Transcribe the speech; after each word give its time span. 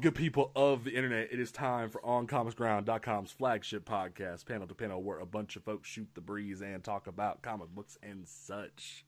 Good 0.00 0.14
people 0.14 0.52
of 0.54 0.84
the 0.84 0.90
internet? 0.94 1.32
It 1.32 1.40
is 1.40 1.50
time 1.50 1.88
for 1.88 2.00
OnComicsGround.com's 2.02 3.32
flagship 3.32 3.88
podcast, 3.88 4.44
Panel 4.44 4.66
to 4.66 4.74
Panel, 4.74 5.02
where 5.02 5.18
a 5.18 5.26
bunch 5.26 5.56
of 5.56 5.64
folks 5.64 5.88
shoot 5.88 6.08
the 6.14 6.20
breeze 6.20 6.60
and 6.60 6.84
talk 6.84 7.06
about 7.06 7.40
comic 7.40 7.68
books 7.68 7.96
and 8.02 8.28
such. 8.28 9.06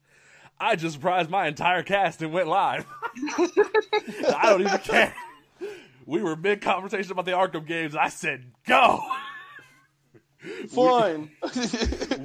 I 0.59 0.75
just 0.75 0.95
surprised 0.95 1.29
my 1.29 1.47
entire 1.47 1.83
cast 1.83 2.23
and 2.23 2.33
went 2.33 2.47
live. 2.47 2.85
I 3.37 4.41
don't 4.43 4.61
even 4.61 4.79
care. 4.79 5.13
We 6.05 6.23
were 6.23 6.35
big 6.35 6.61
conversation 6.61 7.11
about 7.11 7.25
the 7.25 7.31
Arkham 7.31 7.67
games. 7.67 7.95
I 7.95 8.09
said, 8.09 8.45
go! 8.65 8.99
Fine. 10.69 11.29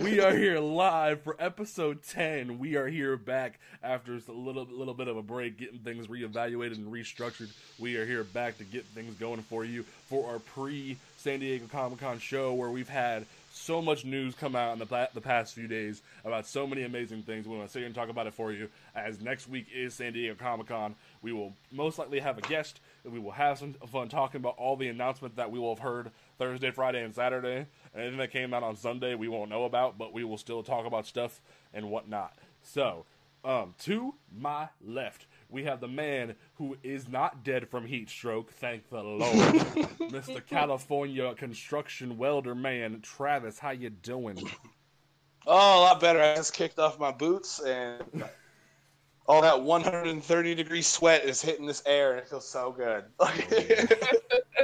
we 0.01 0.21
are 0.21 0.37
here 0.37 0.61
live 0.61 1.23
for 1.23 1.37
episode 1.41 2.01
10 2.05 2.61
we 2.61 2.77
are 2.77 2.87
here 2.87 3.17
back 3.17 3.59
after 3.83 4.15
a 4.15 4.33
little 4.33 4.67
little 4.71 4.95
bit 4.95 5.09
of 5.09 5.17
a 5.17 5.23
break 5.23 5.59
getting 5.59 5.81
things 5.81 6.07
reevaluated 6.07 6.77
and 6.77 6.93
restructured. 6.93 7.49
We 7.79 7.97
are 7.97 8.07
here 8.07 8.23
back 8.23 8.59
to 8.59 8.65
get 8.65 8.85
things 8.85 9.15
going 9.15 9.43
for 9.43 9.65
you 9.65 9.83
for 10.09 10.31
our 10.31 10.39
pre 10.39 10.97
san 11.17 11.41
diego 11.41 11.67
comic-con 11.67 12.21
show 12.21 12.55
where 12.55 12.71
we've 12.71 12.89
had 12.89 13.27
so 13.53 13.83
much 13.83 14.05
news 14.05 14.35
come 14.35 14.55
out 14.55 14.75
in 14.75 14.79
the, 14.79 15.09
the 15.15 15.21
past 15.21 15.55
few 15.55 15.67
days 15.67 16.03
about 16.25 16.47
so 16.47 16.67
many 16.67 16.83
amazing 16.83 17.23
things. 17.23 17.47
We 17.47 17.57
want 17.57 17.69
to 17.69 17.73
sit 17.73 17.81
here 17.81 17.87
and 17.87 17.95
talk 17.95 18.09
about 18.09 18.27
it 18.27 18.35
for 18.35 18.53
you. 18.53 18.69
As 18.95 19.21
next 19.21 19.49
week 19.49 19.67
is 19.75 19.95
san 19.95 20.13
diego 20.13 20.37
comic-con 20.37 20.95
we 21.21 21.33
will 21.33 21.53
most 21.73 21.99
likely 21.99 22.21
have 22.21 22.39
a 22.39 22.43
guest 22.43 22.79
we 23.05 23.19
will 23.19 23.33
have 23.33 23.59
some 23.59 23.75
fun 23.91 24.09
talking 24.09 24.41
about 24.41 24.57
all 24.57 24.77
the 24.77 24.89
announcements 24.89 25.37
that 25.37 25.51
we 25.51 25.59
will 25.59 25.75
have 25.75 25.83
heard 25.83 26.11
thursday 26.39 26.71
friday 26.71 27.03
and 27.03 27.15
saturday 27.15 27.67
anything 27.97 28.19
that 28.19 28.31
came 28.31 28.53
out 28.53 28.63
on 28.63 28.77
Sunday 28.77 29.15
we 29.15 29.29
won't 29.29 29.51
know 29.51 29.65
about, 29.65 29.99
but 29.99 30.13
we 30.13 30.25
will 30.25 30.39
still 30.39 30.63
talk 30.63 30.87
about 30.87 31.07
stuff 31.07 31.41
and 31.73 31.91
whatnot. 31.91 32.37
So, 32.63 33.05
um, 33.45 33.75
to 33.81 34.15
my 34.35 34.69
left, 34.85 35.27
we 35.51 35.65
have 35.65 35.81
the 35.81 35.89
man 35.89 36.35
who 36.55 36.77
is 36.83 37.09
not 37.09 37.45
dead 37.45 37.69
from 37.69 37.87
heat 37.87 38.09
stroke, 38.09 38.53
thank 38.53 38.89
the 38.89 39.03
Lord, 39.03 39.23
Mr. 40.11 40.45
California 40.47 41.35
construction 41.35 42.17
welder 42.17 42.55
man, 42.55 43.01
Travis. 43.03 43.59
How 43.59 43.71
you 43.71 43.91
doing? 43.91 44.39
oh, 45.47 45.81
a 45.81 45.81
lot 45.81 46.01
better. 46.01 46.23
I 46.23 46.37
just 46.37 46.55
kicked 46.55 46.79
off 46.79 46.99
my 46.99 47.13
boots 47.13 47.61
and 47.61 48.03
all 49.27 49.43
that 49.43 49.63
130 49.63 50.55
degree 50.55 50.83
sweat 50.83 51.25
is 51.25 51.41
hitting 51.41 51.67
this 51.67 51.83
air 51.87 52.13
and 52.13 52.21
it 52.21 52.29
feels 52.29 52.49
so 52.49 52.73
good. 52.73 53.05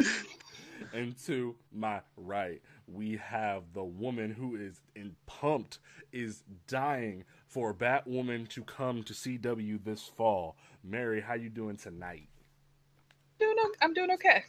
and 0.92 1.16
to 1.26 1.54
my 1.72 2.00
right, 2.16 2.60
we 2.86 3.16
have 3.16 3.62
the 3.72 3.84
woman 3.84 4.30
who 4.30 4.56
is 4.56 4.80
in 4.94 5.14
pumped, 5.26 5.78
is 6.12 6.42
dying 6.66 7.24
for 7.46 7.72
Batwoman 7.72 8.48
to 8.48 8.62
come 8.64 9.02
to 9.04 9.12
CW 9.12 9.82
this 9.84 10.02
fall. 10.02 10.56
Mary, 10.84 11.20
how 11.20 11.34
you 11.34 11.48
doing 11.48 11.76
tonight? 11.76 12.28
Doing 13.38 13.56
o- 13.58 13.74
I'm 13.80 13.94
doing 13.94 14.10
okay. 14.12 14.44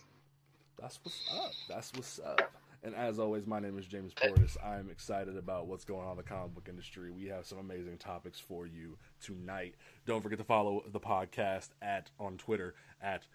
That's 0.80 1.00
what's 1.04 1.30
up. 1.34 1.52
That's 1.70 1.94
what's 1.94 2.20
up. 2.20 2.52
And 2.84 2.96
as 2.96 3.20
always, 3.20 3.46
my 3.46 3.60
name 3.60 3.78
is 3.78 3.86
James 3.86 4.12
Portis. 4.14 4.58
I'm 4.66 4.90
excited 4.90 5.38
about 5.38 5.68
what's 5.68 5.86
going 5.86 6.06
on 6.06 6.12
in 6.12 6.18
the 6.18 6.24
comic 6.24 6.56
book 6.56 6.68
industry. 6.68 7.12
We 7.12 7.28
have 7.28 7.46
some 7.46 7.60
amazing 7.60 7.98
topics 7.98 8.40
for 8.40 8.66
you 8.66 8.98
tonight. 9.22 9.76
Don't 10.08 10.22
forget 10.22 10.40
to 10.40 10.44
follow 10.44 10.84
the 10.92 11.00
podcast 11.00 11.70
at 11.82 12.10
on 12.20 12.38
Twitter 12.38 12.74
at 13.00 13.28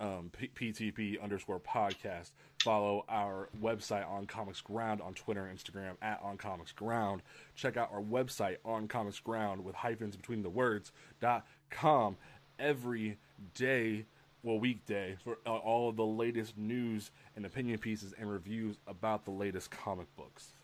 um, 0.00 0.30
PTP 0.54 1.22
underscore 1.22 1.60
podcast. 1.60 2.32
Follow 2.62 3.06
our 3.08 3.48
website 3.62 4.06
on 4.06 4.26
Comics 4.26 4.60
Ground 4.60 5.00
on 5.00 5.14
Twitter 5.14 5.46
and 5.46 5.58
Instagram 5.58 5.94
at 6.02 6.20
On 6.22 6.36
Comics 6.36 6.72
Ground. 6.72 7.22
Check 7.54 7.78
out 7.78 7.90
our 7.92 8.02
website 8.02 8.56
on 8.66 8.86
Comics 8.86 9.18
Ground 9.18 9.64
with 9.64 9.76
hyphens 9.76 10.14
between 10.14 10.42
the 10.42 10.50
words 10.50 10.92
dot 11.20 11.46
com 11.70 12.18
every 12.58 13.16
day, 13.54 14.04
well 14.42 14.58
weekday 14.58 15.16
for 15.22 15.38
uh, 15.46 15.56
all 15.56 15.88
of 15.88 15.96
the 15.96 16.06
latest 16.06 16.56
news 16.56 17.10
and 17.36 17.44
opinion 17.44 17.78
pieces 17.78 18.14
and 18.18 18.30
reviews 18.30 18.76
about 18.86 19.24
the 19.24 19.30
latest 19.30 19.70
comic 19.70 20.06
books. 20.16 20.54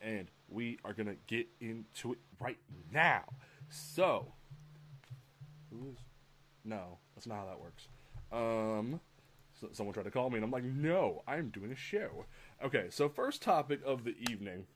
And 0.00 0.28
we 0.48 0.78
are 0.84 0.92
gonna 0.92 1.16
get 1.26 1.46
into 1.60 2.12
it 2.12 2.18
right 2.40 2.58
now. 2.92 3.24
So, 3.68 4.32
who 5.70 5.88
is? 5.88 5.98
No, 6.64 6.98
that's 7.14 7.26
not 7.26 7.38
how 7.38 7.46
that 7.46 7.60
works. 7.60 7.88
Um, 8.32 9.00
so 9.60 9.68
someone 9.72 9.94
tried 9.94 10.04
to 10.04 10.10
call 10.10 10.28
me, 10.28 10.36
and 10.36 10.44
I'm 10.44 10.50
like, 10.50 10.64
no, 10.64 11.22
I'm 11.26 11.48
doing 11.48 11.72
a 11.72 11.76
show. 11.76 12.26
Okay, 12.62 12.86
so 12.90 13.08
first 13.08 13.42
topic 13.42 13.80
of 13.84 14.04
the 14.04 14.14
evening 14.30 14.66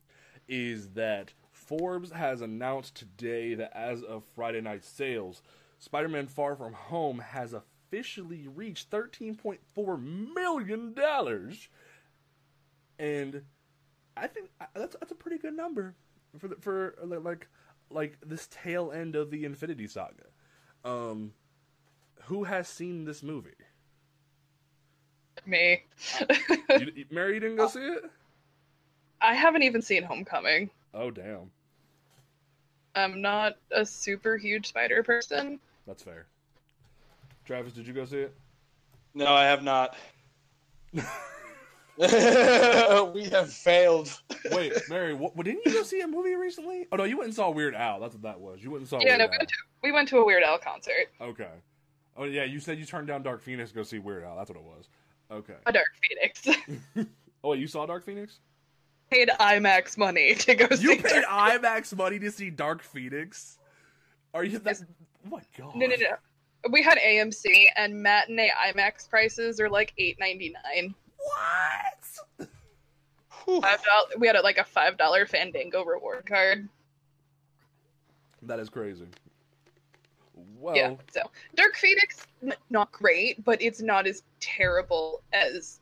is 0.49 0.91
that 0.91 1.33
Forbes 1.53 2.11
has 2.13 2.41
announced 2.41 2.95
today 2.95 3.55
that 3.55 3.77
as 3.77 4.03
of 4.03 4.25
Friday 4.35 4.61
night 4.61 4.85
sales, 4.85 5.43
Spider 5.79 6.09
Man 6.09 6.27
Far 6.27 6.57
From 6.57 6.73
Home 6.73 7.19
has 7.19 7.55
officially 7.91 8.47
reached 8.55 8.91
$13.4 8.91 10.35
million. 10.35 10.95
And 12.99 13.43
I 14.17 14.27
think 14.27 14.51
that's, 14.75 14.97
that's 14.99 15.13
a 15.13 15.15
pretty 15.15 15.39
good 15.39 15.55
number 15.55 15.95
for, 16.39 16.49
the, 16.49 16.57
for 16.57 16.95
like, 17.03 17.49
like 17.91 18.19
this 18.25 18.49
tail 18.51 18.93
end 18.93 19.17
of 19.17 19.31
the 19.31 19.45
Infinity 19.45 19.87
Saga. 19.89 20.25
Um, 20.85 21.33
who 22.25 22.45
has 22.45 22.69
seen 22.69 23.05
this 23.05 23.23
movie? 23.23 23.51
Me. 25.47 25.83
you, 26.71 26.93
you- 26.95 27.05
Mary, 27.11 27.35
you 27.35 27.41
didn't 27.41 27.57
go 27.57 27.69
see 27.69 27.81
it? 27.81 28.05
I 29.23 29.35
haven't 29.35 29.63
even 29.65 29.83
seen 29.83 30.03
Homecoming. 30.03 30.71
Oh, 30.95 31.11
damn. 31.11 31.51
I'm 32.95 33.21
not 33.21 33.57
a 33.71 33.85
super 33.85 34.37
huge 34.39 34.67
spider 34.69 35.03
person. 35.03 35.61
That's 35.87 36.03
fair. 36.03 36.27
Travis, 37.51 37.73
did 37.73 37.85
you 37.85 37.93
go 37.93 38.05
see 38.05 38.19
it? 38.19 38.33
no, 39.13 39.27
I 39.27 39.43
have 39.43 39.65
not. 39.65 39.97
we 40.95 41.03
have 43.25 43.53
failed. 43.53 44.21
Wait, 44.53 44.73
Mary, 44.89 45.15
what, 45.15 45.35
what- 45.35 45.47
didn't 45.47 45.67
you 45.67 45.73
go 45.73 45.83
see 45.83 46.01
a 46.01 46.07
movie 46.07 46.37
recently? 46.37 46.87
Oh 46.93 46.97
no, 46.97 47.03
you 47.03 47.17
went 47.17 47.27
and 47.27 47.35
saw 47.35 47.51
Weird 47.51 47.75
Al. 47.75 47.99
That's 47.99 48.15
what 48.15 48.23
that 48.23 48.39
was. 48.39 48.63
You 48.63 48.71
went 48.71 48.83
and 48.83 48.89
saw 48.89 49.01
yeah, 49.01 49.17
Weird 49.17 49.19
no, 49.19 49.25
Al. 49.25 49.31
we 49.31 49.37
went, 49.39 49.49
to, 49.49 49.55
we 49.83 49.93
went 49.93 50.09
to 50.11 50.19
a 50.19 50.25
Weird 50.25 50.43
Al 50.45 50.59
concert. 50.59 51.09
Okay. 51.21 51.51
Oh 52.17 52.23
yeah, 52.23 52.45
you 52.45 52.61
said 52.61 52.79
you 52.79 52.85
turned 52.85 53.09
down 53.09 53.25
Dark 53.25 53.43
Phoenix 53.43 53.71
to 53.71 53.77
go 53.77 53.83
see 53.83 53.99
Weird 53.99 54.23
Al. 54.23 54.37
That's 54.37 54.49
what 54.49 54.57
it 54.57 54.65
was. 54.65 54.89
Okay. 55.33 55.57
A 55.67 55.73
Dark 55.73 55.89
Phoenix. 56.01 56.47
Oh 57.43 57.49
wait, 57.49 57.59
you 57.59 57.67
saw 57.67 57.85
Dark 57.85 58.05
Phoenix? 58.05 58.39
Paid 59.11 59.29
IMAX 59.41 59.99
money 59.99 60.35
to 60.35 60.55
go 60.55 60.69
see. 60.77 60.83
You 60.83 60.97
paid 61.03 61.23
Dark- 61.23 61.63
IMAX 61.63 61.97
money 61.97 62.21
to 62.21 62.31
see 62.31 62.51
Dark 62.51 62.83
Phoenix? 62.83 63.59
Are 64.35 64.45
you 64.45 64.59
that? 64.59 64.81
Oh 65.27 65.31
my 65.31 65.41
god. 65.59 65.75
No, 65.75 65.87
no, 65.87 65.97
no. 65.97 66.15
We 66.69 66.83
had 66.83 66.99
AMC 66.99 67.67
and 67.77 68.03
matinee 68.03 68.51
IMAX 68.69 69.09
prices 69.09 69.61
are 69.61 69.71
like 69.71 69.95
eight 69.97 70.19
ninety 70.21 70.53
nine. 70.65 70.95
What? 71.17 72.49
Whew. 73.45 73.61
Five 73.61 73.83
dollars. 73.83 74.15
We 74.19 74.27
had 74.27 74.37
a, 74.37 74.43
like 74.43 74.59
a 74.59 74.65
five 74.65 74.99
dollar 74.99 75.27
Fandango 75.27 75.85
reward 75.85 76.27
card. 76.27 76.69
That 78.43 78.59
is 78.59 78.69
crazy. 78.69 79.07
Well, 80.59 80.77
yeah. 80.77 80.95
So 81.13 81.23
Dark 81.55 81.77
Phoenix, 81.77 82.27
n- 82.43 82.55
not 82.69 82.93
great, 82.93 83.43
but 83.45 83.61
it's 83.63 83.81
not 83.81 84.07
as 84.07 84.23
terrible 84.41 85.23
as 85.33 85.81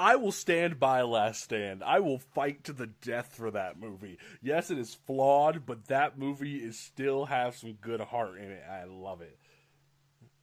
I 0.00 0.16
will 0.16 0.32
stand 0.32 0.80
by 0.80 1.02
Last 1.02 1.44
Stand. 1.44 1.84
I 1.84 2.00
will 2.00 2.18
fight 2.18 2.64
to 2.64 2.72
the 2.72 2.86
death 2.86 3.34
for 3.36 3.50
that 3.50 3.78
movie. 3.78 4.16
Yes, 4.40 4.70
it 4.70 4.78
is 4.78 4.94
flawed, 4.94 5.66
but 5.66 5.88
that 5.88 6.18
movie 6.18 6.56
is 6.56 6.78
still 6.78 7.26
has 7.26 7.56
some 7.56 7.74
good 7.74 8.00
heart 8.00 8.38
in 8.38 8.50
it. 8.50 8.64
I 8.66 8.84
love 8.84 9.20
it. 9.20 9.36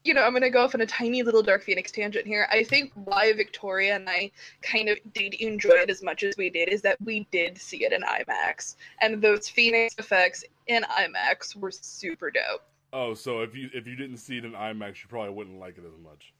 you 0.04 0.14
know, 0.14 0.22
I'm 0.22 0.34
gonna 0.34 0.52
go 0.52 0.64
off 0.64 0.76
on 0.76 0.82
a 0.82 0.86
tiny 0.86 1.24
little 1.24 1.42
Dark 1.42 1.64
Phoenix 1.64 1.92
tangent 1.92 2.28
here. 2.28 2.48
I 2.52 2.64
think 2.64 2.92
why 2.94 3.34
Victoria 3.34 3.96
and 3.96 4.08
I 4.08 4.30
kind 4.62 4.90
of 4.90 5.00
did 5.14 5.34
enjoy 5.34 5.72
it 5.72 5.90
as 5.90 6.04
much 6.04 6.22
as 6.22 6.38
we 6.38 6.52
did 6.52 6.70
is 6.70 6.84
that 6.84 7.02
we 7.02 7.28
did 7.32 7.58
see 7.58 7.84
it 7.84 7.92
in 7.94 8.04
IMAX, 8.04 8.76
and 9.02 9.24
those 9.24 9.50
Phoenix 9.50 9.96
effects 9.98 10.46
in 10.68 10.84
IMAX 10.84 11.56
were 11.56 11.72
super 11.72 12.30
dope. 12.30 12.62
Oh, 12.94 13.16
so 13.16 13.42
if 13.42 13.56
you 13.56 13.72
if 13.74 13.88
you 13.88 13.96
didn't 13.96 14.18
see 14.18 14.38
it 14.38 14.46
in 14.46 14.52
IMAX, 14.52 15.02
you 15.02 15.10
probably 15.10 15.34
wouldn't 15.34 15.60
like 15.60 15.80
it 15.80 15.84
as 15.84 15.98
much. 16.04 16.32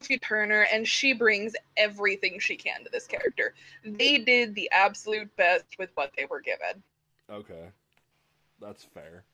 Turner, 0.00 0.66
and 0.72 0.86
she 0.86 1.12
brings 1.12 1.54
everything 1.76 2.38
she 2.38 2.56
can 2.56 2.84
to 2.84 2.90
this 2.90 3.06
character. 3.06 3.54
They 3.84 4.18
did 4.18 4.54
the 4.54 4.70
absolute 4.72 5.34
best 5.36 5.78
with 5.78 5.90
what 5.94 6.12
they 6.16 6.24
were 6.24 6.40
given. 6.40 6.82
Okay, 7.30 7.68
that's 8.60 8.84
fair. 8.84 9.24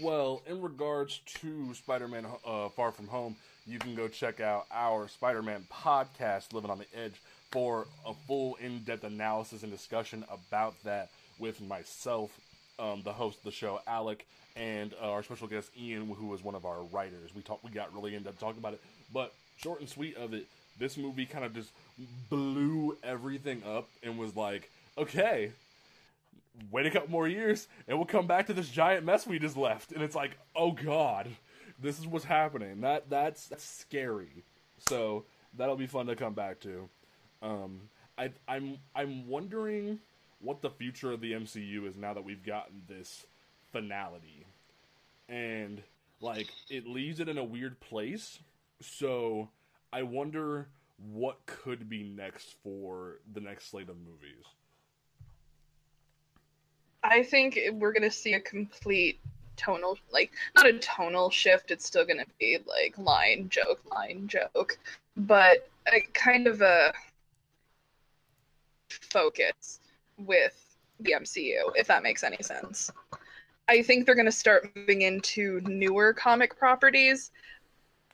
Well, 0.00 0.42
in 0.46 0.60
regards 0.60 1.20
to 1.40 1.74
Spider-Man 1.74 2.26
uh, 2.44 2.68
Far 2.70 2.92
From 2.92 3.08
Home, 3.08 3.36
you 3.66 3.78
can 3.78 3.94
go 3.94 4.08
check 4.08 4.40
out 4.40 4.66
our 4.72 5.08
Spider-Man 5.08 5.66
podcast, 5.72 6.52
Living 6.52 6.70
on 6.70 6.78
the 6.78 6.86
Edge, 6.94 7.20
for 7.50 7.86
a 8.06 8.14
full 8.26 8.56
in-depth 8.56 9.04
analysis 9.04 9.62
and 9.62 9.72
discussion 9.72 10.24
about 10.30 10.74
that 10.84 11.10
with 11.38 11.60
myself, 11.60 12.30
um, 12.78 13.02
the 13.04 13.12
host 13.12 13.38
of 13.38 13.44
the 13.44 13.50
show, 13.50 13.80
Alec, 13.86 14.26
and 14.56 14.94
uh, 15.02 15.10
our 15.10 15.22
special 15.22 15.48
guest 15.48 15.70
Ian, 15.78 16.06
who 16.08 16.26
was 16.26 16.42
one 16.42 16.54
of 16.54 16.64
our 16.64 16.82
writers. 16.84 17.34
We 17.34 17.42
talked, 17.42 17.64
we 17.64 17.70
got 17.70 17.94
really 17.94 18.14
in 18.14 18.22
depth 18.22 18.40
talking 18.40 18.58
about 18.58 18.74
it, 18.74 18.80
but 19.12 19.32
short 19.56 19.80
and 19.80 19.88
sweet 19.88 20.16
of 20.16 20.34
it, 20.34 20.46
this 20.78 20.96
movie 20.96 21.26
kind 21.26 21.44
of 21.44 21.54
just 21.54 21.70
blew 22.28 22.96
everything 23.02 23.62
up 23.64 23.88
and 24.02 24.18
was 24.18 24.34
like, 24.36 24.70
okay, 24.96 25.52
wait 26.70 26.86
a 26.86 26.90
couple 26.90 27.10
more 27.10 27.28
years 27.28 27.68
and 27.88 27.96
we'll 27.96 28.06
come 28.06 28.26
back 28.26 28.46
to 28.46 28.52
this 28.52 28.68
giant 28.68 29.04
mess 29.04 29.26
we 29.26 29.38
just 29.38 29.56
left. 29.56 29.92
And 29.92 30.02
it's 30.02 30.14
like 30.14 30.36
oh 30.54 30.72
god 30.72 31.28
this 31.82 31.98
is 31.98 32.06
what's 32.06 32.24
happening. 32.24 32.82
That 32.82 33.08
that's, 33.08 33.46
that's 33.46 33.64
scary. 33.64 34.44
So 34.78 35.24
that'll 35.56 35.76
be 35.76 35.86
fun 35.86 36.06
to 36.06 36.16
come 36.16 36.34
back 36.34 36.60
to. 36.60 36.88
Um 37.42 37.80
I, 38.18 38.30
i'm 38.46 38.76
i'm 38.94 39.26
wondering 39.28 39.98
what 40.42 40.60
the 40.60 40.68
future 40.68 41.10
of 41.10 41.22
the 41.22 41.32
mcu 41.32 41.88
is 41.88 41.96
now 41.96 42.12
that 42.12 42.24
we've 42.24 42.44
gotten 42.44 42.82
this 42.86 43.26
finality. 43.72 44.44
And 45.28 45.82
like 46.20 46.48
it 46.68 46.86
leaves 46.86 47.20
it 47.20 47.28
in 47.28 47.38
a 47.38 47.44
weird 47.44 47.80
place 47.80 48.38
so 48.80 49.48
i 49.92 50.02
wonder 50.02 50.68
what 51.12 51.38
could 51.46 51.88
be 51.88 52.02
next 52.02 52.56
for 52.62 53.20
the 53.32 53.40
next 53.40 53.70
slate 53.70 53.88
of 53.88 53.96
movies 53.98 54.44
I 57.02 57.22
think 57.22 57.58
we're 57.72 57.92
gonna 57.92 58.10
see 58.10 58.34
a 58.34 58.40
complete 58.40 59.20
tonal, 59.56 59.98
like 60.12 60.32
not 60.54 60.66
a 60.66 60.78
tonal 60.78 61.30
shift. 61.30 61.70
It's 61.70 61.86
still 61.86 62.04
gonna 62.04 62.26
be 62.38 62.58
like 62.66 62.96
line 62.98 63.48
joke, 63.48 63.80
line 63.90 64.28
joke, 64.28 64.78
but 65.16 65.68
a 65.92 66.00
kind 66.12 66.46
of 66.46 66.60
a 66.62 66.92
focus 68.88 69.80
with 70.18 70.76
the 71.00 71.12
MCU, 71.12 71.72
if 71.74 71.86
that 71.86 72.02
makes 72.02 72.22
any 72.22 72.42
sense. 72.42 72.90
I 73.68 73.82
think 73.82 74.04
they're 74.04 74.14
gonna 74.14 74.32
start 74.32 74.70
moving 74.74 75.02
into 75.02 75.60
newer 75.64 76.12
comic 76.12 76.58
properties 76.58 77.30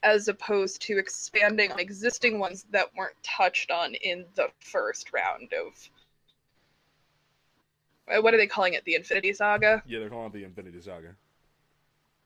as 0.02 0.28
opposed 0.28 0.82
to 0.82 0.98
expanding 0.98 1.72
on 1.72 1.78
existing 1.78 2.38
ones 2.38 2.66
that 2.70 2.86
weren't 2.96 3.16
touched 3.22 3.70
on 3.70 3.94
in 3.94 4.24
the 4.34 4.48
first 4.60 5.12
round 5.12 5.52
of 5.52 5.90
uh, 8.08 8.22
what 8.22 8.32
are 8.34 8.36
they 8.36 8.46
calling 8.46 8.74
it? 8.74 8.84
The 8.84 8.94
Infinity 8.94 9.32
Saga. 9.32 9.82
yeah 9.86 9.98
they're 9.98 10.08
calling 10.08 10.26
it 10.26 10.32
the 10.32 10.44
infinity 10.44 10.80
saga 10.80 11.08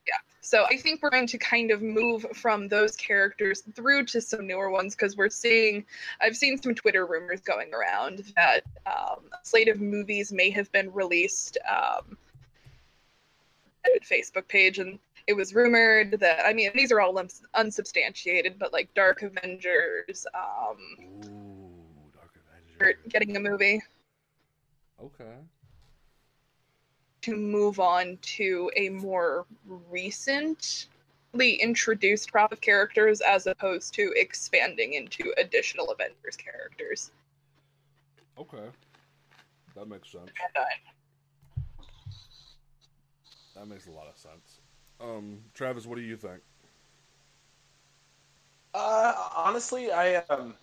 Yeah. 0.06 0.14
So 0.42 0.64
I 0.68 0.76
think 0.76 1.02
we're 1.02 1.10
going 1.10 1.26
to 1.28 1.38
kind 1.38 1.70
of 1.70 1.80
move 1.82 2.26
from 2.34 2.68
those 2.68 2.96
characters 2.96 3.62
through 3.74 4.06
to 4.06 4.20
some 4.20 4.46
newer 4.46 4.70
ones 4.70 4.94
because 4.94 5.16
we're 5.16 5.30
seeing, 5.30 5.84
I've 6.20 6.36
seen 6.36 6.60
some 6.60 6.74
Twitter 6.74 7.06
rumors 7.06 7.40
going 7.40 7.72
around 7.72 8.24
that 8.36 8.62
um, 8.86 9.20
a 9.32 9.44
slate 9.44 9.68
of 9.68 9.80
movies 9.80 10.32
may 10.32 10.50
have 10.50 10.70
been 10.72 10.92
released 10.92 11.58
um, 11.70 12.16
Facebook 14.02 14.48
page, 14.48 14.78
and 14.78 14.98
it 15.30 15.36
was 15.36 15.54
rumored 15.54 16.18
that 16.18 16.44
I 16.44 16.52
mean 16.52 16.72
these 16.74 16.90
are 16.90 17.00
all 17.00 17.16
uns- 17.16 17.42
unsubstantiated, 17.54 18.58
but 18.58 18.72
like 18.72 18.92
Dark 18.94 19.22
Avengers, 19.22 20.26
um, 20.34 20.76
Ooh, 21.24 22.10
Dark 22.12 22.32
are 22.80 22.88
Avenger. 22.88 22.98
getting 23.08 23.36
a 23.36 23.40
movie 23.40 23.80
Okay. 25.00 25.36
to 27.22 27.36
move 27.36 27.78
on 27.78 28.18
to 28.22 28.72
a 28.76 28.88
more 28.88 29.46
recently 29.88 30.88
introduced 31.60 32.32
crop 32.32 32.50
of 32.50 32.60
characters 32.60 33.20
as 33.20 33.46
opposed 33.46 33.94
to 33.94 34.12
expanding 34.16 34.94
into 34.94 35.32
additional 35.38 35.92
Avengers 35.92 36.36
characters. 36.36 37.12
Okay. 38.36 38.66
That 39.76 39.86
makes 39.86 40.10
sense. 40.10 40.30
That 43.54 43.68
makes 43.68 43.86
a 43.86 43.92
lot 43.92 44.08
of 44.08 44.16
sense. 44.16 44.59
Um, 45.02 45.38
Travis, 45.54 45.86
what 45.86 45.96
do 45.96 46.02
you 46.02 46.16
think? 46.16 46.40
Uh, 48.74 49.14
honestly, 49.36 49.90
I 49.90 50.16
um, 50.30 50.54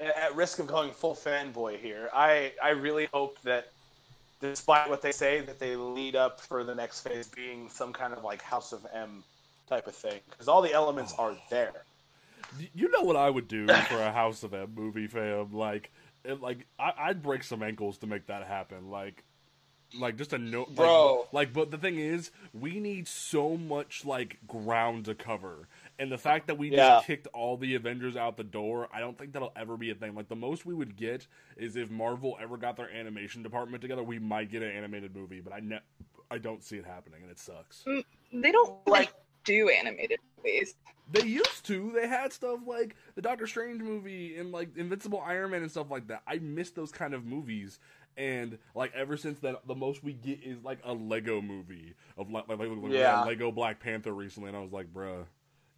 at 0.00 0.34
risk 0.34 0.58
of 0.58 0.66
going 0.66 0.90
full 0.90 1.14
fanboy 1.14 1.78
here, 1.78 2.10
I 2.12 2.52
I 2.62 2.70
really 2.70 3.08
hope 3.12 3.40
that, 3.42 3.68
despite 4.40 4.90
what 4.90 5.00
they 5.00 5.12
say, 5.12 5.40
that 5.40 5.58
they 5.58 5.76
lead 5.76 6.16
up 6.16 6.40
for 6.40 6.64
the 6.64 6.74
next 6.74 7.00
phase 7.00 7.28
being 7.28 7.68
some 7.70 7.92
kind 7.92 8.12
of 8.12 8.24
like 8.24 8.42
House 8.42 8.72
of 8.72 8.86
M 8.92 9.22
type 9.68 9.86
of 9.86 9.94
thing, 9.94 10.20
because 10.30 10.48
all 10.48 10.60
the 10.60 10.72
elements 10.72 11.14
are 11.18 11.36
there. 11.50 11.72
You 12.74 12.90
know 12.90 13.02
what 13.02 13.16
I 13.16 13.28
would 13.30 13.48
do 13.48 13.66
for 13.66 14.00
a 14.02 14.12
House 14.12 14.42
of 14.42 14.52
M 14.54 14.72
movie, 14.74 15.06
fam? 15.06 15.52
Like, 15.52 15.90
it, 16.24 16.40
like 16.40 16.66
I, 16.78 16.92
I'd 16.98 17.22
break 17.22 17.42
some 17.42 17.62
ankles 17.62 17.98
to 17.98 18.06
make 18.06 18.26
that 18.26 18.46
happen. 18.46 18.90
Like, 18.90 19.24
like 19.96 20.16
just 20.16 20.32
a 20.32 20.38
note, 20.38 20.74
Bro. 20.74 21.28
Like, 21.32 21.52
but 21.52 21.70
the 21.70 21.78
thing 21.78 21.98
is, 21.98 22.30
we 22.52 22.78
need 22.80 23.08
so 23.08 23.56
much 23.56 24.04
like 24.04 24.38
ground 24.46 25.06
to 25.06 25.14
cover, 25.14 25.68
and 25.98 26.12
the 26.12 26.18
fact 26.18 26.46
that 26.48 26.58
we 26.58 26.70
Yeah. 26.70 26.96
just 26.96 27.06
kicked 27.06 27.26
all 27.28 27.56
the 27.56 27.74
Avengers 27.74 28.16
out 28.16 28.36
the 28.36 28.44
door, 28.44 28.88
I 28.92 29.00
don't 29.00 29.16
think 29.16 29.32
that'll 29.32 29.52
ever 29.56 29.76
be 29.76 29.90
a 29.90 29.94
thing. 29.94 30.14
Like, 30.14 30.28
the 30.28 30.36
most 30.36 30.66
we 30.66 30.74
would 30.74 30.96
get 30.96 31.26
is 31.56 31.76
if 31.76 31.90
Marvel 31.90 32.36
ever 32.40 32.56
got 32.56 32.76
their 32.76 32.90
animation 32.90 33.42
department 33.42 33.80
together, 33.82 34.02
we 34.02 34.18
might 34.18 34.50
get 34.50 34.62
an 34.62 34.70
animated 34.70 35.14
movie. 35.16 35.40
But 35.40 35.52
I 35.54 35.60
ne- 35.60 35.80
I 36.30 36.36
don't 36.38 36.62
see 36.62 36.76
it 36.76 36.84
happening, 36.84 37.22
and 37.22 37.30
it 37.30 37.38
sucks. 37.38 37.84
Mm, 37.86 38.04
they 38.32 38.52
don't 38.52 38.86
Like- 38.86 39.06
like 39.06 39.14
do 39.44 39.70
animated 39.70 40.18
movies. 40.36 40.74
They 41.10 41.22
used 41.24 41.64
to. 41.68 41.90
They 41.92 42.06
had 42.06 42.34
stuff 42.34 42.60
like 42.66 42.94
the 43.14 43.22
Doctor 43.22 43.46
Strange 43.46 43.80
movie 43.80 44.36
and 44.36 44.52
like 44.52 44.76
Invincible 44.76 45.22
Iron 45.22 45.52
Man 45.52 45.62
and 45.62 45.70
stuff 45.70 45.90
like 45.90 46.08
that. 46.08 46.20
I 46.26 46.36
miss 46.36 46.70
those 46.72 46.92
kind 46.92 47.14
of 47.14 47.24
movies. 47.24 47.78
And 48.18 48.58
like 48.74 48.92
ever 48.94 49.16
since 49.16 49.38
then, 49.38 49.56
the 49.66 49.76
most 49.76 50.02
we 50.02 50.12
get 50.12 50.42
is 50.42 50.62
like 50.64 50.80
a 50.84 50.92
Lego 50.92 51.40
movie 51.40 51.94
of 52.18 52.30
like 52.30 52.48
like, 52.48 52.58
like 52.58 52.68
we 52.82 52.98
Yeah. 52.98 53.22
Lego 53.22 53.52
Black 53.52 53.80
Panther 53.80 54.12
recently, 54.12 54.48
and 54.48 54.56
I 54.56 54.60
was 54.60 54.72
like, 54.72 54.92
bruh, 54.92 55.24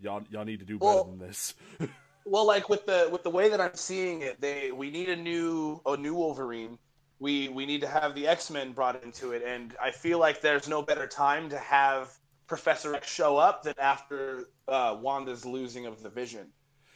y'all 0.01 0.23
y'all 0.31 0.47
need 0.47 0.61
to 0.61 0.65
do 0.65 0.79
better 0.79 0.87
Well- 0.95 1.05
than 1.05 1.19
this. 1.19 1.55
Well, 2.27 2.47
like 2.47 2.69
with 2.69 2.85
the 2.85 3.09
with 3.11 3.23
the 3.23 3.31
way 3.31 3.49
that 3.49 3.63
I'm 3.63 3.75
seeing 3.75 4.21
it, 4.21 4.41
they 4.43 4.71
we 4.73 4.91
need 4.91 5.09
a 5.09 5.17
new 5.17 5.81
a 5.87 5.97
new 5.97 6.15
Wolverine. 6.15 6.79
We 7.19 7.49
we 7.49 7.65
need 7.65 7.81
to 7.81 7.89
have 7.89 8.15
the 8.15 8.27
X 8.29 8.51
Men 8.51 8.73
brought 8.73 9.03
into 9.03 9.33
it, 9.33 9.43
and 9.43 9.75
I 9.83 9.91
feel 9.91 10.19
like 10.19 10.43
there's 10.43 10.69
no 10.69 10.83
better 10.83 11.07
time 11.07 11.49
to 11.49 11.59
have 11.59 12.13
Professor 12.47 12.95
X 12.95 13.11
show 13.11 13.39
up 13.39 13.63
than 13.63 13.75
after 13.81 14.51
uh, 14.69 14.99
Wanda's 15.01 15.47
losing 15.47 15.87
of 15.87 16.03
the 16.03 16.11
Vision. 16.11 16.49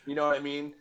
You 0.07 0.15
know 0.15 0.27
what 0.29 0.37
I 0.37 0.41
mean? 0.41 0.75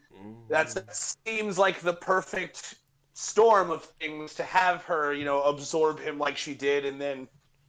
That's 0.50 0.74
that 0.74 0.94
seems 0.96 1.58
like 1.58 1.80
the 1.80 1.94
perfect 1.94 2.76
storm 3.14 3.72
of 3.72 3.84
things 4.00 4.34
to 4.36 4.44
have 4.44 4.84
her, 4.84 5.14
you 5.14 5.26
know, 5.26 5.42
absorb 5.44 6.00
him 6.00 6.20
like 6.20 6.38
she 6.38 6.54
did, 6.54 6.86
and 6.86 7.00
then 7.00 7.28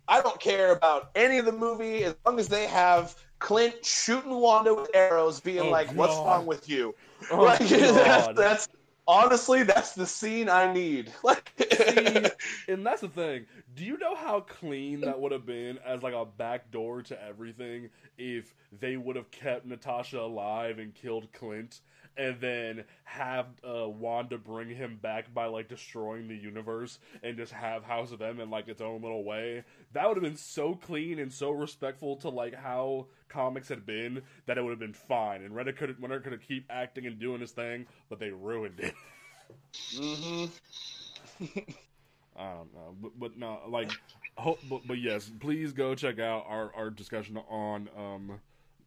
I 0.09 0.21
don't 0.21 0.41
care 0.41 0.73
about 0.73 1.11
any 1.15 1.39
of 1.39 1.47
the 1.47 1.53
movie 1.53 2.05
as 2.05 2.17
long 2.27 2.39
as 2.39 2.49
they 2.49 2.67
have 2.67 3.15
Clint 3.39 3.85
shooting 3.85 4.35
Wanda 4.35 4.75
with 4.75 4.91
arrows, 4.95 5.41
being 5.41 5.61
Oh, 5.61 5.71
like, 5.71 5.93
"What's 5.95 6.21
wrong 6.21 6.47
with 6.47 6.69
you?" 6.69 6.95
Oh, 7.31 7.43
like, 7.45 7.61
that's, 7.69 8.29
that's 8.35 8.69
Honestly, 9.07 9.63
that's 9.65 9.95
the 9.95 10.07
scene 10.07 10.49
I 10.49 10.73
need. 10.73 11.13
Like, 11.23 11.53
See, 11.73 12.31
and 12.69 12.87
that's 12.87 13.03
the 13.03 13.09
thing. 13.09 13.47
Do 13.75 13.85
you 13.85 13.99
know 13.99 14.15
how 14.15 14.41
clean 14.41 15.05
that 15.05 15.21
would 15.21 15.33
have 15.33 15.45
been 15.45 15.79
as 15.85 16.03
like 16.03 16.15
a 16.15 16.25
backdoor 16.25 17.03
to 17.05 17.23
everything 17.23 17.91
if 18.17 18.55
they 18.73 18.97
would 18.97 19.17
have 19.17 19.31
kept 19.31 19.67
Natasha 19.67 20.21
alive 20.21 20.79
and 20.79 20.95
killed 20.95 21.33
Clint 21.33 21.81
and 22.17 22.41
then 22.41 22.85
have 23.05 23.47
uh, 23.63 23.89
Wanda 23.89 24.39
bring 24.39 24.69
him 24.69 24.99
back 25.03 25.33
by 25.33 25.47
like 25.47 25.69
destroying 25.69 26.29
the 26.29 26.37
universe 26.37 26.99
and 27.23 27.37
just 27.37 27.53
have 27.53 27.85
House 27.85 28.13
of 28.13 28.23
M 28.23 28.41
in 28.41 28.51
like 28.51 28.69
its 28.69 28.81
own 28.81 29.03
little 29.03 29.25
way? 29.25 29.65
That 29.93 30.07
would 30.09 30.17
have 30.17 30.25
been 30.25 30.37
so 30.37 30.75
clean 30.75 31.19
and 31.19 31.33
so 31.33 31.51
respectful 31.51 32.17
to 32.17 32.29
like 32.29 32.55
how 32.55 33.07
comics 33.29 33.69
had 33.69 33.85
been 33.85 34.23
that 34.47 34.59
it 34.59 34.63
would 34.63 34.71
have 34.71 34.79
been 34.79 34.93
fine. 34.93 35.43
And 35.43 35.55
Reddit 35.55 35.77
could 35.77 35.97
Reddit 36.01 36.23
could 36.23 36.33
have 36.33 36.43
keep 36.47 36.67
acting 36.71 37.07
and 37.07 37.19
doing 37.19 37.41
his 37.41 37.53
thing, 37.53 37.87
but 38.09 38.19
they 38.19 38.31
ruined 38.31 38.81
it. 38.81 38.95
mm-hmm. 39.95 40.47
I 42.37 42.53
don't 42.55 42.75
know, 42.75 42.97
but, 43.01 43.13
but 43.19 43.39
no, 43.39 43.61
like, 43.69 43.93
ho- 44.37 44.59
but, 44.69 44.87
but 44.87 44.99
yes, 44.99 45.31
please 45.41 45.73
go 45.73 45.95
check 45.95 46.19
out 46.19 46.45
our, 46.49 46.73
our 46.75 46.91
discussion 46.91 47.39
on 47.49 47.89
um, 47.97 48.41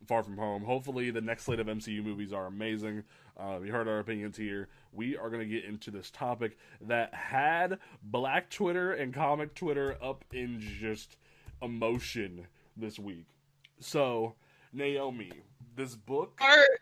Far 0.05 0.23
From 0.23 0.37
Home. 0.37 0.63
Hopefully, 0.63 1.11
the 1.11 1.21
next 1.21 1.43
slate 1.43 1.59
of 1.59 1.67
MCU 1.67 2.03
movies 2.03 2.33
are 2.33 2.45
amazing. 2.45 3.03
Uh, 3.39 3.59
you 3.63 3.71
heard 3.71 3.87
our 3.87 3.99
opinions 3.99 4.37
here. 4.37 4.67
We 4.91 5.17
are 5.17 5.29
going 5.29 5.41
to 5.41 5.47
get 5.47 5.65
into 5.65 5.91
this 5.91 6.09
topic 6.09 6.57
that 6.81 7.13
had 7.13 7.79
Black 8.03 8.49
Twitter 8.49 8.93
and 8.93 9.13
comic 9.13 9.53
Twitter 9.53 9.97
up 10.01 10.25
in 10.31 10.59
just 10.59 11.17
emotion 11.61 12.47
this 12.75 12.97
week. 12.99 13.27
So, 13.79 14.35
Naomi, 14.73 15.31
this 15.75 15.95
book. 15.95 16.37
Heart. 16.41 16.81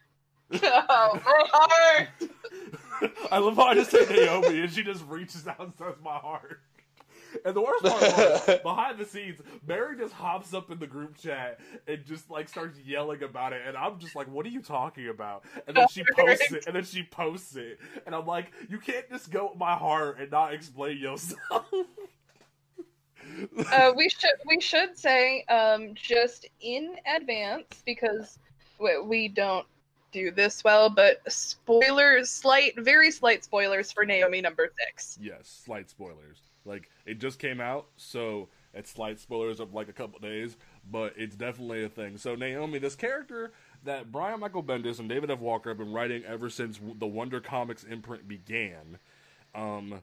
Oh, 0.51 1.19
my 1.25 1.47
heart. 1.51 2.09
I 3.31 3.39
love 3.39 3.55
how 3.55 3.63
I 3.63 3.73
just 3.73 3.91
say 3.91 4.05
Naomi 4.05 4.61
and 4.61 4.71
she 4.71 4.83
just 4.83 5.03
reaches 5.07 5.47
out 5.47 5.59
and 5.59 5.73
says 5.75 5.95
my 6.03 6.17
heart. 6.17 6.61
And 7.43 7.55
the 7.55 7.61
worst 7.61 7.83
part 7.83 8.01
was, 8.01 8.59
behind 8.63 8.97
the 8.97 9.05
scenes, 9.05 9.39
Mary 9.67 9.97
just 9.97 10.13
hops 10.13 10.53
up 10.53 10.71
in 10.71 10.79
the 10.79 10.87
group 10.87 11.17
chat 11.17 11.59
and 11.87 12.05
just 12.05 12.29
like 12.29 12.47
starts 12.49 12.77
yelling 12.79 13.23
about 13.23 13.53
it, 13.53 13.61
and 13.67 13.75
I'm 13.75 13.99
just 13.99 14.15
like, 14.15 14.27
"What 14.27 14.45
are 14.45 14.49
you 14.49 14.61
talking 14.61 15.09
about?" 15.09 15.43
And 15.67 15.75
then 15.75 15.87
she 15.89 16.03
posts 16.15 16.51
it, 16.51 16.67
and 16.67 16.75
then 16.75 16.83
she 16.83 17.03
posts 17.03 17.55
it, 17.55 17.79
and 18.05 18.15
I'm 18.15 18.25
like, 18.25 18.51
"You 18.69 18.79
can't 18.79 19.09
just 19.09 19.31
go 19.31 19.49
with 19.49 19.57
my 19.57 19.75
heart 19.75 20.19
and 20.19 20.31
not 20.31 20.53
explain 20.53 20.97
yourself." 20.97 21.65
uh, 23.71 23.91
we 23.95 24.09
should 24.09 24.29
we 24.45 24.61
should 24.61 24.97
say 24.97 25.43
um, 25.45 25.93
just 25.95 26.47
in 26.61 26.95
advance 27.15 27.81
because 27.85 28.39
we, 28.79 28.99
we 29.01 29.27
don't 29.27 29.65
do 30.11 30.31
this 30.31 30.63
well, 30.63 30.89
but 30.89 31.21
spoilers, 31.27 32.29
slight, 32.29 32.73
very 32.77 33.11
slight 33.11 33.43
spoilers 33.43 33.91
for 33.91 34.05
Naomi 34.05 34.39
number 34.41 34.69
six. 34.79 35.17
yes, 35.21 35.61
slight 35.65 35.89
spoilers. 35.89 36.37
Like 36.65 36.89
it 37.05 37.19
just 37.19 37.39
came 37.39 37.61
out, 37.61 37.87
so 37.95 38.49
it's 38.73 38.91
slight 38.91 39.19
spoilers 39.19 39.59
of 39.59 39.73
like 39.73 39.87
a 39.87 39.93
couple 39.93 40.19
days, 40.19 40.57
but 40.89 41.13
it's 41.15 41.35
definitely 41.35 41.83
a 41.83 41.89
thing. 41.89 42.17
So 42.17 42.35
Naomi, 42.35 42.79
this 42.79 42.95
character 42.95 43.53
that 43.83 44.11
Brian 44.11 44.39
Michael 44.39 44.63
Bendis 44.63 44.99
and 44.99 45.07
David 45.07 45.31
F. 45.31 45.39
Walker 45.39 45.69
have 45.69 45.77
been 45.77 45.93
writing 45.93 46.23
ever 46.25 46.49
since 46.49 46.79
the 46.99 47.07
Wonder 47.07 47.39
Comics 47.39 47.83
imprint 47.83 48.27
began. 48.27 48.97
Um, 49.53 50.01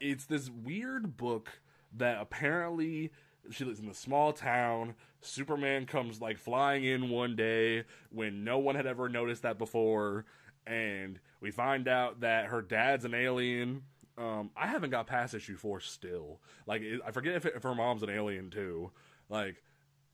it's 0.00 0.26
this 0.26 0.50
weird 0.50 1.16
book 1.16 1.60
that 1.96 2.20
apparently 2.20 3.10
she 3.50 3.64
lives 3.64 3.80
in 3.80 3.88
a 3.88 3.94
small 3.94 4.32
town. 4.32 4.94
Superman 5.20 5.86
comes 5.86 6.20
like 6.20 6.38
flying 6.38 6.84
in 6.84 7.10
one 7.10 7.36
day 7.36 7.84
when 8.10 8.44
no 8.44 8.58
one 8.58 8.74
had 8.74 8.86
ever 8.86 9.08
noticed 9.08 9.42
that 9.42 9.58
before, 9.58 10.24
and 10.66 11.18
we 11.40 11.50
find 11.50 11.88
out 11.88 12.20
that 12.20 12.46
her 12.46 12.62
dad's 12.62 13.04
an 13.04 13.14
alien. 13.14 13.82
Um, 14.18 14.50
I 14.56 14.66
haven't 14.66 14.90
got 14.90 15.06
past 15.06 15.34
issue 15.34 15.56
four 15.56 15.80
still. 15.80 16.40
Like, 16.66 16.82
it, 16.82 17.00
I 17.06 17.10
forget 17.10 17.34
if, 17.34 17.46
it, 17.46 17.54
if 17.56 17.62
her 17.62 17.74
mom's 17.74 18.02
an 18.02 18.10
alien 18.10 18.50
too. 18.50 18.90
Like, 19.28 19.62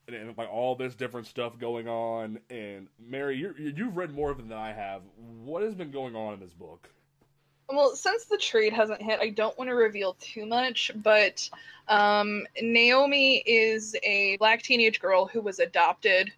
and, 0.09 0.17
and, 0.17 0.39
like 0.39 0.51
all 0.51 0.75
this 0.75 0.95
different 0.95 1.27
stuff 1.27 1.59
going 1.59 1.89
on. 1.89 2.39
And 2.51 2.89
Mary, 2.99 3.37
you 3.37 3.55
you've 3.57 3.97
read 3.97 4.13
more 4.13 4.31
of 4.31 4.39
it 4.39 4.49
than 4.49 4.59
I 4.59 4.73
have. 4.73 5.03
What 5.45 5.63
has 5.63 5.75
been 5.75 5.91
going 5.91 6.17
on 6.17 6.35
in 6.35 6.41
this 6.41 6.53
book? 6.53 6.89
Well, 7.69 7.95
since 7.95 8.25
the 8.27 8.37
trade 8.37 8.73
hasn't 8.73 9.01
hit, 9.01 9.21
I 9.21 9.31
don't 9.31 9.57
want 9.57 9.71
to 9.71 9.75
reveal 9.75 10.15
too 10.15 10.45
much, 10.45 10.91
but 10.97 11.49
um, 11.89 12.47
Naomi 12.61 13.37
is 13.47 13.97
a 14.03 14.37
black 14.37 14.63
teenage 14.63 15.01
girl 15.01 15.27
who 15.27 15.41
was 15.41 15.59
adopted 15.59 16.33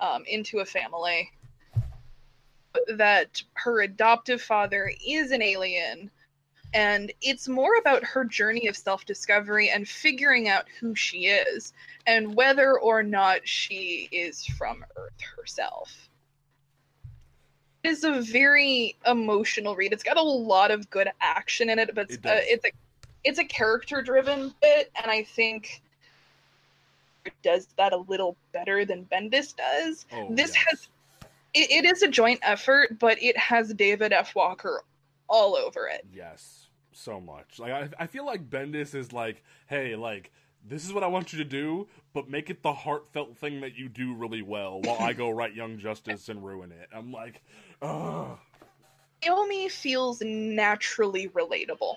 um, 0.00 0.24
into 0.26 0.60
a 0.60 0.64
family. 0.64 1.32
That 2.94 3.42
her 3.54 3.80
adoptive 3.80 4.42
father 4.42 4.92
is 5.04 5.30
an 5.30 5.42
alien, 5.42 6.10
and 6.76 7.10
it's 7.22 7.48
more 7.48 7.76
about 7.78 8.04
her 8.04 8.24
journey 8.24 8.66
of 8.68 8.76
self 8.76 9.04
discovery 9.06 9.70
and 9.70 9.88
figuring 9.88 10.48
out 10.48 10.66
who 10.78 10.94
she 10.94 11.26
is 11.26 11.72
and 12.06 12.34
whether 12.36 12.78
or 12.78 13.02
not 13.02 13.46
she 13.48 14.08
is 14.12 14.44
from 14.44 14.84
Earth 14.96 15.20
herself 15.36 16.08
It 17.82 17.88
is 17.90 18.04
a 18.04 18.20
very 18.20 18.96
emotional 19.06 19.74
read. 19.74 19.92
It's 19.92 20.02
got 20.02 20.16
a 20.18 20.22
lot 20.22 20.70
of 20.70 20.88
good 20.90 21.08
action 21.20 21.70
in 21.70 21.78
it, 21.78 21.94
but 21.94 22.04
it's, 22.06 22.14
It 22.16 22.22
does. 22.22 22.42
it's 22.46 22.64
a 22.66 22.70
it's 23.24 23.38
a 23.40 23.44
character 23.44 24.02
driven 24.02 24.54
bit, 24.62 24.90
and 25.02 25.10
I 25.10 25.24
think 25.24 25.82
it 27.24 27.32
does 27.42 27.66
that 27.76 27.92
a 27.92 27.96
little 27.96 28.36
better 28.52 28.84
than 28.84 29.04
Bendis 29.06 29.56
does. 29.56 30.06
Oh, 30.12 30.28
This 30.30 30.54
yes. 30.54 30.64
has 30.68 30.88
it, 31.54 31.70
it 31.70 31.84
is 31.84 32.02
a 32.02 32.08
joint 32.08 32.38
effort, 32.42 32.98
but 33.00 33.20
it 33.22 33.36
has 33.36 33.72
David 33.74 34.12
F. 34.12 34.34
Walker 34.36 34.82
all 35.28 35.56
over 35.56 35.88
it. 35.88 36.06
Yes, 36.12 36.65
so 36.96 37.20
much. 37.20 37.58
Like 37.58 37.72
I, 37.72 37.88
I 37.98 38.06
feel 38.06 38.26
like 38.26 38.48
Bendis 38.48 38.94
is 38.94 39.12
like, 39.12 39.42
hey, 39.68 39.96
like 39.96 40.32
this 40.68 40.84
is 40.84 40.92
what 40.92 41.04
I 41.04 41.06
want 41.06 41.32
you 41.32 41.38
to 41.38 41.44
do, 41.44 41.86
but 42.12 42.28
make 42.28 42.50
it 42.50 42.62
the 42.62 42.72
heartfelt 42.72 43.36
thing 43.36 43.60
that 43.60 43.76
you 43.76 43.88
do 43.88 44.14
really 44.14 44.42
well, 44.42 44.80
while 44.82 44.98
I 44.98 45.12
go 45.12 45.30
write 45.30 45.54
Young 45.54 45.78
Justice 45.78 46.28
and 46.28 46.44
ruin 46.44 46.72
it. 46.72 46.88
I'm 46.92 47.12
like, 47.12 47.42
ugh. 47.82 48.38
Naomi 49.24 49.68
feels 49.68 50.20
naturally 50.22 51.28
relatable. 51.28 51.96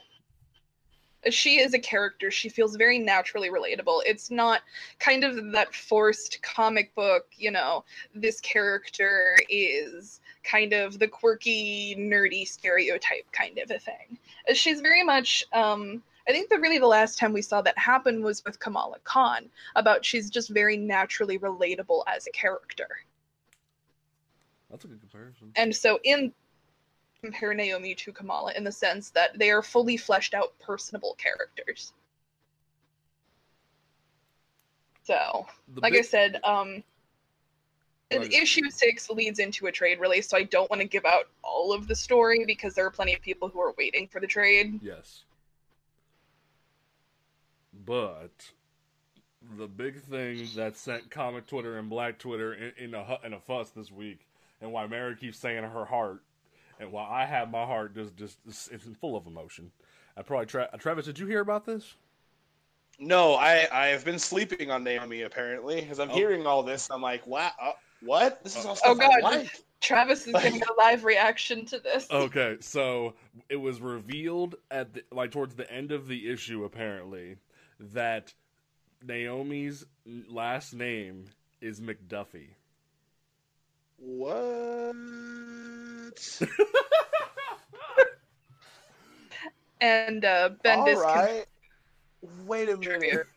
She 1.29 1.59
is 1.59 1.73
a 1.73 1.79
character. 1.79 2.31
She 2.31 2.47
feels 2.47 2.77
very 2.77 2.97
naturally 2.97 3.49
relatable. 3.49 4.01
It's 4.05 4.31
not 4.31 4.61
kind 4.99 5.25
of 5.25 5.51
that 5.51 5.75
forced 5.75 6.41
comic 6.41 6.95
book, 6.95 7.25
you 7.35 7.51
know, 7.51 7.83
this 8.15 8.39
character 8.39 9.35
is 9.49 10.21
kind 10.43 10.73
of 10.73 10.99
the 10.99 11.07
quirky, 11.07 11.95
nerdy 11.97 12.47
stereotype 12.47 13.31
kind 13.31 13.57
of 13.59 13.71
a 13.71 13.79
thing. 13.79 14.17
She's 14.53 14.81
very 14.81 15.03
much, 15.03 15.43
um, 15.53 16.01
I 16.27 16.31
think 16.31 16.49
that 16.49 16.59
really 16.59 16.79
the 16.79 16.87
last 16.87 17.17
time 17.17 17.33
we 17.33 17.41
saw 17.41 17.61
that 17.61 17.77
happen 17.77 18.23
was 18.23 18.43
with 18.45 18.59
Kamala 18.59 18.97
Khan, 19.03 19.49
about 19.75 20.05
she's 20.05 20.29
just 20.29 20.49
very 20.49 20.77
naturally 20.77 21.39
relatable 21.39 22.03
as 22.07 22.27
a 22.27 22.31
character. 22.31 22.87
That's 24.69 24.85
a 24.85 24.87
good 24.87 24.99
comparison. 24.99 25.51
And 25.55 25.75
so 25.75 25.99
in 26.03 26.31
compare 27.21 27.53
Naomi 27.53 27.95
to 27.95 28.11
Kamala 28.13 28.53
in 28.53 28.63
the 28.63 28.71
sense 28.71 29.09
that 29.09 29.37
they 29.37 29.51
are 29.51 29.61
fully 29.61 29.97
fleshed 29.97 30.33
out 30.33 30.57
personable 30.59 31.15
characters. 31.17 31.93
So, 35.03 35.47
The 35.73 35.81
like 35.81 35.95
I 35.95 36.01
said, 36.01 36.39
um 36.43 36.83
Right. 38.17 38.33
issue 38.33 38.69
6 38.69 39.09
leads 39.11 39.37
into 39.39 39.67
a 39.67 39.71
trade 39.71 39.99
release, 39.99 40.27
so 40.27 40.35
I 40.37 40.43
don't 40.43 40.69
want 40.69 40.81
to 40.81 40.87
give 40.87 41.05
out 41.05 41.25
all 41.43 41.71
of 41.71 41.87
the 41.87 41.95
story 41.95 42.43
because 42.45 42.73
there 42.73 42.85
are 42.85 42.91
plenty 42.91 43.13
of 43.13 43.21
people 43.21 43.49
who 43.49 43.59
are 43.61 43.73
waiting 43.77 44.07
for 44.07 44.19
the 44.19 44.25
trade. 44.25 44.79
Yes. 44.81 45.23
But 47.85 48.31
the 49.57 49.67
big 49.67 50.01
thing 50.01 50.47
that 50.55 50.75
sent 50.75 51.11
comic 51.11 51.45
Twitter 51.47 51.77
and 51.77 51.89
Black 51.89 52.17
Twitter 52.17 52.53
in, 52.53 52.71
in 52.77 52.93
a 52.95 53.19
in 53.23 53.33
a 53.33 53.39
fuss 53.39 53.69
this 53.69 53.91
week, 53.91 54.25
and 54.61 54.71
why 54.71 54.87
Mary 54.87 55.15
keeps 55.15 55.37
saying 55.37 55.63
her 55.63 55.85
heart, 55.85 56.21
and 56.79 56.91
why 56.91 57.07
I 57.07 57.25
have 57.25 57.51
my 57.51 57.65
heart 57.65 57.95
just 57.95 58.17
just 58.17 58.39
it's 58.71 58.85
full 58.99 59.15
of 59.15 59.27
emotion. 59.27 59.71
I 60.17 60.23
probably 60.23 60.47
tra- 60.47 60.69
Travis, 60.79 61.05
did 61.05 61.19
you 61.19 61.27
hear 61.27 61.39
about 61.41 61.65
this? 61.65 61.93
No, 62.97 63.35
I 63.35 63.67
I 63.71 63.87
have 63.87 64.03
been 64.03 64.19
sleeping 64.19 64.71
on 64.71 64.83
Naomi 64.83 65.21
apparently 65.21 65.81
because 65.81 65.99
I'm 65.99 66.09
Oh. 66.09 66.15
hearing 66.15 66.45
all 66.47 66.63
this. 66.63 66.89
I'm 66.91 67.01
like, 67.01 67.25
wow, 67.25 67.51
uh, 67.61 67.71
what? 68.01 68.43
This 68.43 68.57
is 68.57 68.65
all 68.65 68.77
Oh, 68.85 68.95
God. 68.95 69.11
I 69.11 69.19
like. 69.19 69.63
Travis 69.81 70.27
is 70.27 70.33
giving 70.33 70.61
a 70.61 70.73
live 70.77 71.05
reaction 71.05 71.65
to 71.67 71.79
this. 71.79 72.07
Okay, 72.11 72.57
so 72.59 73.13
it 73.47 73.55
was 73.55 73.79
revealed 73.79 74.55
at 74.69 74.93
the, 74.93 75.03
like 75.11 75.31
towards 75.31 75.55
the 75.55 75.71
end 75.71 75.91
of 75.91 76.07
the 76.07 76.29
issue 76.29 76.65
apparently 76.65 77.37
that 77.79 78.33
Naomi's 79.01 79.85
last 80.27 80.73
name 80.73 81.25
is 81.61 81.79
McDuffie. 81.79 82.49
What? 83.97 84.95
And 89.81 90.25
uh, 90.25 90.49
Bendis 90.63 90.95
all 90.95 91.03
right. 91.03 91.45
Wait 92.45 92.69
a 92.69 92.77
minute. 92.77 93.27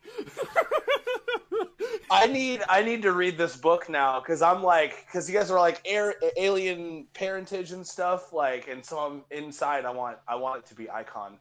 Trivia. 2.19 2.29
I 2.29 2.33
need 2.33 2.63
I 2.69 2.83
need 2.83 3.03
to 3.03 3.13
read 3.13 3.39
this 3.39 3.57
book 3.57 3.89
now 3.89 4.21
because 4.21 4.43
I'm 4.43 4.63
like 4.63 5.07
because 5.07 5.29
you 5.29 5.37
guys 5.37 5.51
are 5.51 5.61
like 5.61 5.81
air, 5.85 6.15
alien 6.37 7.07
parentage 7.15 7.73
and 7.73 7.87
stuff 7.87 8.33
like 8.33 8.69
and 8.69 8.85
so 8.85 8.99
I'm 8.99 9.23
inside 9.31 9.85
I 9.85 9.91
want 9.91 10.19
I 10.29 10.37
want 10.37 10.59
it 10.59 10.67
to 10.67 10.75
be 10.75 10.91
icon 10.91 11.39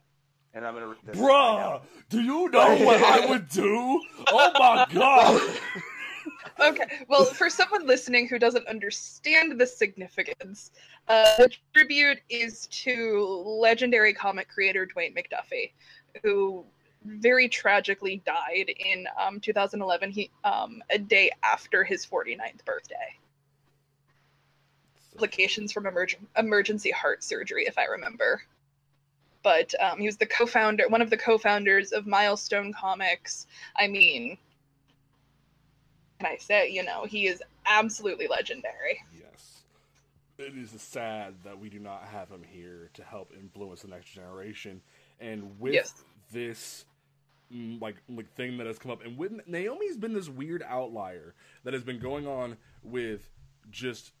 and 0.54 0.66
I'm 0.66 0.74
gonna 0.74 0.88
read 0.88 0.98
this 1.04 1.16
right 1.16 1.30
Bruh, 1.30 1.56
now. 1.58 1.82
do 2.10 2.20
you 2.20 2.48
know 2.50 2.76
what 2.84 3.02
I 3.02 3.26
would 3.30 3.48
do? 3.48 4.00
Oh 4.30 4.50
my 4.58 4.86
god! 4.92 5.40
Okay, 6.60 6.84
well, 7.08 7.24
for 7.24 7.48
someone 7.50 7.86
listening 7.86 8.28
who 8.28 8.38
doesn't 8.38 8.66
understand 8.68 9.60
the 9.60 9.66
significance, 9.66 10.70
uh, 11.08 11.36
the 11.38 11.50
tribute 11.74 12.18
is 12.28 12.66
to 12.68 13.42
legendary 13.44 14.12
comic 14.12 14.48
creator 14.48 14.86
Dwayne 14.86 15.16
McDuffie, 15.16 15.72
who 16.22 16.64
very 17.04 17.48
tragically 17.48 18.22
died 18.24 18.70
in 18.78 19.06
um, 19.20 19.40
2011, 19.40 20.10
he, 20.10 20.30
um, 20.44 20.82
a 20.90 20.98
day 20.98 21.30
after 21.42 21.84
his 21.84 22.06
49th 22.06 22.64
birthday. 22.64 23.16
Complications 25.12 25.72
from 25.72 25.84
emerg- 25.84 26.16
emergency 26.36 26.90
heart 26.90 27.22
surgery, 27.22 27.64
if 27.66 27.78
I 27.78 27.84
remember. 27.84 28.42
But 29.42 29.74
um, 29.80 29.98
he 29.98 30.06
was 30.06 30.16
the 30.16 30.26
co-founder, 30.26 30.88
one 30.88 31.02
of 31.02 31.10
the 31.10 31.16
co-founders 31.16 31.92
of 31.92 32.06
Milestone 32.06 32.72
Comics. 32.72 33.46
I 33.76 33.88
mean, 33.88 34.38
can 36.20 36.30
I 36.32 36.36
say, 36.36 36.70
you 36.70 36.84
know, 36.84 37.04
he 37.04 37.26
is 37.26 37.42
absolutely 37.66 38.28
legendary. 38.28 39.02
Yes. 39.12 39.62
It 40.38 40.56
is 40.56 40.70
sad 40.80 41.34
that 41.44 41.58
we 41.58 41.68
do 41.68 41.78
not 41.78 42.04
have 42.04 42.28
him 42.28 42.42
here 42.42 42.90
to 42.94 43.02
help 43.02 43.32
influence 43.38 43.82
the 43.82 43.88
next 43.88 44.10
generation. 44.10 44.80
And 45.20 45.58
with 45.60 45.74
Yes. 45.74 46.04
this 46.32 46.84
like 47.52 47.96
like 48.08 48.32
thing 48.34 48.56
that 48.58 48.66
has 48.66 48.78
come 48.78 48.90
up 48.90 49.04
and 49.04 49.16
with 49.16 49.32
Naomi's 49.46 49.96
been 49.96 50.14
this 50.14 50.28
weird 50.28 50.62
outlier 50.66 51.34
that 51.64 51.74
has 51.74 51.82
been 51.82 51.98
going 51.98 52.26
on 52.26 52.56
with 52.82 53.30
just 53.70 54.12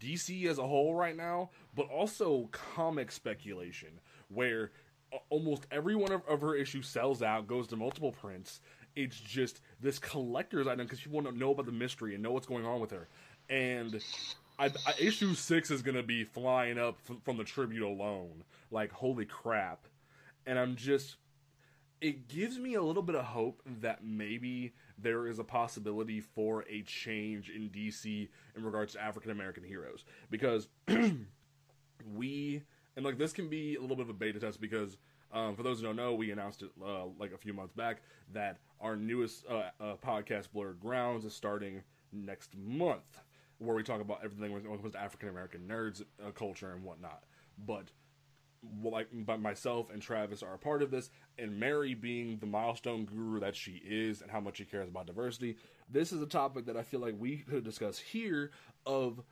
DC 0.00 0.46
as 0.46 0.58
a 0.58 0.66
whole 0.66 0.94
right 0.94 1.16
now, 1.16 1.50
but 1.74 1.88
also 1.90 2.48
comic 2.52 3.10
speculation 3.10 4.00
where 4.28 4.70
almost 5.30 5.66
every 5.70 5.94
one 5.94 6.12
of, 6.12 6.22
of 6.28 6.40
her 6.40 6.54
issues 6.54 6.86
sells 6.86 7.22
out, 7.22 7.46
goes 7.46 7.66
to 7.68 7.76
multiple 7.76 8.12
prints. 8.12 8.60
It's 8.96 9.18
just 9.18 9.60
this 9.80 9.98
collector's 9.98 10.66
item 10.66 10.86
because 10.86 11.00
people 11.00 11.20
want 11.20 11.28
to 11.28 11.38
know 11.38 11.52
about 11.52 11.66
the 11.66 11.72
mystery 11.72 12.14
and 12.14 12.22
know 12.22 12.32
what's 12.32 12.46
going 12.46 12.66
on 12.66 12.80
with 12.80 12.90
her. 12.90 13.08
And 13.48 14.02
I, 14.58 14.66
I, 14.66 14.94
issue 14.98 15.34
six 15.34 15.70
is 15.70 15.82
going 15.82 15.96
to 15.96 16.02
be 16.02 16.24
flying 16.24 16.78
up 16.78 16.98
f- 17.08 17.16
from 17.24 17.36
the 17.36 17.44
tribute 17.44 17.86
alone. 17.86 18.44
Like, 18.70 18.92
holy 18.92 19.24
crap. 19.24 19.86
And 20.46 20.58
I'm 20.58 20.76
just. 20.76 21.16
It 22.00 22.28
gives 22.28 22.58
me 22.58 22.74
a 22.74 22.82
little 22.82 23.02
bit 23.02 23.16
of 23.16 23.24
hope 23.24 23.62
that 23.80 24.04
maybe 24.04 24.72
there 24.96 25.26
is 25.26 25.38
a 25.38 25.44
possibility 25.44 26.20
for 26.20 26.64
a 26.68 26.82
change 26.82 27.50
in 27.50 27.70
DC 27.70 28.28
in 28.56 28.64
regards 28.64 28.92
to 28.92 29.02
African 29.02 29.30
American 29.30 29.64
heroes. 29.64 30.04
Because 30.30 30.68
we. 32.14 32.62
And, 32.96 33.04
like, 33.04 33.18
this 33.18 33.32
can 33.32 33.48
be 33.48 33.76
a 33.76 33.80
little 33.80 33.96
bit 33.96 34.02
of 34.02 34.10
a 34.10 34.14
beta 34.14 34.40
test 34.40 34.60
because 34.60 34.96
um, 35.32 35.54
for 35.54 35.62
those 35.62 35.78
who 35.78 35.86
don't 35.86 35.96
know, 35.96 36.14
we 36.14 36.30
announced 36.30 36.62
it 36.62 36.70
uh, 36.84 37.04
like 37.18 37.32
a 37.32 37.38
few 37.38 37.52
months 37.52 37.72
back 37.72 38.02
that 38.32 38.58
our 38.80 38.96
newest 38.96 39.44
uh, 39.46 39.70
uh, 39.80 39.94
podcast, 40.04 40.50
Blurred 40.52 40.80
Grounds, 40.80 41.24
is 41.24 41.34
starting 41.34 41.82
next 42.12 42.56
month, 42.56 43.20
where 43.58 43.76
we 43.76 43.82
talk 43.82 44.00
about 44.00 44.20
everything 44.24 44.52
when 44.52 44.62
it 44.62 44.66
comes 44.66 44.92
to 44.92 45.00
African 45.00 45.28
American 45.28 45.68
nerds 45.68 46.02
uh, 46.24 46.30
culture 46.30 46.72
and 46.72 46.82
whatnot. 46.82 47.24
But 47.66 47.90
well, 48.62 48.92
like, 48.92 49.08
but 49.12 49.40
myself 49.40 49.90
and 49.92 50.00
Travis 50.00 50.42
are 50.42 50.54
a 50.54 50.58
part 50.58 50.82
of 50.82 50.90
this, 50.90 51.10
and 51.38 51.58
Mary 51.58 51.94
being 51.94 52.38
the 52.38 52.46
milestone 52.46 53.04
guru 53.04 53.40
that 53.40 53.56
she 53.56 53.82
is, 53.84 54.22
and 54.22 54.30
how 54.30 54.40
much 54.40 54.56
she 54.56 54.64
cares 54.64 54.88
about 54.88 55.06
diversity. 55.06 55.56
This 55.90 56.12
is 56.12 56.20
a 56.20 56.26
topic 56.26 56.66
that 56.66 56.76
I 56.76 56.82
feel 56.82 57.00
like 57.00 57.14
we 57.18 57.38
could 57.38 57.64
discuss 57.64 57.98
here 57.98 58.50
of 58.84 59.22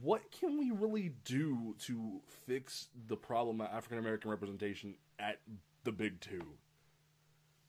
what 0.00 0.22
can 0.30 0.58
we 0.58 0.70
really 0.70 1.12
do 1.24 1.74
to 1.86 2.20
fix 2.46 2.88
the 3.08 3.16
problem 3.16 3.60
of 3.60 3.68
African 3.68 3.98
American 3.98 4.30
representation 4.30 4.94
at 5.18 5.40
the 5.84 5.92
big 5.92 6.20
two? 6.20 6.44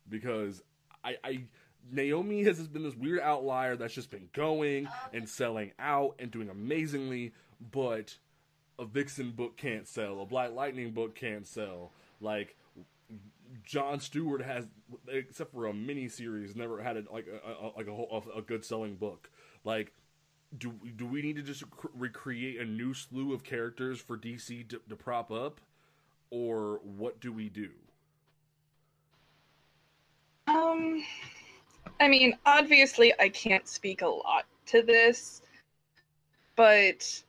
Because 0.09 0.61
I, 1.03 1.15
I 1.23 1.43
Naomi 1.91 2.43
has 2.43 2.67
been 2.67 2.83
this 2.83 2.95
weird 2.95 3.21
outlier 3.21 3.75
that's 3.75 3.93
just 3.93 4.11
been 4.11 4.29
going 4.33 4.87
and 5.11 5.27
selling 5.27 5.71
out 5.79 6.15
and 6.19 6.31
doing 6.31 6.49
amazingly, 6.49 7.33
but 7.71 8.15
a 8.79 8.85
Vixen 8.85 9.31
book 9.31 9.57
can't 9.57 9.87
sell, 9.87 10.21
a 10.21 10.25
Black 10.25 10.53
Lightning 10.53 10.91
book 10.91 11.15
can't 11.15 11.47
sell. 11.47 11.91
Like 12.21 12.55
John 13.63 13.99
Stewart 13.99 14.41
has, 14.41 14.65
except 15.07 15.51
for 15.51 15.67
a 15.67 15.73
mini 15.73 16.09
series, 16.09 16.55
never 16.55 16.81
had 16.81 16.97
a, 16.97 17.03
like 17.11 17.27
a, 17.27 17.49
a 17.49 17.67
like 17.77 17.87
a, 17.87 17.93
whole, 17.93 18.23
a 18.35 18.41
good 18.41 18.65
selling 18.65 18.95
book. 18.95 19.29
Like 19.63 19.93
do 20.57 20.73
do 20.95 21.05
we 21.05 21.21
need 21.21 21.35
to 21.35 21.41
just 21.41 21.69
cr- 21.71 21.87
recreate 21.93 22.59
a 22.59 22.65
new 22.65 22.93
slew 22.93 23.33
of 23.33 23.43
characters 23.43 23.99
for 23.99 24.17
DC 24.17 24.67
to, 24.69 24.81
to 24.89 24.95
prop 24.95 25.31
up, 25.31 25.59
or 26.29 26.79
what 26.83 27.19
do 27.19 27.31
we 27.31 27.49
do? 27.49 27.69
Um, 30.47 31.03
I 31.99 32.07
mean, 32.07 32.37
obviously, 32.45 33.13
I 33.19 33.29
can't 33.29 33.67
speak 33.67 34.01
a 34.01 34.07
lot 34.07 34.45
to 34.67 34.81
this, 34.81 35.41
but 36.55 37.23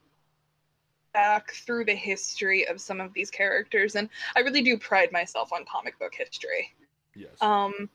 back 1.14 1.53
through 1.53 1.87
the 1.87 1.94
history 1.94 2.66
of 2.66 2.81
some 2.81 3.00
of 3.00 3.14
these 3.14 3.31
characters, 3.31 3.94
and 3.96 4.11
I 4.37 4.40
really 4.40 4.61
do 4.62 4.77
pride 4.77 5.12
myself 5.12 5.53
on 5.53 5.64
comic 5.64 5.98
book 5.98 6.14
history. 6.14 6.74
Yes. 7.14 7.40
Um, 7.40 7.88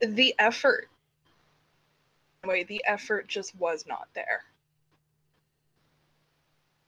the 0.00 0.34
effort, 0.38 0.88
way 2.44 2.62
the 2.62 2.82
effort 2.86 3.26
just 3.26 3.56
was 3.56 3.84
not 3.88 4.06
there. 4.14 4.44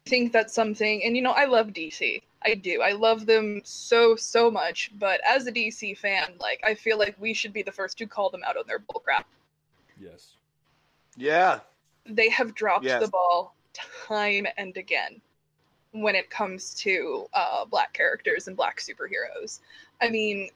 I 0.07 0.11
think 0.11 0.33
that's 0.33 0.55
something, 0.55 1.03
and 1.05 1.16
you 1.16 1.23
know, 1.23 1.33
I 1.33 1.47
love 1.47 1.69
DC. 1.69 2.23
I 2.43 2.55
do. 2.55 2.81
I 2.81 2.93
love 2.93 3.27
them 3.27 3.61
so 3.64 4.16
so 4.16 4.51
much. 4.51 4.90
But 4.99 5.21
as 5.29 5.47
a 5.47 5.53
DC 5.53 5.97
fan, 5.99 6.33
like 6.40 6.61
I 6.64 6.75
feel 6.75 6.99
like 6.99 7.14
we 7.19 7.35
should 7.35 7.53
be 7.53 7.62
the 7.62 7.73
first 7.73 7.99
to 7.99 8.07
call 8.07 8.31
them 8.31 8.43
out 8.47 8.57
on 8.57 8.64
their 8.66 8.79
bullcrap. 8.79 9.25
yes. 10.01 10.33
Yeah. 11.16 11.61
They 12.07 12.31
have 12.31 12.55
dropped 12.55 12.85
Yes. 12.85 13.03
the 13.03 13.09
ball 13.09 13.55
time 13.75 14.47
and 14.57 14.77
again 14.77 15.21
when 15.92 16.14
it 16.14 16.31
comes 16.31 16.74
to 16.74 17.26
uh, 17.35 17.64
black 17.64 17.92
characters 17.92 18.48
and 18.48 18.57
black 18.57 18.81
superheroes. 18.81 19.61
I 20.00 20.09
mean, 20.09 20.50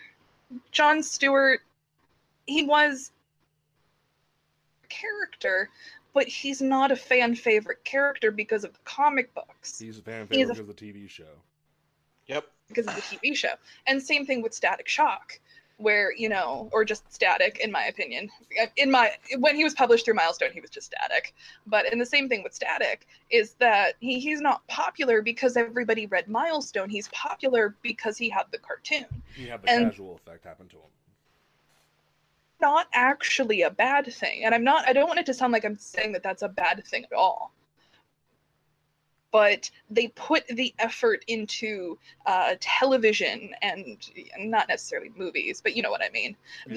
John 0.70 1.02
Stewart, 1.02 1.60
he 2.46 2.64
was 2.64 3.10
a 4.84 4.86
character, 4.88 5.70
but 6.14 6.26
he's 6.28 6.60
not 6.62 6.92
a 6.92 6.96
fan 6.96 7.34
favorite 7.34 7.84
character 7.84 8.30
because 8.30 8.64
of 8.64 8.72
the 8.72 8.78
comic 8.84 9.34
books. 9.34 9.78
He's 9.78 9.98
a 9.98 10.02
fan 10.02 10.26
favorite 10.26 10.48
because 10.48 10.58
of 10.58 10.66
the 10.66 10.74
TV 10.74 11.08
show. 11.08 11.24
Yep. 12.26 12.46
because 12.68 12.86
of 12.88 12.94
the 12.96 13.02
TV 13.02 13.36
show. 13.36 13.54
And 13.86 14.02
same 14.02 14.26
thing 14.26 14.42
with 14.42 14.52
Static 14.52 14.88
Shock, 14.88 15.38
where 15.78 16.12
you 16.14 16.28
know, 16.28 16.68
or 16.72 16.84
just 16.84 17.12
Static, 17.12 17.58
in 17.62 17.70
my 17.70 17.84
opinion. 17.84 18.30
In 18.76 18.90
my 18.90 19.12
when 19.38 19.56
he 19.56 19.64
was 19.64 19.74
published 19.74 20.04
through 20.04 20.14
Milestone, 20.14 20.52
he 20.52 20.60
was 20.60 20.70
just 20.70 20.86
Static. 20.86 21.34
But 21.66 21.90
and 21.90 22.00
the 22.00 22.06
same 22.06 22.28
thing 22.28 22.42
with 22.42 22.54
Static 22.54 23.06
is 23.30 23.54
that 23.54 23.94
he, 24.00 24.18
he's 24.18 24.40
not 24.40 24.66
popular 24.68 25.22
because 25.22 25.56
everybody 25.56 26.06
read 26.06 26.28
Milestone. 26.28 26.88
He's 26.88 27.08
popular 27.08 27.74
because 27.82 28.16
he 28.16 28.28
had 28.28 28.44
the 28.50 28.58
cartoon. 28.58 29.06
He 29.34 29.46
had 29.46 29.62
the 29.62 29.70
And- 29.70 29.90
casual 29.90 30.16
effect 30.16 30.44
happen 30.44 30.68
to 30.68 30.76
him. 30.76 30.82
Not 32.58 32.86
actually 32.94 33.62
a 33.62 33.70
bad 33.70 34.10
thing, 34.10 34.44
and 34.44 34.54
I'm 34.54 34.64
not. 34.64 34.88
I 34.88 34.94
don't 34.94 35.06
want 35.08 35.18
it 35.18 35.26
to 35.26 35.34
sound 35.34 35.52
like 35.52 35.66
I'm 35.66 35.76
saying 35.76 36.12
that 36.12 36.22
that's 36.22 36.40
a 36.40 36.48
bad 36.48 36.82
thing 36.86 37.04
at 37.04 37.12
all. 37.12 37.52
But 39.32 39.70
they 39.90 40.08
put 40.08 40.46
the 40.48 40.72
effort 40.78 41.24
into 41.26 41.98
uh, 42.26 42.54
television 42.60 43.54
and 43.60 43.98
not 44.38 44.68
necessarily 44.68 45.10
movies, 45.16 45.60
but 45.60 45.76
you 45.76 45.82
know 45.82 45.90
what 45.90 46.02
I 46.02 46.10
mean. 46.10 46.36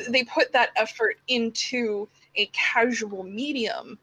They 0.10 0.24
put 0.24 0.52
that 0.54 0.70
effort 0.76 1.18
into 1.28 2.08
a 2.36 2.48
casual 2.48 3.24
medium, 3.24 3.98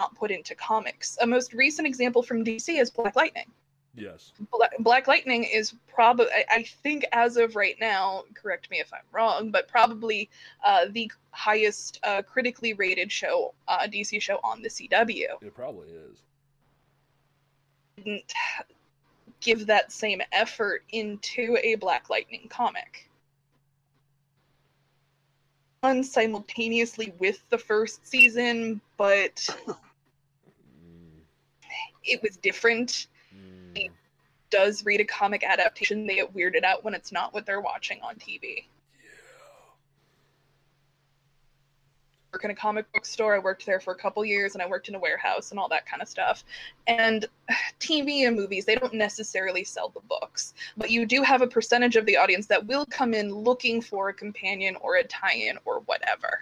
not 0.00 0.14
put 0.14 0.30
into 0.30 0.54
comics. 0.54 1.16
A 1.20 1.26
most 1.26 1.54
recent 1.54 1.86
example 1.86 2.22
from 2.22 2.44
DC 2.44 2.78
is 2.80 2.90
Black 2.90 3.16
Lightning. 3.16 3.50
Yes. 3.94 4.32
Bla- 4.50 4.68
Black 4.78 5.06
Lightning 5.06 5.44
is 5.44 5.74
probably, 5.86 6.26
I 6.50 6.62
think, 6.82 7.04
as 7.12 7.36
of 7.36 7.56
right 7.56 7.76
now, 7.78 8.24
correct 8.34 8.70
me 8.70 8.80
if 8.80 8.92
I'm 8.92 9.00
wrong, 9.12 9.50
but 9.50 9.68
probably 9.68 10.30
uh, 10.64 10.86
the 10.90 11.10
highest 11.30 12.00
uh, 12.02 12.22
critically 12.22 12.72
rated 12.72 13.12
show, 13.12 13.54
uh, 13.68 13.86
DC 13.86 14.20
show 14.20 14.40
on 14.42 14.62
the 14.62 14.68
CW. 14.68 15.42
It 15.42 15.54
probably 15.54 15.88
is. 15.88 16.18
Didn't 18.04 18.32
give 19.40 19.66
that 19.66 19.92
same 19.92 20.22
effort 20.32 20.82
into 20.90 21.56
a 21.62 21.74
Black 21.76 22.10
Lightning 22.10 22.46
comic. 22.48 23.08
On 25.82 26.02
simultaneously 26.02 27.12
with 27.18 27.42
the 27.50 27.58
first 27.58 28.06
season, 28.06 28.80
but 28.96 29.48
it 32.04 32.22
was 32.22 32.36
different. 32.36 33.08
mm, 33.34 33.90
Does 34.50 34.84
read 34.84 35.00
a 35.00 35.04
comic 35.04 35.42
adaptation, 35.44 36.06
they 36.06 36.16
get 36.16 36.34
weirded 36.34 36.64
out 36.64 36.84
when 36.84 36.94
it's 36.94 37.12
not 37.12 37.34
what 37.34 37.46
they're 37.46 37.60
watching 37.60 38.00
on 38.02 38.14
TV. 38.16 38.64
Work 42.32 42.44
in 42.44 42.50
a 42.50 42.54
comic 42.54 42.90
book 42.92 43.04
store. 43.04 43.34
I 43.34 43.38
worked 43.38 43.66
there 43.66 43.80
for 43.80 43.92
a 43.92 43.96
couple 43.96 44.24
years 44.24 44.54
and 44.54 44.62
I 44.62 44.66
worked 44.66 44.88
in 44.88 44.94
a 44.94 44.98
warehouse 44.98 45.50
and 45.50 45.60
all 45.60 45.68
that 45.68 45.84
kind 45.84 46.00
of 46.00 46.08
stuff. 46.08 46.44
And 46.86 47.26
TV 47.80 48.26
and 48.26 48.34
movies, 48.34 48.64
they 48.64 48.74
don't 48.74 48.94
necessarily 48.94 49.64
sell 49.64 49.90
the 49.90 50.00
books, 50.00 50.54
but 50.76 50.90
you 50.90 51.04
do 51.04 51.22
have 51.22 51.42
a 51.42 51.46
percentage 51.46 51.96
of 51.96 52.06
the 52.06 52.16
audience 52.16 52.46
that 52.46 52.66
will 52.66 52.86
come 52.86 53.12
in 53.12 53.34
looking 53.34 53.82
for 53.82 54.08
a 54.08 54.14
companion 54.14 54.76
or 54.80 54.96
a 54.96 55.04
tie 55.04 55.34
in 55.34 55.58
or 55.64 55.80
whatever. 55.80 56.40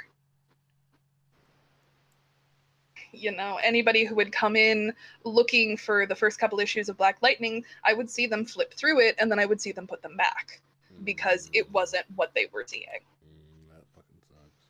You 3.12 3.32
know, 3.32 3.58
anybody 3.60 4.04
who 4.04 4.14
would 4.14 4.30
come 4.30 4.54
in 4.54 4.92
looking 5.24 5.76
for 5.76 6.06
the 6.06 6.14
first 6.14 6.38
couple 6.38 6.60
issues 6.60 6.88
of 6.88 6.96
Black 6.96 7.18
Lightning, 7.20 7.64
I 7.82 7.94
would 7.94 8.08
see 8.08 8.28
them 8.28 8.44
flip 8.44 8.72
through 8.74 9.00
it 9.00 9.16
and 9.18 9.28
then 9.28 9.40
I 9.40 9.46
would 9.46 9.60
see 9.60 9.72
them 9.72 9.88
put 9.88 10.02
them 10.02 10.16
back 10.16 10.60
hmm. 10.96 11.02
because 11.02 11.50
it 11.52 11.68
wasn't 11.72 12.04
what 12.14 12.32
they 12.34 12.46
were 12.52 12.64
seeing. 12.64 12.84
Mm, 12.84 13.74
that 13.74 13.82
fucking 13.96 14.20
sucks. 14.28 14.68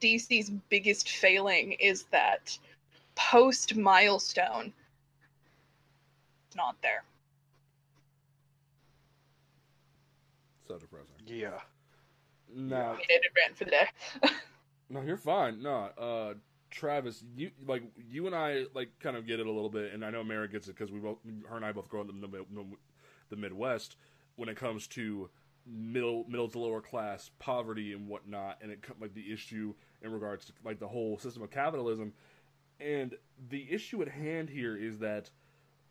DC's 0.00 0.50
biggest 0.68 1.10
failing 1.10 1.72
is 1.72 2.04
that 2.10 2.56
post 3.14 3.76
milestone 3.76 4.72
it's 6.48 6.56
not 6.56 6.76
there. 6.82 7.04
So 10.66 10.78
depressing. 10.78 11.14
Yeah. 11.26 11.60
Now, 12.54 12.96
Hated 13.08 13.30
rant 13.36 13.56
for 13.56 13.64
the 13.64 13.70
day. 13.70 13.88
no, 14.90 15.02
you're 15.02 15.18
fine. 15.18 15.62
No, 15.62 15.90
uh, 15.98 16.34
Travis, 16.70 17.22
you 17.36 17.50
like 17.66 17.82
you 18.10 18.26
and 18.26 18.34
I 18.34 18.64
like 18.74 18.88
kind 19.00 19.16
of 19.16 19.26
get 19.26 19.40
it 19.40 19.46
a 19.46 19.50
little 19.50 19.68
bit, 19.68 19.92
and 19.92 20.04
I 20.04 20.10
know 20.10 20.24
Mary 20.24 20.48
gets 20.48 20.68
it 20.68 20.76
because 20.76 20.90
we 20.90 20.98
both, 20.98 21.18
her 21.48 21.56
and 21.56 21.64
I 21.64 21.72
both 21.72 21.88
grow 21.88 22.00
up 22.00 22.08
in 22.08 22.20
the, 22.20 22.28
mid- 22.28 22.46
the 23.28 23.36
Midwest 23.36 23.96
when 24.36 24.48
it 24.48 24.56
comes 24.56 24.86
to 24.88 25.28
middle 25.66 26.24
middle 26.28 26.48
to 26.48 26.58
lower 26.58 26.80
class 26.80 27.30
poverty 27.38 27.92
and 27.92 28.08
whatnot, 28.08 28.58
and 28.62 28.70
it 28.70 28.82
co- 28.82 28.94
like 29.00 29.14
the 29.14 29.32
issue 29.32 29.74
in 30.02 30.12
regards 30.12 30.44
to 30.46 30.52
like 30.64 30.78
the 30.78 30.88
whole 30.88 31.18
system 31.18 31.42
of 31.42 31.50
capitalism, 31.50 32.12
and 32.80 33.14
the 33.50 33.66
issue 33.70 34.02
at 34.02 34.08
hand 34.08 34.48
here 34.48 34.76
is 34.76 34.98
that 34.98 35.30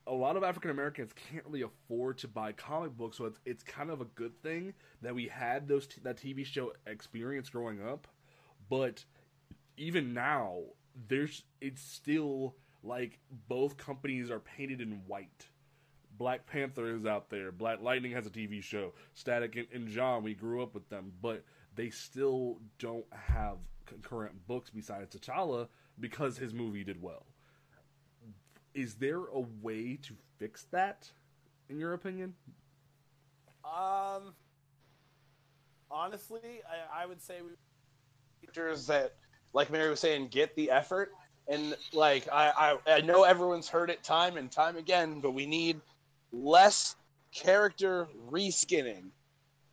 a 0.08 0.14
lot 0.14 0.38
of 0.38 0.44
African 0.44 0.72
Americans 0.72 1.12
can't 1.30 1.46
really 1.46 1.64
afford 1.64 2.18
to 2.20 2.28
buy 2.28 2.54
comic 2.54 2.96
books, 2.98 3.18
so 3.18 3.26
it's 3.26 3.40
it's 3.46 3.64
kind 3.64 3.90
of 3.90 4.02
a 4.02 4.06
good 4.06 4.42
thing 4.42 4.74
that 5.02 5.14
we 5.14 5.28
had 5.28 5.68
those 5.68 5.88
t- 5.88 6.02
that 6.04 6.18
TV 6.18 6.46
show 6.46 6.74
experience 6.86 7.50
growing 7.50 7.86
up, 7.86 8.08
but 8.70 9.04
even 9.76 10.14
now 10.14 10.60
there's 11.08 11.44
it's 11.62 11.82
still 11.82 12.56
like 12.84 13.20
both 13.48 13.78
companies 13.78 14.32
are 14.32 14.40
painted 14.40 14.82
in 14.82 15.02
white. 15.08 15.48
Black 16.18 16.48
Panther 16.48 16.96
is 16.96 17.06
out 17.06 17.30
there. 17.30 17.52
Black 17.52 17.82
Lightning 17.82 18.12
has 18.14 18.26
a 18.26 18.32
TV 18.32 18.64
show. 18.64 18.94
Static 19.14 19.56
and, 19.56 19.68
and 19.72 19.88
John, 19.88 20.24
we 20.24 20.34
grew 20.34 20.64
up 20.64 20.74
with 20.74 20.90
them, 20.90 21.12
but 21.22 21.44
they 21.76 21.90
still 21.90 22.58
don't 22.80 23.06
have 23.12 23.58
concurrent 23.88 24.48
books 24.48 24.70
besides 24.70 25.16
T'Challa 25.16 25.68
because 26.00 26.38
his 26.38 26.54
movie 26.54 26.84
did 26.84 27.02
well. 27.02 27.26
Is 28.74 28.96
there 28.96 29.26
a 29.26 29.40
way 29.62 29.98
to 30.04 30.14
fix 30.38 30.64
that, 30.72 31.10
in 31.70 31.80
your 31.80 31.94
opinion? 31.94 32.36
Um, 33.66 34.34
honestly, 35.90 36.62
I, 36.70 37.04
I 37.04 37.06
would 37.06 37.22
say 37.22 37.38
we 37.42 37.50
teachers 38.46 38.86
that, 38.88 39.16
like 39.54 39.72
Mary 39.72 39.90
was 39.90 40.00
saying, 40.00 40.28
get 40.28 40.56
the 40.56 40.70
effort. 40.70 41.12
And 41.48 41.76
like 41.94 42.28
I, 42.32 42.78
I, 42.86 42.92
I 42.98 43.02
know 43.02 43.24
everyone's 43.24 43.70
heard 43.70 43.90
it 43.90 44.04
time 44.04 44.38
and 44.38 44.52
time 44.52 44.78
again, 44.78 45.22
but 45.22 45.32
we 45.32 45.46
need 45.46 45.80
less 46.32 46.96
character 47.34 48.08
reskinning. 48.30 49.10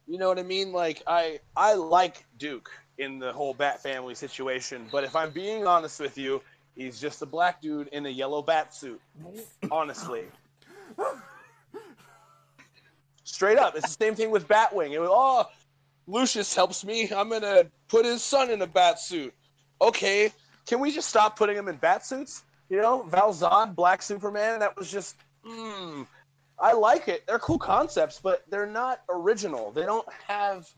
You 0.06 0.18
know 0.18 0.28
what 0.28 0.38
I 0.38 0.44
mean? 0.44 0.72
Like 0.72 1.02
I, 1.06 1.40
I 1.56 1.74
like 1.74 2.24
Duke 2.38 2.70
in 2.98 3.18
the 3.18 3.32
whole 3.32 3.54
Bat 3.54 3.82
family 3.82 4.14
situation, 4.14 4.86
but 4.90 5.04
if 5.04 5.16
I'm 5.16 5.30
being 5.30 5.66
honest 5.66 6.00
with 6.00 6.16
you, 6.16 6.42
he's 6.76 7.00
just 7.00 7.22
a 7.22 7.26
black 7.26 7.60
dude 7.60 7.88
in 7.88 8.06
a 8.06 8.08
yellow 8.08 8.42
bat 8.42 8.74
suit. 8.74 9.00
Honestly. 9.70 10.24
Straight 13.24 13.58
up, 13.58 13.74
it's 13.74 13.96
the 13.96 14.04
same 14.04 14.14
thing 14.14 14.30
with 14.30 14.46
Batwing. 14.46 14.90
It 14.92 15.00
was 15.00 15.08
oh, 15.10 15.46
Lucius 16.06 16.54
helps 16.54 16.84
me. 16.84 17.10
I'm 17.10 17.30
gonna 17.30 17.64
put 17.88 18.04
his 18.04 18.22
son 18.22 18.50
in 18.50 18.60
a 18.62 18.66
bat 18.66 19.00
suit. 19.00 19.32
Okay, 19.80 20.32
can 20.66 20.80
we 20.80 20.92
just 20.92 21.08
stop 21.08 21.36
putting 21.36 21.56
him 21.56 21.68
in 21.68 21.76
bat 21.76 22.04
suits? 22.04 22.42
You 22.68 22.80
know, 22.80 23.02
Val 23.02 23.32
Zod, 23.32 23.74
Black 23.74 24.02
Superman. 24.02 24.60
That 24.60 24.76
was 24.76 24.90
just. 24.90 25.16
Mm, 25.46 26.06
I 26.58 26.72
like 26.72 27.08
it. 27.08 27.26
They're 27.26 27.38
cool 27.38 27.58
concepts, 27.58 28.20
but 28.22 28.42
they're 28.48 28.66
not 28.66 29.00
original. 29.08 29.70
They 29.72 29.82
don't 29.82 30.06
have. 30.26 30.68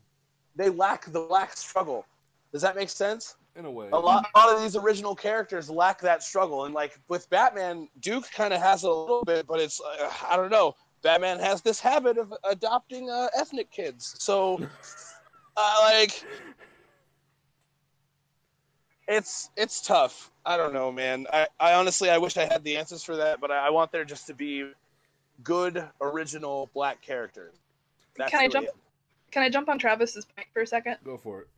They 0.57 0.71
lack 0.71 1.05
the 1.07 1.21
black 1.21 1.57
struggle. 1.57 2.07
Does 2.53 2.62
that 2.62 2.75
make 2.75 2.88
sense? 2.88 3.37
In 3.55 3.64
a 3.64 3.71
way. 3.71 3.88
A 3.92 3.99
lot, 3.99 4.27
a 4.35 4.38
lot 4.38 4.55
of 4.55 4.62
these 4.62 4.77
original 4.77 5.14
characters 5.14 5.71
lack 5.71 6.01
that 6.01 6.23
struggle, 6.23 6.66
and 6.66 6.75
like 6.75 6.99
with 7.09 7.29
Batman, 7.31 7.88
Duke 8.01 8.31
kind 8.31 8.53
of 8.53 8.61
has 8.61 8.85
it 8.85 8.90
a 8.90 8.92
little 8.92 9.25
bit, 9.25 9.47
but 9.47 9.61
it's 9.61 9.81
uh, 9.81 10.11
I 10.29 10.37
don't 10.37 10.51
know. 10.51 10.75
Batman 11.03 11.38
has 11.38 11.62
this 11.62 11.81
habit 11.81 12.19
of 12.19 12.35
adopting 12.45 13.11
uh, 13.11 13.29
ethnic 13.37 13.71
kids, 13.71 14.16
so 14.19 14.61
uh, 15.57 15.77
like 15.85 16.23
it's 19.09 19.51
it's 19.57 19.81
tough. 19.81 20.31
I 20.45 20.57
don't 20.57 20.75
know, 20.75 20.92
man. 20.92 21.27
I, 21.33 21.47
I 21.59 21.75
honestly 21.75 22.11
I 22.11 22.19
wish 22.19 22.37
I 22.37 22.45
had 22.45 22.62
the 22.62 22.77
answers 22.77 23.03
for 23.03 23.16
that, 23.16 23.40
but 23.40 23.51
I, 23.51 23.69
I 23.69 23.71
want 23.71 23.90
there 23.90 24.05
just 24.05 24.27
to 24.27 24.35
be 24.35 24.71
good 25.42 25.83
original 26.01 26.71
black 26.75 27.01
characters. 27.01 27.55
That's 28.16 28.31
Can 28.31 28.40
I 28.40 28.42
really 28.45 28.53
jump? 28.53 28.66
it. 28.66 28.75
Can 29.31 29.43
I 29.43 29.49
jump 29.49 29.69
on 29.69 29.79
Travis's 29.79 30.25
point 30.25 30.49
for 30.53 30.62
a 30.62 30.67
second? 30.67 30.97
Go 31.05 31.17
for 31.17 31.43
it. 31.43 31.49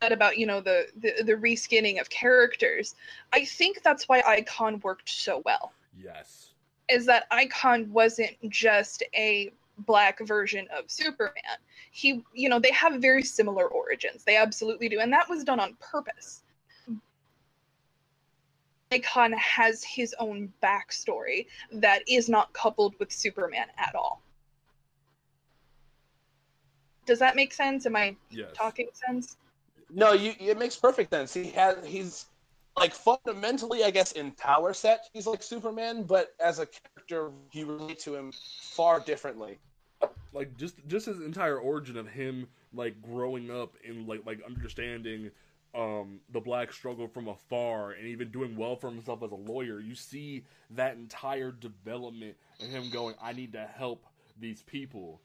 That 0.00 0.12
about 0.12 0.38
you 0.38 0.46
know 0.46 0.60
the, 0.60 0.86
the 1.00 1.22
the 1.22 1.32
reskinning 1.32 2.00
of 2.00 2.10
characters. 2.10 2.94
I 3.32 3.44
think 3.44 3.82
that's 3.82 4.08
why 4.08 4.22
Icon 4.26 4.80
worked 4.80 5.08
so 5.08 5.42
well. 5.44 5.72
Yes. 5.98 6.50
Is 6.88 7.06
that 7.06 7.26
Icon 7.30 7.90
wasn't 7.92 8.36
just 8.48 9.02
a 9.14 9.52
black 9.78 10.20
version 10.20 10.66
of 10.76 10.90
Superman. 10.90 11.58
He, 11.90 12.22
you 12.32 12.48
know, 12.48 12.58
they 12.58 12.70
have 12.70 13.00
very 13.00 13.22
similar 13.22 13.66
origins. 13.66 14.24
They 14.24 14.36
absolutely 14.36 14.88
do, 14.88 15.00
and 15.00 15.12
that 15.12 15.28
was 15.28 15.44
done 15.44 15.60
on 15.60 15.76
purpose. 15.80 16.42
Icon 18.92 19.32
has 19.32 19.82
his 19.82 20.14
own 20.18 20.52
backstory 20.62 21.46
that 21.72 22.02
is 22.08 22.28
not 22.28 22.52
coupled 22.52 22.94
with 23.00 23.10
Superman 23.10 23.66
at 23.78 23.94
all. 23.94 24.22
Does 27.06 27.18
that 27.20 27.36
make 27.36 27.54
sense? 27.54 27.86
Am 27.86 27.96
I 27.96 28.16
Yes. 28.30 28.56
talking 28.56 28.88
sense? 28.94 29.36
No, 29.90 30.12
you 30.12 30.34
it 30.40 30.58
makes 30.58 30.76
perfect 30.76 31.10
sense. 31.10 31.34
He 31.34 31.50
has 31.52 31.84
he's 31.86 32.26
like 32.76 32.94
fundamentally, 32.94 33.84
I 33.84 33.90
guess, 33.90 34.12
in 34.12 34.32
power 34.32 34.72
set, 34.74 35.06
he's 35.12 35.26
like 35.26 35.42
Superman, 35.42 36.04
but 36.04 36.34
as 36.40 36.58
a 36.58 36.66
character, 36.66 37.30
you 37.52 37.66
relate 37.66 37.98
to 38.00 38.14
him 38.14 38.34
far 38.58 39.00
differently. 39.00 39.60
like 40.32 40.56
just 40.56 40.76
just 40.86 41.06
his 41.06 41.20
entire 41.20 41.58
origin 41.58 41.96
of 41.96 42.08
him 42.08 42.46
like 42.72 43.00
growing 43.02 43.50
up 43.50 43.74
and 43.86 44.06
like 44.06 44.24
like 44.26 44.40
understanding 44.46 45.30
um 45.74 46.20
the 46.30 46.40
black 46.40 46.72
struggle 46.72 47.06
from 47.08 47.28
afar 47.28 47.92
and 47.92 48.06
even 48.06 48.30
doing 48.30 48.56
well 48.56 48.76
for 48.76 48.90
himself 48.90 49.22
as 49.22 49.30
a 49.32 49.36
lawyer 49.36 49.80
you 49.80 49.94
see 49.94 50.44
that 50.70 50.96
entire 50.96 51.50
development 51.52 52.36
and 52.60 52.70
him 52.70 52.88
going 52.90 53.14
i 53.22 53.32
need 53.32 53.52
to 53.52 53.64
help 53.66 54.06
these 54.38 54.62
people 54.62 55.20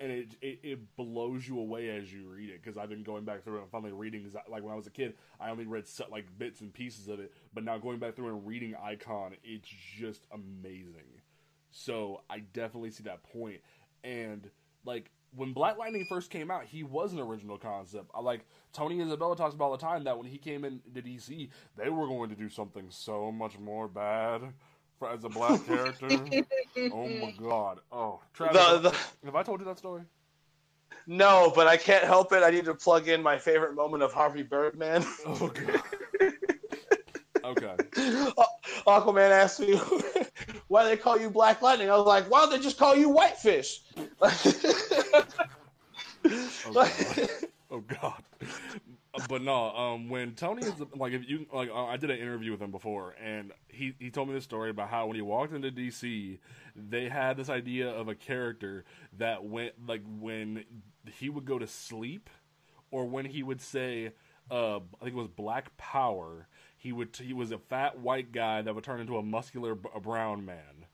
and 0.00 0.12
it 0.12 0.28
it, 0.40 0.58
it 0.62 0.96
blows 0.96 1.46
you 1.48 1.58
away 1.58 1.90
as 1.90 2.12
you 2.12 2.26
read 2.28 2.50
it 2.50 2.62
because 2.62 2.76
i've 2.76 2.88
been 2.88 3.02
going 3.02 3.24
back 3.24 3.42
through 3.42 3.60
and 3.60 3.70
finally 3.70 3.92
reading 3.92 4.30
like 4.48 4.62
when 4.62 4.72
i 4.72 4.76
was 4.76 4.86
a 4.86 4.90
kid 4.90 5.14
i 5.40 5.50
only 5.50 5.66
read 5.66 5.86
set, 5.86 6.10
like 6.10 6.26
bits 6.38 6.60
and 6.60 6.72
pieces 6.72 7.08
of 7.08 7.20
it 7.20 7.32
but 7.54 7.64
now 7.64 7.78
going 7.78 7.98
back 7.98 8.14
through 8.14 8.28
and 8.28 8.46
reading 8.46 8.74
icon 8.82 9.32
it's 9.44 9.68
just 9.68 10.26
amazing. 10.32 11.22
So 11.70 12.22
i 12.30 12.40
definitely 12.40 12.90
see 12.90 13.04
that 13.04 13.22
point. 13.22 13.60
And 14.04 14.50
like 14.84 15.10
when 15.34 15.52
Black 15.52 15.76
Lightning 15.76 16.06
first 16.08 16.30
came 16.30 16.50
out, 16.50 16.64
he 16.64 16.82
was 16.82 17.12
an 17.12 17.20
original 17.20 17.58
concept. 17.58 18.10
I 18.14 18.20
like 18.20 18.46
Tony 18.72 19.00
Isabella 19.00 19.36
talks 19.36 19.54
about 19.54 19.66
all 19.66 19.76
the 19.76 19.78
time 19.78 20.04
that 20.04 20.16
when 20.16 20.26
he 20.26 20.38
came 20.38 20.64
into 20.64 21.02
DC, 21.02 21.50
they 21.76 21.90
were 21.90 22.06
going 22.06 22.30
to 22.30 22.36
do 22.36 22.48
something 22.48 22.86
so 22.90 23.30
much 23.30 23.58
more 23.58 23.88
bad 23.88 24.54
for 24.98 25.10
as 25.10 25.24
a 25.24 25.28
black 25.28 25.64
character. 25.66 26.08
oh 26.92 27.08
my 27.08 27.34
god! 27.42 27.80
Oh, 27.92 28.20
Travis, 28.32 28.56
The, 28.56 28.78
the, 28.90 28.96
have 29.26 29.34
I 29.36 29.42
told 29.42 29.60
you 29.60 29.66
that 29.66 29.78
story? 29.78 30.02
no, 31.06 31.52
but 31.54 31.66
I 31.66 31.76
can't 31.76 32.04
help 32.04 32.32
it. 32.32 32.42
I 32.42 32.50
need 32.50 32.64
to 32.66 32.74
plug 32.74 33.08
in 33.08 33.22
my 33.22 33.38
favorite 33.38 33.74
moment 33.74 34.02
of 34.02 34.12
Harvey 34.12 34.42
Birdman. 34.42 35.04
Oh 35.26 35.48
god. 35.54 35.82
okay. 37.44 37.74
Uh, 38.38 38.44
Aquaman 38.86 39.30
asked 39.30 39.58
me 39.60 39.76
why 40.68 40.84
they 40.84 40.96
call 40.96 41.18
you 41.18 41.30
Black 41.30 41.60
Lightning. 41.62 41.90
I 41.90 41.96
was 41.96 42.06
like, 42.06 42.30
why 42.30 42.40
don't 42.40 42.50
they 42.50 42.58
just 42.60 42.78
call 42.78 42.94
you 42.94 43.08
Whitefish? 43.08 43.80
Oh 44.20 45.24
god. 46.72 46.90
Oh 47.70 47.80
god. 47.80 48.22
Oh, 48.42 48.46
But 49.28 49.42
no, 49.42 49.74
um, 49.74 50.08
when 50.08 50.34
Tony 50.34 50.66
is 50.66 50.74
like, 50.94 51.12
if 51.12 51.28
you 51.28 51.46
like, 51.52 51.70
I 51.70 51.96
did 51.96 52.10
an 52.10 52.18
interview 52.18 52.50
with 52.50 52.60
him 52.60 52.70
before, 52.70 53.14
and 53.22 53.52
he 53.68 53.94
he 53.98 54.10
told 54.10 54.28
me 54.28 54.34
this 54.34 54.44
story 54.44 54.70
about 54.70 54.88
how 54.90 55.06
when 55.06 55.16
he 55.16 55.22
walked 55.22 55.54
into 55.54 55.70
DC, 55.70 56.38
they 56.74 57.08
had 57.08 57.36
this 57.36 57.48
idea 57.48 57.88
of 57.88 58.08
a 58.08 58.14
character 58.14 58.84
that 59.18 59.44
went 59.44 59.72
like 59.86 60.02
when 60.18 60.64
he 61.12 61.28
would 61.30 61.44
go 61.44 61.58
to 61.58 61.66
sleep, 61.66 62.28
or 62.90 63.06
when 63.06 63.24
he 63.24 63.42
would 63.42 63.60
say, 63.62 64.12
uh, 64.50 64.76
I 64.76 64.80
think 65.04 65.12
it 65.12 65.14
was 65.14 65.28
Black 65.28 65.76
Power. 65.76 66.48
He 66.76 66.92
would 66.92 67.16
he 67.16 67.32
was 67.32 67.52
a 67.52 67.58
fat 67.58 67.98
white 67.98 68.32
guy 68.32 68.62
that 68.62 68.74
would 68.74 68.84
turn 68.84 69.00
into 69.00 69.16
a 69.16 69.22
muscular 69.22 69.74
b- 69.74 69.88
a 69.94 70.00
brown 70.00 70.44
man, 70.44 70.86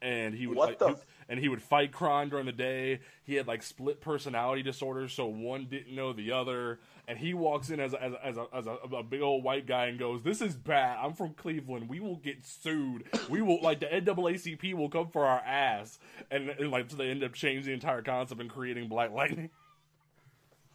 and 0.00 0.34
he 0.34 0.46
would 0.46 0.56
What 0.56 0.68
like, 0.70 0.78
the 0.78 0.96
and 1.32 1.40
he 1.40 1.48
would 1.48 1.62
fight 1.62 1.92
crime 1.92 2.28
during 2.28 2.44
the 2.44 2.52
day. 2.52 3.00
He 3.24 3.36
had 3.36 3.48
like 3.48 3.62
split 3.62 4.02
personality 4.02 4.62
disorders, 4.62 5.14
so 5.14 5.24
one 5.24 5.64
didn't 5.64 5.96
know 5.96 6.12
the 6.12 6.30
other. 6.30 6.78
And 7.08 7.16
he 7.18 7.32
walks 7.32 7.70
in 7.70 7.80
as 7.80 7.94
a, 7.94 8.02
as 8.04 8.12
a, 8.12 8.18
as, 8.22 8.36
a, 8.36 8.46
as 8.54 8.66
a, 8.66 8.96
a 8.96 9.02
big 9.02 9.22
old 9.22 9.42
white 9.42 9.66
guy 9.66 9.86
and 9.86 9.98
goes, 9.98 10.22
"This 10.22 10.42
is 10.42 10.54
bad. 10.54 10.98
I'm 11.02 11.14
from 11.14 11.32
Cleveland. 11.32 11.88
We 11.88 12.00
will 12.00 12.16
get 12.16 12.44
sued. 12.44 13.04
We 13.30 13.40
will 13.40 13.62
like 13.62 13.80
the 13.80 13.86
NAACP 13.86 14.74
will 14.74 14.90
come 14.90 15.08
for 15.08 15.24
our 15.24 15.40
ass." 15.40 15.98
And, 16.30 16.50
and 16.50 16.70
like 16.70 16.90
so 16.90 16.96
they 16.98 17.08
end 17.08 17.24
up 17.24 17.32
changing 17.32 17.64
the 17.64 17.72
entire 17.72 18.02
concept 18.02 18.38
and 18.38 18.50
creating 18.50 18.88
Black 18.88 19.10
Lightning. 19.10 19.48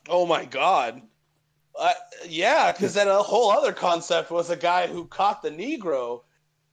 Oh 0.10 0.26
my 0.26 0.46
god. 0.46 1.04
Uh, 1.80 1.94
yeah, 2.28 2.72
because 2.72 2.96
then 2.96 3.08
a 3.08 3.22
whole 3.22 3.52
other 3.52 3.74
concept 3.74 4.32
was 4.32 4.50
a 4.50 4.56
guy 4.56 4.88
who 4.88 5.06
caught 5.06 5.44
the 5.44 5.52
Negro. 5.52 6.22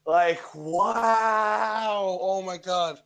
Like, 0.07 0.41
wow! 0.55 2.19
Oh 2.19 2.41
my 2.41 2.57
god, 2.57 2.99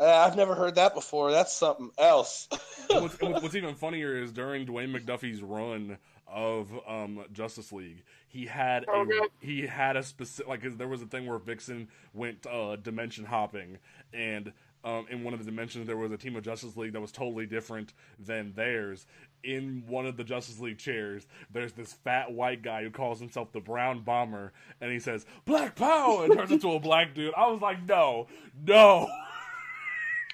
I've 0.00 0.36
never 0.36 0.54
heard 0.54 0.74
that 0.76 0.94
before. 0.94 1.30
That's 1.30 1.52
something 1.52 1.90
else. 1.98 2.48
What's, 2.90 3.16
what's 3.20 3.54
even 3.54 3.74
funnier 3.74 4.16
is 4.16 4.32
during 4.32 4.66
Dwayne 4.66 4.94
McDuffie's 4.96 5.42
run 5.42 5.98
of 6.26 6.70
um, 6.88 7.24
Justice 7.32 7.72
League, 7.72 8.02
he 8.28 8.46
had 8.46 8.84
a, 8.84 8.90
Okay. 8.90 9.20
he 9.40 9.66
had 9.66 9.96
a 9.96 10.02
specific 10.02 10.48
like 10.48 10.78
there 10.78 10.88
was 10.88 11.02
a 11.02 11.06
thing 11.06 11.26
where 11.26 11.38
Vixen 11.38 11.88
went 12.14 12.46
uh, 12.46 12.76
dimension 12.76 13.26
hopping, 13.26 13.76
and 14.14 14.52
um, 14.84 15.06
in 15.10 15.22
one 15.24 15.34
of 15.34 15.40
the 15.40 15.44
dimensions 15.44 15.86
there 15.86 15.98
was 15.98 16.10
a 16.10 16.16
team 16.16 16.34
of 16.36 16.42
Justice 16.42 16.74
League 16.76 16.94
that 16.94 17.00
was 17.02 17.12
totally 17.12 17.44
different 17.44 17.92
than 18.18 18.54
theirs. 18.54 19.06
In 19.44 19.84
one 19.86 20.06
of 20.06 20.16
the 20.16 20.24
Justice 20.24 20.58
League 20.60 20.78
chairs, 20.78 21.26
there's 21.52 21.72
this 21.72 21.92
fat 21.92 22.32
white 22.32 22.62
guy 22.62 22.82
who 22.84 22.90
calls 22.90 23.18
himself 23.20 23.52
the 23.52 23.60
Brown 23.60 24.00
Bomber, 24.00 24.52
and 24.80 24.90
he 24.90 25.00
says 25.00 25.26
"Black 25.44 25.76
Power" 25.76 26.24
and 26.24 26.32
turns 26.34 26.50
into 26.52 26.72
a 26.72 26.80
black 26.80 27.12
dude. 27.14 27.34
I 27.36 27.48
was 27.48 27.60
like, 27.60 27.84
no, 27.86 28.28
no. 28.64 29.08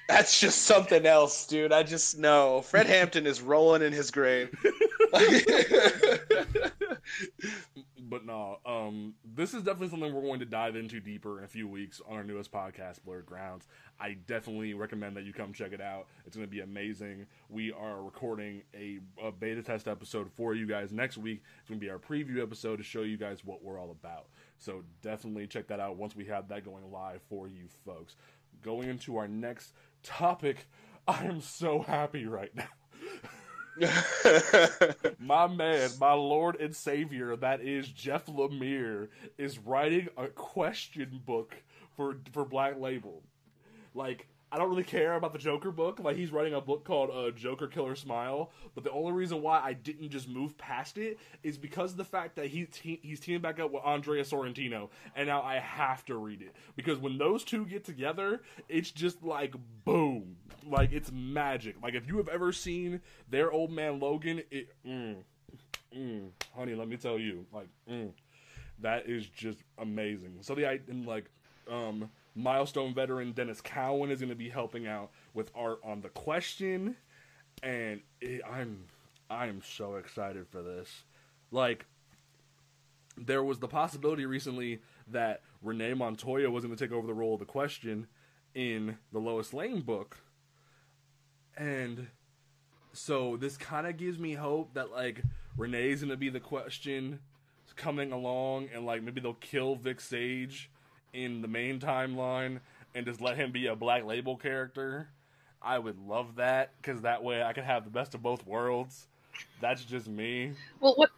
That's 0.09 0.39
just 0.39 0.63
something 0.63 1.05
else, 1.05 1.45
dude. 1.45 1.71
I 1.71 1.83
just 1.83 2.17
know 2.17 2.61
Fred 2.61 2.87
Hampton 2.87 3.27
is 3.27 3.43
rolling 3.43 3.83
in 3.83 3.93
his 3.93 4.09
grave. 4.09 4.49
but 8.09 8.25
no, 8.25 8.57
um, 8.65 9.13
this 9.35 9.53
is 9.53 9.61
definitely 9.61 9.89
something 9.89 10.11
we're 10.11 10.23
going 10.23 10.39
to 10.39 10.47
dive 10.47 10.75
into 10.75 10.99
deeper 10.99 11.37
in 11.37 11.43
a 11.43 11.47
few 11.47 11.67
weeks 11.67 12.01
on 12.09 12.15
our 12.15 12.23
newest 12.23 12.51
podcast, 12.51 13.03
Blurred 13.03 13.27
Grounds. 13.27 13.67
I 13.99 14.17
definitely 14.25 14.73
recommend 14.73 15.15
that 15.15 15.25
you 15.25 15.33
come 15.33 15.53
check 15.53 15.73
it 15.73 15.81
out. 15.81 16.07
It's 16.25 16.35
going 16.35 16.47
to 16.47 16.51
be 16.51 16.61
amazing. 16.61 17.27
We 17.47 17.71
are 17.71 18.01
recording 18.01 18.63
a, 18.73 18.97
a 19.23 19.31
beta 19.31 19.61
test 19.61 19.87
episode 19.87 20.31
for 20.31 20.55
you 20.55 20.65
guys 20.65 20.91
next 20.91 21.19
week. 21.19 21.43
It's 21.59 21.69
going 21.69 21.79
to 21.79 21.85
be 21.85 21.91
our 21.91 21.99
preview 21.99 22.41
episode 22.41 22.77
to 22.77 22.83
show 22.83 23.03
you 23.03 23.17
guys 23.17 23.45
what 23.45 23.63
we're 23.63 23.79
all 23.79 23.91
about. 23.91 24.25
So 24.57 24.83
definitely 25.03 25.45
check 25.45 25.67
that 25.67 25.79
out 25.79 25.97
once 25.97 26.15
we 26.15 26.25
have 26.25 26.47
that 26.49 26.65
going 26.65 26.91
live 26.91 27.21
for 27.29 27.47
you 27.47 27.67
folks. 27.85 28.15
Going 28.61 28.89
into 28.89 29.15
our 29.15 29.27
next 29.27 29.73
topic, 30.03 30.67
I 31.07 31.25
am 31.25 31.41
so 31.41 31.81
happy 31.81 32.25
right 32.25 32.55
now 32.55 32.67
my 35.19 35.47
man, 35.47 35.89
my 35.99 36.13
Lord 36.13 36.59
and 36.59 36.75
Savior, 36.75 37.35
that 37.37 37.61
is 37.61 37.87
Jeff 37.87 38.25
Lemire, 38.25 39.07
is 39.37 39.59
writing 39.59 40.09
a 40.17 40.27
question 40.27 41.21
book 41.25 41.55
for 41.95 42.17
for 42.31 42.45
Black 42.45 42.79
Label. 42.79 43.23
Like, 43.93 44.27
I 44.51 44.57
don't 44.57 44.69
really 44.69 44.83
care 44.83 45.13
about 45.13 45.33
the 45.33 45.39
Joker 45.39 45.71
book. 45.71 45.99
Like, 45.99 46.15
he's 46.15 46.31
writing 46.31 46.53
a 46.53 46.61
book 46.61 46.83
called 46.83 47.11
uh, 47.11 47.31
Joker 47.31 47.67
Killer 47.67 47.95
Smile. 47.95 48.51
But 48.73 48.83
the 48.83 48.91
only 48.91 49.11
reason 49.11 49.41
why 49.41 49.59
I 49.59 49.73
didn't 49.73 50.09
just 50.09 50.27
move 50.27 50.57
past 50.57 50.97
it 50.97 51.19
is 51.43 51.57
because 51.57 51.91
of 51.91 51.97
the 51.97 52.03
fact 52.05 52.35
that 52.37 52.47
he 52.47 52.65
te- 52.65 52.99
he's 53.03 53.19
teaming 53.19 53.41
back 53.41 53.59
up 53.59 53.71
with 53.71 53.83
Andrea 53.85 54.23
Sorrentino, 54.23 54.89
and 55.15 55.27
now 55.27 55.41
I 55.41 55.59
have 55.59 56.03
to 56.05 56.15
read 56.15 56.41
it 56.41 56.55
because 56.75 56.97
when 56.97 57.17
those 57.17 57.43
two 57.43 57.65
get 57.65 57.83
together, 57.83 58.41
it's 58.67 58.91
just 58.91 59.23
like 59.23 59.53
boom, 59.85 60.37
like 60.65 60.91
it's 60.91 61.11
magic. 61.11 61.75
Like 61.81 61.93
if 61.93 62.07
you 62.07 62.17
have 62.17 62.29
ever 62.29 62.51
seen 62.51 63.01
their 63.29 63.51
old 63.51 63.71
man 63.71 63.99
Logan, 63.99 64.41
it, 64.49 64.69
mm, 64.85 65.17
mm, 65.95 66.29
honey, 66.55 66.75
let 66.75 66.87
me 66.87 66.97
tell 66.97 67.19
you, 67.19 67.45
like, 67.53 67.67
mm, 67.89 68.11
that 68.79 69.07
is 69.07 69.27
just 69.27 69.59
amazing. 69.77 70.37
So 70.41 70.55
the 70.55 70.67
I 70.67 70.79
and 70.87 71.05
like 71.05 71.25
um 71.69 72.09
milestone 72.35 72.93
veteran 72.93 73.33
Denys 73.33 73.63
Cowan 73.63 74.11
is 74.11 74.19
going 74.19 74.29
to 74.29 74.35
be 74.35 74.49
helping 74.49 74.87
out 74.87 75.11
with 75.33 75.51
art 75.55 75.79
on 75.83 76.01
the 76.01 76.09
question, 76.09 76.95
and 77.63 78.01
it, 78.21 78.41
I'm 78.49 78.85
I'm 79.29 79.61
so 79.61 79.95
excited 79.95 80.47
for 80.47 80.61
this. 80.61 81.03
Like, 81.51 81.85
there 83.17 83.43
was 83.43 83.59
the 83.59 83.67
possibility 83.67 84.25
recently 84.25 84.81
that 85.07 85.41
Renee 85.61 85.93
Montoya 85.93 86.49
was 86.49 86.63
going 86.63 86.75
to 86.75 86.83
take 86.83 86.93
over 86.93 87.07
the 87.07 87.13
role 87.13 87.33
of 87.33 87.39
the 87.39 87.45
question 87.45 88.07
in 88.55 88.97
the 89.11 89.19
Lois 89.19 89.53
Lane 89.53 89.81
book, 89.81 90.17
and 91.57 92.07
so 92.93 93.37
this 93.37 93.57
kind 93.57 93.87
of 93.87 93.97
gives 93.97 94.17
me 94.17 94.33
hope 94.33 94.73
that 94.73 94.91
like 94.91 95.21
Renee's 95.57 96.01
going 96.01 96.11
to 96.11 96.17
be 96.17 96.29
the 96.29 96.39
question 96.39 97.19
coming 97.75 98.11
along, 98.11 98.69
and 98.73 98.85
like 98.85 99.03
maybe 99.03 99.21
they'll 99.21 99.33
kill 99.33 99.75
Vic 99.75 100.01
Sage 100.01 100.69
in 101.13 101.41
the 101.41 101.47
main 101.47 101.79
timeline 101.79 102.59
and 102.95 103.05
just 103.05 103.21
let 103.21 103.35
him 103.37 103.51
be 103.51 103.67
a 103.67 103.75
black 103.75 104.05
label 104.05 104.35
character. 104.35 105.09
I 105.61 105.77
would 105.77 105.97
love 106.07 106.35
that 106.35 106.71
because 106.81 107.01
that 107.01 107.23
way 107.23 107.43
I 107.43 107.53
could 107.53 107.65
have 107.65 107.83
the 107.83 107.89
best 107.89 108.15
of 108.15 108.23
both 108.23 108.45
worlds. 108.47 109.07
That's 109.61 109.83
just 109.83 110.07
me. 110.07 110.53
Well, 110.79 110.93
what 110.95 111.11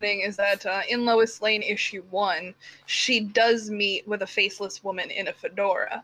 thing 0.00 0.20
is 0.22 0.36
that 0.36 0.64
uh, 0.64 0.80
in 0.88 1.04
Lois 1.04 1.42
Lane 1.42 1.62
issue 1.62 2.02
one, 2.10 2.54
she 2.86 3.20
does 3.20 3.70
meet 3.70 4.08
with 4.08 4.22
a 4.22 4.26
faceless 4.26 4.82
woman 4.82 5.10
in 5.10 5.28
a 5.28 5.32
fedora. 5.32 6.02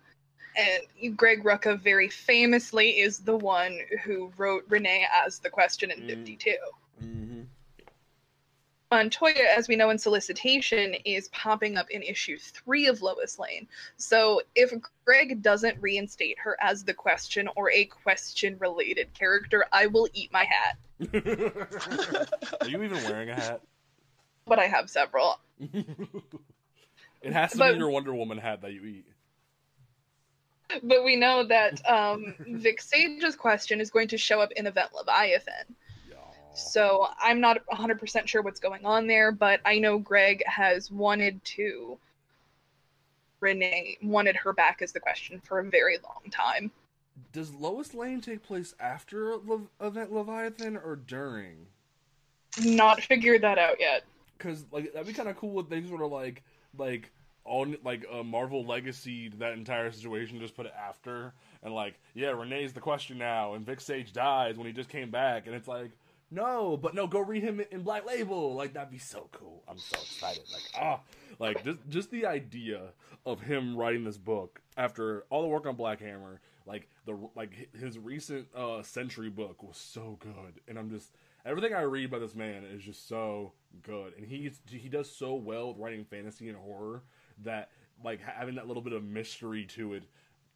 And 0.56 1.16
Greg 1.16 1.42
Rucka 1.44 1.78
very 1.80 2.08
famously 2.08 3.00
is 3.00 3.18
the 3.18 3.36
one 3.36 3.78
who 4.04 4.32
wrote 4.36 4.64
Renee 4.68 5.06
as 5.24 5.38
the 5.38 5.50
question 5.50 5.90
in 5.90 6.00
Mm. 6.00 6.06
52. 6.08 6.56
Mm-hmm. 7.02 7.42
Montoya, 8.96 9.44
as 9.54 9.68
we 9.68 9.76
know 9.76 9.90
in 9.90 9.98
solicitation, 9.98 10.94
is 11.04 11.28
popping 11.28 11.76
up 11.76 11.90
in 11.90 12.02
issue 12.02 12.38
three 12.38 12.86
of 12.86 13.02
Lois 13.02 13.38
Lane. 13.38 13.68
So 13.98 14.40
if 14.54 14.72
Greg 15.04 15.42
doesn't 15.42 15.76
reinstate 15.82 16.38
her 16.38 16.56
as 16.62 16.82
the 16.82 16.94
question 16.94 17.46
or 17.56 17.70
a 17.72 17.84
question 17.84 18.56
related 18.58 19.12
character, 19.12 19.66
I 19.70 19.86
will 19.86 20.08
eat 20.14 20.32
my 20.32 20.44
hat. 20.46 20.78
Are 22.62 22.68
you 22.68 22.82
even 22.82 23.04
wearing 23.04 23.28
a 23.28 23.34
hat? 23.34 23.60
But 24.46 24.58
I 24.58 24.64
have 24.66 24.88
several. 24.88 25.40
it 25.60 27.32
has 27.34 27.52
to 27.52 27.58
But- 27.58 27.72
be 27.74 27.78
your 27.78 27.90
Wonder 27.90 28.14
Woman 28.14 28.38
hat 28.38 28.62
that 28.62 28.72
you 28.72 28.82
eat. 28.86 29.06
But 30.82 31.04
we 31.04 31.16
know 31.16 31.44
that 31.44 31.86
um, 31.86 32.34
Vic 32.40 32.80
Sage's 32.80 33.36
question 33.36 33.78
is 33.78 33.90
going 33.90 34.08
to 34.08 34.16
show 34.16 34.40
up 34.40 34.52
in 34.52 34.66
Event 34.66 34.94
Leviathan. 34.94 35.76
So 36.56 37.08
I'm 37.18 37.40
not 37.40 37.58
100% 37.70 38.26
sure 38.26 38.42
what's 38.42 38.60
going 38.60 38.84
on 38.84 39.06
there, 39.06 39.30
but 39.30 39.60
I 39.64 39.78
know 39.78 39.98
Greg 39.98 40.42
has 40.46 40.90
wanted 40.90 41.44
to. 41.44 41.98
Renee 43.40 43.98
wanted 44.02 44.36
her 44.36 44.52
back 44.52 44.80
as 44.80 44.92
the 44.92 45.00
question 45.00 45.40
for 45.44 45.58
a 45.58 45.64
very 45.64 45.98
long 46.02 46.30
time. 46.30 46.70
Does 47.32 47.52
Lois 47.52 47.94
Lane 47.94 48.20
take 48.20 48.42
place 48.42 48.74
after 48.80 49.36
Le- 49.36 49.68
Event 49.80 50.12
Leviathan 50.12 50.76
or 50.76 50.96
during? 50.96 51.66
Not 52.62 53.02
figured 53.02 53.42
that 53.42 53.58
out 53.58 53.76
yet. 53.78 54.04
Because 54.36 54.64
like 54.72 54.92
that'd 54.92 55.06
be 55.06 55.12
kind 55.12 55.28
of 55.28 55.36
cool 55.36 55.60
if 55.60 55.68
they 55.68 55.82
sort 55.82 56.02
of 56.02 56.10
like 56.10 56.42
like 56.78 57.10
on 57.44 57.76
like 57.84 58.06
a 58.10 58.24
Marvel 58.24 58.64
Legacy 58.64 59.28
that 59.38 59.52
entire 59.52 59.90
situation, 59.92 60.40
just 60.40 60.56
put 60.56 60.66
it 60.66 60.74
after 60.78 61.32
and 61.62 61.74
like 61.74 61.94
yeah, 62.14 62.28
Renee's 62.28 62.72
the 62.72 62.80
question 62.80 63.18
now, 63.18 63.54
and 63.54 63.64
Vic 63.64 63.80
Sage 63.80 64.12
dies 64.12 64.56
when 64.56 64.66
he 64.66 64.72
just 64.72 64.88
came 64.88 65.10
back, 65.10 65.46
and 65.46 65.54
it's 65.54 65.68
like 65.68 65.90
no, 66.30 66.76
but 66.76 66.94
no, 66.94 67.06
go 67.06 67.20
read 67.20 67.42
him 67.42 67.60
in 67.70 67.82
Black 67.82 68.06
Label. 68.06 68.54
Like 68.54 68.74
that'd 68.74 68.90
be 68.90 68.98
so 68.98 69.28
cool. 69.32 69.62
I'm 69.68 69.78
so 69.78 69.96
excited. 70.00 70.42
Like 70.52 70.62
ah, 70.80 71.00
like 71.38 71.64
just 71.64 71.78
just 71.88 72.10
the 72.10 72.26
idea 72.26 72.92
of 73.24 73.40
him 73.40 73.76
writing 73.76 74.04
this 74.04 74.18
book 74.18 74.60
after 74.76 75.24
all 75.30 75.42
the 75.42 75.48
work 75.48 75.66
on 75.66 75.76
Black 75.76 76.00
Hammer, 76.00 76.40
like 76.66 76.88
the 77.04 77.16
like 77.34 77.74
his 77.78 77.98
recent 77.98 78.48
uh 78.54 78.82
Century 78.82 79.30
book 79.30 79.62
was 79.62 79.76
so 79.76 80.18
good, 80.20 80.60
and 80.68 80.78
I'm 80.78 80.90
just 80.90 81.12
everything 81.44 81.74
I 81.74 81.82
read 81.82 82.10
by 82.10 82.18
this 82.18 82.34
man 82.34 82.64
is 82.64 82.82
just 82.82 83.08
so 83.08 83.52
good, 83.82 84.14
and 84.16 84.26
he's 84.26 84.60
he 84.68 84.88
does 84.88 85.10
so 85.10 85.34
well 85.34 85.68
with 85.68 85.78
writing 85.78 86.04
fantasy 86.04 86.48
and 86.48 86.58
horror 86.58 87.02
that 87.44 87.70
like 88.04 88.20
having 88.20 88.56
that 88.56 88.66
little 88.66 88.82
bit 88.82 88.92
of 88.92 89.04
mystery 89.04 89.64
to 89.64 89.94
it 89.94 90.04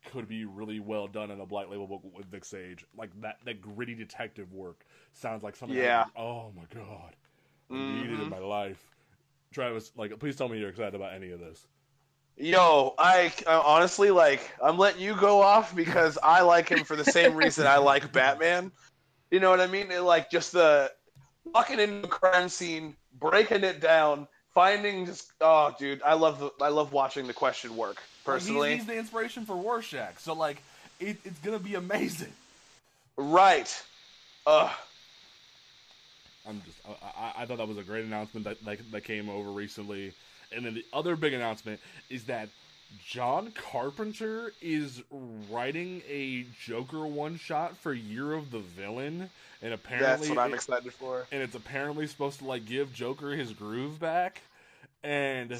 could 0.06 0.28
be 0.28 0.44
really 0.44 0.80
well 0.80 1.06
done 1.06 1.30
in 1.30 1.40
a 1.40 1.46
black 1.46 1.68
label 1.68 1.86
book 1.86 2.02
with 2.14 2.26
Vic 2.26 2.44
Sage. 2.44 2.84
Like 2.96 3.10
that 3.20 3.38
that 3.44 3.60
gritty 3.60 3.94
detective 3.94 4.52
work 4.52 4.84
sounds 5.12 5.42
like 5.42 5.56
something. 5.56 5.76
Yeah. 5.76 6.04
I- 6.16 6.20
oh 6.20 6.52
my 6.56 6.64
god, 6.74 7.16
I 7.70 7.74
need 7.74 8.06
it 8.06 8.10
in 8.10 8.16
mm-hmm. 8.16 8.30
my 8.30 8.38
life. 8.38 8.82
Travis, 9.52 9.90
like, 9.96 10.16
please 10.20 10.36
tell 10.36 10.48
me 10.48 10.58
you're 10.58 10.68
excited 10.68 10.94
about 10.94 11.12
any 11.12 11.32
of 11.32 11.40
this. 11.40 11.66
Yo, 12.36 12.94
I, 12.98 13.32
I 13.46 13.54
honestly 13.54 14.10
like. 14.10 14.40
I'm 14.62 14.78
letting 14.78 15.02
you 15.02 15.16
go 15.16 15.42
off 15.42 15.74
because 15.74 16.16
I 16.22 16.40
like 16.42 16.68
him 16.68 16.84
for 16.84 16.96
the 16.96 17.04
same 17.04 17.34
reason 17.34 17.66
I 17.66 17.78
like 17.78 18.12
Batman. 18.14 18.70
You 19.30 19.40
know 19.40 19.50
what 19.50 19.60
I 19.60 19.66
mean? 19.66 19.90
It, 19.90 20.00
like 20.00 20.30
just 20.30 20.52
the 20.52 20.92
walking 21.44 21.80
into 21.80 22.06
a 22.06 22.08
crime 22.08 22.48
scene, 22.48 22.96
breaking 23.18 23.64
it 23.64 23.80
down, 23.80 24.28
finding 24.54 25.04
just 25.04 25.32
oh, 25.40 25.74
dude, 25.78 26.00
I 26.02 26.14
love 26.14 26.38
the 26.38 26.50
I 26.64 26.68
love 26.68 26.92
watching 26.92 27.26
the 27.26 27.34
question 27.34 27.76
work 27.76 28.00
personally. 28.24 28.60
Like, 28.60 28.70
he's, 28.70 28.78
he's, 28.80 28.86
the 28.86 28.98
inspiration 28.98 29.46
for 29.46 29.56
Rorschach, 29.56 30.18
so 30.18 30.34
like 30.34 30.62
it, 30.98 31.18
it's 31.24 31.38
gonna 31.40 31.58
be 31.58 31.74
amazing. 31.74 32.32
Right. 33.16 33.82
Uh. 34.46 34.72
I'm 36.48 36.62
just 36.64 36.78
I, 37.02 37.42
I, 37.42 37.46
thought 37.46 37.58
that 37.58 37.68
was 37.68 37.76
a 37.76 37.82
great 37.82 38.04
announcement 38.06 38.44
that, 38.44 38.64
that 38.64 38.78
that 38.92 39.00
came 39.02 39.28
over 39.28 39.50
recently, 39.50 40.12
and 40.54 40.64
then 40.64 40.74
the 40.74 40.84
other 40.92 41.14
big 41.14 41.34
announcement 41.34 41.80
is 42.08 42.24
that 42.24 42.48
John 43.06 43.52
Carpenter 43.52 44.52
is 44.60 45.02
writing 45.50 46.02
a 46.08 46.46
Joker 46.64 47.06
one 47.06 47.36
shot 47.38 47.76
for 47.76 47.92
Year 47.92 48.32
of 48.32 48.50
the 48.50 48.58
Villain, 48.60 49.30
and 49.62 49.74
apparently 49.74 50.06
that's 50.08 50.28
what 50.28 50.38
I'm 50.38 50.54
excited 50.54 50.92
for. 50.92 51.26
And 51.30 51.42
it's 51.42 51.54
apparently 51.54 52.06
supposed 52.06 52.40
to 52.40 52.46
like 52.46 52.66
give 52.66 52.92
Joker 52.92 53.30
his 53.30 53.52
groove 53.52 54.00
back. 54.00 54.40
And 55.02 55.50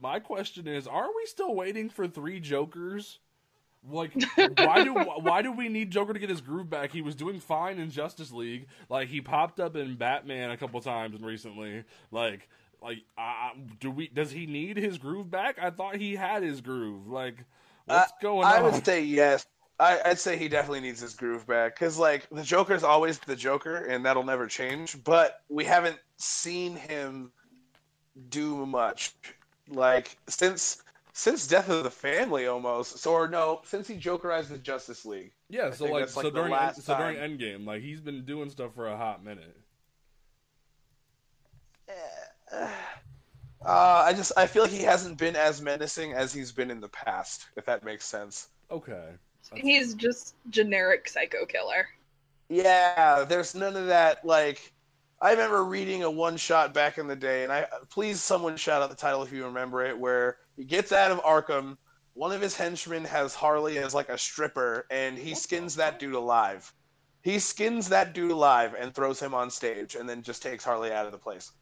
my 0.00 0.20
question 0.20 0.66
is, 0.66 0.86
are 0.86 1.08
we 1.14 1.26
still 1.26 1.54
waiting 1.54 1.88
for 1.88 2.06
three 2.06 2.40
Jokers? 2.40 3.18
Like, 3.88 4.12
why 4.56 4.84
do 4.84 4.94
why 4.94 5.42
do 5.42 5.52
we 5.52 5.68
need 5.68 5.90
Joker 5.90 6.12
to 6.12 6.18
get 6.18 6.30
his 6.30 6.40
groove 6.40 6.70
back? 6.70 6.90
He 6.92 7.02
was 7.02 7.14
doing 7.14 7.40
fine 7.40 7.78
in 7.78 7.90
Justice 7.90 8.32
League. 8.32 8.66
Like, 8.88 9.08
he 9.08 9.20
popped 9.20 9.60
up 9.60 9.76
in 9.76 9.96
Batman 9.96 10.50
a 10.50 10.56
couple 10.56 10.80
times 10.80 11.20
recently. 11.20 11.84
Like, 12.10 12.48
like, 12.82 12.98
uh, 13.18 13.50
do 13.80 13.90
we? 13.90 14.08
Does 14.08 14.30
he 14.30 14.46
need 14.46 14.76
his 14.76 14.98
groove 14.98 15.30
back? 15.30 15.58
I 15.60 15.70
thought 15.70 15.96
he 15.96 16.14
had 16.16 16.42
his 16.42 16.60
groove. 16.60 17.08
Like, 17.08 17.36
what's 17.86 18.12
uh, 18.12 18.14
going 18.22 18.46
I 18.46 18.56
on? 18.56 18.58
I 18.58 18.62
would 18.62 18.84
say 18.84 19.02
yes. 19.02 19.46
I, 19.80 20.00
would 20.06 20.18
say 20.18 20.36
he 20.36 20.48
definitely 20.48 20.80
needs 20.80 21.00
his 21.00 21.14
groove 21.14 21.46
back 21.46 21.74
because, 21.74 21.98
like, 21.98 22.28
the 22.30 22.44
Joker's 22.44 22.84
always 22.84 23.18
the 23.18 23.34
Joker, 23.34 23.76
and 23.76 24.04
that'll 24.06 24.22
never 24.22 24.46
change. 24.46 25.02
But 25.02 25.42
we 25.48 25.64
haven't 25.64 25.98
seen 26.16 26.76
him 26.76 27.32
do 28.28 28.66
much, 28.66 29.14
like 29.68 30.16
since 30.28 30.82
since 31.12 31.46
Death 31.46 31.68
of 31.68 31.84
the 31.84 31.90
Family, 31.90 32.46
almost. 32.48 32.98
So, 32.98 33.12
or 33.12 33.28
no, 33.28 33.60
since 33.64 33.86
he 33.86 33.94
Jokerized 33.94 34.48
the 34.48 34.58
Justice 34.58 35.06
League. 35.06 35.32
Yeah, 35.48 35.70
so 35.70 35.84
like, 35.84 35.92
like, 35.92 36.08
so 36.08 36.30
during 36.30 36.52
so 36.74 36.96
during 36.98 37.16
Endgame, 37.16 37.64
like 37.64 37.82
he's 37.82 38.00
been 38.00 38.24
doing 38.24 38.50
stuff 38.50 38.74
for 38.74 38.88
a 38.88 38.96
hot 38.96 39.24
minute. 39.24 39.56
Uh, 43.66 44.04
I 44.04 44.12
just 44.12 44.30
I 44.36 44.46
feel 44.46 44.64
like 44.64 44.72
he 44.72 44.82
hasn't 44.82 45.16
been 45.16 45.36
as 45.36 45.62
menacing 45.62 46.12
as 46.12 46.34
he's 46.34 46.52
been 46.52 46.70
in 46.70 46.82
the 46.82 46.88
past, 46.90 47.46
if 47.56 47.64
that 47.64 47.82
makes 47.82 48.04
sense. 48.04 48.48
Okay. 48.70 49.08
That's... 49.50 49.62
He's 49.62 49.94
just 49.94 50.34
generic 50.50 51.08
psycho 51.08 51.46
killer. 51.46 51.88
Yeah, 52.50 53.24
there's 53.24 53.54
none 53.54 53.74
of 53.74 53.86
that 53.86 54.22
like 54.22 54.73
I 55.20 55.30
remember 55.30 55.64
reading 55.64 56.02
a 56.02 56.10
one 56.10 56.36
shot 56.36 56.74
back 56.74 56.98
in 56.98 57.06
the 57.06 57.16
day 57.16 57.44
and 57.44 57.52
I 57.52 57.66
please 57.90 58.20
someone 58.22 58.56
shout 58.56 58.82
out 58.82 58.90
the 58.90 58.96
title 58.96 59.22
if 59.22 59.32
you 59.32 59.44
remember 59.44 59.84
it 59.84 59.98
where 59.98 60.38
he 60.56 60.64
gets 60.64 60.92
out 60.92 61.10
of 61.10 61.22
Arkham, 61.22 61.76
one 62.14 62.32
of 62.32 62.40
his 62.40 62.56
henchmen 62.56 63.04
has 63.04 63.34
Harley 63.34 63.78
as 63.78 63.94
like 63.94 64.08
a 64.08 64.18
stripper 64.18 64.86
and 64.90 65.16
he 65.16 65.34
skins 65.34 65.76
that 65.76 65.98
dude 65.98 66.14
alive. 66.14 66.72
He 67.22 67.38
skins 67.38 67.88
that 67.88 68.12
dude 68.12 68.30
alive 68.30 68.74
and 68.78 68.94
throws 68.94 69.18
him 69.18 69.34
on 69.34 69.50
stage 69.50 69.94
and 69.94 70.08
then 70.08 70.22
just 70.22 70.42
takes 70.42 70.64
Harley 70.64 70.92
out 70.92 71.06
of 71.06 71.12
the 71.12 71.18
place 71.18 71.52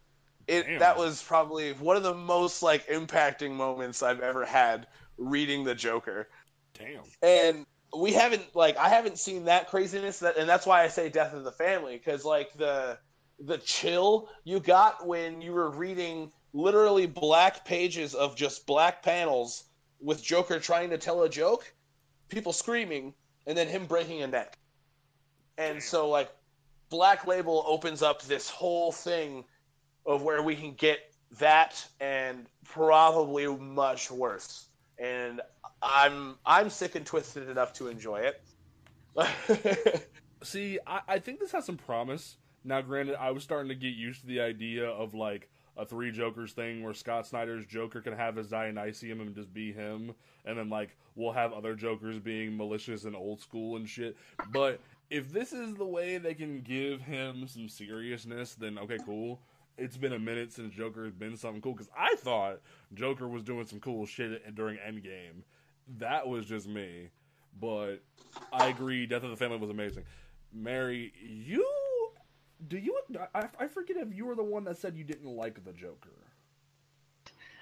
it 0.46 0.66
Damn. 0.66 0.78
that 0.80 0.98
was 0.98 1.22
probably 1.22 1.72
one 1.72 1.96
of 1.96 2.02
the 2.02 2.14
most 2.14 2.62
like 2.62 2.86
impacting 2.88 3.52
moments 3.52 4.02
I've 4.02 4.20
ever 4.20 4.44
had 4.44 4.86
reading 5.18 5.64
the 5.64 5.74
Joker. 5.74 6.28
Damn. 6.74 7.02
And 7.22 7.66
we 7.96 8.12
haven't 8.12 8.54
like 8.54 8.76
I 8.76 8.88
haven't 8.88 9.18
seen 9.18 9.44
that 9.44 9.68
craziness 9.68 10.18
that 10.20 10.36
and 10.36 10.48
that's 10.48 10.66
why 10.66 10.82
I 10.82 10.88
say 10.88 11.08
death 11.08 11.34
of 11.34 11.44
the 11.44 11.52
family 11.52 11.98
cuz 11.98 12.24
like 12.24 12.52
the 12.54 12.98
the 13.46 13.58
chill 13.58 14.28
you 14.44 14.60
got 14.60 15.06
when 15.06 15.40
you 15.40 15.52
were 15.52 15.70
reading 15.70 16.30
literally 16.52 17.06
black 17.06 17.64
pages 17.64 18.14
of 18.14 18.36
just 18.36 18.66
black 18.66 19.02
panels 19.02 19.64
with 20.00 20.22
Joker 20.22 20.58
trying 20.58 20.90
to 20.90 20.98
tell 20.98 21.22
a 21.22 21.28
joke, 21.28 21.72
people 22.28 22.52
screaming 22.52 23.14
and 23.46 23.56
then 23.56 23.68
him 23.68 23.86
breaking 23.86 24.22
a 24.22 24.26
neck. 24.26 24.58
And 25.58 25.74
Damn. 25.74 25.80
so 25.80 26.08
like 26.08 26.30
Black 26.90 27.26
Label 27.26 27.64
opens 27.66 28.02
up 28.02 28.22
this 28.22 28.48
whole 28.48 28.92
thing 28.92 29.44
of 30.06 30.22
where 30.22 30.42
we 30.42 30.54
can 30.54 30.74
get 30.74 30.98
that 31.38 31.86
and 32.00 32.46
probably 32.64 33.46
much 33.46 34.10
worse. 34.10 34.66
And 34.98 35.40
I'm 35.82 36.36
I'm 36.44 36.70
sick 36.70 36.94
and 36.94 37.06
twisted 37.06 37.48
enough 37.48 37.72
to 37.74 37.88
enjoy 37.88 38.30
it. 39.16 40.08
See, 40.42 40.78
I, 40.86 41.00
I 41.08 41.18
think 41.18 41.40
this 41.40 41.52
has 41.52 41.64
some 41.64 41.76
promise. 41.76 42.36
Now, 42.64 42.80
granted, 42.80 43.16
I 43.16 43.30
was 43.30 43.42
starting 43.42 43.68
to 43.68 43.74
get 43.74 43.94
used 43.94 44.20
to 44.22 44.26
the 44.26 44.40
idea 44.40 44.88
of 44.88 45.14
like 45.14 45.50
a 45.76 45.84
three 45.84 46.12
Jokers 46.12 46.52
thing 46.52 46.82
where 46.82 46.94
Scott 46.94 47.26
Snyder's 47.26 47.66
Joker 47.66 48.00
can 48.00 48.12
have 48.12 48.36
his 48.36 48.48
Dionesium 48.48 49.20
and 49.20 49.34
just 49.34 49.52
be 49.52 49.72
him, 49.72 50.14
and 50.44 50.58
then 50.58 50.68
like 50.68 50.96
we'll 51.14 51.32
have 51.32 51.52
other 51.52 51.74
Jokers 51.74 52.18
being 52.18 52.56
malicious 52.56 53.04
and 53.04 53.16
old 53.16 53.40
school 53.40 53.76
and 53.76 53.88
shit. 53.88 54.16
But 54.50 54.80
if 55.10 55.32
this 55.32 55.52
is 55.52 55.74
the 55.74 55.86
way 55.86 56.18
they 56.18 56.34
can 56.34 56.60
give 56.60 57.00
him 57.00 57.46
some 57.48 57.68
seriousness, 57.68 58.54
then 58.54 58.78
okay, 58.78 58.98
cool 59.04 59.40
it's 59.78 59.96
been 59.96 60.12
a 60.12 60.18
minute 60.18 60.52
since 60.52 60.74
Joker 60.74 61.04
has 61.04 61.14
been 61.14 61.36
something 61.36 61.60
cool 61.60 61.72
because 61.72 61.90
I 61.96 62.14
thought 62.16 62.60
Joker 62.94 63.28
was 63.28 63.42
doing 63.42 63.66
some 63.66 63.80
cool 63.80 64.06
shit 64.06 64.54
during 64.54 64.76
Endgame. 64.76 65.42
That 65.98 66.28
was 66.28 66.46
just 66.46 66.68
me, 66.68 67.08
but 67.58 67.96
I 68.52 68.68
agree. 68.68 69.06
Death 69.06 69.24
of 69.24 69.30
the 69.30 69.36
Family 69.36 69.58
was 69.58 69.70
amazing. 69.70 70.04
Mary, 70.52 71.12
you 71.22 71.66
do 72.68 72.78
you? 72.78 72.98
I, 73.34 73.48
I 73.58 73.66
forget 73.66 73.96
if 73.96 74.14
you 74.14 74.26
were 74.26 74.34
the 74.34 74.42
one 74.42 74.64
that 74.64 74.78
said 74.78 74.96
you 74.96 75.04
didn't 75.04 75.34
like 75.34 75.64
the 75.64 75.72
Joker. 75.72 76.10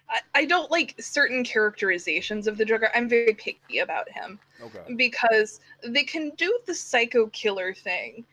I, 0.08 0.20
I 0.34 0.44
don't 0.44 0.70
like 0.70 0.94
certain 1.00 1.44
characterizations 1.44 2.46
of 2.46 2.58
the 2.58 2.64
Joker. 2.64 2.90
I'm 2.94 3.08
very 3.08 3.34
picky 3.34 3.78
about 3.78 4.10
him. 4.10 4.38
Okay. 4.60 4.94
Because 4.96 5.60
they 5.86 6.02
can 6.02 6.30
do 6.36 6.58
the 6.66 6.74
psycho 6.74 7.28
killer 7.28 7.72
thing 7.72 8.24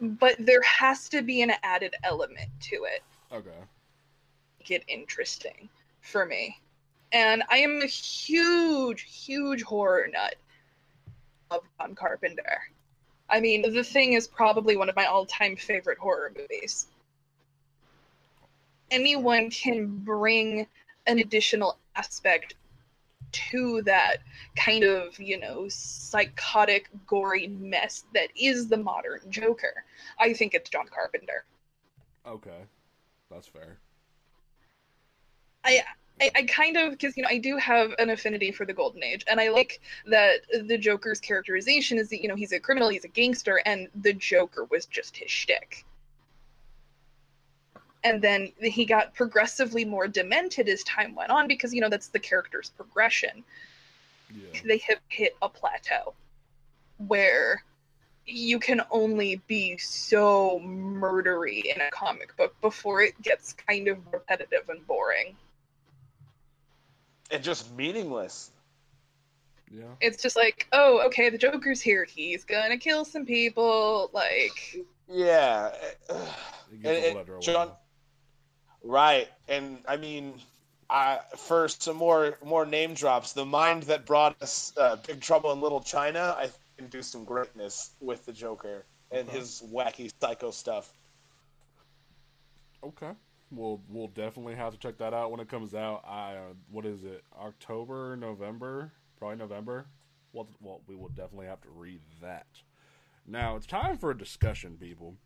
but 0.00 0.34
there 0.38 0.62
has 0.62 1.08
to 1.10 1.22
be 1.22 1.42
an 1.42 1.52
added 1.62 1.94
element 2.02 2.48
to 2.60 2.84
it. 2.84 3.02
Okay. 3.32 3.50
Get 4.64 4.82
interesting 4.88 5.68
for 6.00 6.24
me. 6.24 6.58
And 7.12 7.42
I 7.50 7.58
am 7.58 7.82
a 7.82 7.86
huge, 7.86 9.02
huge 9.02 9.62
horror 9.62 10.08
nut 10.10 10.36
of 11.50 11.60
John 11.78 11.94
Carpenter. 11.94 12.62
I 13.30 13.40
mean, 13.40 13.72
The 13.72 13.84
Thing 13.84 14.14
is 14.14 14.26
probably 14.26 14.76
one 14.76 14.88
of 14.88 14.96
my 14.96 15.06
all 15.06 15.24
time 15.24 15.56
favorite 15.56 15.98
horror 15.98 16.32
movies. 16.36 16.86
Anyone 18.90 19.50
can 19.50 19.86
bring 19.86 20.66
an 21.06 21.18
additional 21.20 21.78
aspect 21.94 22.54
to 23.32 23.82
that 23.82 24.16
kind 24.56 24.82
of, 24.82 25.18
you 25.20 25.38
know, 25.38 25.66
psychotic, 25.68 26.88
gory 27.06 27.46
mess 27.46 28.04
that 28.14 28.28
is 28.34 28.68
the 28.68 28.76
modern 28.76 29.20
Joker. 29.28 29.84
I 30.18 30.32
think 30.32 30.54
it's 30.54 30.68
John 30.68 30.86
Carpenter. 30.88 31.44
Okay. 32.26 32.64
That's 33.30 33.46
fair. 33.46 33.78
I 35.64 35.84
I, 36.20 36.30
I, 36.34 36.42
kind 36.42 36.76
of 36.76 36.92
because 36.92 37.16
you 37.16 37.22
know 37.22 37.28
I 37.30 37.38
do 37.38 37.56
have 37.56 37.92
an 37.98 38.10
affinity 38.10 38.52
for 38.52 38.66
the 38.66 38.74
Golden 38.74 39.02
Age, 39.02 39.24
and 39.28 39.40
I 39.40 39.48
like 39.48 39.80
that 40.06 40.40
the 40.66 40.76
Joker's 40.76 41.20
characterization 41.20 41.98
is 41.98 42.10
that 42.10 42.22
you 42.22 42.28
know 42.28 42.36
he's 42.36 42.52
a 42.52 42.60
criminal, 42.60 42.88
he's 42.88 43.04
a 43.04 43.08
gangster, 43.08 43.62
and 43.64 43.88
the 43.94 44.12
Joker 44.12 44.64
was 44.64 44.86
just 44.86 45.16
his 45.16 45.30
shtick. 45.30 45.84
And 48.02 48.22
then 48.22 48.52
he 48.62 48.86
got 48.86 49.14
progressively 49.14 49.84
more 49.84 50.08
demented 50.08 50.68
as 50.68 50.82
time 50.84 51.14
went 51.14 51.30
on 51.30 51.48
because 51.48 51.72
you 51.72 51.80
know 51.80 51.88
that's 51.88 52.08
the 52.08 52.18
character's 52.18 52.70
progression. 52.70 53.44
Yeah. 54.32 54.60
they 54.64 54.78
have 54.88 54.98
hit 55.08 55.36
a 55.42 55.48
plateau 55.48 56.14
where 56.98 57.64
you 58.26 58.60
can 58.60 58.80
only 58.92 59.40
be 59.48 59.76
so 59.78 60.60
murdery 60.62 61.64
in 61.64 61.80
a 61.80 61.90
comic 61.90 62.36
book 62.36 62.54
before 62.60 63.02
it 63.02 63.20
gets 63.22 63.54
kind 63.54 63.88
of 63.88 63.98
repetitive 64.12 64.68
and 64.68 64.86
boring 64.86 65.34
and 67.30 67.42
just 67.42 67.74
meaningless. 67.74 68.50
Yeah. 69.72 69.84
It's 70.00 70.22
just 70.22 70.36
like 70.36 70.66
oh 70.72 71.06
okay 71.06 71.30
the 71.30 71.38
joker's 71.38 71.80
here. 71.80 72.04
He's 72.04 72.44
gonna 72.44 72.78
kill 72.78 73.04
some 73.04 73.26
people 73.26 74.10
like 74.12 74.84
yeah. 75.08 75.72
And, 76.84 77.18
and 77.18 77.42
john 77.42 77.72
Right, 78.82 79.28
and 79.48 79.78
I 79.86 79.96
mean, 79.96 80.40
I, 80.88 81.20
for 81.36 81.68
some 81.68 81.96
more 81.96 82.38
more 82.44 82.64
name 82.64 82.94
drops, 82.94 83.34
the 83.34 83.44
mind 83.44 83.84
that 83.84 84.06
brought 84.06 84.40
us 84.42 84.72
uh, 84.76 84.96
Big 85.06 85.20
Trouble 85.20 85.52
in 85.52 85.60
Little 85.60 85.82
China, 85.82 86.34
I 86.38 86.48
can 86.78 86.88
do 86.88 87.02
some 87.02 87.24
greatness 87.24 87.90
with 88.00 88.24
the 88.24 88.32
Joker 88.32 88.86
and 89.10 89.28
okay. 89.28 89.38
his 89.38 89.62
wacky 89.72 90.10
psycho 90.20 90.50
stuff. 90.50 90.90
Okay, 92.82 93.10
we'll 93.50 93.80
we'll 93.88 94.08
definitely 94.08 94.54
have 94.54 94.72
to 94.72 94.78
check 94.78 94.98
that 94.98 95.14
out 95.14 95.30
when 95.30 95.40
it 95.40 95.48
comes 95.48 95.74
out. 95.74 96.04
I 96.06 96.34
uh, 96.36 96.54
what 96.70 96.86
is 96.86 97.04
it? 97.04 97.24
October, 97.38 98.16
November, 98.16 98.92
probably 99.18 99.36
November. 99.36 99.86
Well, 100.32 100.48
well, 100.60 100.80
we 100.86 100.94
will 100.94 101.08
definitely 101.08 101.46
have 101.46 101.60
to 101.62 101.68
read 101.70 102.00
that. 102.22 102.46
Now 103.26 103.56
it's 103.56 103.66
time 103.66 103.98
for 103.98 104.10
a 104.10 104.18
discussion, 104.18 104.76
people, 104.78 105.16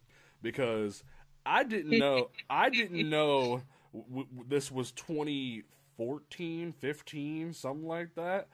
because 0.42 1.04
I 1.44 1.64
didn't 1.64 1.98
know. 1.98 2.30
I 2.48 2.70
didn't 2.70 3.08
know 3.08 3.62
w- 3.92 4.26
w- 4.26 4.44
this 4.48 4.70
was 4.70 4.92
2014, 4.92 6.72
15, 6.72 7.52
something 7.52 7.86
like 7.86 8.14
that. 8.14 8.48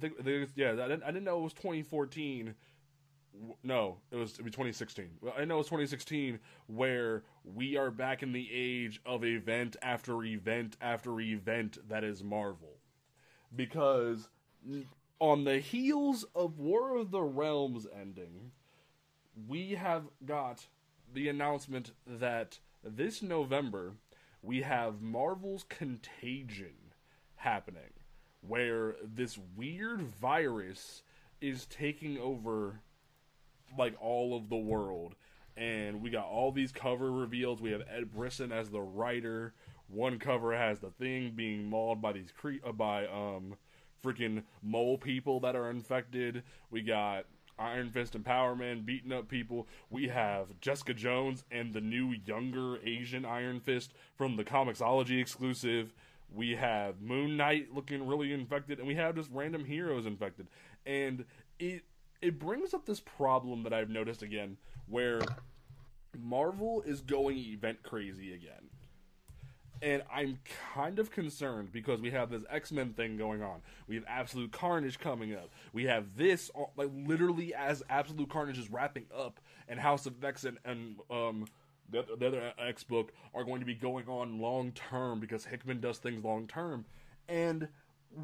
The, 0.00 0.12
the, 0.22 0.48
yeah, 0.54 0.70
I 0.72 0.88
didn't, 0.88 1.02
I 1.02 1.06
didn't 1.08 1.24
know 1.24 1.38
it 1.40 1.42
was 1.42 1.52
2014. 1.54 2.54
No, 3.62 3.98
it 4.10 4.16
was, 4.16 4.38
it 4.38 4.42
was 4.44 4.52
2016. 4.52 5.10
Well, 5.20 5.34
I 5.36 5.44
know 5.44 5.58
it's 5.58 5.68
2016 5.68 6.38
where 6.66 7.24
we 7.44 7.76
are 7.76 7.90
back 7.90 8.22
in 8.22 8.32
the 8.32 8.48
age 8.52 9.00
of 9.04 9.24
event 9.24 9.76
after 9.82 10.22
event 10.22 10.76
after 10.80 11.20
event 11.20 11.78
that 11.88 12.04
is 12.04 12.22
Marvel. 12.22 12.78
Because 13.54 14.28
on 15.18 15.44
the 15.44 15.58
heels 15.58 16.24
of 16.34 16.58
War 16.58 16.96
of 16.96 17.10
the 17.10 17.22
Realms 17.22 17.86
ending, 17.98 18.52
we 19.48 19.72
have 19.72 20.04
got 20.24 20.66
the 21.12 21.28
announcement 21.28 21.92
that 22.06 22.58
this 22.82 23.22
November 23.22 23.94
we 24.42 24.60
have 24.62 25.00
Marvel's 25.00 25.64
Contagion 25.64 26.92
happening, 27.36 27.94
where 28.46 28.96
this 29.02 29.38
weird 29.56 30.02
virus 30.02 31.02
is 31.40 31.66
taking 31.66 32.18
over 32.18 32.80
like 33.78 33.94
all 34.00 34.36
of 34.36 34.48
the 34.48 34.56
world. 34.56 35.14
And 35.56 36.02
we 36.02 36.10
got 36.10 36.26
all 36.26 36.50
these 36.50 36.72
cover 36.72 37.10
reveals. 37.10 37.60
We 37.60 37.70
have 37.72 37.82
Ed 37.88 38.12
Brisson 38.12 38.50
as 38.50 38.70
the 38.70 38.80
writer. 38.80 39.54
One 39.88 40.18
cover 40.18 40.56
has 40.56 40.80
the 40.80 40.90
thing 40.90 41.32
being 41.36 41.68
mauled 41.68 42.02
by 42.02 42.12
these 42.12 42.32
cre- 42.36 42.64
uh, 42.66 42.72
by 42.72 43.06
um 43.06 43.56
freaking 44.04 44.42
mole 44.62 44.98
people 44.98 45.40
that 45.40 45.56
are 45.56 45.70
infected. 45.70 46.42
We 46.70 46.82
got 46.82 47.24
Iron 47.58 47.90
Fist 47.90 48.14
and 48.14 48.24
Power 48.24 48.56
Man 48.56 48.82
beating 48.82 49.12
up 49.12 49.28
people. 49.28 49.68
We 49.90 50.08
have 50.08 50.60
Jessica 50.60 50.94
Jones 50.94 51.44
and 51.50 51.72
the 51.72 51.80
new 51.80 52.14
younger 52.24 52.78
Asian 52.84 53.24
Iron 53.24 53.60
Fist 53.60 53.92
from 54.16 54.36
the 54.36 54.44
Comixology 54.44 55.20
exclusive. 55.20 55.94
We 56.34 56.56
have 56.56 57.00
Moon 57.00 57.36
Knight 57.36 57.68
looking 57.72 58.06
really 58.06 58.32
infected, 58.32 58.78
and 58.78 58.88
we 58.88 58.96
have 58.96 59.14
just 59.14 59.30
random 59.32 59.64
heroes 59.64 60.04
infected. 60.06 60.48
And 60.84 61.24
it 61.58 61.84
it 62.22 62.38
brings 62.38 62.74
up 62.74 62.86
this 62.86 63.00
problem 63.00 63.62
that 63.64 63.72
I've 63.72 63.90
noticed 63.90 64.22
again, 64.22 64.56
where 64.88 65.20
Marvel 66.18 66.82
is 66.82 67.00
going 67.00 67.36
event 67.38 67.82
crazy 67.82 68.34
again. 68.34 68.70
And 69.82 70.02
I'm 70.10 70.38
kind 70.72 70.98
of 70.98 71.10
concerned 71.10 71.70
because 71.72 72.00
we 72.00 72.10
have 72.12 72.30
this 72.30 72.42
X 72.48 72.72
Men 72.72 72.94
thing 72.94 73.18
going 73.18 73.42
on. 73.42 73.60
We 73.86 73.96
have 73.96 74.04
Absolute 74.08 74.50
Carnage 74.52 74.98
coming 74.98 75.34
up. 75.34 75.50
We 75.72 75.84
have 75.84 76.16
this, 76.16 76.50
like 76.76 76.90
literally 76.94 77.54
as 77.54 77.82
Absolute 77.90 78.30
Carnage 78.30 78.58
is 78.58 78.70
wrapping 78.70 79.06
up, 79.14 79.40
and 79.68 79.78
House 79.78 80.06
of 80.06 80.22
X 80.24 80.44
and, 80.44 80.58
and 80.64 80.96
um 81.10 81.46
the, 81.90 82.04
the 82.18 82.28
other 82.28 82.52
X 82.58 82.82
book 82.82 83.12
are 83.34 83.44
going 83.44 83.60
to 83.60 83.66
be 83.66 83.74
going 83.74 84.08
on 84.08 84.38
long 84.38 84.72
term 84.72 85.20
because 85.20 85.44
Hickman 85.44 85.80
does 85.80 85.98
things 85.98 86.24
long 86.24 86.46
term, 86.46 86.86
and 87.28 87.68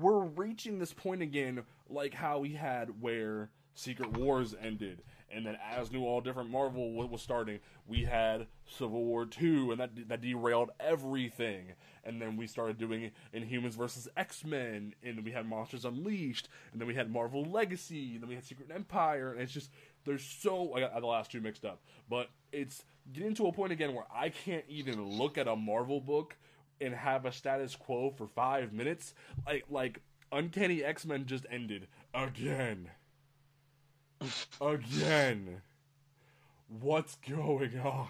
we're 0.00 0.24
reaching 0.24 0.78
this 0.78 0.94
point 0.94 1.20
again, 1.20 1.62
like 1.88 2.14
how 2.14 2.38
we 2.38 2.54
had 2.54 3.02
where 3.02 3.50
Secret 3.74 4.16
Wars 4.16 4.54
ended, 4.60 5.02
and 5.32 5.46
then 5.46 5.56
as 5.70 5.92
new 5.92 6.04
all 6.04 6.20
different 6.20 6.50
Marvel 6.50 6.92
was 6.92 7.22
starting, 7.22 7.60
we 7.86 8.04
had 8.04 8.46
Civil 8.66 9.04
War 9.04 9.26
two, 9.26 9.70
and 9.70 9.80
that 9.80 10.08
that 10.08 10.20
derailed 10.20 10.70
everything. 10.80 11.72
And 12.02 12.20
then 12.20 12.36
we 12.36 12.46
started 12.46 12.78
doing 12.78 13.10
Inhumans 13.34 13.74
versus 13.74 14.08
X 14.16 14.44
Men, 14.44 14.94
and 15.02 15.18
then 15.18 15.24
we 15.24 15.32
had 15.32 15.46
Monsters 15.46 15.84
Unleashed, 15.84 16.48
and 16.72 16.80
then 16.80 16.88
we 16.88 16.94
had 16.94 17.10
Marvel 17.10 17.44
Legacy, 17.44 18.14
and 18.14 18.22
then 18.22 18.28
we 18.28 18.34
had 18.34 18.44
Secret 18.44 18.70
Empire, 18.74 19.32
and 19.32 19.42
it's 19.42 19.52
just 19.52 19.70
there's 20.04 20.24
so 20.24 20.74
I 20.74 20.80
got 20.80 20.98
the 21.00 21.06
last 21.06 21.30
two 21.30 21.40
mixed 21.40 21.64
up, 21.64 21.80
but 22.08 22.30
it's 22.52 22.84
getting 23.12 23.34
to 23.34 23.46
a 23.46 23.52
point 23.52 23.72
again 23.72 23.94
where 23.94 24.06
I 24.14 24.30
can't 24.30 24.64
even 24.68 25.02
look 25.02 25.38
at 25.38 25.48
a 25.48 25.56
Marvel 25.56 26.00
book 26.00 26.36
and 26.80 26.94
have 26.94 27.26
a 27.26 27.32
status 27.32 27.76
quo 27.76 28.10
for 28.10 28.26
five 28.26 28.72
minutes. 28.72 29.14
Like 29.46 29.64
like 29.70 30.00
Uncanny 30.32 30.82
X 30.82 31.04
Men 31.04 31.26
just 31.26 31.46
ended 31.50 31.86
again. 32.14 32.90
Again. 34.60 35.62
What's 36.80 37.16
going 37.16 37.78
on? 37.80 38.08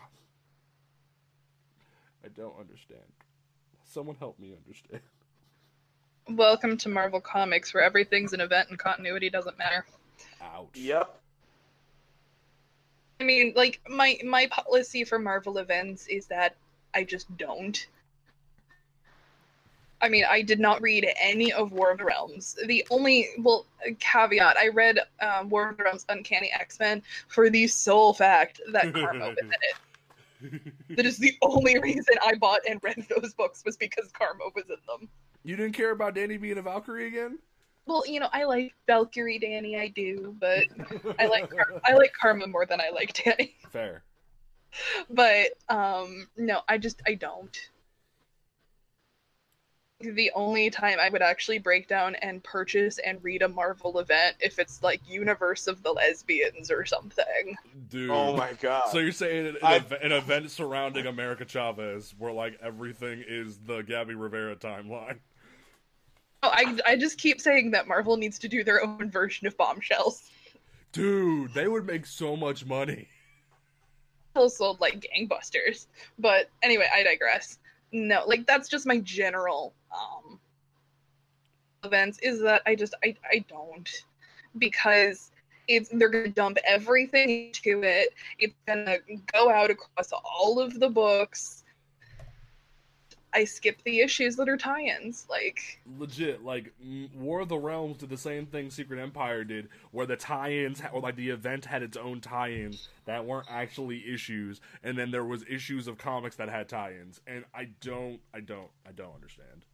I 2.24 2.28
don't 2.28 2.58
understand. 2.58 3.00
Someone 3.84 4.16
help 4.16 4.38
me 4.38 4.54
understand. 4.66 5.02
Welcome 6.28 6.76
to 6.78 6.88
Marvel 6.88 7.20
Comics, 7.20 7.72
where 7.72 7.82
everything's 7.82 8.32
an 8.32 8.40
event 8.40 8.68
and 8.68 8.78
continuity 8.78 9.30
doesn't 9.30 9.58
matter. 9.58 9.86
Ouch. 10.42 10.68
Yep. 10.74 11.18
I 13.20 13.24
mean, 13.24 13.52
like 13.56 13.80
my 13.88 14.18
my 14.24 14.46
policy 14.46 15.04
for 15.04 15.18
Marvel 15.18 15.58
events 15.58 16.06
is 16.06 16.26
that 16.26 16.56
I 16.94 17.04
just 17.04 17.34
don't. 17.36 17.86
I 20.02 20.08
mean, 20.08 20.24
I 20.28 20.42
did 20.42 20.60
not 20.60 20.80
read 20.80 21.06
any 21.20 21.52
of 21.52 21.72
War 21.72 21.90
of 21.92 21.98
the 21.98 22.04
Realms. 22.04 22.56
The 22.66 22.86
only 22.90 23.28
well 23.38 23.66
caveat 23.98 24.56
I 24.56 24.68
read 24.68 24.98
um, 25.20 25.48
War 25.50 25.70
of 25.70 25.76
the 25.76 25.84
Realms 25.84 26.06
Uncanny 26.08 26.50
X 26.52 26.78
Men 26.80 27.02
for 27.28 27.50
the 27.50 27.66
sole 27.66 28.12
fact 28.14 28.60
that 28.72 28.92
Karma 28.94 29.28
was 29.28 29.36
in 29.42 29.52
it. 29.52 30.62
That 30.96 31.04
is 31.06 31.18
the 31.18 31.34
only 31.42 31.78
reason 31.78 32.14
I 32.24 32.34
bought 32.36 32.60
and 32.68 32.80
read 32.82 33.06
those 33.14 33.34
books 33.34 33.62
was 33.64 33.76
because 33.76 34.10
Karma 34.12 34.44
was 34.54 34.64
in 34.70 34.76
them. 34.86 35.08
you 35.44 35.54
didn't 35.56 35.72
care 35.74 35.90
about 35.90 36.14
Danny 36.14 36.38
being 36.38 36.56
a 36.58 36.62
Valkyrie 36.62 37.06
again? 37.08 37.38
Well, 37.86 38.04
you 38.06 38.20
know, 38.20 38.28
I 38.32 38.44
like 38.44 38.72
Valkyrie 38.86 39.38
Danny, 39.38 39.78
I 39.78 39.88
do, 39.88 40.34
but 40.38 40.64
I 41.18 41.26
like 41.26 41.50
Kar- 41.50 41.80
I 41.84 41.94
like 41.94 42.12
Karma 42.18 42.46
more 42.46 42.64
than 42.64 42.80
I 42.80 42.90
like 42.90 43.12
Danny. 43.22 43.54
Fair. 43.70 44.02
but 45.10 45.48
um 45.68 46.28
no 46.36 46.60
i 46.68 46.78
just 46.78 47.02
i 47.04 47.12
don't 47.14 47.70
the 50.00 50.30
only 50.34 50.70
time 50.70 50.98
i 50.98 51.08
would 51.10 51.20
actually 51.22 51.58
break 51.58 51.86
down 51.86 52.14
and 52.16 52.42
purchase 52.42 52.98
and 53.04 53.22
read 53.22 53.42
a 53.42 53.48
marvel 53.48 53.98
event 53.98 54.34
if 54.40 54.58
it's 54.58 54.82
like 54.82 55.00
universe 55.08 55.66
of 55.66 55.82
the 55.82 55.92
lesbians 55.92 56.70
or 56.70 56.84
something 56.86 57.56
Dude. 57.90 58.08
Oh 58.10 58.36
my 58.36 58.52
god. 58.60 58.84
So 58.92 58.98
you're 58.98 59.10
saying 59.12 59.46
an, 59.48 59.56
I- 59.62 59.76
ev- 59.76 59.92
an 60.00 60.12
event 60.12 60.50
surrounding 60.50 61.06
America 61.06 61.44
Chavez, 61.44 62.14
where 62.18 62.32
like 62.32 62.56
everything 62.62 63.24
is 63.26 63.58
the 63.66 63.82
Gabby 63.82 64.14
Rivera 64.14 64.54
timeline. 64.54 65.18
oh, 66.44 66.50
I, 66.52 66.78
I 66.86 66.96
just 66.96 67.18
keep 67.18 67.40
saying 67.40 67.72
that 67.72 67.88
marvel 67.88 68.16
needs 68.16 68.38
to 68.38 68.48
do 68.48 68.62
their 68.64 68.82
own 68.84 69.10
version 69.10 69.46
of 69.46 69.56
bombshells 69.56 70.30
Dude, 70.92 71.52
they 71.52 71.68
would 71.68 71.84
make 71.86 72.06
so 72.06 72.36
much 72.36 72.64
money. 72.64 73.08
sold 74.48 74.80
like 74.80 75.04
gangbusters 75.14 75.86
but 76.18 76.48
anyway 76.62 76.88
i 76.94 77.02
digress 77.02 77.58
no 77.92 78.22
like 78.26 78.46
that's 78.46 78.68
just 78.68 78.86
my 78.86 78.98
general 79.00 79.74
um 79.92 80.38
events 81.84 82.18
is 82.22 82.40
that 82.42 82.62
i 82.66 82.74
just 82.74 82.94
i, 83.04 83.14
I 83.32 83.44
don't. 83.48 83.88
Because 84.58 85.30
it's 85.68 85.88
they're 85.92 86.08
gonna 86.08 86.28
dump 86.28 86.58
everything 86.66 87.52
to 87.52 87.82
it. 87.82 88.14
It's 88.38 88.54
gonna 88.66 88.98
go 89.32 89.50
out 89.50 89.70
across 89.70 90.10
all 90.12 90.58
of 90.58 90.78
the 90.78 90.88
books. 90.88 91.64
I 93.32 93.44
skip 93.44 93.80
the 93.84 94.00
issues 94.00 94.34
that 94.36 94.48
are 94.48 94.56
tie-ins 94.56 95.26
like 95.30 95.80
Legit, 95.98 96.44
like 96.44 96.72
mm, 96.84 97.14
War 97.14 97.38
of 97.38 97.48
the 97.48 97.58
Realms 97.58 97.98
did 97.98 98.08
the 98.08 98.16
same 98.16 98.46
thing 98.46 98.70
Secret 98.70 99.00
Empire 99.00 99.44
did, 99.44 99.68
where 99.92 100.04
the 100.06 100.16
tie-ins, 100.16 100.82
or 100.92 101.00
like 101.00 101.14
the 101.14 101.30
event 101.30 101.64
had 101.64 101.84
its 101.84 101.96
own 101.96 102.20
tie-ins 102.20 102.88
that 103.04 103.24
weren't 103.24 103.46
actually 103.48 104.12
issues, 104.12 104.60
and 104.82 104.98
then 104.98 105.12
there 105.12 105.24
was 105.24 105.44
issues 105.48 105.86
of 105.86 105.96
comics 105.96 106.34
that 106.36 106.48
had 106.48 106.68
tie-ins, 106.68 107.20
and 107.28 107.44
I 107.54 107.68
don't, 107.80 108.18
I 108.34 108.40
don't, 108.40 108.70
I 108.84 108.90
don't 108.90 109.14
understand. 109.14 109.64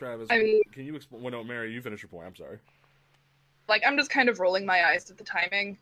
Travis, 0.00 0.26
I 0.30 0.38
mean- 0.38 0.62
can 0.72 0.84
you 0.84 0.96
explain? 0.96 1.22
Well, 1.22 1.30
no, 1.30 1.44
Mary, 1.44 1.72
you 1.72 1.80
finish 1.82 2.02
your 2.02 2.08
point. 2.08 2.26
I'm 2.26 2.34
sorry. 2.34 2.58
like 3.68 3.82
i'm 3.86 3.96
just 3.96 4.10
kind 4.10 4.28
of 4.28 4.40
rolling 4.40 4.66
my 4.66 4.84
eyes 4.88 5.08
at 5.12 5.16
the 5.16 5.22
timing 5.22 5.76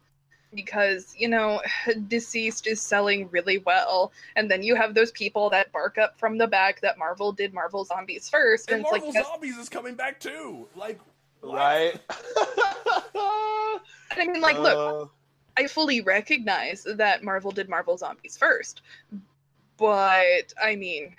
because 0.53 1.15
you 1.17 1.27
know 1.29 1.63
deceased 2.09 2.67
is 2.67 2.81
selling 2.83 3.29
really 3.31 3.59
well 3.59 4.13
and 4.37 4.51
then 4.51 4.63
you 4.63 4.75
have 4.75 4.93
those 4.95 5.11
people 5.13 5.49
that 5.49 5.71
bark 5.73 5.97
up 5.97 6.19
from 6.19 6.37
the 6.37 6.47
back 6.47 6.81
that 6.83 6.99
marvel 6.99 7.33
did 7.33 7.55
marvel 7.55 7.85
zombies 7.87 8.29
first 8.29 8.69
And 8.71 8.79
and, 8.79 8.85
it's 8.85 8.91
Marvel 8.93 9.13
like 9.15 9.25
Zombies 9.25 9.57
is 9.57 9.69
coming 9.71 9.95
back 9.95 10.21
too. 10.21 10.67
Like, 10.77 10.99
what? 11.41 11.55
right. 11.57 11.95
i 13.15 14.27
mean 14.27 14.41
like 14.43 14.59
look 14.59 14.77
Uh, 14.77 15.07
i 15.57 15.67
fully 15.67 16.01
recognize 16.03 16.85
that 16.97 17.23
marvel 17.25 17.51
did 17.53 17.69
marvel 17.69 17.97
zombies 17.97 18.37
first 18.37 18.83
but 19.79 20.53
i 20.63 20.75
mean 20.77 21.15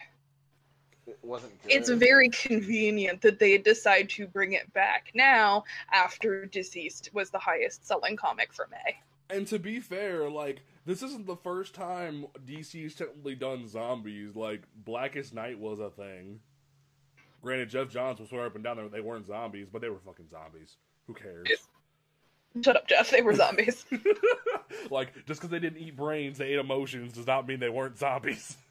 it 1.10 1.20
wasn't 1.24 1.62
good. 1.64 1.72
it's 1.72 1.90
very 1.90 2.30
convenient 2.48 3.22
that 3.22 3.40
they 3.40 3.58
decide 3.58 4.10
to 4.10 4.28
bring 4.28 4.54
it 4.54 4.72
back 4.74 5.12
now 5.14 5.64
after 5.92 6.46
deceased 6.46 7.10
was 7.14 7.30
the 7.30 7.40
highest 7.40 7.86
selling 7.86 8.16
comic 8.16 8.54
for 8.54 8.68
may 8.72 8.98
And 9.36 9.48
to 9.48 9.60
be 9.60 9.80
fair, 9.80 10.30
like 10.30 10.62
this 10.86 11.04
isn't 11.04 11.28
the 11.28 11.36
first 11.36 11.76
time 11.76 12.26
DC's 12.48 12.96
technically 12.96 13.36
done 13.36 13.68
zombies. 13.68 14.36
Like 14.36 14.64
Blackest 14.76 15.34
Night 15.34 15.60
was 15.60 15.80
a 15.80 15.90
thing. 15.90 16.40
Granted, 17.42 17.70
Geoff 17.70 17.90
Johns 17.90 18.20
was 18.20 18.30
swear 18.30 18.46
up 18.48 18.56
and 18.56 18.64
down 18.64 18.78
that 18.78 18.92
they 18.92 19.00
weren't 19.02 19.28
zombies, 19.28 19.68
but 19.72 19.82
they 19.82 19.90
were 19.90 20.00
fucking 20.00 20.30
zombies. 20.30 20.78
Who 21.08 21.14
cares? 21.14 21.48
Yeah. 21.48 22.62
Shut 22.64 22.76
up, 22.76 22.88
Geoff. 22.88 23.12
They 23.12 23.22
were 23.22 23.36
zombies. 23.36 23.86
like 24.90 25.14
just 25.26 25.40
because 25.40 25.50
they 25.50 25.60
didn't 25.60 25.80
eat 25.80 25.96
brains, 25.96 26.38
they 26.38 26.48
ate 26.48 26.60
emotions, 26.60 27.14
does 27.14 27.28
not 27.28 27.48
mean 27.48 27.60
they 27.60 27.70
weren't 27.70 27.98
zombies. 27.98 28.58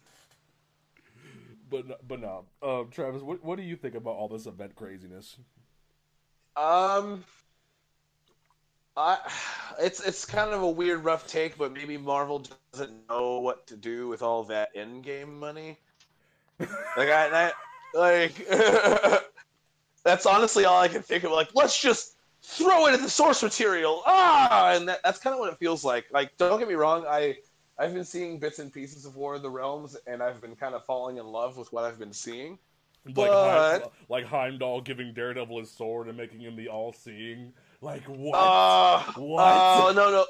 but 1.71 2.07
but 2.07 2.21
no, 2.21 2.45
um, 2.63 2.89
Travis, 2.91 3.23
what 3.23 3.43
what 3.45 3.57
do 3.57 3.65
you 3.65 3.77
think 3.77 3.95
about 3.95 4.17
all 4.17 4.29
this 4.29 4.47
event 4.47 4.75
craziness? 4.75 5.37
Um, 6.57 7.25
I 8.97 9.19
it's 9.81 10.01
it's 10.01 10.25
kind 10.25 10.51
of 10.51 10.63
a 10.63 10.71
weird, 10.71 11.05
rough 11.05 11.27
take, 11.27 11.57
but 11.57 11.73
maybe 11.73 11.97
Marvel 11.97 12.45
doesn't 12.73 12.93
know 13.09 13.41
what 13.41 13.67
to 13.69 13.77
do 13.77 14.09
with 14.09 14.23
all 14.23 14.45
that 14.45 14.71
in-game 14.75 15.39
money. 15.39 15.79
like 16.59 17.09
I, 17.09 17.53
I 17.53 17.53
like 17.95 18.35
that's 20.05 20.27
honestly 20.27 20.65
all 20.65 20.81
I 20.81 20.89
can 20.89 21.03
think 21.03 21.25
of. 21.25 21.31
Like, 21.31 21.51
let's 21.55 21.81
just 21.81 22.17
throw 22.43 22.87
it 22.87 22.95
at 22.95 23.01
the 23.01 23.11
source 23.11 23.43
material. 23.43 24.03
Ah, 24.07 24.73
and 24.73 24.89
that, 24.89 25.01
that's 25.05 25.19
kind 25.19 25.35
of 25.35 25.41
what 25.41 25.53
it 25.53 25.59
feels 25.59 25.85
like. 25.85 26.07
Like, 26.11 26.37
don't 26.39 26.59
get 26.59 26.69
me 26.69 26.75
wrong, 26.75 27.05
I 27.07 27.37
I've 27.79 27.95
been 27.95 28.05
seeing 28.05 28.39
bits 28.39 28.59
and 28.59 28.73
pieces 28.73 29.05
of 29.05 29.17
War 29.17 29.35
of 29.37 29.43
the 29.43 29.51
Realms, 29.51 29.97
and 30.07 30.23
I've 30.23 30.41
been 30.41 30.57
kind 30.57 30.75
of 30.75 30.85
falling 30.85 31.19
in 31.19 31.27
love 31.27 31.57
with 31.57 31.73
what 31.73 31.85
I've 31.85 31.99
been 31.99 32.13
seeing. 32.13 32.59
Like 33.05 33.15
But- 33.15 33.81
Heim, 33.81 33.91
like 34.09 34.25
Heimdall 34.27 34.81
giving 34.81 35.15
Daredevil 35.15 35.61
his 35.61 35.71
sword 35.71 36.09
and 36.09 36.17
making 36.17 36.41
him 36.41 36.57
the 36.57 36.69
all-seeing. 36.69 37.53
Like 37.81 38.03
what? 38.05 38.35
Uh, 38.37 39.03
what? 39.17 39.43
Oh 39.45 39.93
no 39.95 40.11
no, 40.11 40.27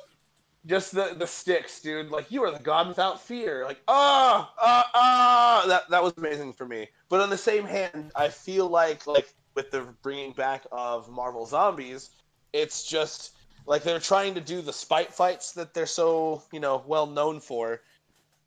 just 0.67 0.93
the 0.93 1.15
the 1.17 1.27
sticks, 1.27 1.81
dude. 1.81 2.11
Like 2.11 2.31
you 2.31 2.45
are 2.45 2.51
the 2.51 2.59
god 2.63 2.87
without 2.87 3.21
fear. 3.21 3.65
Like 3.65 3.81
ah 3.89 4.53
ah 4.61 4.91
ah. 4.95 5.65
That 5.67 5.89
that 5.89 6.03
was 6.03 6.13
amazing 6.19 6.53
for 6.53 6.67
me. 6.67 6.89
But 7.09 7.21
on 7.21 7.31
the 7.31 7.39
same 7.39 7.65
hand, 7.65 8.13
I 8.15 8.29
feel 8.29 8.69
like 8.69 9.07
like 9.07 9.33
with 9.55 9.71
the 9.71 9.81
bringing 10.03 10.33
back 10.35 10.67
of 10.71 11.09
Marvel 11.11 11.47
Zombies, 11.47 12.11
it's 12.53 12.85
just 12.87 13.38
like 13.69 13.83
they're 13.83 14.01
trying 14.01 14.35
to 14.35 14.41
do 14.41 14.63
the 14.63 14.73
spite 14.73 15.13
fights 15.13 15.53
that 15.53 15.75
they're 15.75 15.87
so 15.87 16.43
you 16.51 16.59
know 16.59 16.83
well 16.87 17.07
known 17.07 17.39
for, 17.39 17.83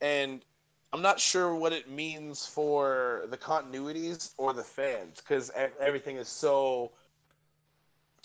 and 0.02 0.42
I'm 0.92 1.02
not 1.02 1.20
sure 1.20 1.56
what 1.56 1.72
it 1.72 1.90
means 1.90 2.46
for 2.46 3.26
the 3.30 3.38
continuities 3.38 4.32
or 4.38 4.52
the 4.52 4.64
fans 4.64 5.18
because 5.18 5.52
everything 5.80 6.18
is 6.18 6.28
so 6.28 6.92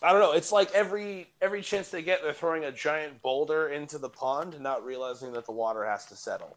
I 0.03 0.13
don't 0.13 0.21
know. 0.21 0.33
It's 0.33 0.53
like 0.53 0.73
every 0.73 1.29
every 1.41 1.63
chance 1.63 1.91
they 1.91 2.03
get, 2.03 2.23
they're 2.23 2.33
throwing 2.33 2.65
a 2.65 2.73
giant 2.73 3.21
boulder 3.23 3.69
into 3.69 3.99
the 3.99 4.09
pond, 4.09 4.59
not 4.61 4.85
realizing 4.85 5.33
that 5.33 5.45
the 5.45 5.53
water 5.53 5.85
has 5.85 6.07
to 6.07 6.17
settle. 6.17 6.57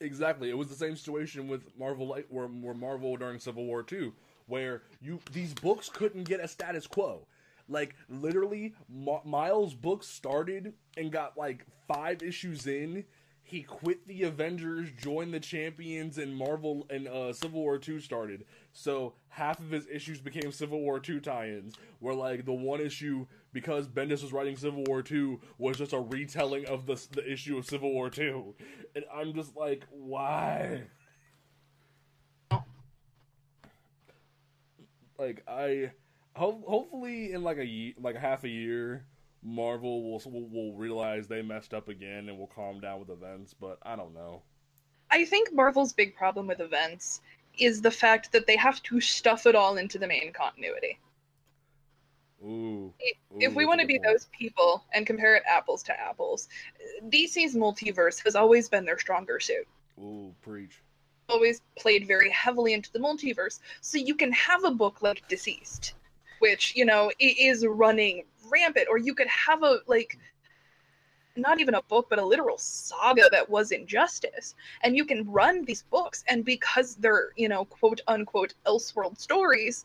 Exactly. 0.00 0.50
It 0.50 0.58
was 0.58 0.68
the 0.68 0.74
same 0.74 0.96
situation 0.96 1.48
with 1.48 1.62
Marvel, 1.78 2.18
where, 2.28 2.46
where 2.46 2.74
Marvel 2.74 3.16
during 3.16 3.38
Civil 3.40 3.64
War 3.64 3.82
Two, 3.82 4.12
where 4.46 4.82
you 5.02 5.20
these 5.32 5.52
books 5.52 5.90
couldn't 5.90 6.24
get 6.24 6.40
a 6.40 6.48
status 6.48 6.86
quo. 6.86 7.26
Like 7.68 7.94
literally, 8.08 8.74
M- 8.90 9.20
Miles' 9.24 9.74
book 9.74 10.04
started 10.04 10.74
and 10.96 11.10
got 11.10 11.36
like 11.36 11.64
five 11.88 12.22
issues 12.22 12.66
in. 12.66 13.04
He 13.42 13.62
quit 13.62 14.04
the 14.08 14.24
Avengers, 14.24 14.88
joined 15.00 15.32
the 15.32 15.38
Champions, 15.38 16.18
and 16.18 16.34
Marvel 16.36 16.84
and 16.90 17.06
uh, 17.06 17.32
Civil 17.32 17.60
War 17.60 17.78
Two 17.78 18.00
started. 18.00 18.44
So 18.72 19.14
half 19.28 19.60
of 19.60 19.70
his 19.70 19.86
issues 19.86 20.20
became 20.20 20.50
Civil 20.50 20.80
War 20.80 20.98
Two 20.98 21.20
tie-ins. 21.20 21.74
Where 22.00 22.14
like 22.14 22.44
the 22.44 22.52
one 22.52 22.80
issue, 22.80 23.26
because 23.52 23.86
Bendis 23.86 24.22
was 24.22 24.32
writing 24.32 24.56
Civil 24.56 24.82
War 24.88 25.00
Two, 25.00 25.40
was 25.58 25.78
just 25.78 25.92
a 25.92 26.00
retelling 26.00 26.66
of 26.66 26.86
the 26.86 27.00
the 27.12 27.32
issue 27.32 27.56
of 27.56 27.66
Civil 27.66 27.92
War 27.92 28.10
Two, 28.10 28.56
and 28.96 29.04
I'm 29.14 29.32
just 29.32 29.56
like, 29.56 29.84
why? 29.90 30.82
Like 35.18 35.44
I, 35.48 35.92
ho- 36.36 36.64
hopefully 36.66 37.32
in 37.32 37.42
like 37.42 37.58
a 37.58 37.66
ye- 37.66 37.94
like 37.98 38.16
half 38.16 38.44
a 38.44 38.48
year, 38.48 39.06
Marvel 39.42 40.02
will, 40.02 40.20
will 40.26 40.48
will 40.48 40.74
realize 40.74 41.26
they 41.26 41.42
messed 41.42 41.74
up 41.74 41.88
again 41.88 42.28
and 42.28 42.38
will 42.38 42.46
calm 42.48 42.80
down 42.80 43.00
with 43.00 43.10
events. 43.10 43.54
But 43.54 43.78
I 43.82 43.96
don't 43.96 44.14
know. 44.14 44.42
I 45.10 45.24
think 45.24 45.52
Marvel's 45.52 45.92
big 45.92 46.14
problem 46.14 46.46
with 46.46 46.60
events 46.60 47.20
is 47.58 47.80
the 47.80 47.90
fact 47.90 48.32
that 48.32 48.46
they 48.46 48.56
have 48.56 48.82
to 48.84 49.00
stuff 49.00 49.46
it 49.46 49.54
all 49.54 49.76
into 49.78 49.98
the 49.98 50.06
main 50.06 50.32
continuity. 50.32 50.98
Ooh. 52.44 52.92
if 53.40 53.54
we 53.54 53.64
want 53.64 53.80
to 53.80 53.86
be 53.86 53.98
point. 53.98 54.04
those 54.04 54.26
people 54.26 54.84
and 54.92 55.06
compare 55.06 55.36
it 55.36 55.42
apples 55.48 55.82
to 55.84 55.98
apples, 55.98 56.48
DC's 57.08 57.56
multiverse 57.56 58.22
has 58.24 58.36
always 58.36 58.68
been 58.68 58.84
their 58.84 58.98
stronger 58.98 59.40
suit. 59.40 59.66
Ooh, 59.98 60.34
preach. 60.42 60.82
Always 61.30 61.62
played 61.78 62.06
very 62.06 62.30
heavily 62.30 62.74
into 62.74 62.92
the 62.92 62.98
multiverse. 62.98 63.60
So 63.80 63.96
you 63.96 64.14
can 64.14 64.32
have 64.32 64.64
a 64.64 64.70
book 64.70 65.00
like 65.00 65.26
Deceased, 65.28 65.94
which, 66.38 66.74
you 66.76 66.84
know, 66.84 67.10
is 67.18 67.66
running 67.66 68.24
rampant, 68.50 68.86
or 68.90 68.98
you 68.98 69.14
could 69.14 69.28
have 69.28 69.62
a, 69.62 69.78
like, 69.86 70.18
not 71.36 71.60
even 71.60 71.74
a 71.74 71.82
book, 71.82 72.06
but 72.08 72.18
a 72.18 72.24
literal 72.24 72.56
saga 72.58 73.28
that 73.30 73.48
was 73.48 73.70
Injustice. 73.70 74.54
And 74.82 74.96
you 74.96 75.04
can 75.04 75.30
run 75.30 75.64
these 75.64 75.82
books, 75.82 76.24
and 76.28 76.44
because 76.44 76.96
they're, 76.96 77.32
you 77.36 77.48
know, 77.48 77.64
quote 77.66 78.00
unquote, 78.06 78.54
Elseworld 78.66 79.18
stories, 79.18 79.84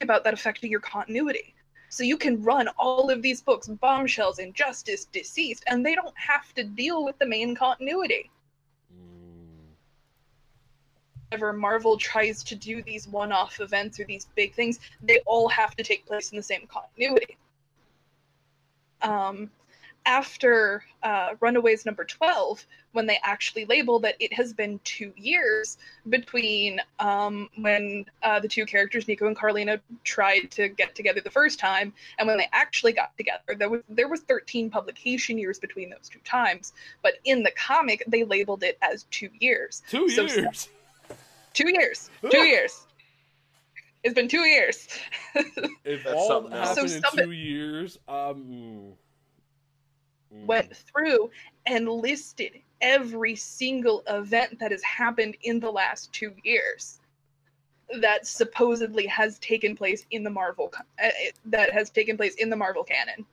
about 0.00 0.22
that 0.24 0.34
affecting 0.34 0.70
your 0.70 0.80
continuity. 0.80 1.54
So 1.88 2.04
you 2.04 2.16
can 2.16 2.42
run 2.42 2.68
all 2.78 3.10
of 3.10 3.22
these 3.22 3.40
books, 3.40 3.66
Bombshells, 3.66 4.38
Injustice, 4.38 5.06
Deceased, 5.06 5.64
and 5.66 5.84
they 5.84 5.94
don't 5.94 6.14
have 6.16 6.54
to 6.54 6.62
deal 6.62 7.04
with 7.04 7.18
the 7.18 7.26
main 7.26 7.56
continuity. 7.56 8.30
Whenever 11.30 11.52
Marvel 11.52 11.98
tries 11.98 12.42
to 12.44 12.54
do 12.54 12.82
these 12.82 13.06
one 13.06 13.32
off 13.32 13.60
events 13.60 14.00
or 14.00 14.04
these 14.04 14.26
big 14.34 14.54
things, 14.54 14.80
they 15.02 15.18
all 15.26 15.48
have 15.48 15.76
to 15.76 15.82
take 15.84 16.06
place 16.06 16.30
in 16.30 16.36
the 16.36 16.42
same 16.42 16.66
continuity. 16.66 17.36
Um, 19.02 19.50
after 20.06 20.82
uh, 21.02 21.34
Runaways 21.40 21.84
number 21.84 22.02
12, 22.02 22.64
when 22.92 23.06
they 23.06 23.18
actually 23.22 23.66
label 23.66 23.98
that 23.98 24.14
it 24.20 24.32
has 24.32 24.54
been 24.54 24.80
two 24.84 25.12
years 25.16 25.76
between 26.08 26.80
um, 26.98 27.50
when 27.58 28.06
uh, 28.22 28.40
the 28.40 28.48
two 28.48 28.64
characters, 28.64 29.06
Nico 29.06 29.26
and 29.26 29.36
Karolina, 29.36 29.78
tried 30.04 30.50
to 30.52 30.68
get 30.68 30.94
together 30.94 31.20
the 31.20 31.30
first 31.30 31.58
time 31.58 31.92
and 32.18 32.26
when 32.26 32.38
they 32.38 32.48
actually 32.52 32.92
got 32.94 33.14
together, 33.18 33.54
there 33.54 33.68
was, 33.68 33.82
there 33.90 34.08
was 34.08 34.20
13 34.20 34.70
publication 34.70 35.36
years 35.36 35.58
between 35.58 35.90
those 35.90 36.08
two 36.08 36.20
times. 36.24 36.72
But 37.02 37.14
in 37.24 37.42
the 37.42 37.50
comic, 37.50 38.02
they 38.06 38.24
labeled 38.24 38.62
it 38.62 38.78
as 38.80 39.02
two 39.10 39.28
years. 39.38 39.82
Two 39.90 40.08
So- 40.08 40.22
years. 40.22 40.70
Two 41.58 41.70
years. 41.72 42.08
Two 42.30 42.44
years. 42.44 42.86
It's 44.04 44.14
been 44.14 44.28
two 44.28 44.44
years. 44.44 44.86
If 45.84 46.04
That's 46.04 46.14
all 46.14 46.28
something 46.28 46.52
else. 46.52 46.68
happened 46.78 46.90
So 46.90 47.18
in 47.18 47.24
two 47.24 47.30
years, 47.32 47.98
um, 48.06 48.44
mm. 48.44 48.92
Mm. 50.32 50.46
went 50.46 50.76
through 50.76 51.32
and 51.66 51.88
listed 51.88 52.52
every 52.80 53.34
single 53.34 54.04
event 54.06 54.60
that 54.60 54.70
has 54.70 54.84
happened 54.84 55.36
in 55.42 55.58
the 55.58 55.68
last 55.70 56.12
two 56.12 56.32
years 56.44 57.00
that 58.00 58.24
supposedly 58.24 59.06
has 59.06 59.40
taken 59.40 59.74
place 59.74 60.06
in 60.12 60.22
the 60.22 60.30
Marvel 60.30 60.72
uh, 61.02 61.08
that 61.46 61.72
has 61.72 61.90
taken 61.90 62.16
place 62.16 62.36
in 62.36 62.50
the 62.50 62.56
Marvel 62.56 62.84
canon. 62.84 63.26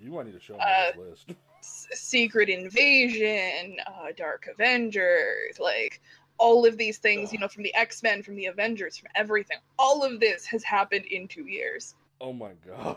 You 0.00 0.12
might 0.12 0.26
need 0.26 0.34
to 0.34 0.40
show 0.40 0.52
me 0.52 0.60
Uh, 0.64 0.92
this 0.92 0.96
list. 0.96 1.34
S- 1.60 1.88
Secret 1.94 2.48
Invasion, 2.48 3.78
uh, 3.86 4.12
Dark 4.16 4.46
Avengers, 4.52 5.58
like 5.58 6.00
all 6.38 6.64
of 6.66 6.76
these 6.76 6.98
things, 6.98 7.32
you 7.32 7.38
know, 7.38 7.48
from 7.48 7.62
the 7.62 7.74
X 7.74 8.02
Men, 8.02 8.22
from 8.22 8.36
the 8.36 8.46
Avengers, 8.46 8.96
from 8.96 9.08
everything. 9.14 9.58
All 9.78 10.04
of 10.04 10.20
this 10.20 10.46
has 10.46 10.64
happened 10.64 11.04
in 11.06 11.28
two 11.28 11.46
years. 11.46 11.94
Oh 12.20 12.32
my 12.32 12.50
god. 12.66 12.96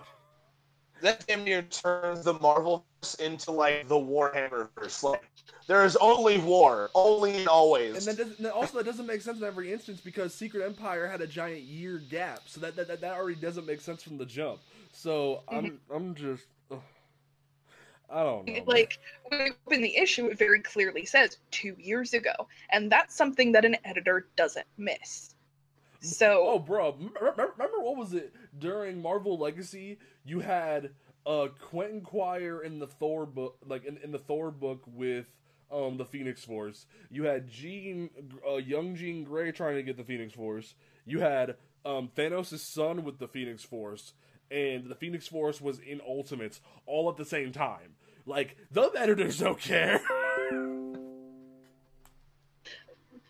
That 1.01 1.25
damn 1.27 1.43
near 1.43 1.63
turns 1.63 2.23
the 2.23 2.33
Marvel 2.33 2.85
into 3.19 3.51
like 3.51 3.87
the 3.87 3.95
Warhammer 3.95 4.69
verse. 4.75 5.03
Like 5.03 5.27
there's 5.67 5.95
only 5.95 6.37
war, 6.37 6.89
only 6.93 7.37
and 7.37 7.47
always. 7.47 8.07
And 8.07 8.17
then, 8.17 8.29
doesn't, 8.29 8.45
also 8.47 8.77
that 8.77 8.85
doesn't 8.85 9.07
make 9.07 9.21
sense 9.21 9.39
in 9.39 9.43
every 9.43 9.73
instance 9.73 9.99
because 9.99 10.33
Secret 10.33 10.63
Empire 10.63 11.07
had 11.07 11.21
a 11.21 11.27
giant 11.27 11.61
year 11.61 12.01
gap, 12.09 12.41
so 12.45 12.59
that 12.61 12.75
that, 12.75 12.87
that, 12.87 13.01
that 13.01 13.13
already 13.13 13.39
doesn't 13.39 13.65
make 13.65 13.81
sense 13.81 14.03
from 14.03 14.17
the 14.17 14.25
jump. 14.25 14.59
So 14.93 15.41
I'm 15.47 15.65
mm-hmm. 15.65 15.95
I'm 15.95 16.13
just 16.13 16.43
ugh. 16.43 16.60
I 18.11 18.23
don't 18.23 18.47
know. 18.47 18.63
like 18.67 18.99
when 19.29 19.43
we 19.43 19.51
open 19.67 19.81
the 19.81 19.97
issue 19.97 20.27
it 20.27 20.37
very 20.37 20.61
clearly 20.61 21.05
says 21.05 21.37
two 21.51 21.75
years 21.79 22.13
ago 22.13 22.33
and 22.71 22.91
that's 22.91 23.15
something 23.15 23.53
that 23.53 23.65
an 23.65 23.77
editor 23.85 24.27
doesn't 24.35 24.67
miss 24.77 25.35
So, 26.01 26.43
Oh, 26.47 26.59
bro, 26.59 26.95
remember, 26.97 27.53
remember 27.57 27.79
what 27.79 27.97
was 27.97 28.13
it 28.13 28.33
during 28.57 29.01
Marvel 29.01 29.37
Legacy? 29.37 29.99
You 30.25 30.39
had 30.41 30.91
uh 31.25 31.49
Quentin 31.59 32.01
Quire 32.01 32.61
in 32.63 32.79
the 32.79 32.87
Thor 32.87 33.25
book, 33.27 33.57
like 33.65 33.85
in, 33.85 33.97
in 33.97 34.11
the 34.11 34.19
Thor 34.19 34.51
book 34.51 34.81
with 34.87 35.27
um 35.71 35.97
the 35.97 36.05
Phoenix 36.05 36.43
Force. 36.43 36.85
You 37.11 37.23
had 37.25 37.47
Jean, 37.49 38.09
uh, 38.49 38.55
young 38.57 38.95
Jean 38.95 39.23
Grey 39.23 39.51
trying 39.51 39.75
to 39.75 39.83
get 39.83 39.97
the 39.97 40.03
Phoenix 40.03 40.33
Force. 40.33 40.73
You 41.05 41.19
had 41.19 41.55
um 41.85 42.09
Thanos' 42.15 42.59
son 42.59 43.03
with 43.03 43.19
the 43.19 43.27
Phoenix 43.27 43.63
Force, 43.63 44.13
and 44.49 44.85
the 44.89 44.95
Phoenix 44.95 45.27
Force 45.27 45.61
was 45.61 45.79
in 45.79 46.01
Ultimates 46.01 46.61
all 46.87 47.09
at 47.09 47.17
the 47.17 47.25
same 47.25 47.51
time. 47.51 47.95
Like 48.31 48.55
those 48.71 48.91
editors 48.95 49.37
don't 49.39 49.59
care. 49.59 49.99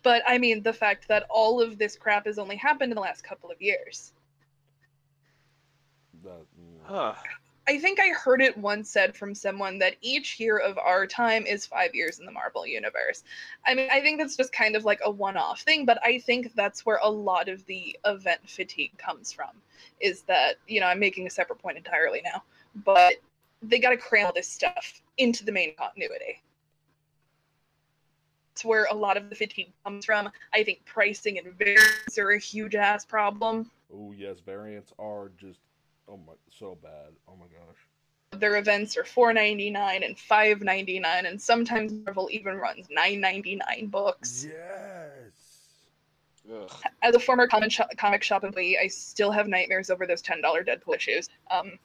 but 0.04 0.22
i 0.28 0.38
mean 0.38 0.62
the 0.62 0.72
fact 0.72 1.08
that 1.08 1.26
all 1.28 1.60
of 1.60 1.76
this 1.76 1.96
crap 1.96 2.26
has 2.26 2.38
only 2.38 2.56
happened 2.56 2.92
in 2.92 2.96
the 2.96 3.00
last 3.00 3.22
couple 3.22 3.50
of 3.50 3.60
years 3.60 4.12
That-. 6.24 6.46
Huh. 6.84 7.14
I 7.68 7.78
think 7.78 8.00
I 8.00 8.08
heard 8.08 8.42
it 8.42 8.56
once 8.56 8.90
said 8.90 9.16
from 9.16 9.34
someone 9.34 9.78
that 9.78 9.94
each 10.00 10.40
year 10.40 10.58
of 10.58 10.78
our 10.78 11.06
time 11.06 11.46
is 11.46 11.64
five 11.64 11.94
years 11.94 12.18
in 12.18 12.26
the 12.26 12.32
Marvel 12.32 12.66
universe. 12.66 13.22
I 13.64 13.74
mean, 13.76 13.88
I 13.90 14.00
think 14.00 14.18
that's 14.18 14.36
just 14.36 14.52
kind 14.52 14.74
of 14.74 14.84
like 14.84 14.98
a 15.04 15.10
one 15.10 15.36
off 15.36 15.60
thing, 15.60 15.84
but 15.86 16.04
I 16.04 16.18
think 16.18 16.54
that's 16.56 16.84
where 16.84 16.98
a 17.00 17.08
lot 17.08 17.48
of 17.48 17.64
the 17.66 17.96
event 18.04 18.40
fatigue 18.48 18.98
comes 18.98 19.32
from. 19.32 19.50
Is 20.00 20.22
that, 20.22 20.56
you 20.66 20.80
know, 20.80 20.86
I'm 20.86 20.98
making 20.98 21.28
a 21.28 21.30
separate 21.30 21.60
point 21.60 21.76
entirely 21.76 22.20
now, 22.24 22.42
but 22.84 23.14
they 23.62 23.78
got 23.78 23.90
to 23.90 23.96
cram 23.96 24.26
all 24.26 24.32
this 24.32 24.48
stuff 24.48 25.00
into 25.18 25.44
the 25.44 25.52
main 25.52 25.74
continuity. 25.76 26.42
It's 28.52 28.64
where 28.64 28.86
a 28.90 28.94
lot 28.94 29.16
of 29.16 29.30
the 29.30 29.34
fatigue 29.34 29.72
comes 29.84 30.04
from. 30.04 30.30
I 30.52 30.62
think 30.62 30.84
pricing 30.84 31.38
and 31.38 31.54
variants 31.54 32.18
are 32.18 32.30
a 32.30 32.38
huge 32.38 32.74
ass 32.74 33.04
problem. 33.04 33.70
Oh 33.94 34.12
yes, 34.12 34.40
variants 34.44 34.92
are 34.98 35.30
just 35.38 35.58
oh 36.08 36.18
my 36.26 36.34
so 36.50 36.76
bad. 36.82 37.12
Oh 37.28 37.36
my 37.36 37.46
gosh. 37.46 37.76
Their 38.38 38.56
events 38.56 38.96
are 38.96 39.04
four 39.04 39.32
ninety 39.32 39.70
nine 39.70 40.02
and 40.02 40.18
five 40.18 40.62
ninety 40.62 40.98
nine, 40.98 41.26
and 41.26 41.40
sometimes 41.40 41.92
Marvel 41.92 42.28
even 42.30 42.56
runs 42.56 42.88
nine 42.90 43.20
ninety 43.20 43.56
nine 43.56 43.86
books. 43.86 44.46
Yes. 44.46 45.32
Ugh. 46.52 46.70
As 47.02 47.14
a 47.14 47.20
former 47.20 47.46
comic 47.46 47.70
shop, 47.70 47.88
comic 47.96 48.22
shop 48.22 48.42
employee, 48.42 48.78
I 48.78 48.88
still 48.88 49.30
have 49.30 49.48
nightmares 49.48 49.90
over 49.90 50.06
those 50.06 50.22
ten 50.22 50.40
dollar 50.42 50.64
Deadpool 50.64 50.96
issues. 50.96 51.28
Um, 51.50 51.78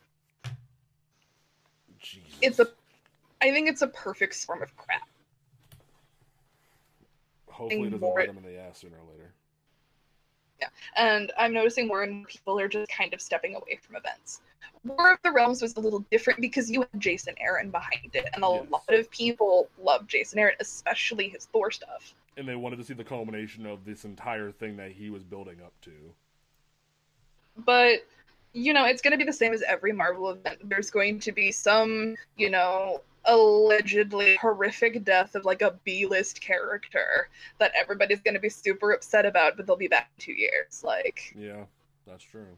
Jesus. 2.00 2.38
it's 2.42 2.60
a, 2.60 2.68
I 3.42 3.52
think 3.52 3.70
it's 3.70 3.82
a 3.82 3.88
perfect 3.88 4.36
storm 4.36 4.62
of 4.62 4.76
crap. 4.78 5.08
Hopefully 7.48 7.88
it 7.88 7.92
doesn't 7.92 8.16
bite 8.16 8.28
them 8.28 8.38
in 8.38 8.44
the 8.44 8.60
ass 8.60 8.80
sooner 8.80 8.98
or 8.98 9.12
later. 9.12 9.34
Yeah. 10.60 10.70
And 10.96 11.32
I'm 11.38 11.54
noticing 11.54 11.88
more 11.88 12.04
and 12.04 12.14
more 12.14 12.26
people 12.26 12.60
are 12.60 12.68
just 12.68 12.90
kind 12.92 13.14
of 13.14 13.22
stepping 13.22 13.56
away 13.56 13.80
from 13.82 13.96
events. 13.96 14.42
War 14.84 15.14
of 15.14 15.20
the 15.24 15.32
Realms 15.32 15.62
was 15.62 15.76
a 15.76 15.80
little 15.80 16.06
different 16.12 16.40
because 16.40 16.70
you 16.70 16.82
had 16.82 17.00
Jason 17.00 17.36
Aaron 17.40 17.70
behind 17.72 18.10
it, 18.14 18.28
and 18.34 18.44
a 18.44 18.48
Yes. 18.48 18.66
lot 18.72 18.90
of 18.90 19.10
people 19.12 19.70
love 19.82 20.08
Jason 20.08 20.40
Aaron, 20.40 20.56
especially 20.60 21.30
his 21.30 21.46
Thor 21.46 21.72
stuff. 21.72 22.14
And 22.38 22.48
they 22.48 22.56
wanted 22.56 22.78
to 22.78 22.84
see 22.84 22.94
the 22.94 23.04
culmination 23.04 23.66
of 23.66 23.86
this 23.86 24.06
entire 24.06 24.52
thing 24.52 24.78
that 24.78 24.92
he 24.92 25.10
was 25.10 25.24
building 25.24 25.58
up 25.64 25.74
to. 25.82 25.92
But 27.58 28.06
you 28.58 28.74
know, 28.74 28.86
it's 28.86 29.02
going 29.02 29.12
to 29.12 29.18
be 29.18 29.24
the 29.24 29.34
same 29.34 29.54
as 29.54 29.62
every 29.62 29.94
Marvel 29.94 30.30
event. 30.30 30.68
There's 30.68 30.90
going 30.90 31.20
to 31.20 31.32
be 31.32 31.52
some, 31.52 32.16
you 32.38 32.50
know, 32.50 33.02
allegedly 33.26 34.36
horrific 34.38 35.04
death 35.04 35.36
of 35.36 35.46
like 35.46 35.62
a 35.62 35.76
B-list 35.84 36.42
character 36.42 37.30
that 37.60 37.72
everybody's 37.76 38.22
going 38.22 38.34
to 38.34 38.40
be 38.40 38.50
super 38.50 38.94
upset 38.94 39.26
about, 39.26 39.58
but 39.58 39.68
they'll 39.68 39.76
be 39.76 39.88
back 39.88 40.10
in 40.18 40.22
two 40.24 40.34
years. 40.34 40.82
Like 40.84 41.36
Yeah, 41.38 41.66
that's 42.08 42.24
true. 42.24 42.58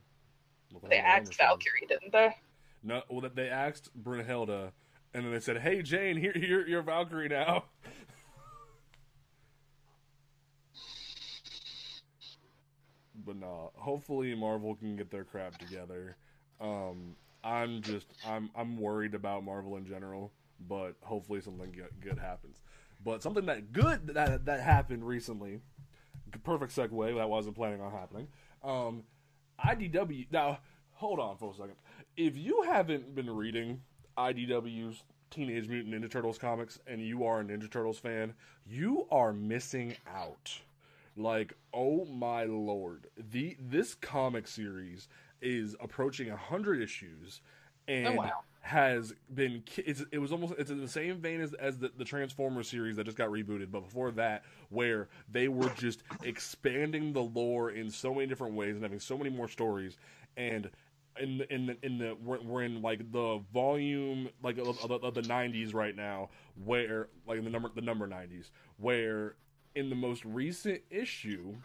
They 0.71 0.77
how 0.81 0.87
the 0.87 0.97
axed 0.97 1.17
numbers 1.17 1.35
stand. 1.35 1.49
Valkyrie, 1.49 1.87
didn't 1.87 2.11
they? 2.13 2.35
No, 2.81 3.01
well, 3.09 3.29
they 3.35 3.49
asked 3.49 3.89
Brunnhilde, 4.01 4.71
and 5.13 5.25
then 5.25 5.31
they 5.33 5.39
said, 5.39 5.57
"Hey, 5.57 5.81
Jane, 5.81 6.15
here, 6.15 6.31
here, 6.33 6.65
you're 6.65 6.81
Valkyrie 6.81 7.27
now." 7.27 7.65
But 13.29 13.39
nah, 13.39 13.67
hopefully 13.75 14.33
Marvel 14.33 14.73
can 14.73 14.95
get 14.95 15.11
their 15.11 15.23
crap 15.23 15.55
together. 15.59 16.17
Um, 16.59 17.15
I'm 17.43 17.79
just, 17.83 18.07
I'm, 18.27 18.49
I'm 18.55 18.75
worried 18.75 19.13
about 19.13 19.43
Marvel 19.43 19.77
in 19.77 19.85
general, 19.85 20.31
but 20.67 20.95
hopefully 21.01 21.39
something 21.39 21.71
good, 21.71 21.91
good 22.01 22.17
happens. 22.17 22.57
But 23.05 23.21
something 23.21 23.45
that 23.45 23.71
good 23.71 24.07
that 24.07 24.45
that 24.45 24.59
happened 24.61 25.07
recently. 25.07 25.61
Perfect 26.43 26.75
segue. 26.75 27.15
That 27.15 27.29
wasn't 27.29 27.55
planning 27.55 27.81
on 27.81 27.91
happening. 27.91 28.27
Um, 28.63 29.03
IDW. 29.63 30.27
Now, 30.31 30.59
hold 30.93 31.19
on 31.19 31.37
for 31.37 31.51
a 31.51 31.53
second. 31.53 31.75
If 32.17 32.35
you 32.35 32.63
haven't 32.63 33.13
been 33.15 33.29
reading 33.29 33.81
IDW's 34.17 35.03
Teenage 35.29 35.67
Mutant 35.67 35.93
Ninja 35.93 36.11
Turtles 36.11 36.39
comics 36.39 36.79
and 36.87 36.99
you 36.99 37.23
are 37.23 37.41
a 37.41 37.43
Ninja 37.43 37.69
Turtles 37.71 37.99
fan, 37.99 38.33
you 38.67 39.07
are 39.11 39.31
missing 39.31 39.95
out. 40.11 40.59
Like, 41.19 41.53
oh 41.73 42.05
my 42.05 42.45
lord. 42.45 43.07
The 43.17 43.57
this 43.59 43.95
comic 43.95 44.47
series 44.47 45.07
is 45.41 45.75
approaching 45.81 46.29
100 46.29 46.81
issues 46.81 47.41
oh, 47.41 47.93
and 47.93 48.07
Oh, 48.07 48.13
wow. 48.13 48.43
has 48.61 49.13
been 49.33 49.63
it's, 49.77 50.03
it 50.11 50.19
was 50.19 50.31
almost 50.31 50.53
it's 50.57 50.69
in 50.71 50.81
the 50.81 50.87
same 50.87 51.17
vein 51.19 51.41
as, 51.41 51.53
as 51.55 51.77
the, 51.79 51.91
the 51.97 52.05
Transformers 52.05 52.69
series 52.69 52.95
that 52.97 53.05
just 53.05 53.17
got 53.17 53.29
rebooted, 53.29 53.71
but 53.71 53.81
before 53.81 54.11
that, 54.11 54.43
where 54.69 55.09
they 55.31 55.47
were 55.49 55.69
just 55.77 56.03
expanding 56.23 57.13
the 57.13 57.21
lore 57.21 57.71
in 57.71 57.89
so 57.91 58.13
many 58.13 58.27
different 58.27 58.55
ways 58.55 58.75
and 58.75 58.83
having 58.83 58.99
so 58.99 59.17
many 59.17 59.29
more 59.31 59.47
stories, 59.49 59.97
and 60.37 60.69
in 61.19 61.39
the, 61.39 61.53
in 61.53 61.65
the, 61.67 61.77
in 61.83 61.97
the 61.97 62.17
we're, 62.23 62.41
we're 62.41 62.63
in 62.63 62.81
like 62.81 63.11
the 63.11 63.39
volume 63.53 64.29
like 64.43 64.57
of, 64.57 64.79
of, 64.83 64.91
of 65.03 65.13
the 65.15 65.21
90s 65.23 65.73
right 65.73 65.95
now, 65.95 66.29
where 66.63 67.09
like 67.27 67.43
the 67.43 67.49
number 67.49 67.69
the 67.75 67.81
number 67.81 68.07
90s, 68.07 68.51
where 68.77 69.35
in 69.75 69.89
the 69.89 69.95
most 69.95 70.25
recent 70.25 70.81
issue, 70.89 71.55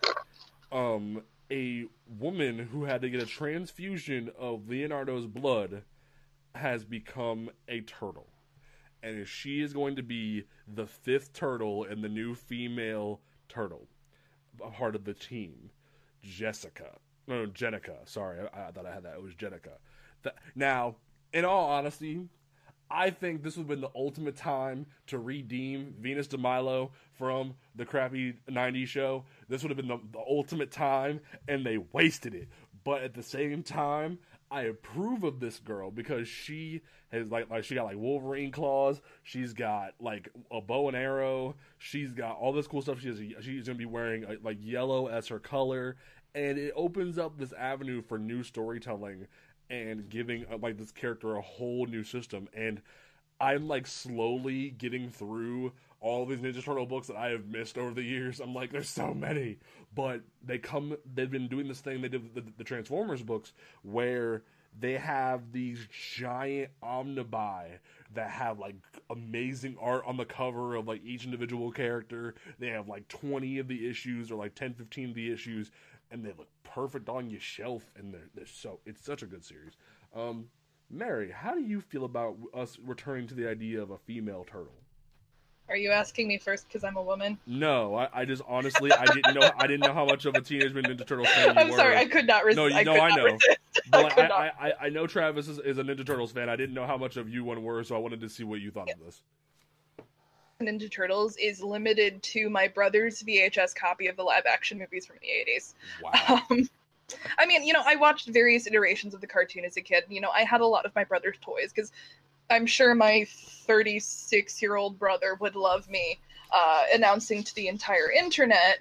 um, 0.73 1.23
a 1.51 1.85
woman 2.19 2.59
who 2.59 2.85
had 2.85 3.03
to 3.03 3.11
get 3.11 3.23
a 3.23 3.27
transfusion 3.27 4.31
of 4.39 4.69
Leonardo's 4.69 5.27
blood 5.27 5.83
has 6.55 6.85
become 6.85 7.51
a 7.69 7.81
turtle. 7.83 8.29
And 9.03 9.27
she 9.27 9.61
is 9.61 9.73
going 9.73 9.97
to 9.97 10.03
be 10.03 10.45
the 10.67 10.87
fifth 10.87 11.33
turtle 11.33 11.85
and 11.85 12.03
the 12.03 12.09
new 12.09 12.35
female 12.35 13.21
turtle, 13.49 13.87
a 14.65 14.71
part 14.71 14.95
of 14.95 15.05
the 15.05 15.15
team. 15.15 15.71
Jessica. 16.23 16.97
No, 17.27 17.45
no 17.45 17.51
Jennika. 17.51 17.97
Sorry, 18.07 18.41
I, 18.55 18.69
I 18.69 18.71
thought 18.71 18.87
I 18.87 18.95
had 18.95 19.03
that. 19.05 19.15
It 19.15 19.23
was 19.23 19.35
Jennika. 19.35 19.79
Now, 20.55 20.97
in 21.35 21.45
all 21.45 21.69
honesty, 21.69 22.23
I 22.91 23.11
think 23.11 23.43
this 23.43 23.57
would 23.57 23.63
have 23.63 23.69
been 23.69 23.81
the 23.81 23.91
ultimate 23.95 24.37
time 24.37 24.87
to 25.09 25.19
redeem 25.19 25.95
Venus 25.99 26.27
de 26.27 26.39
Milo 26.39 26.93
from 27.19 27.55
the 27.75 27.85
crappy 27.85 28.35
90s 28.49 28.87
show. 28.89 29.25
This 29.49 29.63
would 29.63 29.71
have 29.71 29.77
been 29.77 29.89
the, 29.89 30.01
the 30.13 30.25
ultimate 30.29 30.71
time, 30.71 31.21
and 31.49 31.65
they 31.65 31.79
wasted 31.79 32.35
it. 32.35 32.49
But 32.85 33.03
at 33.03 33.15
the 33.15 33.23
same 33.23 33.63
time, 33.63 34.19
I 34.51 34.63
approve 34.63 35.25
of 35.25 35.41
this 35.41 35.59
girl 35.59 35.91
because 35.91 36.29
she 36.29 36.83
has 37.11 37.31
like 37.31 37.51
like 37.51 37.65
she 37.65 37.75
got 37.75 37.87
like 37.87 37.97
Wolverine 37.97 38.53
claws. 38.53 39.01
She's 39.23 39.53
got 39.53 39.95
like 40.01 40.29
a 40.53 40.61
bow 40.61 40.89
and 40.89 40.97
arrow. 40.97 41.57
She's 41.79 42.13
got 42.13 42.37
all 42.37 42.53
this 42.53 42.67
cool 42.67 42.83
stuff. 42.83 43.01
She 43.01 43.09
has, 43.09 43.19
she's 43.45 43.67
gonna 43.67 43.79
be 43.79 43.87
wearing 43.87 44.25
uh, 44.25 44.35
like 44.43 44.59
yellow 44.61 45.09
as 45.09 45.29
her 45.29 45.39
color, 45.39 45.97
and 46.35 46.59
it 46.59 46.73
opens 46.77 47.19
up 47.19 47.39
this 47.39 47.53
avenue 47.55 48.03
for 48.03 48.19
new 48.19 48.43
storytelling 48.43 49.27
and 49.71 50.09
giving 50.09 50.45
uh, 50.53 50.59
like 50.59 50.79
this 50.79 50.93
character 50.93 51.37
a 51.37 51.41
whole 51.41 51.87
new 51.87 52.03
system. 52.03 52.49
And 52.55 52.81
I'm 53.41 53.69
like 53.69 53.87
slowly 53.87 54.71
getting 54.71 55.11
through 55.11 55.73
all 56.01 56.27
these 56.27 56.39
Ninja 56.41 56.63
Turtle 56.63 56.87
books 56.87 57.07
that 57.09 57.17
I 57.17 57.31
have 57.31 57.47
missed 57.47 57.79
over 57.79 57.95
the 57.95 58.03
years. 58.03 58.41
I'm 58.41 58.55
like, 58.55 58.71
there's 58.71 58.89
so 58.89 59.15
many, 59.15 59.59
but 59.95 60.21
they 60.45 60.59
come. 60.59 60.97
They've 61.15 61.31
been 61.31 61.49
doing 61.49 61.67
this 61.67 61.81
thing 61.81 62.03
they 62.03 62.09
did 62.09 62.35
the, 62.35 62.45
the 62.57 62.65
Transformers 62.65 63.23
books 63.23 63.53
where 63.83 64.43
they 64.79 64.95
have 64.95 65.53
these 65.53 65.87
giant 66.17 66.71
omnibi 66.83 67.79
that 68.15 68.31
have 68.31 68.59
like 68.59 68.77
amazing 69.11 69.77
art 69.81 70.03
on 70.07 70.17
the 70.17 70.25
cover 70.25 70.75
of 70.75 70.87
like 70.87 71.05
each 71.05 71.25
individual 71.25 71.71
character. 71.71 72.35
They 72.59 72.69
have 72.69 72.89
like 72.89 73.09
20 73.09 73.59
of 73.59 73.69
the 73.69 73.89
issues 73.89 74.31
or 74.31 74.37
like 74.37 74.55
10, 74.55 74.75
15 74.75 75.11
of 75.11 75.15
the 75.15 75.33
issues, 75.33 75.71
and 76.15 76.25
they 76.25 76.31
look 76.31 76.49
perfect 76.63 77.11
on 77.11 77.29
your 77.29 77.41
shelf. 77.41 77.91
And 77.97 78.15
they're, 78.15 78.31
they're 78.35 78.47
so 78.47 78.81
it's 78.87 79.05
such 79.05 79.23
a 79.23 79.27
good 79.27 79.45
series. 79.45 79.73
Um, 80.17 80.47
Mary, 80.89 81.31
how 81.31 81.55
do 81.55 81.61
you 81.61 81.81
feel 81.81 82.05
about 82.05 82.37
us 82.55 82.79
returning 82.83 83.27
to 83.27 83.35
the 83.35 83.49
idea 83.49 83.83
of 83.83 83.91
a 83.91 83.99
female 83.99 84.47
turtle? 84.51 84.73
Are 85.69 85.77
you 85.77 85.91
asking 85.91 86.29
me 86.29 86.39
first 86.39 86.69
because 86.69 86.85
I'm 86.85 86.97
a 86.97 87.03
woman? 87.03 87.39
No, 87.47 87.95
I, 87.95 88.09
I 88.13 88.25
just 88.27 88.43
honestly 88.47 88.93
I 88.93 89.07
didn't 89.07 89.35
know 89.35 89.51
I 89.57 89.67
didn't 89.67 89.81
know 89.81 89.95
how 89.95 90.05
much 90.05 90.27
of 90.27 90.35
a 90.37 90.41
Teenage 90.43 90.75
Mutant 90.75 91.01
Ninja 91.01 91.07
Turtles 91.07 91.29
fan 91.31 91.49
you 91.55 91.61
I'm 91.61 91.71
were. 91.71 91.77
sorry, 91.77 91.97
I 91.97 92.05
could 92.05 92.27
not 92.27 92.45
resist. 92.45 92.59
No, 92.59 92.67
you 92.67 92.77
I 92.77 92.83
know 92.85 93.01
I 93.01 93.17
know. 93.17 93.25
resist. 93.25 93.59
but 93.91 94.19
I 94.19 94.53
I. 94.61 94.73
I, 94.83 94.89
know 94.91 95.07
Travis 95.07 95.49
is, 95.49 95.59
is 95.59 95.79
a 95.79 95.83
Ninja 95.83 96.07
Turtles 96.07 96.33
fan. 96.33 96.51
I 96.51 96.57
didn't 96.57 96.75
know 96.75 96.87
how 96.87 96.99
much 96.99 97.17
of 97.17 97.31
you 97.31 97.45
one 97.45 97.63
were, 97.63 97.83
so 97.83 97.97
I 97.97 97.99
wanted 97.99 98.21
to 98.21 98.29
see 98.29 98.45
what 98.45 98.61
you 98.61 98.71
thought 98.71 98.91
of 98.91 99.01
this. 99.05 99.23
Ninja 100.61 100.91
Turtles 100.91 101.37
is 101.37 101.63
limited 101.63 102.23
to 102.23 102.49
my 102.49 102.69
brother's 102.69 103.23
VHS 103.23 103.75
copy 103.75 104.07
of 104.07 104.17
the 104.17 104.23
live 104.23 104.45
action 104.49 104.79
movies 104.79 105.07
from 105.07 105.17
the 105.21 105.29
80s. 105.29 105.75
Wow. 106.03 106.43
Um, 106.51 106.69
I 107.37 107.45
mean, 107.45 107.65
you 107.65 107.75
know, 107.75 107.83
I 107.85 107.97
watched 107.97 108.29
various 108.29 108.67
iterations 108.67 109.13
of 109.13 109.21
the 109.21 109.27
cartoon 109.27 109.67
as 109.67 109.77
a 109.77 109.83
kid. 109.83 110.05
You 110.09 110.23
know, 110.23 110.31
I 110.31 110.43
had 110.43 110.63
a 110.63 110.67
lot 110.67 110.87
of 110.87 110.95
my 110.95 111.05
brother's 111.05 111.37
toys 111.43 111.71
because 111.71 111.93
I'm 112.51 112.65
sure 112.67 112.95
my 112.95 113.27
36 113.29 114.63
year 114.63 114.77
old 114.77 114.99
brother 114.99 115.35
would 115.35 115.55
love 115.55 115.89
me 115.89 116.19
uh, 116.51 116.85
announcing 116.95 117.43
to 117.43 117.55
the 117.55 117.69
entire 117.69 118.11
internet 118.11 118.79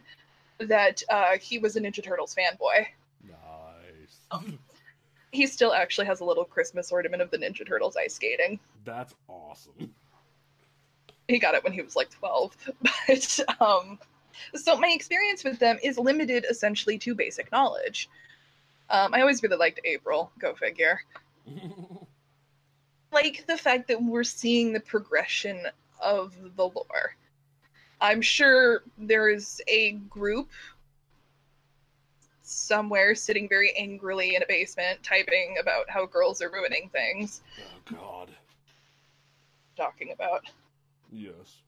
that 0.59 1.03
uh, 1.09 1.37
he 1.39 1.57
was 1.57 1.75
a 1.75 1.81
Ninja 1.81 2.01
Turtles 2.01 2.33
fanboy. 2.33 2.85
nice. 4.31 4.57
He 5.31 5.47
still 5.47 5.73
actually 5.73 6.07
has 6.07 6.21
a 6.21 6.25
little 6.25 6.45
Christmas 6.45 6.91
ornament 6.91 7.21
of 7.21 7.31
the 7.31 7.37
Ninja 7.37 7.67
Turtles 7.67 7.97
ice 7.97 8.15
skating. 8.15 8.59
That's 8.85 9.13
awesome. 9.27 9.93
He 11.27 11.39
got 11.39 11.55
it 11.55 11.63
when 11.63 11.73
he 11.73 11.81
was 11.81 11.95
like 11.95 12.09
12 12.11 12.55
but 12.81 13.39
um 13.59 13.99
so 14.55 14.75
my 14.77 14.89
experience 14.89 15.43
with 15.43 15.59
them 15.59 15.77
is 15.83 15.97
limited 15.97 16.45
essentially 16.49 16.97
to 16.97 17.15
basic 17.15 17.51
knowledge 17.51 18.09
um 18.89 19.13
i 19.13 19.21
always 19.21 19.41
really 19.43 19.57
liked 19.57 19.79
april 19.85 20.31
go 20.39 20.53
figure 20.53 20.99
like 23.13 23.45
the 23.47 23.57
fact 23.57 23.87
that 23.87 24.01
we're 24.01 24.23
seeing 24.23 24.73
the 24.73 24.79
progression 24.79 25.67
of 26.01 26.35
the 26.55 26.63
lore. 26.63 27.15
I'm 28.01 28.21
sure 28.21 28.83
there 28.97 29.29
is 29.29 29.61
a 29.67 29.93
group 30.09 30.49
somewhere 32.41 33.15
sitting 33.15 33.47
very 33.47 33.73
angrily 33.77 34.35
in 34.35 34.43
a 34.43 34.45
basement 34.47 35.01
typing 35.03 35.55
about 35.61 35.89
how 35.89 36.05
girls 36.05 36.41
are 36.41 36.51
ruining 36.51 36.89
things. 36.89 37.41
oh 37.59 37.95
God. 37.95 38.31
Talking 39.77 40.11
about. 40.11 40.43
Yes. 41.13 41.61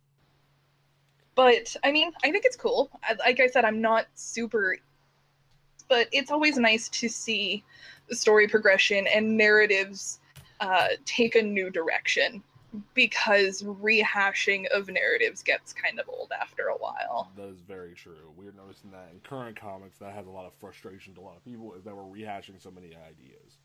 But 1.36 1.76
I 1.84 1.92
mean, 1.92 2.12
I 2.24 2.32
think 2.32 2.46
it's 2.46 2.56
cool. 2.56 2.90
I- 3.04 3.14
Like 3.14 3.40
I 3.40 3.48
said, 3.48 3.66
I'm 3.66 3.82
not 3.82 4.08
super, 4.16 4.78
but 5.88 6.08
it's 6.12 6.32
always 6.32 6.58
nice 6.58 6.90
to 6.90 7.08
see 7.10 7.64
the 8.10 8.16
story 8.16 8.48
progression 8.48 9.06
and 9.08 9.38
narratives 9.38 10.20
uh, 10.60 10.88
take 11.06 11.36
a 11.36 11.42
new 11.42 11.70
direction 11.70 12.42
because 12.94 13.62
rehashing 13.64 14.66
of 14.68 14.90
narratives 14.90 15.42
gets 15.44 15.72
kind 15.74 16.00
of 16.00 16.10
old 16.10 16.32
after 16.40 16.68
a 16.68 16.76
while. 16.78 17.32
That 17.38 17.48
is 17.48 17.62
very 17.62 17.94
true. 17.94 18.32
We're 18.36 18.52
noticing 18.52 18.92
that 18.92 19.10
in 19.14 19.20
current 19.22 19.60
comics 19.60 19.98
that 20.00 20.14
has 20.14 20.28
a 20.28 20.30
lot 20.30 20.46
of 20.46 20.54
frustration 20.60 21.14
to 21.16 21.22
a 21.22 21.24
lot 21.24 21.38
of 21.38 21.46
people 21.46 21.74
is 21.74 21.84
that 21.84 21.96
we're 21.96 22.04
rehashing 22.04 22.62
so 22.62 22.72
many 22.72 22.88
ideas. 22.88 23.58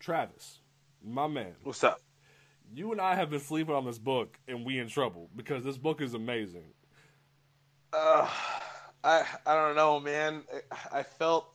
Travis, 0.00 0.58
my 1.04 1.26
man, 1.26 1.54
What's 1.62 1.82
up? 1.84 2.00
You 2.74 2.92
and 2.92 3.00
I 3.00 3.14
have 3.14 3.30
been 3.30 3.40
sleeping 3.40 3.74
on 3.74 3.84
this 3.84 3.98
book 3.98 4.38
and 4.48 4.64
we 4.64 4.78
in 4.78 4.88
trouble 4.88 5.30
because 5.36 5.64
this 5.64 5.76
book 5.76 6.00
is 6.00 6.14
amazing. 6.14 6.64
Uh, 7.92 8.28
I 9.04 9.24
I 9.46 9.54
don't 9.54 9.76
know, 9.76 10.00
man. 10.00 10.42
I 10.92 11.02
felt 11.02 11.48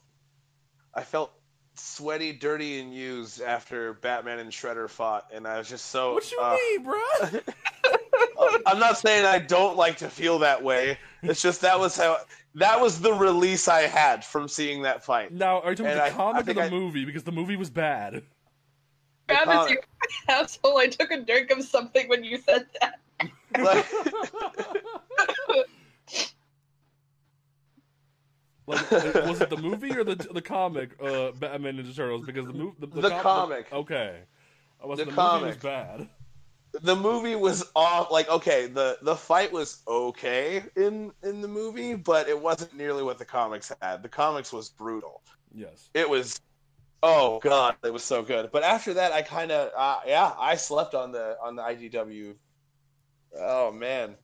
I 0.94 1.04
felt 1.04 1.32
sweaty, 1.76 2.34
dirty, 2.34 2.80
and 2.80 2.94
used 2.94 3.42
after 3.42 3.94
Batman 3.94 4.40
and 4.40 4.52
Shredder 4.52 4.90
fought, 4.90 5.28
and 5.34 5.48
I 5.48 5.58
was 5.58 5.70
just 5.70 5.88
so. 5.88 6.14
What 6.14 6.32
you 6.32 6.40
uh, 6.40 6.58
mean, 6.70 6.86
bruh? 6.86 7.42
I'm 8.66 8.80
not 8.80 8.98
saying 8.98 9.26
I 9.26 9.40
don't 9.40 9.78
like 9.78 9.98
to 9.98 10.10
feel 10.10 10.40
that 10.40 10.64
way. 10.64 10.98
It's 11.22 11.42
just 11.42 11.62
that 11.62 11.80
was 11.80 11.96
how 11.96 12.18
that 12.56 12.80
was 12.82 13.00
the 13.00 13.14
release 13.14 13.68
I 13.68 13.82
had 13.82 14.26
from 14.26 14.48
seeing 14.48 14.82
that 14.84 15.04
fight. 15.04 15.32
Now, 15.32 15.62
are 15.62 15.72
you 15.72 15.76
talking 15.76 15.94
about 15.94 16.04
I- 16.06 16.10
the 16.10 16.16
I 16.16 16.18
comic 16.18 16.48
or 16.50 16.54
the 16.54 16.62
I- 16.64 16.70
movie? 16.70 17.06
Because 17.06 17.24
the 17.24 17.32
movie 17.32 17.56
was 17.56 17.70
bad. 17.70 18.24
Travis, 19.32 19.54
comic. 19.56 19.72
you 19.72 19.80
asshole! 20.34 20.78
I 20.78 20.88
took 20.88 21.12
a 21.12 21.22
drink 21.22 21.52
of 21.52 21.64
something 21.64 22.08
when 22.10 22.24
you 22.24 22.38
said 22.38 22.66
that. 22.82 23.00
Like, 23.60 23.86
Like, 28.68 28.92
was 28.92 29.42
it 29.42 29.50
the 29.50 29.58
movie 29.58 29.92
or 29.98 30.04
the 30.04 30.16
the 30.16 30.42
comic, 30.42 30.92
uh, 31.02 31.32
Batman 31.32 31.78
Ninja 31.78 31.96
Turtles? 31.96 32.26
Because 32.26 32.46
the 32.46 32.54
movie, 32.54 32.76
the, 32.80 32.88
The 32.88 33.10
com- 33.10 33.22
comic. 33.22 33.68
okay, 33.74 34.20
I 34.82 34.86
was 34.86 35.00
The 35.00 35.06
the, 35.06 35.12
movie 35.12 35.46
was 35.48 35.58
bad. 35.58 36.08
the 36.82 36.96
movie 36.96 37.36
was 37.36 37.66
off. 37.76 38.12
Like, 38.12 38.30
okay, 38.30 38.68
the 38.68 38.98
the 39.02 39.16
fight 39.16 39.52
was 39.52 39.82
okay 39.88 40.64
in 40.76 41.12
in 41.24 41.42
the 41.42 41.48
movie, 41.48 41.96
but 41.96 42.30
it 42.30 42.40
wasn't 42.40 42.74
nearly 42.76 43.04
what 43.04 43.18
the 43.18 43.26
comics 43.26 43.72
had. 43.82 44.04
The 44.04 44.10
comics 44.10 44.54
was 44.54 44.70
brutal. 44.70 45.22
Yes. 45.54 45.90
It 45.94 46.10
was. 46.10 46.40
Oh 47.04 47.40
god, 47.40 47.78
it 47.84 47.94
was 47.94 48.04
so 48.04 48.24
good. 48.24 48.52
But 48.52 48.64
after 48.64 48.96
that, 48.96 49.12
I 49.12 49.22
kind 49.22 49.52
of 49.52 49.72
uh, 49.76 50.02
yeah, 50.06 50.34
I 50.38 50.56
slept 50.56 50.94
on 50.96 51.12
the 51.12 51.38
on 51.42 51.56
the 51.56 51.64
IDW. 51.64 52.36
Oh 53.36 53.72
man, 53.72 54.16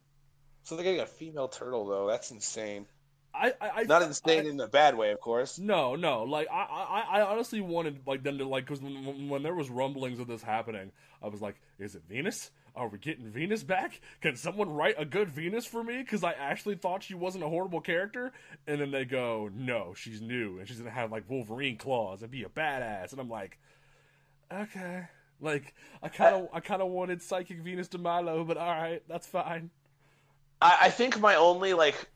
so 0.63 0.75
they're 0.75 0.83
getting 0.85 1.01
a 1.01 1.05
female 1.07 1.47
turtle 1.49 1.87
though. 1.87 2.07
That's 2.07 2.31
insane. 2.31 2.87
I, 3.33 3.53
I, 3.61 3.83
Not 3.83 4.01
insane 4.01 4.45
I- 4.45 4.49
in 4.49 4.59
a 4.59 4.67
bad 4.67 4.97
way, 4.97 5.11
of 5.11 5.19
course. 5.19 5.59
No, 5.59 5.95
no. 5.95 6.23
Like 6.23 6.47
I, 6.51 6.63
I, 7.11 7.19
I 7.19 7.21
honestly 7.21 7.61
wanted 7.61 8.01
like 8.07 8.23
them 8.23 8.37
to 8.39 8.45
like 8.47 8.65
because 8.65 8.81
when 8.81 9.29
when 9.29 9.43
there 9.43 9.53
was 9.55 9.69
rumblings 9.69 10.19
of 10.19 10.27
this 10.27 10.41
happening, 10.41 10.91
I 11.21 11.27
was 11.27 11.41
like, 11.41 11.55
is 11.79 11.95
it 11.95 12.03
Venus? 12.09 12.51
Are 12.77 12.87
we 12.87 12.99
getting 12.99 13.25
Venus 13.25 13.63
back? 13.63 13.99
Can 14.21 14.35
someone 14.35 14.69
write 14.69 14.95
a 14.99 15.05
good 15.05 15.29
Venus 15.29 15.65
for 15.65 15.83
me? 15.83 15.97
Because 15.97 16.23
I 16.23 16.33
actually 16.33 16.75
thought 16.75 17.01
she 17.01 17.15
wasn't 17.15 17.43
a 17.43 17.49
horrible 17.49 17.81
character, 17.81 18.31
and 18.67 18.79
then 18.79 18.91
they 18.91 19.03
go, 19.03 19.49
no, 19.53 19.95
she's 19.95 20.21
new 20.21 20.59
and 20.59 20.67
she's 20.67 20.77
gonna 20.77 20.91
have 20.91 21.11
like 21.11 21.27
Wolverine 21.27 21.77
claws 21.77 22.21
and 22.21 22.29
be 22.29 22.43
a 22.43 22.49
badass, 22.49 23.11
and 23.11 23.19
I'm 23.19 23.29
like, 23.29 23.57
okay. 24.53 25.07
Like 25.41 25.73
I 26.01 26.09
kind 26.09 26.35
of, 26.35 26.49
I 26.53 26.59
kind 26.59 26.81
of 26.81 26.89
wanted 26.89 27.21
Psychic 27.21 27.59
Venus 27.59 27.87
de 27.87 27.97
Milo, 27.97 28.43
but 28.43 28.57
all 28.57 28.67
right, 28.67 29.01
that's 29.07 29.27
fine. 29.27 29.71
I, 30.61 30.77
I 30.83 30.89
think 30.89 31.19
my 31.19 31.35
only 31.35 31.73
like 31.73 32.07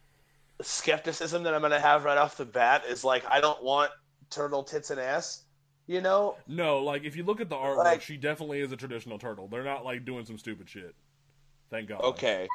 skepticism 0.61 1.43
that 1.43 1.53
I'm 1.55 1.61
gonna 1.61 1.79
have 1.79 2.03
right 2.03 2.17
off 2.17 2.37
the 2.37 2.45
bat 2.45 2.83
is 2.87 3.03
like 3.03 3.23
I 3.29 3.41
don't 3.41 3.63
want 3.63 3.91
turtle 4.29 4.63
tits 4.63 4.91
and 4.91 4.99
ass. 4.99 5.43
You 5.91 5.99
know, 5.99 6.37
No, 6.47 6.79
like 6.79 7.03
if 7.03 7.17
you 7.17 7.23
look 7.25 7.41
at 7.41 7.49
the 7.49 7.55
artwork, 7.57 7.83
Like- 7.83 8.01
she 8.01 8.15
definitely 8.15 8.61
is 8.61 8.71
a 8.71 8.77
traditional 8.77 9.19
turtle. 9.19 9.49
They're 9.49 9.61
not 9.65 9.83
like 9.83 10.05
doing 10.05 10.23
some 10.23 10.37
stupid 10.37 10.69
shit. 10.69 10.95
Thank 11.69 11.89
God. 11.89 11.99
okay, 12.01 12.47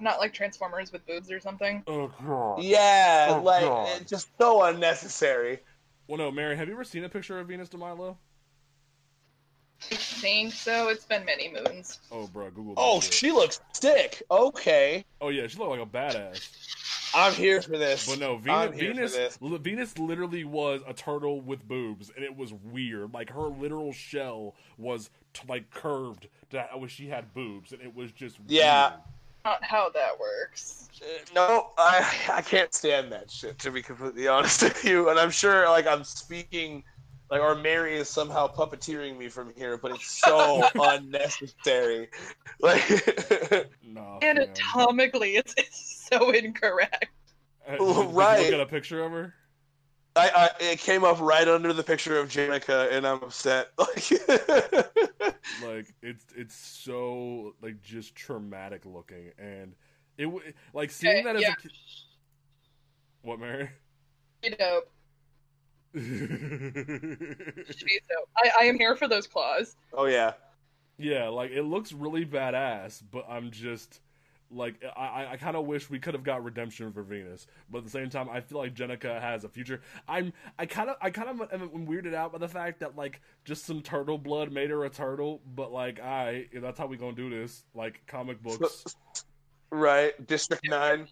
Not 0.00 0.18
like 0.18 0.32
Transformers 0.32 0.90
with 0.90 1.06
boobs 1.06 1.30
or 1.30 1.38
something. 1.38 1.82
Oh 1.86 2.10
god. 2.26 2.62
yeah, 2.62 3.26
Oh, 3.38 3.42
like 3.42 3.64
God. 3.64 4.00
it's 4.00 4.10
just 4.10 4.28
so 4.38 4.62
unnecessary. 4.62 5.58
Well, 6.06 6.16
no, 6.16 6.30
Mary, 6.30 6.56
have 6.56 6.66
you 6.68 6.72
ever 6.72 6.84
seen 6.84 7.04
a 7.04 7.10
picture 7.10 7.38
of 7.38 7.48
Venus 7.48 7.68
de 7.68 7.76
Milo? 7.76 8.16
I 9.92 9.94
think 9.96 10.54
so. 10.54 10.88
It's 10.88 11.04
been 11.04 11.26
many 11.26 11.52
moons. 11.52 12.00
Oh, 12.10 12.26
bro, 12.26 12.48
Google. 12.50 12.74
that 12.74 12.80
Oh, 12.82 13.00
shit. 13.00 13.12
she 13.12 13.30
looks 13.32 13.60
sick. 13.74 14.22
Okay, 14.30 15.04
Oh 15.20 15.28
yeah, 15.28 15.46
she 15.46 15.58
looked 15.58 15.70
like 15.72 15.80
a 15.80 15.86
badass. 15.86 16.48
I'm 17.18 17.32
here 17.34 17.60
for 17.62 17.76
this. 17.78 18.08
But 18.08 18.18
no, 18.20 18.34
I'm 18.48 18.72
Venus, 18.72 18.80
here 18.80 18.92
Venus, 18.94 19.12
for 19.38 19.48
this. 19.50 19.60
Venus 19.62 19.98
literally 19.98 20.44
was 20.44 20.80
a 20.86 20.92
turtle 20.94 21.40
with 21.40 21.66
boobs, 21.66 22.10
and 22.14 22.24
it 22.24 22.36
was 22.36 22.52
weird. 22.52 23.12
Like 23.12 23.30
her 23.30 23.42
literal 23.48 23.92
shell 23.92 24.54
was 24.76 25.10
t- 25.34 25.42
like 25.48 25.70
curved. 25.70 26.28
To, 26.50 26.66
when 26.76 26.88
she 26.88 27.08
had 27.08 27.34
boobs, 27.34 27.72
and 27.72 27.82
it 27.82 27.94
was 27.94 28.10
just 28.12 28.38
Yeah. 28.46 28.90
weird. 28.90 29.00
Not 29.44 29.62
how 29.64 29.88
that 29.90 30.18
works. 30.18 30.88
Uh, 31.00 31.06
No, 31.34 31.70
I 31.78 32.04
I 32.32 32.42
can't 32.42 32.72
stand 32.74 33.12
that 33.12 33.30
shit. 33.30 33.58
To 33.60 33.70
be 33.70 33.82
completely 33.82 34.28
honest 34.28 34.62
with 34.62 34.84
you, 34.84 35.08
and 35.10 35.18
I'm 35.18 35.30
sure 35.30 35.68
like 35.68 35.86
I'm 35.86 36.04
speaking, 36.04 36.82
like 37.30 37.40
or 37.40 37.54
Mary 37.54 37.96
is 37.96 38.08
somehow 38.08 38.48
puppeteering 38.48 39.16
me 39.16 39.28
from 39.28 39.52
here, 39.56 39.76
but 39.78 39.92
it's 39.92 40.10
so 40.20 40.66
unnecessary. 40.74 42.08
Like, 42.60 42.82
No, 43.82 44.18
Anatomically, 44.22 45.36
it's, 45.36 45.54
it's 45.56 45.97
so 46.12 46.30
incorrect. 46.42 47.06
Uh, 47.66 47.78
did, 47.78 48.06
did 48.16 48.28
you 48.28 48.32
Right. 48.32 48.36
look 48.36 48.52
at 48.52 48.60
a 48.60 48.66
picture 48.66 49.02
of 49.04 49.12
her? 49.12 49.34
I, 50.16 50.50
I 50.60 50.64
it 50.72 50.78
came 50.80 51.04
up 51.04 51.20
right 51.20 51.46
under 51.46 51.72
the 51.72 51.84
picture 51.84 52.18
of 52.18 52.28
Jennika, 52.28 52.90
and 52.92 53.06
I'm 53.06 53.22
upset. 53.22 53.68
Like, 53.78 54.10
like 55.56 55.94
it's 56.02 56.24
it's 56.36 56.54
so 56.54 57.54
like 57.60 57.80
just 57.82 58.14
traumatic 58.14 58.84
looking 58.84 59.30
and 59.38 59.74
it 60.16 60.24
w- 60.24 60.52
like 60.72 60.90
seeing 60.90 61.14
Okay, 61.18 61.22
that 61.22 61.36
as 61.36 61.42
yeah. 61.42 61.48
a 61.48 61.56
kid 61.56 61.70
what 63.22 63.40
mary 63.40 63.70
You 64.42 64.50
know, 64.58 64.80
she's 65.94 66.18
dope. 68.08 68.28
I, 68.36 68.50
I 68.60 68.64
am 68.64 68.78
here 68.78 68.96
for 68.96 69.08
those 69.08 69.26
claws. 69.26 69.76
oh 69.92 70.06
yeah, 70.06 70.32
yeah 70.98 71.28
like 71.28 71.50
it 71.50 71.62
looks 71.62 71.92
really 71.92 72.24
badass 72.26 73.02
but 73.10 73.24
i'm 73.28 73.50
just 73.50 74.00
like 74.50 74.82
i 74.96 75.06
i, 75.06 75.32
I 75.32 75.36
kind 75.36 75.56
of 75.56 75.66
wish 75.66 75.90
we 75.90 75.98
could 75.98 76.14
have 76.14 76.22
got 76.22 76.42
redemption 76.42 76.92
for 76.92 77.02
venus 77.02 77.46
but 77.70 77.78
at 77.78 77.84
the 77.84 77.90
same 77.90 78.08
time 78.10 78.28
i 78.30 78.40
feel 78.40 78.58
like 78.58 78.74
jennika 78.74 79.20
has 79.20 79.44
a 79.44 79.48
future. 79.48 79.80
I'm 80.08 80.32
i 80.58 80.66
kind 80.66 80.90
of 80.90 80.96
i 81.00 81.10
kind 81.10 81.28
of 81.28 81.52
am 81.52 81.86
weirded 81.86 82.14
out 82.14 82.32
by 82.32 82.38
the 82.38 82.48
fact 82.48 82.80
that 82.80 82.96
like 82.96 83.20
just 83.44 83.64
some 83.66 83.82
turtle 83.82 84.18
blood 84.18 84.52
made 84.52 84.70
her 84.70 84.84
a 84.84 84.90
turtle 84.90 85.40
but 85.54 85.72
like 85.72 86.00
i 86.00 86.46
that's 86.60 86.78
how 86.78 86.86
we 86.86 86.96
gonna 86.96 87.12
do 87.12 87.30
this. 87.30 87.64
Like 87.74 88.02
comic 88.06 88.42
books. 88.42 88.84
right. 89.70 90.26
District 90.26 90.66
Nine. 90.68 91.06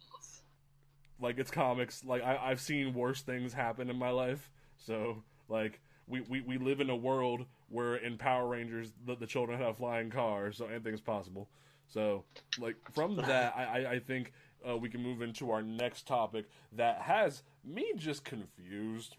like 1.20 1.38
it's 1.38 1.50
comics. 1.50 2.04
Like 2.04 2.22
I, 2.22 2.38
i've 2.42 2.60
seen 2.60 2.94
worse 2.94 3.22
things 3.22 3.52
happen 3.52 3.90
in 3.90 3.96
my 3.96 4.10
life. 4.10 4.50
So 4.76 5.22
like 5.48 5.80
we, 6.08 6.20
we, 6.22 6.40
we 6.40 6.58
live 6.58 6.80
in 6.80 6.90
a 6.90 6.96
world 6.96 7.46
where 7.68 7.96
in 7.96 8.16
power 8.16 8.46
rangers 8.48 8.92
the, 9.06 9.16
the 9.16 9.26
children 9.26 9.58
have 9.58 9.76
flying 9.76 10.08
cars 10.10 10.56
so 10.56 10.66
anything's 10.66 11.00
possible 11.00 11.48
so 11.88 12.24
like 12.58 12.76
from 12.92 13.16
that 13.16 13.54
i, 13.56 13.94
I, 13.94 13.98
think 13.98 14.32
uh, 14.68 14.76
we 14.76 14.88
can 14.88 15.02
move 15.02 15.22
into 15.22 15.50
our 15.50 15.62
next 15.62 16.06
topic 16.06 16.46
that 16.72 17.00
has 17.02 17.42
me 17.64 17.92
just 17.96 18.24
confused 18.24 19.16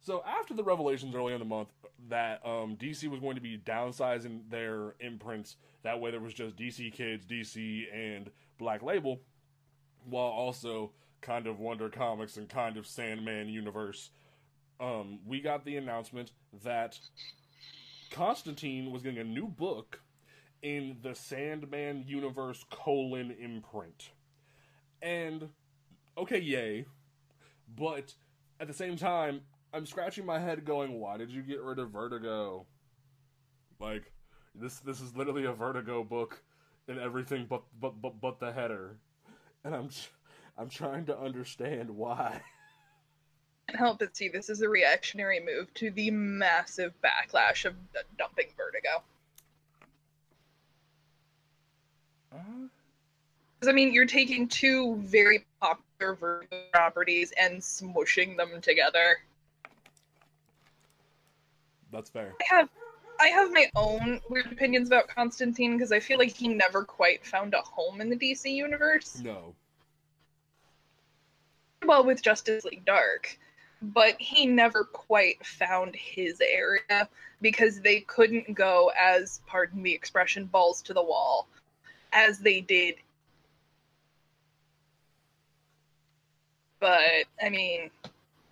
so 0.00 0.22
after 0.26 0.52
the 0.52 0.62
revelations 0.62 1.14
early 1.14 1.32
in 1.32 1.38
the 1.38 1.46
month 1.46 1.68
that 2.08 2.44
um, 2.44 2.76
DC 2.76 3.08
was 3.08 3.20
going 3.20 3.36
to 3.36 3.40
be 3.40 3.58
downsizing 3.58 4.40
their 4.50 4.94
imprints, 5.00 5.56
that 5.82 5.98
way 5.98 6.10
there 6.10 6.20
was 6.20 6.34
just 6.34 6.56
DC 6.56 6.92
Kids, 6.92 7.24
DC, 7.24 7.84
and 7.92 8.30
Black 8.58 8.82
Label, 8.82 9.20
while 10.04 10.26
also 10.26 10.90
kind 11.20 11.46
of 11.46 11.58
Wonder 11.58 11.88
Comics 11.88 12.36
and 12.36 12.48
kind 12.48 12.76
of 12.76 12.86
Sandman 12.86 13.48
universe. 13.48 14.10
Um, 14.80 15.20
we 15.26 15.40
got 15.40 15.64
the 15.64 15.76
announcement 15.76 16.32
that 16.62 16.98
Constantine 18.10 18.90
was 18.90 19.02
getting 19.02 19.20
a 19.20 19.24
new 19.24 19.46
book 19.46 20.00
in 20.64 20.96
the 21.02 21.14
Sandman 21.14 22.04
universe 22.06 22.64
colon 22.70 23.36
imprint, 23.38 24.10
and 25.02 25.50
okay, 26.16 26.40
yay, 26.40 26.86
but 27.76 28.14
at 28.58 28.66
the 28.66 28.74
same 28.74 28.96
time, 28.96 29.42
I'm 29.74 29.84
scratching 29.84 30.24
my 30.24 30.38
head 30.38 30.64
going, 30.64 30.98
why 30.98 31.18
did 31.18 31.30
you 31.30 31.42
get 31.42 31.60
rid 31.60 31.78
of 31.78 31.90
Vertigo? 31.90 32.66
Like 33.78 34.10
this 34.54 34.78
this 34.80 35.00
is 35.00 35.14
literally 35.14 35.44
a 35.44 35.52
Vertigo 35.52 36.02
book 36.02 36.42
and 36.88 36.98
everything 36.98 37.46
but 37.48 37.62
but 37.80 38.00
but 38.00 38.20
but 38.20 38.40
the 38.40 38.52
header. 38.52 38.96
And 39.64 39.74
I'm 39.74 39.90
I'm 40.56 40.68
trying 40.70 41.04
to 41.06 41.18
understand 41.18 41.90
why. 41.90 42.40
Help 43.74 43.98
but 43.98 44.16
see 44.16 44.28
this 44.28 44.48
is 44.48 44.62
a 44.62 44.68
reactionary 44.68 45.40
move 45.44 45.72
to 45.74 45.90
the 45.90 46.10
massive 46.10 46.92
backlash 47.02 47.64
of 47.64 47.74
dumping 48.16 48.48
Vertigo. 48.56 49.02
Uh, 52.23 52.23
Because 52.34 53.72
I 53.72 53.72
mean, 53.72 53.92
you're 53.92 54.06
taking 54.06 54.48
two 54.48 54.96
very 54.96 55.46
popular 55.60 56.44
properties 56.72 57.32
and 57.40 57.60
smushing 57.60 58.36
them 58.36 58.60
together. 58.60 59.18
that's 61.90 62.10
fair. 62.10 62.34
I 62.40 62.54
have, 62.54 62.68
I 63.20 63.28
have 63.28 63.52
my 63.52 63.70
own 63.76 64.20
weird 64.28 64.52
opinions 64.52 64.88
about 64.88 65.08
Constantine 65.08 65.76
because 65.76 65.92
I 65.92 66.00
feel 66.00 66.18
like 66.18 66.36
he 66.36 66.48
never 66.48 66.84
quite 66.84 67.24
found 67.24 67.54
a 67.54 67.60
home 67.62 68.00
in 68.00 68.10
the 68.10 68.16
DC 68.16 68.52
universe. 68.52 69.20
No. 69.22 69.54
Well, 71.86 72.04
with 72.04 72.22
Justice 72.22 72.64
League 72.64 72.84
Dark, 72.84 73.38
but 73.80 74.16
he 74.18 74.46
never 74.46 74.84
quite 74.84 75.44
found 75.46 75.94
his 75.94 76.40
area 76.40 77.08
because 77.40 77.80
they 77.80 78.00
couldn't 78.00 78.54
go 78.54 78.90
as, 78.98 79.40
pardon 79.46 79.82
the 79.82 79.92
expression, 79.92 80.46
balls 80.46 80.82
to 80.82 80.94
the 80.94 81.02
wall 81.02 81.46
as 82.14 82.38
they 82.40 82.60
did. 82.62 82.96
But 86.80 87.26
I 87.42 87.50
mean, 87.50 87.90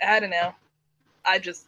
I 0.06 0.20
don't 0.20 0.30
know. 0.30 0.54
I 1.24 1.38
just 1.38 1.66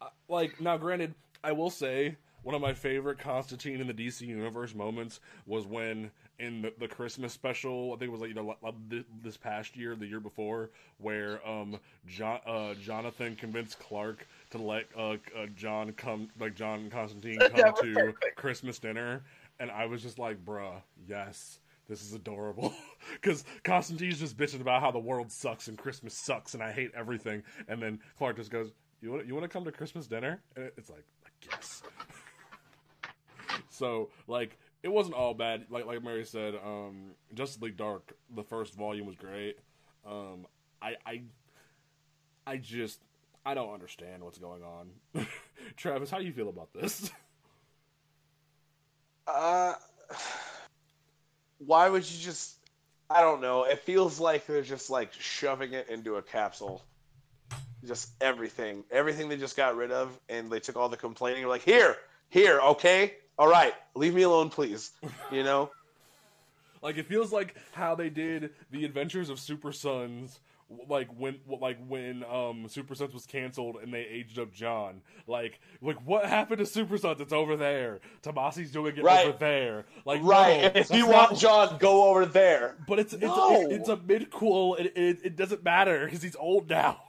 Uh, 0.00 0.08
like 0.28 0.60
now 0.60 0.76
granted 0.76 1.14
i 1.44 1.52
will 1.52 1.70
say 1.70 2.16
one 2.42 2.54
of 2.54 2.60
my 2.60 2.72
favorite 2.72 3.18
constantine 3.18 3.80
in 3.80 3.86
the 3.86 3.94
dc 3.94 4.20
universe 4.22 4.74
moments 4.74 5.20
was 5.46 5.66
when 5.66 6.10
in 6.38 6.62
the, 6.62 6.72
the 6.78 6.88
christmas 6.88 7.32
special 7.32 7.88
i 7.94 7.96
think 7.96 8.08
it 8.08 8.12
was 8.12 8.20
like 8.20 8.28
you 8.30 8.34
know 8.34 8.56
this 9.22 9.36
past 9.36 9.76
year 9.76 9.94
the 9.94 10.06
year 10.06 10.20
before 10.20 10.70
where 10.98 11.46
um 11.48 11.78
john 12.06 12.40
uh 12.46 12.74
jonathan 12.74 13.36
convinced 13.36 13.78
clark 13.78 14.26
to 14.50 14.58
let 14.58 14.86
uh, 14.96 15.12
uh 15.36 15.46
john 15.56 15.92
come 15.92 16.28
like 16.38 16.54
john 16.54 16.88
constantine 16.90 17.42
come 17.44 17.72
to 17.72 18.14
perfect. 18.20 18.36
christmas 18.36 18.78
dinner 18.78 19.22
and 19.60 19.70
i 19.70 19.86
was 19.86 20.02
just 20.02 20.18
like 20.18 20.44
bruh 20.44 20.82
yes 21.06 21.60
this 21.90 22.02
is 22.02 22.14
adorable 22.14 22.72
because 23.14 23.44
Constantine's 23.64 24.20
just 24.20 24.36
bitching 24.36 24.60
about 24.60 24.80
how 24.80 24.92
the 24.92 25.00
world 25.00 25.32
sucks 25.32 25.66
and 25.66 25.76
Christmas 25.76 26.14
sucks 26.14 26.54
and 26.54 26.62
I 26.62 26.70
hate 26.70 26.92
everything, 26.94 27.42
and 27.66 27.82
then 27.82 27.98
Clark 28.16 28.36
just 28.36 28.50
goes, 28.50 28.72
"You 29.02 29.10
want 29.10 29.26
you 29.26 29.38
to 29.40 29.48
come 29.48 29.64
to 29.64 29.72
Christmas 29.72 30.06
dinner?" 30.06 30.40
And 30.54 30.70
it's 30.76 30.88
like, 30.88 31.04
like 31.24 31.32
yes. 31.50 31.82
so 33.70 34.10
like 34.28 34.56
it 34.84 34.88
wasn't 34.88 35.16
all 35.16 35.34
bad. 35.34 35.66
Like 35.68 35.84
like 35.84 36.02
Mary 36.02 36.24
said, 36.24 36.54
um, 36.64 37.10
Justice 37.34 37.60
League 37.60 37.76
Dark, 37.76 38.14
the 38.36 38.44
first 38.44 38.74
volume 38.74 39.06
was 39.06 39.16
great. 39.16 39.58
Um, 40.06 40.46
I 40.80 40.94
I 41.04 41.22
I 42.46 42.56
just 42.58 43.00
I 43.44 43.54
don't 43.54 43.74
understand 43.74 44.22
what's 44.22 44.38
going 44.38 44.62
on. 44.62 45.26
Travis, 45.76 46.08
how 46.08 46.18
do 46.18 46.24
you 46.24 46.32
feel 46.32 46.48
about 46.48 46.72
this? 46.72 47.10
Uh, 49.26 49.74
why 51.58 51.88
would 51.88 52.10
you 52.10 52.18
just? 52.18 52.54
I 53.08 53.22
don't 53.22 53.40
know. 53.40 53.64
It 53.64 53.80
feels 53.80 54.20
like 54.20 54.46
they're 54.46 54.62
just 54.62 54.90
like 54.90 55.12
shoving 55.14 55.72
it 55.72 55.88
into 55.88 56.16
a 56.16 56.22
capsule. 56.22 56.82
Just 57.84 58.10
everything, 58.20 58.84
everything 58.90 59.28
they 59.28 59.36
just 59.36 59.56
got 59.56 59.74
rid 59.74 59.90
of, 59.90 60.16
and 60.28 60.50
they 60.50 60.60
took 60.60 60.76
all 60.76 60.88
the 60.88 60.98
complaining. 60.98 61.46
Like, 61.46 61.62
here, 61.62 61.96
here, 62.28 62.60
okay, 62.60 63.14
all 63.38 63.48
right, 63.48 63.72
leave 63.94 64.14
me 64.14 64.22
alone, 64.22 64.50
please. 64.50 64.90
You 65.32 65.42
know? 65.42 65.70
Like 66.82 66.96
it 66.96 67.06
feels 67.06 67.30
like 67.30 67.54
how 67.72 67.94
they 67.94 68.08
did 68.08 68.52
the 68.70 68.86
Adventures 68.86 69.28
of 69.28 69.38
Super 69.38 69.70
Sons, 69.70 70.40
like 70.88 71.08
when 71.18 71.40
like 71.46 71.78
when 71.88 72.24
um 72.24 72.68
Super 72.68 72.94
Sons 72.94 73.12
was 73.12 73.26
canceled 73.26 73.76
and 73.82 73.92
they 73.92 74.02
aged 74.02 74.38
up 74.38 74.52
Jon. 74.52 75.02
Like 75.26 75.60
like 75.80 75.96
what 76.06 76.24
happened 76.26 76.58
to 76.58 76.66
Super 76.66 76.96
Sons? 76.98 77.20
It's 77.20 77.32
over 77.32 77.56
there. 77.56 78.00
Tomasi's 78.22 78.70
doing 78.70 78.96
it 78.96 79.02
Right. 79.02 79.26
over 79.26 79.36
there. 79.38 79.84
Like 80.04 80.20
right. 80.22 80.72
no, 80.74 80.80
if 80.80 80.90
you 80.90 81.06
want 81.06 81.38
Jon, 81.38 81.76
go 81.78 82.08
over 82.10 82.24
there. 82.26 82.76
but 82.86 82.98
it's 82.98 83.12
it's 83.12 83.22
No. 83.22 83.68
it's 83.70 83.88
a 83.88 83.96
midquel. 83.96 84.78
It, 84.78 84.92
it 84.96 85.18
it 85.24 85.36
doesn't 85.36 85.64
matter 85.64 86.04
because 86.04 86.22
he's 86.22 86.36
old 86.36 86.70
now. 86.70 87.00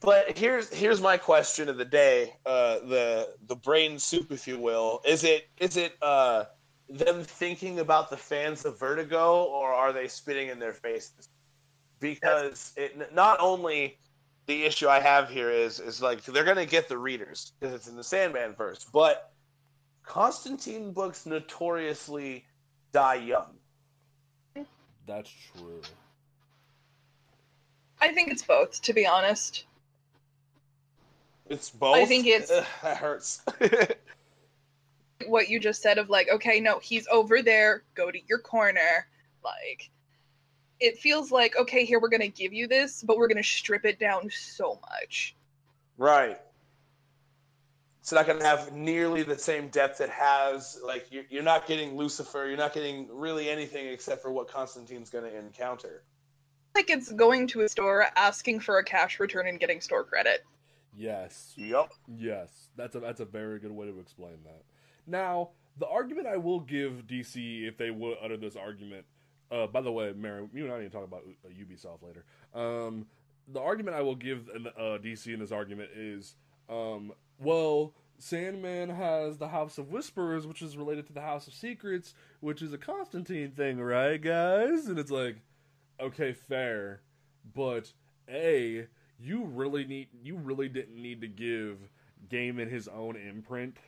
But 0.00 0.36
here's 0.36 0.72
here's 0.72 1.00
my 1.00 1.16
question 1.16 1.68
of 1.68 1.78
the 1.78 1.84
day, 1.84 2.34
uh, 2.44 2.80
the 2.80 3.34
the 3.46 3.56
brain 3.56 3.98
soup, 3.98 4.30
if 4.30 4.46
you 4.46 4.58
will. 4.58 5.00
Is 5.06 5.24
it 5.24 5.48
is 5.58 5.76
it 5.76 5.94
uh, 6.02 6.44
them 6.88 7.22
thinking 7.24 7.78
about 7.80 8.10
the 8.10 8.16
fans 8.16 8.64
of 8.64 8.78
Vertigo, 8.78 9.44
or 9.44 9.72
are 9.72 9.92
they 9.92 10.06
spitting 10.08 10.48
in 10.48 10.58
their 10.58 10.74
faces? 10.74 11.28
Because 12.00 12.72
it 12.76 13.14
not 13.14 13.38
only 13.40 13.98
the 14.46 14.64
issue 14.64 14.88
I 14.88 15.00
have 15.00 15.28
here 15.28 15.50
is 15.50 15.80
is 15.80 16.02
like 16.02 16.22
they're 16.24 16.44
gonna 16.44 16.66
get 16.66 16.88
the 16.88 16.98
readers 16.98 17.52
because 17.58 17.74
it's 17.74 17.88
in 17.88 17.96
the 17.96 18.04
Sandman 18.04 18.54
verse, 18.54 18.84
but 18.92 19.32
Constantine 20.04 20.92
books 20.92 21.26
notoriously 21.26 22.44
die 22.92 23.14
young. 23.16 23.56
That's 25.06 25.30
true. 25.54 25.82
I 28.00 28.12
think 28.12 28.30
it's 28.30 28.42
both, 28.42 28.82
to 28.82 28.92
be 28.92 29.06
honest. 29.06 29.64
It's 31.48 31.70
both. 31.70 31.96
I 31.96 32.04
think 32.04 32.26
it's- 32.26 32.50
Ugh, 32.50 32.66
that 32.82 32.96
hurts. 32.98 33.42
What 35.28 35.48
you 35.48 35.58
just 35.58 35.80
said 35.80 35.96
of 35.96 36.10
like, 36.10 36.28
okay, 36.30 36.60
no, 36.60 36.78
he's 36.78 37.08
over 37.08 37.40
there, 37.40 37.84
go 37.94 38.10
to 38.10 38.18
your 38.28 38.38
corner. 38.38 39.08
Like, 39.42 39.88
it 40.80 40.98
feels 40.98 41.30
like, 41.30 41.56
okay, 41.56 41.84
here 41.84 42.00
we're 42.00 42.08
gonna 42.08 42.28
give 42.28 42.52
you 42.52 42.66
this, 42.66 43.02
but 43.02 43.16
we're 43.16 43.28
gonna 43.28 43.42
strip 43.42 43.84
it 43.84 43.98
down 43.98 44.30
so 44.30 44.80
much. 44.90 45.34
Right. 45.98 46.38
It's 48.06 48.12
not 48.12 48.24
going 48.24 48.38
to 48.38 48.44
have 48.44 48.72
nearly 48.72 49.24
the 49.24 49.36
same 49.36 49.66
depth 49.66 50.00
it 50.00 50.10
has. 50.10 50.78
Like 50.84 51.08
you're, 51.10 51.24
you're 51.28 51.42
not 51.42 51.66
getting 51.66 51.96
Lucifer. 51.96 52.46
You're 52.46 52.56
not 52.56 52.72
getting 52.72 53.08
really 53.10 53.50
anything 53.50 53.88
except 53.88 54.22
for 54.22 54.30
what 54.30 54.46
Constantine's 54.46 55.10
going 55.10 55.24
to 55.24 55.36
encounter. 55.36 56.04
Like 56.76 56.88
it's 56.88 57.10
going 57.10 57.48
to 57.48 57.62
a 57.62 57.68
store, 57.68 58.06
asking 58.14 58.60
for 58.60 58.78
a 58.78 58.84
cash 58.84 59.18
return, 59.18 59.48
and 59.48 59.58
getting 59.58 59.80
store 59.80 60.04
credit. 60.04 60.44
Yes. 60.96 61.52
Yep. 61.56 61.94
Yes, 62.16 62.68
that's 62.76 62.94
a 62.94 63.00
that's 63.00 63.18
a 63.18 63.24
very 63.24 63.58
good 63.58 63.72
way 63.72 63.86
to 63.86 63.98
explain 63.98 64.38
that. 64.44 64.62
Now, 65.08 65.50
the 65.76 65.88
argument 65.88 66.28
I 66.28 66.36
will 66.36 66.60
give 66.60 67.08
DC 67.08 67.66
if 67.66 67.76
they 67.76 67.90
would 67.90 68.18
utter 68.22 68.36
this 68.36 68.54
argument. 68.54 69.04
Uh, 69.50 69.66
by 69.66 69.80
the 69.80 69.92
way, 69.92 70.12
Mary, 70.16 70.48
you 70.52 70.64
and 70.64 70.72
I 70.72 70.78
need 70.78 70.90
to 70.90 70.90
talk 70.90 71.04
about 71.04 71.22
uh, 71.44 71.48
Ubisoft 71.48 72.02
later. 72.02 72.24
Um, 72.54 73.06
the 73.48 73.60
argument 73.60 73.96
I 73.96 74.02
will 74.02 74.16
give 74.16 74.48
uh, 74.48 74.98
DC 74.98 75.32
in 75.32 75.38
this 75.40 75.52
argument 75.52 75.90
is, 75.94 76.34
um, 76.68 77.12
well, 77.38 77.94
Sandman 78.18 78.88
has 78.88 79.36
the 79.36 79.48
House 79.48 79.78
of 79.78 79.90
Whispers, 79.90 80.46
which 80.46 80.62
is 80.62 80.76
related 80.76 81.06
to 81.06 81.12
the 81.12 81.20
House 81.20 81.46
of 81.46 81.54
Secrets, 81.54 82.14
which 82.40 82.62
is 82.62 82.72
a 82.72 82.78
Constantine 82.78 83.50
thing, 83.50 83.78
right, 83.78 84.20
guys? 84.20 84.86
And 84.86 84.98
it's 84.98 85.10
like, 85.10 85.36
okay, 86.00 86.32
fair, 86.32 87.02
but 87.54 87.92
a 88.28 88.86
you 89.18 89.44
really 89.44 89.84
need 89.84 90.08
you 90.22 90.36
really 90.36 90.68
didn't 90.68 91.00
need 91.00 91.20
to 91.20 91.28
give 91.28 91.78
Gaiman 92.28 92.70
his 92.70 92.88
own 92.88 93.16
imprint. 93.16 93.78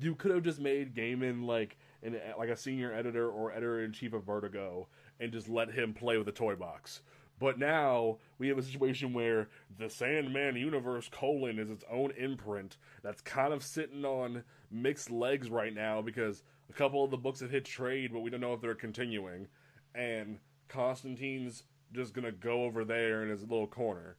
You 0.00 0.14
could 0.14 0.30
have 0.30 0.44
just 0.44 0.60
made 0.60 0.94
Gaiman 0.94 1.46
like 1.46 1.76
an 2.02 2.18
like 2.38 2.48
a 2.48 2.56
senior 2.56 2.92
editor 2.92 3.28
or 3.28 3.52
editor 3.52 3.84
in 3.84 3.92
chief 3.92 4.12
of 4.12 4.24
Vertigo 4.24 4.88
and 5.20 5.32
just 5.32 5.48
let 5.48 5.70
him 5.70 5.94
play 5.94 6.16
with 6.16 6.26
the 6.26 6.32
toy 6.32 6.54
box. 6.54 7.02
But 7.38 7.58
now 7.58 8.18
we 8.38 8.48
have 8.48 8.58
a 8.58 8.62
situation 8.62 9.12
where 9.12 9.48
the 9.76 9.90
Sandman 9.90 10.54
universe 10.56 11.08
colon 11.10 11.58
is 11.58 11.70
its 11.70 11.84
own 11.90 12.12
imprint 12.12 12.76
that's 13.02 13.20
kind 13.20 13.52
of 13.52 13.64
sitting 13.64 14.04
on 14.04 14.44
mixed 14.70 15.10
legs 15.10 15.50
right 15.50 15.74
now 15.74 16.02
because 16.02 16.44
a 16.70 16.72
couple 16.72 17.04
of 17.04 17.10
the 17.10 17.16
books 17.16 17.40
have 17.40 17.50
hit 17.50 17.64
trade, 17.64 18.12
but 18.12 18.20
we 18.20 18.30
don't 18.30 18.40
know 18.40 18.54
if 18.54 18.60
they're 18.60 18.74
continuing. 18.74 19.48
And 19.94 20.38
Constantine's 20.68 21.64
just 21.92 22.14
gonna 22.14 22.32
go 22.32 22.64
over 22.64 22.84
there 22.84 23.22
in 23.22 23.28
his 23.28 23.42
little 23.42 23.66
corner, 23.66 24.16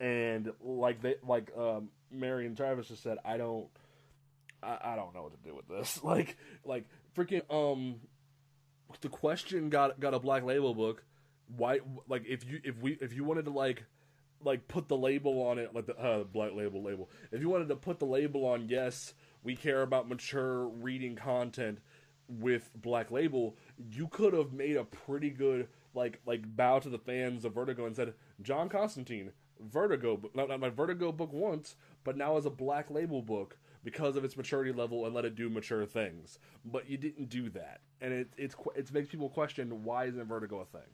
and 0.00 0.52
like 0.60 1.00
they 1.00 1.14
like 1.26 1.50
um, 1.56 1.88
and 2.10 2.56
Travis 2.56 2.88
just 2.88 3.02
said, 3.02 3.18
I 3.24 3.36
don't, 3.36 3.68
I, 4.62 4.78
I 4.82 4.96
don't 4.96 5.14
know 5.14 5.22
what 5.22 5.42
to 5.42 5.48
do 5.48 5.54
with 5.54 5.68
this. 5.68 6.00
Like 6.04 6.36
like 6.64 6.84
freaking 7.16 7.42
um, 7.50 7.96
the 9.00 9.08
question 9.08 9.70
got 9.70 10.00
got 10.00 10.14
a 10.14 10.18
black 10.18 10.44
label 10.44 10.74
book. 10.74 11.04
Why 11.56 11.80
like 12.08 12.24
if 12.26 12.48
you 12.48 12.60
if 12.64 12.78
we 12.78 12.92
if 13.00 13.12
you 13.12 13.24
wanted 13.24 13.44
to 13.46 13.50
like 13.50 13.84
like 14.44 14.68
put 14.68 14.88
the 14.88 14.96
label 14.96 15.42
on 15.42 15.58
it 15.58 15.74
like 15.74 15.86
the 15.86 15.98
uh, 15.98 16.24
black 16.24 16.52
label 16.54 16.82
label 16.82 17.08
if 17.32 17.40
you 17.40 17.48
wanted 17.48 17.68
to 17.68 17.76
put 17.76 17.98
the 17.98 18.04
label 18.04 18.46
on 18.46 18.68
yes 18.68 19.14
we 19.42 19.56
care 19.56 19.82
about 19.82 20.08
mature 20.08 20.66
reading 20.66 21.16
content 21.16 21.78
with 22.28 22.70
black 22.74 23.10
label 23.10 23.56
you 23.90 24.06
could 24.08 24.32
have 24.32 24.52
made 24.52 24.76
a 24.76 24.84
pretty 24.84 25.30
good 25.30 25.68
like 25.94 26.20
like 26.26 26.42
bow 26.56 26.78
to 26.78 26.88
the 26.88 26.98
fans 26.98 27.44
of 27.44 27.54
vertigo 27.54 27.86
and 27.86 27.96
said 27.96 28.14
john 28.42 28.68
constantine 28.68 29.30
vertigo 29.60 30.20
not, 30.34 30.48
not 30.48 30.60
my 30.60 30.68
vertigo 30.68 31.12
book 31.12 31.32
once 31.32 31.76
but 32.02 32.16
now 32.16 32.36
as 32.36 32.46
a 32.46 32.50
black 32.50 32.90
label 32.90 33.22
book 33.22 33.56
because 33.84 34.16
of 34.16 34.24
its 34.24 34.36
maturity 34.36 34.72
level 34.72 35.04
and 35.06 35.14
let 35.14 35.24
it 35.24 35.36
do 35.36 35.48
mature 35.48 35.86
things. 35.86 36.38
But 36.64 36.88
you 36.88 36.96
didn't 36.96 37.28
do 37.28 37.50
that, 37.50 37.80
and 38.00 38.12
it 38.12 38.28
it's 38.36 38.56
it 38.74 38.92
makes 38.92 39.08
people 39.08 39.28
question 39.28 39.84
why 39.84 40.06
isn't 40.06 40.24
Vertigo 40.26 40.60
a 40.60 40.64
thing. 40.64 40.90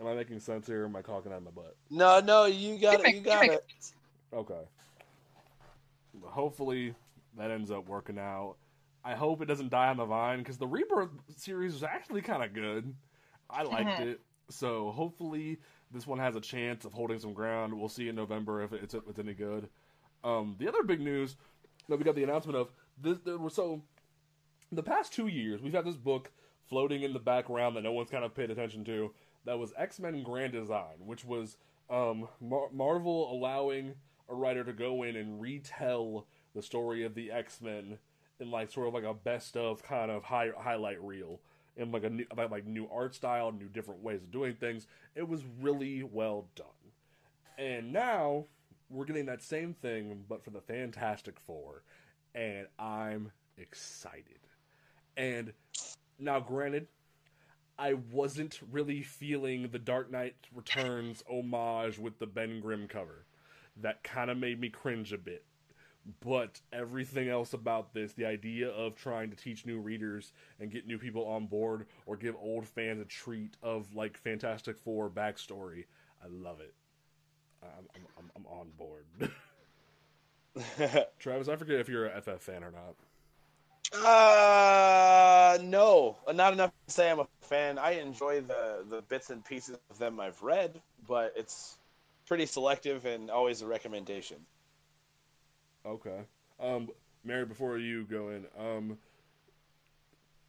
Am 0.00 0.06
I 0.06 0.14
making 0.14 0.40
sense 0.40 0.66
here? 0.66 0.82
Or 0.82 0.86
am 0.86 0.96
I 0.96 1.02
talking 1.02 1.32
out 1.32 1.38
of 1.38 1.44
my 1.44 1.50
butt? 1.50 1.76
No, 1.90 2.20
no, 2.20 2.44
you 2.46 2.78
got 2.78 3.00
it. 3.00 3.14
You 3.14 3.20
got 3.20 3.48
it. 3.48 3.64
Okay. 4.32 4.60
Hopefully 6.22 6.94
that 7.38 7.50
ends 7.50 7.70
up 7.70 7.88
working 7.88 8.18
out. 8.18 8.56
I 9.04 9.14
hope 9.14 9.40
it 9.40 9.46
doesn't 9.46 9.70
die 9.70 9.88
on 9.88 9.96
the 9.96 10.04
vine 10.04 10.38
because 10.38 10.58
the 10.58 10.66
Rebirth 10.66 11.10
series 11.36 11.72
was 11.74 11.82
actually 11.82 12.22
kind 12.22 12.42
of 12.42 12.52
good. 12.52 12.94
I 13.48 13.62
liked 13.62 14.00
Mhm. 14.00 14.06
it. 14.06 14.20
So 14.50 14.90
hopefully 14.90 15.58
this 15.92 16.06
one 16.06 16.18
has 16.18 16.36
a 16.36 16.40
chance 16.40 16.84
of 16.84 16.92
holding 16.92 17.18
some 17.18 17.32
ground. 17.32 17.72
We'll 17.72 17.88
see 17.88 18.08
in 18.08 18.16
November 18.16 18.62
if 18.62 18.72
it's, 18.72 18.94
if 18.94 19.06
it's 19.08 19.18
any 19.18 19.34
good. 19.34 19.68
Um, 20.24 20.56
the 20.58 20.68
other 20.68 20.82
big 20.82 21.00
news 21.00 21.36
that 21.88 21.96
we 21.96 22.04
got 22.04 22.14
the 22.14 22.24
announcement 22.24 22.58
of 22.58 22.68
this. 23.00 23.18
There 23.24 23.38
was 23.38 23.54
so 23.54 23.82
the 24.72 24.82
past 24.82 25.12
two 25.12 25.28
years 25.28 25.62
we've 25.62 25.72
had 25.72 25.84
this 25.84 25.96
book 25.96 26.32
floating 26.68 27.02
in 27.02 27.12
the 27.12 27.18
background 27.18 27.76
that 27.76 27.82
no 27.82 27.92
one's 27.92 28.10
kind 28.10 28.24
of 28.24 28.34
paid 28.34 28.50
attention 28.50 28.84
to. 28.84 29.12
That 29.44 29.58
was 29.58 29.72
X 29.76 30.00
Men 30.00 30.22
Grand 30.22 30.52
Design, 30.52 31.04
which 31.04 31.24
was 31.24 31.56
um, 31.88 32.28
Mar- 32.40 32.70
Marvel 32.72 33.32
allowing 33.32 33.94
a 34.28 34.34
writer 34.34 34.64
to 34.64 34.72
go 34.72 35.04
in 35.04 35.16
and 35.16 35.40
retell 35.40 36.26
the 36.54 36.62
story 36.62 37.04
of 37.04 37.14
the 37.14 37.30
X 37.30 37.60
Men 37.60 37.98
in 38.40 38.50
like 38.50 38.70
sort 38.70 38.88
of 38.88 38.94
like 38.94 39.04
a 39.04 39.14
best 39.14 39.56
of 39.56 39.82
kind 39.82 40.10
of 40.10 40.24
high, 40.24 40.50
highlight 40.58 41.00
reel 41.02 41.40
in 41.76 41.92
like 41.92 42.04
a 42.04 42.10
new 42.10 42.26
about 42.30 42.50
like 42.50 42.66
new 42.66 42.88
art 42.92 43.14
style, 43.14 43.52
new 43.52 43.68
different 43.68 44.02
ways 44.02 44.22
of 44.22 44.30
doing 44.30 44.54
things. 44.54 44.86
It 45.14 45.28
was 45.28 45.42
really 45.60 46.02
well 46.02 46.46
done. 46.56 46.66
And 47.58 47.92
now 47.92 48.46
we're 48.90 49.04
getting 49.04 49.26
that 49.26 49.42
same 49.42 49.74
thing 49.74 50.24
but 50.28 50.44
for 50.44 50.50
the 50.50 50.60
Fantastic 50.60 51.38
Four 51.40 51.82
and 52.34 52.66
I'm 52.78 53.32
excited. 53.56 54.40
And 55.16 55.52
now 56.18 56.40
granted 56.40 56.88
I 57.78 57.94
wasn't 57.94 58.60
really 58.70 59.02
feeling 59.02 59.68
the 59.68 59.78
Dark 59.78 60.10
Knight 60.10 60.36
Returns 60.54 61.22
homage 61.28 61.98
with 61.98 62.18
the 62.18 62.26
Ben 62.26 62.60
Grimm 62.60 62.88
cover. 62.88 63.26
That 63.82 64.02
kind 64.02 64.30
of 64.30 64.38
made 64.38 64.58
me 64.58 64.70
cringe 64.70 65.12
a 65.12 65.18
bit. 65.18 65.44
But 66.20 66.60
everything 66.72 67.28
else 67.28 67.52
about 67.52 67.92
this, 67.92 68.12
the 68.12 68.24
idea 68.24 68.68
of 68.70 68.94
trying 68.94 69.28
to 69.30 69.36
teach 69.36 69.66
new 69.66 69.80
readers 69.80 70.32
and 70.60 70.70
get 70.70 70.86
new 70.86 70.98
people 70.98 71.26
on 71.26 71.48
board 71.48 71.86
or 72.06 72.16
give 72.16 72.36
old 72.36 72.66
fans 72.66 73.00
a 73.00 73.04
treat 73.04 73.56
of 73.62 73.94
like 73.94 74.16
Fantastic 74.16 74.78
Four 74.78 75.10
backstory, 75.10 75.84
I 76.22 76.28
love 76.30 76.60
it. 76.60 76.74
I'm, 77.62 77.86
I'm, 77.94 78.02
I'm, 78.18 78.30
I'm 78.36 78.46
on 78.46 78.68
board. 78.78 79.04
Travis, 81.18 81.48
I 81.48 81.56
forget 81.56 81.80
if 81.80 81.88
you're 81.88 82.06
a 82.06 82.20
FF 82.20 82.40
fan 82.40 82.64
or 82.64 82.70
not. 82.70 82.94
Uh, 83.92 85.58
no, 85.62 86.16
not 86.34 86.52
enough 86.52 86.72
to 86.86 86.92
say 86.92 87.10
I'm 87.10 87.20
a 87.20 87.26
fan. 87.42 87.78
I 87.78 87.92
enjoy 87.92 88.40
the 88.40 88.84
the 88.88 89.02
bits 89.02 89.30
and 89.30 89.44
pieces 89.44 89.78
of 89.90 89.98
them 89.98 90.18
I've 90.18 90.42
read, 90.42 90.80
but 91.06 91.34
it's 91.36 91.76
pretty 92.26 92.46
selective 92.46 93.04
and 93.04 93.30
always 93.30 93.62
a 93.62 93.66
recommendation. 93.66 94.38
Okay. 95.84 96.20
Um, 96.58 96.88
Mary, 97.24 97.44
before 97.44 97.78
you 97.78 98.04
go 98.04 98.30
in, 98.30 98.46
um, 98.58 98.98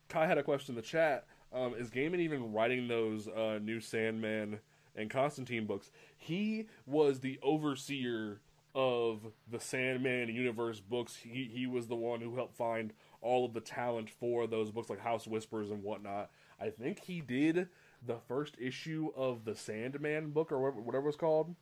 Kai 0.09 0.25
had 0.25 0.37
a 0.37 0.43
question 0.43 0.73
in 0.73 0.75
the 0.77 0.87
chat. 0.87 1.25
Um, 1.53 1.75
is 1.75 1.89
Gaiman 1.89 2.19
even 2.19 2.53
writing 2.53 2.87
those 2.87 3.27
uh, 3.27 3.59
new 3.61 3.79
Sandman 3.79 4.59
and 4.97 5.09
Constantine 5.09 5.65
books? 5.65 5.91
He 6.17 6.67
was 6.85 7.19
the 7.19 7.39
overseer 7.41 8.41
of 8.75 9.21
the 9.49 9.59
Sandman 9.59 10.29
universe 10.29 10.79
books. 10.79 11.15
He 11.15 11.49
he 11.51 11.65
was 11.65 11.87
the 11.87 11.95
one 11.95 12.21
who 12.21 12.35
helped 12.35 12.55
find 12.57 12.93
all 13.21 13.45
of 13.45 13.53
the 13.53 13.61
talent 13.61 14.09
for 14.09 14.47
those 14.47 14.71
books, 14.71 14.89
like 14.89 14.99
House 14.99 15.25
Whispers 15.25 15.71
and 15.71 15.83
whatnot. 15.83 16.29
I 16.59 16.69
think 16.69 16.99
he 17.03 17.21
did 17.21 17.69
the 18.05 18.17
first 18.27 18.55
issue 18.59 19.11
of 19.15 19.45
the 19.45 19.55
Sandman 19.55 20.29
book 20.29 20.51
or 20.51 20.59
whatever, 20.59 20.81
whatever 20.81 21.07
it's 21.07 21.17
called. 21.17 21.55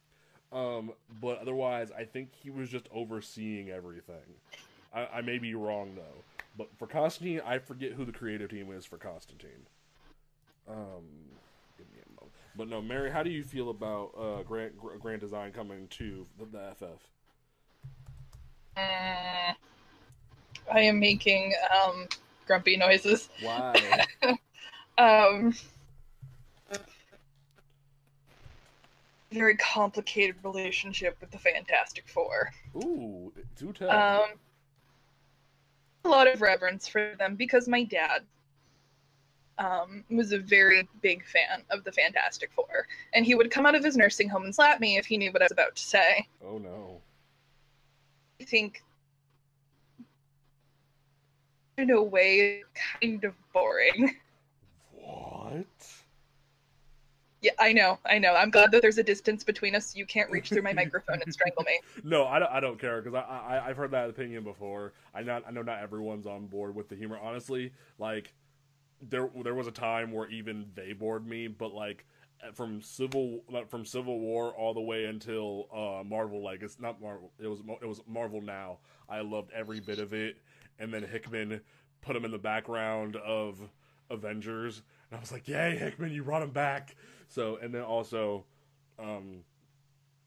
Um, 0.51 0.91
but 1.21 1.39
otherwise, 1.39 1.91
I 1.91 2.03
think 2.05 2.29
he 2.33 2.49
was 2.49 2.69
just 2.69 2.87
overseeing 2.93 3.69
everything. 3.69 4.15
I, 4.93 5.07
I 5.15 5.21
may 5.21 5.37
be 5.37 5.55
wrong 5.55 5.95
though. 5.95 6.23
But 6.57 6.69
for 6.77 6.87
Constantine, 6.87 7.41
I 7.45 7.59
forget 7.59 7.93
who 7.93 8.05
the 8.05 8.11
creative 8.11 8.49
team 8.49 8.71
is 8.71 8.85
for 8.85 8.97
Constantine. 8.97 9.67
Um, 10.69 11.03
give 11.77 11.87
me 11.91 11.99
a 11.99 12.09
moment. 12.21 12.33
But 12.57 12.69
no, 12.69 12.81
Mary, 12.81 13.11
how 13.11 13.23
do 13.23 13.29
you 13.29 13.43
feel 13.43 13.69
about 13.69 14.11
uh, 14.17 14.43
Grand 14.43 14.73
Grand 15.01 15.21
Design 15.21 15.51
coming 15.51 15.87
to 15.89 16.25
the, 16.39 16.45
the 16.45 16.75
FF? 16.75 17.01
Mm, 18.77 19.55
I 20.73 20.79
am 20.79 20.99
making 20.99 21.53
um, 21.83 22.07
grumpy 22.47 22.77
noises. 22.77 23.29
Why? 23.41 24.05
Um, 24.97 25.53
very 29.31 29.57
complicated 29.57 30.37
relationship 30.43 31.17
with 31.19 31.31
the 31.31 31.37
Fantastic 31.37 32.07
Four. 32.07 32.51
Ooh, 32.77 33.33
do 33.57 33.73
tell. 33.73 33.89
Um, 33.89 34.29
a 36.05 36.09
lot 36.09 36.27
of 36.27 36.41
reverence 36.41 36.87
for 36.87 37.13
them 37.19 37.35
because 37.35 37.67
my 37.67 37.83
dad 37.83 38.21
um, 39.57 40.03
was 40.09 40.31
a 40.31 40.39
very 40.39 40.87
big 41.01 41.25
fan 41.25 41.63
of 41.69 41.83
the 41.83 41.91
Fantastic 41.91 42.51
Four, 42.53 42.87
and 43.13 43.25
he 43.25 43.35
would 43.35 43.51
come 43.51 43.65
out 43.65 43.75
of 43.75 43.83
his 43.83 43.95
nursing 43.95 44.29
home 44.29 44.43
and 44.43 44.53
slap 44.53 44.79
me 44.79 44.97
if 44.97 45.05
he 45.05 45.17
knew 45.17 45.31
what 45.31 45.41
I 45.41 45.45
was 45.45 45.51
about 45.51 45.75
to 45.75 45.83
say. 45.83 46.27
oh 46.45 46.57
no. 46.57 47.01
I 48.41 48.43
think, 48.43 48.83
in 51.77 51.89
a 51.89 52.03
way, 52.03 52.63
kind 53.01 53.23
of 53.23 53.33
boring. 53.53 54.15
What? 54.91 55.65
Yeah, 57.41 57.51
I 57.59 57.73
know, 57.73 57.99
I 58.05 58.17
know. 58.17 58.33
I'm 58.33 58.49
glad 58.49 58.71
that 58.71 58.81
there's 58.81 58.97
a 58.97 59.03
distance 59.03 59.43
between 59.43 59.75
us. 59.75 59.91
So 59.93 59.99
you 59.99 60.05
can't 60.07 60.31
reach 60.31 60.49
through 60.49 60.63
my 60.63 60.73
microphone 60.81 61.21
and 61.23 61.31
strangle 61.31 61.63
me. 61.63 61.79
No, 62.03 62.25
I 62.25 62.39
don't, 62.39 62.51
I 62.51 62.59
don't 62.59 62.79
care 62.79 63.01
because 63.01 63.13
I, 63.15 63.19
I 63.19 63.69
I've 63.69 63.77
heard 63.77 63.91
that 63.91 64.09
opinion 64.09 64.43
before. 64.43 64.93
I 65.13 65.21
not 65.21 65.43
I 65.47 65.51
know 65.51 65.61
not 65.61 65.79
everyone's 65.79 66.25
on 66.25 66.47
board 66.47 66.75
with 66.75 66.89
the 66.89 66.95
humor. 66.95 67.19
Honestly, 67.21 67.71
like 67.99 68.33
there 69.01 69.29
there 69.43 69.55
was 69.55 69.67
a 69.67 69.71
time 69.71 70.11
where 70.11 70.29
even 70.29 70.67
they 70.75 70.93
bored 70.93 71.27
me, 71.27 71.47
but 71.47 71.73
like 71.73 72.05
from 72.53 72.81
civil 72.81 73.43
like, 73.49 73.69
from 73.69 73.85
Civil 73.85 74.19
War 74.19 74.53
all 74.53 74.73
the 74.73 74.81
way 74.81 75.05
until 75.05 75.67
uh, 75.73 76.03
Marvel, 76.03 76.43
like 76.43 76.61
it's 76.61 76.79
not 76.79 77.01
Marvel. 77.01 77.31
It 77.39 77.47
was 77.47 77.61
it 77.81 77.87
was 77.87 78.01
Marvel 78.07 78.41
now. 78.41 78.79
I 79.09 79.21
loved 79.21 79.51
every 79.53 79.79
bit 79.79 79.99
of 79.99 80.13
it, 80.13 80.37
and 80.79 80.93
then 80.93 81.03
Hickman 81.03 81.61
put 82.01 82.15
him 82.15 82.25
in 82.25 82.31
the 82.31 82.37
background 82.37 83.15
of 83.15 83.59
Avengers, 84.09 84.81
and 85.09 85.17
I 85.17 85.21
was 85.21 85.31
like, 85.31 85.47
"Yay, 85.47 85.77
Hickman, 85.77 86.11
you 86.11 86.23
brought 86.23 86.43
him 86.43 86.51
back!" 86.51 86.95
So, 87.27 87.57
and 87.61 87.73
then 87.73 87.81
also, 87.81 88.45
um, 88.99 89.43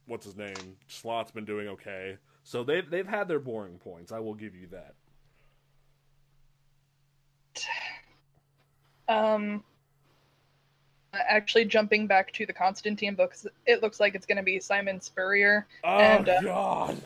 what's 0.07 0.25
his 0.25 0.37
name? 0.37 0.77
Slott's 0.89 1.31
been 1.31 1.45
doing 1.45 1.69
okay. 1.69 2.19
So 2.43 2.65
they 2.65 2.81
they've 2.81 3.07
had 3.07 3.29
their 3.29 3.41
boring 3.41 3.79
points. 3.79 4.13
I 4.13 4.21
will 4.21 4.35
give 4.35 4.55
you 4.55 4.69
that. 4.69 4.95
Um, 9.09 9.65
actually, 11.13 11.65
jumping 11.65 12.07
back 12.07 12.33
to 12.33 12.47
the 12.47 12.53
Constantine 12.53 13.15
books, 13.15 13.47
it 13.67 13.83
looks 13.83 14.01
like 14.01 14.15
it's 14.15 14.27
going 14.27 14.37
to 14.37 14.43
be 14.43 14.61
Simon 14.61 15.01
Spurrier, 15.01 15.67
Oh 15.85 15.99
And, 15.99 16.29
uh, 16.29 16.41
God! 16.43 17.01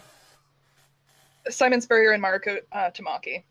Simon 1.49 1.81
Spurrier 1.81 2.13
and 2.13 2.23
Marco 2.23 2.59
uh, 2.73 2.91
Tamaki. 2.91 3.43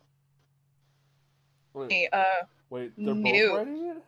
Wait, 1.73 2.09
Uh, 2.11 2.23
wait, 2.69 2.91
they're 2.97 3.15
new. 3.15 3.49
both 3.49 3.57
writing 3.67 3.85
it. 3.87 4.03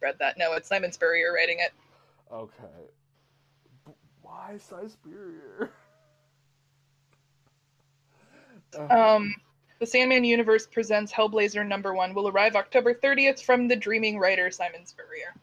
read 0.00 0.16
that. 0.18 0.38
No, 0.38 0.52
it's 0.54 0.68
Simon 0.68 0.90
Spurrier 0.92 1.32
writing 1.32 1.58
it. 1.60 1.72
Okay. 2.32 2.52
B- 3.86 3.92
why 4.22 4.58
Spurrier? 4.58 5.70
uh, 8.78 8.86
Um, 9.16 9.34
the 9.80 9.86
Sandman 9.86 10.24
universe 10.24 10.66
presents 10.66 11.10
Hellblazer 11.10 11.66
number 11.66 11.94
one 11.94 12.14
will 12.14 12.28
arrive 12.28 12.54
October 12.54 12.94
30th 12.94 13.42
from 13.42 13.66
the 13.66 13.74
dreaming 13.74 14.18
writer 14.18 14.50
Simon 14.50 14.84
Spurrier. 14.84 15.34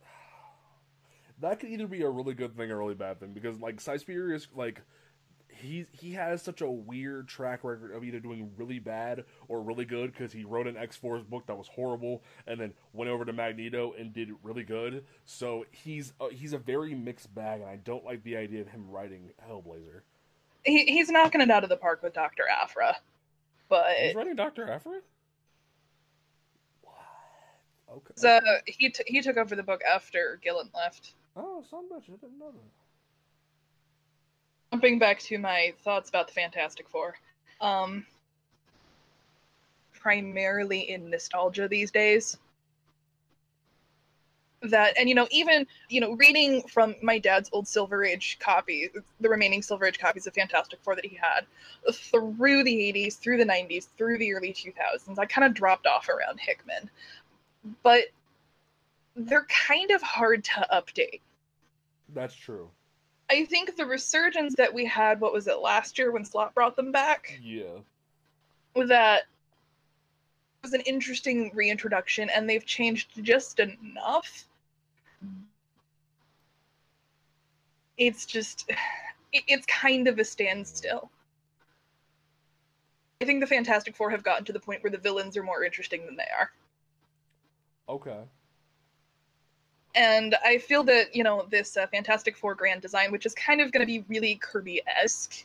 that 1.40 1.58
could 1.58 1.68
either 1.68 1.88
be 1.88 2.02
a 2.02 2.08
really 2.08 2.34
good 2.34 2.56
thing 2.56 2.70
or 2.70 2.76
a 2.76 2.78
really 2.78 2.94
bad 2.94 3.18
thing 3.18 3.32
because 3.32 3.60
like 3.60 3.80
Spurrier 3.80 4.32
is 4.32 4.46
like 4.54 4.80
he 5.48 5.86
he 5.90 6.12
has 6.12 6.40
such 6.40 6.60
a 6.60 6.70
weird 6.70 7.26
track 7.26 7.64
record 7.64 7.92
of 7.92 8.04
either 8.04 8.20
doing 8.20 8.48
really 8.56 8.78
bad 8.78 9.24
or 9.48 9.60
really 9.60 9.84
good 9.84 10.12
because 10.12 10.32
he 10.32 10.44
wrote 10.44 10.68
an 10.68 10.76
X 10.76 10.96
Force 10.96 11.24
book 11.24 11.44
that 11.48 11.58
was 11.58 11.66
horrible 11.66 12.22
and 12.46 12.60
then 12.60 12.72
went 12.92 13.10
over 13.10 13.24
to 13.24 13.32
Magneto 13.32 13.92
and 13.98 14.12
did 14.12 14.30
really 14.44 14.62
good. 14.62 15.04
So 15.24 15.66
he's 15.72 16.12
uh, 16.20 16.28
he's 16.28 16.52
a 16.52 16.58
very 16.58 16.94
mixed 16.94 17.34
bag, 17.34 17.60
and 17.60 17.68
I 17.68 17.76
don't 17.76 18.04
like 18.04 18.22
the 18.22 18.36
idea 18.36 18.60
of 18.60 18.68
him 18.68 18.88
writing 18.88 19.30
Hellblazer. 19.50 20.02
He, 20.64 20.84
he's 20.84 21.08
knocking 21.08 21.40
it 21.40 21.50
out 21.50 21.64
of 21.64 21.70
the 21.70 21.76
park 21.76 22.04
with 22.04 22.12
Dr. 22.14 22.44
Aphra. 22.48 22.96
But 23.68 23.96
He's 23.96 24.14
writing 24.14 24.36
Doctor 24.36 24.70
Aphra. 24.70 25.00
What? 26.82 26.94
Okay. 27.96 28.14
so 28.16 28.40
he, 28.66 28.90
t- 28.90 29.04
he 29.06 29.20
took 29.20 29.36
over 29.36 29.54
the 29.54 29.62
book 29.62 29.82
after 29.88 30.38
Gillen 30.42 30.70
left. 30.74 31.12
Oh, 31.36 31.62
a 31.70 31.76
bitch, 31.76 32.04
I 32.08 32.16
didn't 32.20 32.38
know 32.38 32.50
that. 32.50 32.58
jumping 34.72 34.98
back 34.98 35.20
to 35.20 35.38
my 35.38 35.74
thoughts 35.84 36.08
about 36.08 36.26
the 36.28 36.34
Fantastic 36.34 36.88
Four. 36.88 37.14
Um, 37.60 38.06
primarily 39.92 40.90
in 40.90 41.10
nostalgia 41.10 41.68
these 41.68 41.90
days. 41.90 42.38
That 44.62 44.98
and 44.98 45.08
you 45.08 45.14
know 45.14 45.28
even 45.30 45.66
you 45.88 46.00
know 46.00 46.12
reading 46.14 46.62
from 46.62 46.96
my 47.00 47.18
dad's 47.18 47.48
old 47.52 47.68
Silver 47.68 48.04
Age 48.04 48.38
copy, 48.40 48.90
the 49.20 49.28
remaining 49.28 49.62
Silver 49.62 49.86
Age 49.86 49.98
copies 49.98 50.26
of 50.26 50.34
Fantastic 50.34 50.80
Four 50.82 50.96
that 50.96 51.06
he 51.06 51.16
had 51.16 51.46
through 51.92 52.64
the 52.64 52.92
80s, 52.92 53.18
through 53.18 53.38
the 53.38 53.44
90s, 53.44 53.88
through 53.96 54.18
the 54.18 54.34
early 54.34 54.52
2000s, 54.52 55.18
I 55.18 55.26
kind 55.26 55.46
of 55.46 55.54
dropped 55.54 55.86
off 55.86 56.08
around 56.08 56.40
Hickman, 56.40 56.90
but 57.82 58.04
they're 59.14 59.46
kind 59.46 59.90
of 59.90 60.02
hard 60.02 60.44
to 60.44 60.66
update. 60.72 61.20
That's 62.14 62.34
true. 62.34 62.68
I 63.30 63.44
think 63.44 63.76
the 63.76 63.86
resurgence 63.86 64.54
that 64.56 64.72
we 64.72 64.86
had, 64.86 65.20
what 65.20 65.32
was 65.32 65.46
it 65.46 65.58
last 65.58 65.98
year 65.98 66.10
when 66.10 66.24
Slott 66.24 66.54
brought 66.54 66.76
them 66.76 66.92
back? 66.92 67.38
Yeah. 67.42 67.80
That 68.74 69.24
was 70.62 70.72
an 70.72 70.80
interesting 70.82 71.50
reintroduction, 71.54 72.28
and 72.30 72.48
they've 72.48 72.66
changed 72.66 73.22
just 73.22 73.60
enough. 73.60 74.44
It's 77.96 78.26
just, 78.26 78.70
it's 79.32 79.66
kind 79.66 80.08
of 80.08 80.18
a 80.18 80.24
standstill. 80.24 81.10
I 83.20 83.24
think 83.24 83.40
the 83.40 83.46
Fantastic 83.46 83.96
Four 83.96 84.10
have 84.10 84.22
gotten 84.22 84.44
to 84.44 84.52
the 84.52 84.60
point 84.60 84.82
where 84.82 84.90
the 84.90 84.98
villains 84.98 85.36
are 85.36 85.42
more 85.42 85.64
interesting 85.64 86.06
than 86.06 86.16
they 86.16 86.28
are. 86.38 86.52
Okay. 87.88 88.20
And 89.94 90.36
I 90.44 90.58
feel 90.58 90.84
that, 90.84 91.16
you 91.16 91.24
know, 91.24 91.46
this 91.50 91.76
uh, 91.76 91.88
Fantastic 91.88 92.36
Four 92.36 92.54
grand 92.54 92.82
design, 92.82 93.10
which 93.10 93.26
is 93.26 93.34
kind 93.34 93.60
of 93.60 93.72
going 93.72 93.80
to 93.80 93.86
be 93.86 94.04
really 94.08 94.36
Kirby 94.36 94.82
esque, 95.02 95.44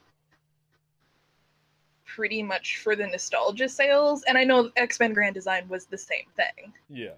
pretty 2.16 2.44
much 2.44 2.78
for 2.78 2.96
the 2.96 3.08
nostalgia 3.08 3.68
sales. 3.68 4.24
And 4.24 4.38
I 4.38 4.44
know 4.44 4.72
X 4.76 5.00
Men 5.00 5.14
Grand 5.14 5.34
Design 5.34 5.68
was 5.68 5.86
the 5.86 5.98
same 5.98 6.26
thing. 6.36 6.74
Yeah. 6.90 7.16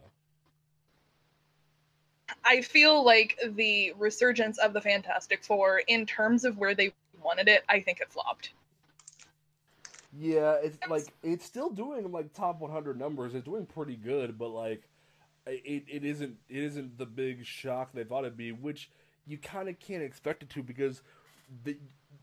I 2.44 2.62
feel 2.62 3.04
like 3.04 3.40
the 3.56 3.94
resurgence 3.98 4.58
of 4.58 4.74
the 4.74 4.82
Fantastic 4.82 5.44
Four, 5.44 5.82
in 5.88 6.06
terms 6.06 6.44
of 6.44 6.58
where 6.58 6.74
they 6.74 6.94
wanted 7.22 7.48
it, 7.48 7.64
I 7.70 7.80
think 7.80 8.02
it 8.02 8.12
flopped. 8.12 8.52
Yeah, 10.18 10.56
it's 10.64 10.78
like 10.90 11.08
it's 11.24 11.46
still 11.46 11.70
doing 11.70 12.12
like 12.12 12.34
top 12.34 12.62
100 12.62 12.98
numbers. 12.98 13.36
It's 13.36 13.46
doing 13.46 13.66
pretty 13.66 13.96
good, 13.96 14.38
but 14.38 14.50
like 14.50 14.84
it, 15.46 15.84
it 15.88 16.06
isn't 16.06 16.38
it 16.50 16.64
isn't 16.64 16.98
the 16.98 17.06
big 17.06 17.46
shock 17.46 17.92
they 17.94 18.06
thought 18.06 18.24
it'd 18.24 18.38
be, 18.38 18.52
which 18.52 18.90
you 19.28 19.38
kind 19.38 19.68
of 19.68 19.78
can't 19.80 20.02
expect 20.02 20.42
it 20.42 20.50
to 20.52 20.64
because 20.64 21.02
the 21.64 21.78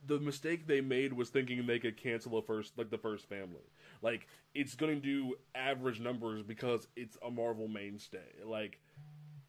the 0.06 0.18
mistake 0.18 0.66
they 0.66 0.80
made 0.80 1.12
was 1.12 1.28
thinking 1.28 1.66
they 1.66 1.78
could 1.78 1.96
cancel 1.96 2.32
the 2.32 2.42
first 2.42 2.76
like 2.76 2.90
the 2.90 2.98
first 2.98 3.28
family. 3.28 3.62
Like 4.00 4.26
it's 4.54 4.74
going 4.74 4.94
to 4.94 5.00
do 5.00 5.34
average 5.54 6.00
numbers 6.00 6.42
because 6.42 6.88
it's 6.96 7.16
a 7.26 7.30
Marvel 7.30 7.68
mainstay. 7.68 8.18
Like 8.44 8.80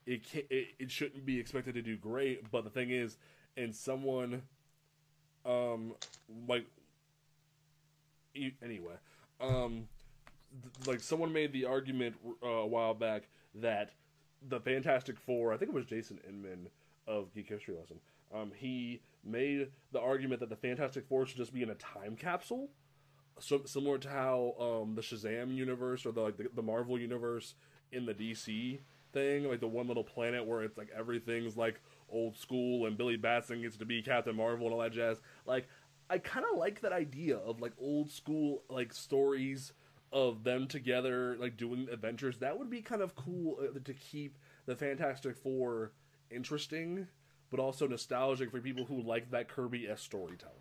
it 0.06 0.30
can 0.30 0.44
it, 0.50 0.68
it 0.80 0.92
shouldn't 0.92 1.26
be 1.26 1.40
expected 1.40 1.74
to 1.76 1.82
do 1.82 1.98
great, 1.98 2.52
but 2.52 2.64
the 2.64 2.70
thing 2.70 2.92
is, 2.92 3.18
and 3.58 3.76
someone 3.76 4.44
um 5.46 5.94
like 6.48 6.66
anyway, 8.36 8.96
um 9.42 9.88
th- 10.62 10.88
like 10.88 11.02
someone 11.02 11.34
made 11.34 11.52
the 11.52 11.66
argument 11.66 12.16
uh, 12.44 12.48
a 12.48 12.68
while 12.68 12.94
back 12.94 13.24
that 13.56 13.92
the 14.50 14.60
Fantastic 14.60 15.18
Four, 15.20 15.54
I 15.54 15.58
think 15.58 15.70
it 15.70 15.76
was 15.76 15.86
Jason 15.86 16.20
Inman 16.28 16.68
of 17.08 17.34
Geek 17.34 17.48
History 17.48 17.76
Lesson, 17.76 18.00
um, 18.34 18.52
he 18.56 19.02
made 19.24 19.70
the 19.92 20.00
argument 20.00 20.40
that 20.42 20.50
the 20.50 20.56
Fantastic 20.56 21.08
Four 21.08 21.26
should 21.26 21.38
just 21.38 21.54
be 21.54 21.64
in 21.64 21.70
a 21.70 21.76
time 21.76 22.16
capsule, 22.16 22.70
so, 23.40 23.62
similar 23.66 23.98
to 24.00 24.10
how 24.10 24.56
um, 24.60 24.96
the 24.96 25.02
Shazam 25.02 25.56
universe 25.56 26.06
or 26.06 26.12
the 26.12 26.22
like 26.22 26.38
the, 26.38 26.50
the 26.56 26.62
Marvel 26.62 27.00
universe 27.00 27.56
in 27.92 28.06
the 28.06 28.14
DC 28.14 28.80
thing, 29.12 29.48
like 29.48 29.60
the 29.60 29.68
one 29.68 29.88
little 29.88 30.04
planet 30.04 30.46
where 30.46 30.64
it's 30.64 30.78
like 30.78 30.90
everything's 30.96 31.58
like 31.58 31.80
old 32.10 32.38
school 32.38 32.86
and 32.86 32.98
Billy 32.98 33.18
Batson 33.18 33.62
gets 33.62 33.78
to 33.78 33.86
be 33.86 34.02
Captain 34.02 34.36
Marvel 34.36 34.68
and 34.68 34.74
all 34.74 34.82
that 34.82 34.94
jazz. 34.94 35.20
Like, 35.46 35.68
I 36.10 36.18
kind 36.20 36.46
of 36.52 36.58
like 36.58 36.82
that 36.82 36.94
idea 36.94 37.38
of 37.38 37.62
like 37.62 37.74
old 37.80 38.12
school 38.12 38.64
like 38.70 38.94
stories 38.94 39.74
of 40.12 40.44
them 40.44 40.68
together, 40.68 41.36
like 41.40 41.58
doing 41.58 41.88
adventures. 41.92 42.38
That 42.38 42.58
would 42.58 42.70
be 42.70 42.82
kind 42.82 43.02
of 43.02 43.16
cool 43.16 43.58
uh, 43.62 43.80
to 43.84 43.94
keep 43.94 44.38
the 44.66 44.76
Fantastic 44.76 45.36
Four 45.38 45.92
interesting, 46.30 47.08
but 47.54 47.62
also 47.62 47.86
nostalgic 47.86 48.50
for 48.50 48.60
people 48.60 48.84
who 48.84 49.04
like 49.04 49.30
that 49.30 49.48
Kirby 49.48 49.88
s 49.88 50.02
storytelling. 50.02 50.56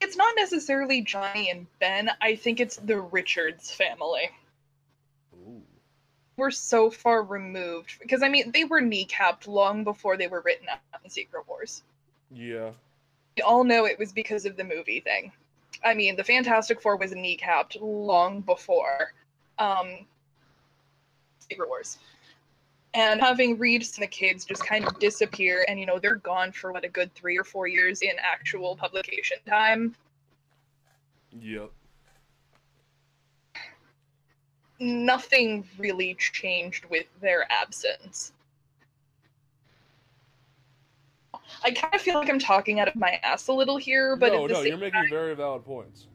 It's 0.00 0.16
not 0.16 0.34
necessarily 0.38 1.02
Johnny 1.02 1.50
and 1.50 1.66
Ben. 1.80 2.10
I 2.22 2.34
think 2.34 2.60
it's 2.60 2.76
the 2.76 2.98
Richards 2.98 3.70
family. 3.70 4.30
Ooh. 5.34 5.60
We're 6.38 6.50
so 6.50 6.88
far 6.88 7.22
removed 7.22 7.98
because 8.00 8.22
I 8.22 8.30
mean 8.30 8.52
they 8.52 8.64
were 8.64 8.80
kneecapped 8.80 9.46
long 9.46 9.84
before 9.84 10.16
they 10.16 10.28
were 10.28 10.40
written 10.40 10.66
out 10.70 10.80
in 11.04 11.10
Secret 11.10 11.46
Wars. 11.46 11.82
Yeah. 12.32 12.70
We 13.36 13.42
all 13.42 13.64
know 13.64 13.84
it 13.84 13.98
was 13.98 14.12
because 14.12 14.46
of 14.46 14.56
the 14.56 14.64
movie 14.64 15.00
thing. 15.00 15.30
I 15.84 15.92
mean, 15.92 16.16
the 16.16 16.24
Fantastic 16.24 16.80
Four 16.80 16.96
was 16.96 17.12
kneecapped 17.12 17.76
long 17.82 18.40
before 18.40 19.12
um, 19.58 20.06
Secret 21.50 21.68
Wars. 21.68 21.98
And 22.94 23.20
having 23.20 23.58
Reeves 23.58 23.96
and 23.96 24.02
the 24.02 24.08
kids 24.08 24.44
just 24.44 24.64
kind 24.64 24.86
of 24.86 24.98
disappear, 24.98 25.64
and 25.68 25.78
you 25.78 25.86
know, 25.86 25.98
they're 25.98 26.16
gone 26.16 26.52
for 26.52 26.72
what 26.72 26.84
a 26.84 26.88
good 26.88 27.14
three 27.14 27.38
or 27.38 27.44
four 27.44 27.66
years 27.66 28.00
in 28.02 28.12
actual 28.18 28.76
publication 28.76 29.36
time. 29.46 29.94
Yep. 31.40 31.70
Nothing 34.80 35.68
really 35.76 36.14
changed 36.14 36.86
with 36.86 37.06
their 37.20 37.50
absence. 37.52 38.32
I 41.64 41.70
kind 41.72 41.94
of 41.94 42.00
feel 42.00 42.14
like 42.14 42.30
I'm 42.30 42.38
talking 42.38 42.80
out 42.80 42.88
of 42.88 42.96
my 42.96 43.20
ass 43.22 43.48
a 43.48 43.52
little 43.52 43.76
here, 43.76 44.16
but 44.16 44.32
no, 44.32 44.46
no, 44.46 44.62
you're 44.62 44.76
making 44.76 45.08
very 45.10 45.34
valid 45.34 45.64
points. 45.64 46.06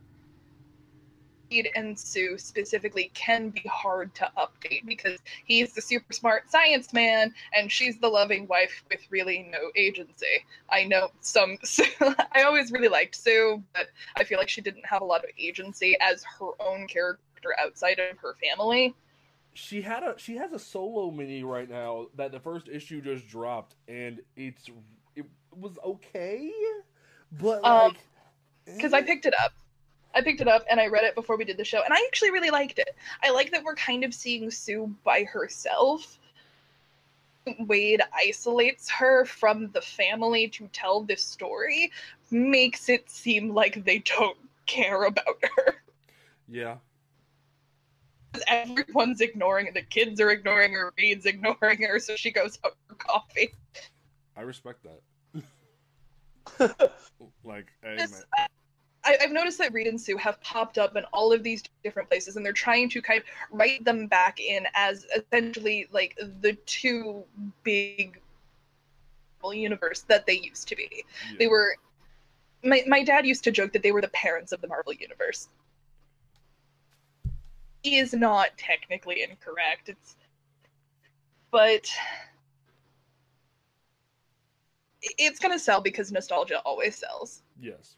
Reed 1.54 1.70
and 1.76 1.98
Sue 1.98 2.38
specifically 2.38 3.12
can 3.14 3.50
be 3.50 3.64
hard 3.72 4.14
to 4.16 4.32
update 4.38 4.86
because 4.86 5.20
he's 5.46 5.74
the 5.74 5.82
super 5.82 6.12
smart 6.12 6.50
science 6.50 6.94
man 6.94 7.34
and 7.56 7.72
she's 7.72 8.00
the 8.00 8.08
loving 8.08 8.48
wife 8.48 8.84
with 8.90 9.02
really 9.12 9.48
no 9.52 9.72
agency. 9.76 10.46
I 10.70 10.86
know 10.86 11.10
some 11.22 11.58
I 12.32 12.44
always 12.44 12.72
really 12.72 12.88
liked 12.88 13.16
Sue, 13.16 13.62
but 13.74 13.88
I 14.16 14.24
feel 14.24 14.40
like 14.40 14.50
she 14.50 14.62
didn't 14.62 14.86
have 14.86 15.02
a 15.02 15.06
lot 15.06 15.24
of 15.24 15.30
agency 15.38 15.96
as 16.02 16.24
her 16.40 16.50
own 16.60 16.88
character 16.88 17.54
outside 17.60 18.00
of 18.00 18.18
her 18.18 18.36
family. 18.42 18.96
She 19.54 19.84
had 19.84 20.02
a 20.02 20.16
she 20.18 20.38
has 20.38 20.52
a 20.54 20.60
solo 20.60 21.12
mini 21.12 21.44
right 21.44 21.70
now 21.70 22.08
that 22.16 22.32
the 22.32 22.40
first 22.40 22.68
issue 22.68 23.02
just 23.02 23.28
dropped 23.28 23.76
and 23.88 24.22
it's 24.36 24.70
it 25.16 25.26
was 25.56 25.78
okay, 25.86 26.52
but 27.32 27.64
Um, 27.64 27.90
like 27.90 27.98
because 28.66 28.94
I 28.94 29.04
picked 29.04 29.28
it 29.28 29.34
up. 29.40 29.54
I 30.16 30.22
picked 30.22 30.42
it 30.42 30.48
up 30.48 30.64
and 30.70 30.80
I 30.80 30.88
read 30.88 31.04
it 31.04 31.16
before 31.16 31.38
we 31.38 31.46
did 31.46 31.58
the 31.58 31.66
show, 31.66 31.82
and 31.84 31.94
I 31.94 31.98
actually 32.08 32.32
really 32.32 32.52
liked 32.52 32.80
it. 32.80 32.96
I 33.24 33.32
like 33.32 33.52
that 33.52 33.64
we're 33.64 33.76
kind 33.76 34.04
of 34.04 34.14
seeing 34.14 34.50
Sue 34.52 34.94
by 35.04 35.24
herself. 35.24 36.20
Waid 37.48 38.00
isolates 38.14 38.90
her 38.90 39.26
from 39.26 39.70
the 39.72 39.82
family 39.82 40.48
to 40.50 40.68
tell 40.72 41.02
this 41.02 41.22
story, 41.24 41.92
makes 42.32 42.88
it 42.88 43.10
seem 43.10 43.54
like 43.54 43.84
they 43.84 43.98
don't 44.00 44.38
care 44.66 45.04
about 45.04 45.36
her. 45.58 45.76
yeah, 46.48 46.78
Everyone's 48.48 49.20
ignoring 49.22 49.66
her. 49.68 49.72
The 49.74 49.82
kids 49.82 50.22
are 50.22 50.32
ignoring 50.32 50.74
her. 50.74 50.94
Reed's 50.98 51.26
ignoring 51.26 51.82
her, 51.84 52.00
so 52.00 52.16
she 52.16 52.32
goes 52.32 52.58
out 52.66 52.76
for 52.88 52.96
coffee. 52.96 53.54
I 54.38 54.42
respect 54.42 54.84
that. 54.84 55.02
like, 57.44 57.68
hey, 57.84 57.96
This- 57.98 58.12
man. 58.38 58.48
I, 59.06 59.18
I've 59.22 59.32
noticed 59.32 59.58
that 59.58 59.74
Reed 59.74 59.88
and 59.88 60.00
Sue 60.00 60.18
have 60.18 60.40
popped 60.42 60.78
up 60.78 60.96
in 60.96 61.04
all 61.14 61.34
of 61.34 61.44
these 61.44 61.64
different 61.84 62.10
places, 62.10 62.36
and 62.36 62.46
they're 62.46 62.54
trying 62.54 62.90
to 62.90 63.02
kind 63.02 63.20
of 63.20 63.26
write 63.52 63.84
them 63.84 64.08
back 64.08 64.40
in 64.40 64.66
as 64.74 65.06
essentially 65.16 65.88
like 65.92 66.18
the 66.42 66.54
two 66.66 67.24
big 67.64 68.20
universe 69.52 70.02
that 70.08 70.26
they 70.26 70.40
used 70.40 70.70
to 70.70 70.76
be. 70.76 70.88
Yeah. 71.30 71.36
They 71.40 71.48
were. 71.48 71.76
My 72.64 72.84
my 72.88 73.04
dad 73.04 73.26
used 73.26 73.44
to 73.44 73.52
joke 73.52 73.74
that 73.74 73.84
they 73.84 73.92
were 73.92 74.00
the 74.00 74.08
parents 74.10 74.54
of 74.54 74.62
the 74.62 74.68
Marvel 74.70 74.94
universe. 74.94 75.50
He 77.82 77.98
is 77.98 78.14
not 78.14 78.58
technically 78.58 79.22
incorrect. 79.22 79.90
It's, 79.90 80.16
but 81.52 81.86
it's 85.02 85.40
gonna 85.40 85.60
sell 85.60 85.82
because 85.82 86.10
nostalgia 86.14 86.60
always 86.60 86.96
sells. 86.96 87.42
yes. 87.60 87.98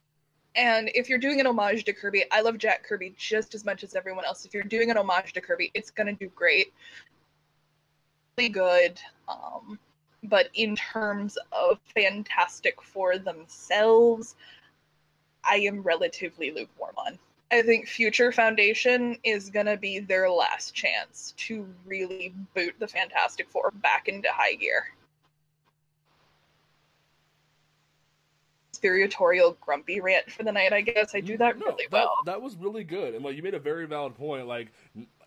And 0.56 0.90
if 0.96 1.10
you're 1.10 1.20
doing 1.20 1.40
an 1.40 1.48
homage 1.48 1.84
to 1.86 1.94
Kirby, 1.94 2.26
I 2.32 2.42
love 2.42 2.58
Jack 2.58 2.84
Kirby 2.84 3.14
just 3.18 3.54
as 3.56 3.66
much 3.66 3.84
as 3.84 3.96
everyone 3.96 4.26
else. 4.26 4.46
If 4.46 4.54
you're 4.54 4.64
doing 4.64 4.90
an 4.90 4.98
homage 4.98 5.34
to 5.34 5.42
Kirby, 5.42 5.72
it's 5.74 5.92
gonna 5.92 6.14
do 6.14 6.30
great. 6.30 6.74
Really 8.38 8.50
good. 8.50 9.00
Um, 9.28 9.80
but 10.24 10.50
in 10.54 10.76
terms 10.76 11.38
of 11.52 11.80
Fantastic 11.94 12.82
Four 12.82 13.18
themselves, 13.18 14.36
I 15.44 15.58
am 15.58 15.82
relatively 15.82 16.52
lukewarm 16.52 16.96
on. 16.98 17.20
I 17.52 17.62
think 17.62 17.88
Future 17.88 18.32
Foundation 18.32 19.18
is 19.24 19.50
going 19.50 19.68
to 19.68 19.78
be 19.78 20.00
their 20.00 20.30
last 20.30 20.74
chance 20.74 21.34
to 21.38 21.68
really 21.86 22.34
boot 22.56 22.74
the 22.80 22.88
Fantastic 22.88 23.50
Four 23.50 23.72
back 23.76 24.08
into 24.08 24.30
high 24.32 24.56
gear. 24.56 24.95
Conspiratorial 28.76 29.58
grumpy 29.62 30.02
rant 30.02 30.30
for 30.30 30.44
the 30.44 30.52
night, 30.52 30.74
I 30.74 30.82
guess. 30.82 31.16
I 31.16 31.22
do 31.22 31.38
that 31.38 31.58
No, 31.58 31.68
really 31.68 31.86
that, 31.90 31.94
well. 31.94 32.16
That 32.26 32.42
was 32.42 32.58
really 32.58 32.84
good, 32.84 33.16
and 33.16 33.24
like 33.24 33.38
you 33.38 33.44
made 33.44 33.54
a 33.54 33.60
very 33.60 33.86
valid 33.88 34.16
point. 34.16 34.48
Like, 34.48 34.74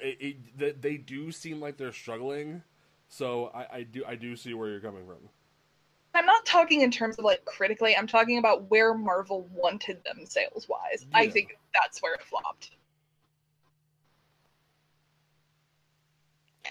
it, 0.01 0.17
it, 0.21 0.59
that 0.59 0.83
they 0.83 0.99
do 0.99 1.33
seem 1.33 1.59
like 1.59 1.79
they're 1.79 1.93
struggling. 1.93 2.63
So 3.09 3.51
I, 3.55 3.79
I 3.79 3.83
do 3.85 4.05
I 4.07 4.17
do 4.17 4.37
see 4.37 4.53
where 4.53 4.69
you're 4.69 4.81
coming 4.81 5.07
from. 5.07 5.17
I'm 6.15 6.27
not 6.27 6.45
talking 6.45 6.83
in 6.83 6.91
terms 6.91 7.17
of 7.19 7.25
like 7.25 7.43
critically, 7.47 7.97
I'm 7.97 8.07
talking 8.07 8.39
about 8.39 8.71
where 8.71 8.93
Marvel 8.93 9.49
wanted 9.55 10.05
them 10.05 10.27
sales 10.27 10.69
wise. 10.69 11.07
I 11.15 11.29
think 11.29 11.57
that's 11.73 12.03
where 12.03 12.15
it 12.15 12.23
flopped. 12.23 12.73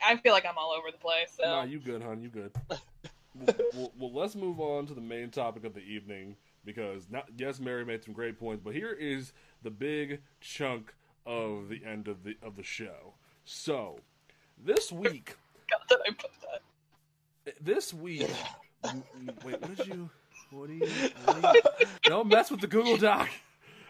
I 0.05 0.17
feel 0.17 0.33
like 0.33 0.45
I'm 0.45 0.59
all 0.59 0.73
over 0.77 0.91
the 0.91 0.97
place. 0.99 1.33
So 1.41 1.43
Nah, 1.43 1.63
you 1.63 1.79
good, 1.79 2.03
hon? 2.03 2.21
You 2.21 2.29
good? 2.29 2.51
well, 2.69 3.55
well, 3.73 3.91
well, 3.97 4.13
let's 4.13 4.35
move 4.35 4.59
on 4.59 4.85
to 4.87 4.93
the 4.93 5.01
main 5.01 5.31
topic 5.31 5.63
of 5.63 5.73
the 5.73 5.81
evening 5.81 6.35
because 6.67 7.09
not, 7.09 7.25
yes, 7.37 7.59
Mary 7.59 7.85
made 7.85 8.03
some 8.03 8.13
great 8.13 8.37
points, 8.37 8.61
but 8.63 8.75
here 8.75 8.91
is 8.91 9.31
the 9.63 9.71
big 9.71 10.19
chunk 10.41 10.93
of 11.25 11.69
the 11.69 11.81
end 11.83 12.07
of 12.07 12.23
the 12.23 12.35
of 12.43 12.55
the 12.57 12.63
show. 12.63 13.13
So 13.45 14.01
this 14.63 14.91
week, 14.91 15.35
God 15.71 15.79
that 15.89 15.99
I 16.05 16.11
put 16.11 16.29
that. 17.45 17.53
this 17.63 17.93
week, 17.93 18.29
m- 18.83 19.03
m- 19.15 19.29
wait, 19.43 19.61
what 19.61 19.75
did 19.77 19.87
you? 19.87 20.09
What 20.51 20.67
do 20.67 20.73
you? 20.73 20.87
What 21.25 21.41
do 21.41 21.47
you 21.47 21.87
don't 22.03 22.27
mess 22.27 22.51
with 22.51 22.59
the 22.59 22.67
Google 22.67 22.97
Doc. 22.97 23.29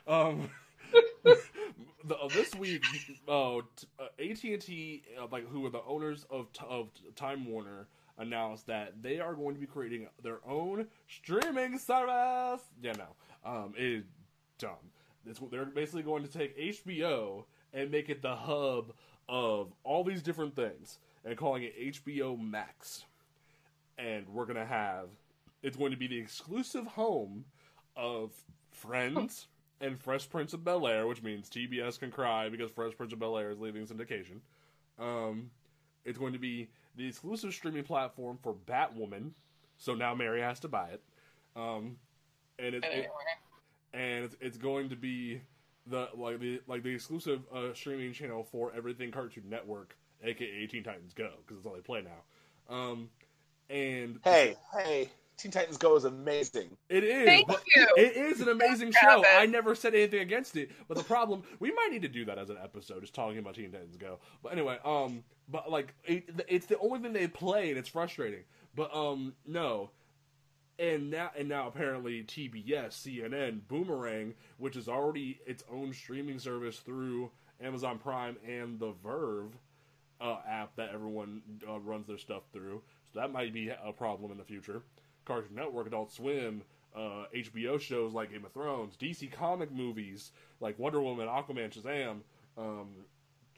Um, 0.08 0.50
the, 1.24 2.16
uh, 2.16 2.28
this 2.30 2.54
week, 2.56 2.86
uh, 3.28 3.58
AT 3.58 4.44
and 4.44 4.62
T, 4.62 5.04
uh, 5.20 5.26
like 5.32 5.48
who 5.50 5.66
are 5.66 5.72
the 5.72 5.84
owners 5.88 6.26
of 6.30 6.48
of 6.70 6.90
Time 7.16 7.46
Warner, 7.46 7.88
announced 8.18 8.68
that 8.68 9.02
they 9.02 9.20
are 9.20 9.34
going 9.34 9.56
to 9.56 9.62
be 9.62 9.68
creating 9.68 10.08
their 10.24 10.40
own 10.48 10.88
streaming 11.08 11.78
service. 11.78 12.62
Yeah, 12.82 12.94
no, 12.98 13.08
um, 13.46 13.74
it 13.78 13.86
is 13.86 14.04
dumb. 14.58 14.92
It's, 15.26 15.40
they're 15.52 15.66
basically 15.66 16.04
going 16.04 16.24
to 16.24 16.32
take 16.32 16.58
HBO 16.58 17.44
and 17.74 17.92
make 17.92 18.10
it 18.10 18.22
the 18.22 18.36
hub 18.36 18.94
of 19.30 19.74
all 19.84 20.04
these 20.04 20.22
different 20.22 20.56
things 20.56 21.00
and 21.26 21.38
calling 21.38 21.64
it 21.64 21.78
HBO 21.78 22.40
Max. 22.40 23.06
And 23.98 24.28
we're 24.30 24.46
gonna 24.46 24.66
have 24.66 25.10
it's 25.64 25.78
going 25.78 25.92
to 25.92 25.98
be 25.98 26.08
the 26.08 26.18
exclusive 26.18 26.86
home 26.86 27.46
of 27.96 28.32
Friends 28.72 29.48
and 29.82 30.00
Fresh 30.00 30.30
Prince 30.30 30.54
of 30.54 30.64
Bel 30.64 30.88
Air, 30.88 31.08
which 31.08 31.24
means 31.24 31.50
TBS 31.50 32.00
can 32.00 32.12
cry 32.12 32.50
because 32.50 32.72
Fresh 32.72 32.96
Prince 32.96 33.14
of 33.14 33.20
Bel 33.20 33.38
Air 33.38 33.52
is 33.52 33.60
leaving 33.60 33.86
syndication. 33.86 34.40
Um, 35.00 35.52
it's 36.06 36.18
going 36.18 36.34
to 36.34 36.40
be 36.40 36.70
the 36.98 37.08
exclusive 37.08 37.54
streaming 37.54 37.84
platform 37.84 38.38
for 38.42 38.54
Batwoman, 38.54 39.32
so 39.78 39.94
now 39.94 40.14
Mary 40.16 40.42
has 40.42 40.60
to 40.62 40.68
buy 40.68 40.90
it. 40.90 41.02
Um, 41.56 41.98
and 42.60 42.76
it, 42.76 42.84
it 42.84 43.10
and 43.94 44.26
it's, 44.26 44.36
it's 44.42 44.58
going 44.58 44.90
to 44.90 44.96
be 44.96 45.42
the 45.86 46.10
like 46.16 46.40
the 46.40 46.62
like 46.68 46.84
the 46.84 46.94
exclusive 46.94 47.42
uh, 47.54 47.74
streaming 47.74 48.14
channel 48.14 48.44
for 48.44 48.74
everything 48.76 49.12
Cartoon 49.12 49.44
Network, 49.50 49.96
aka 50.24 50.68
Teen 50.68 50.84
Titans 50.84 51.14
Go, 51.14 51.30
because 51.46 51.58
it's 51.58 51.66
all 51.66 51.74
they 51.74 51.82
play 51.82 52.04
now. 52.04 52.76
Um, 52.76 53.10
and 53.70 54.20
Hey, 54.24 54.56
hey, 54.76 55.10
Teen 55.38 55.52
Titans 55.52 55.78
Go 55.78 55.96
is 55.96 56.04
amazing. 56.04 56.76
it 56.90 57.04
is. 57.04 57.26
Thank 57.26 57.48
but 57.48 57.64
you. 57.76 57.88
It 57.96 58.18
is 58.18 58.42
an 58.42 58.50
amazing 58.50 58.92
Grab 58.92 59.20
show. 59.20 59.22
it. 59.22 59.28
I 59.38 59.46
never 59.46 59.76
said 59.76 59.94
anything 59.94 60.22
against 60.22 60.56
it, 60.56 60.72
but 60.88 60.98
the 60.98 61.04
problem 61.04 61.44
we 61.60 61.72
might 61.72 61.90
need 61.92 62.02
to 62.02 62.08
do 62.08 62.26
that 62.26 62.40
as 62.40 62.50
an 62.50 62.58
episode, 62.62 63.02
just 63.02 63.14
talking 63.14 63.38
about 63.38 63.56
Teen 63.56 63.72
Titans 63.72 63.98
Go. 63.98 64.20
But 64.42 64.54
anyway, 64.54 64.80
um, 64.84 65.24
but 65.48 65.70
like 65.70 65.94
it, 66.06 66.44
it's 66.48 66.66
the 66.66 66.80
only 66.80 67.00
thing 67.00 67.14
they 67.14 67.28
play, 67.28 67.70
and 67.70 67.78
it's 67.78 67.90
frustrating. 67.90 68.44
But 68.76 68.94
um, 68.96 69.34
no, 69.46 69.92
and 70.80 71.12
now 71.12 71.32
and 71.38 71.48
now 71.48 71.68
apparently 71.68 72.24
TBS, 72.24 72.90
CNN, 72.90 73.62
Boomerang, 73.68 74.34
which 74.58 74.76
is 74.76 74.88
already 74.88 75.40
its 75.46 75.64
own 75.72 75.94
streaming 75.94 76.40
service 76.40 76.80
through 76.80 77.30
Amazon 77.62 78.00
Prime 78.00 78.38
and 78.48 78.80
the 78.80 78.94
Verve 79.04 79.52
uh, 80.22 80.38
app 80.48 80.76
that 80.76 80.90
everyone 80.94 81.42
uh, 81.68 81.80
runs 81.80 82.08
their 82.08 82.18
stuff 82.18 82.44
through. 82.54 82.82
So 83.14 83.20
that 83.20 83.32
might 83.32 83.54
be 83.54 83.70
a 83.70 83.92
problem 83.92 84.32
in 84.32 84.38
the 84.38 84.44
future. 84.44 84.82
Cartoon 85.28 85.56
Network, 85.56 85.88
Adult 85.88 86.12
Swim, 86.12 86.62
uh, 86.96 87.26
HBO 87.36 87.80
shows 87.80 88.14
like 88.14 88.32
Game 88.32 88.46
of 88.46 88.54
Thrones, 88.54 88.96
DC 88.98 89.32
comic 89.32 89.72
movies 89.72 90.32
like 90.60 90.80
Wonder 90.80 91.02
Woman, 91.02 91.28
Aquaman, 91.28 91.70
Shazam, 91.72 92.22
um, 92.58 92.88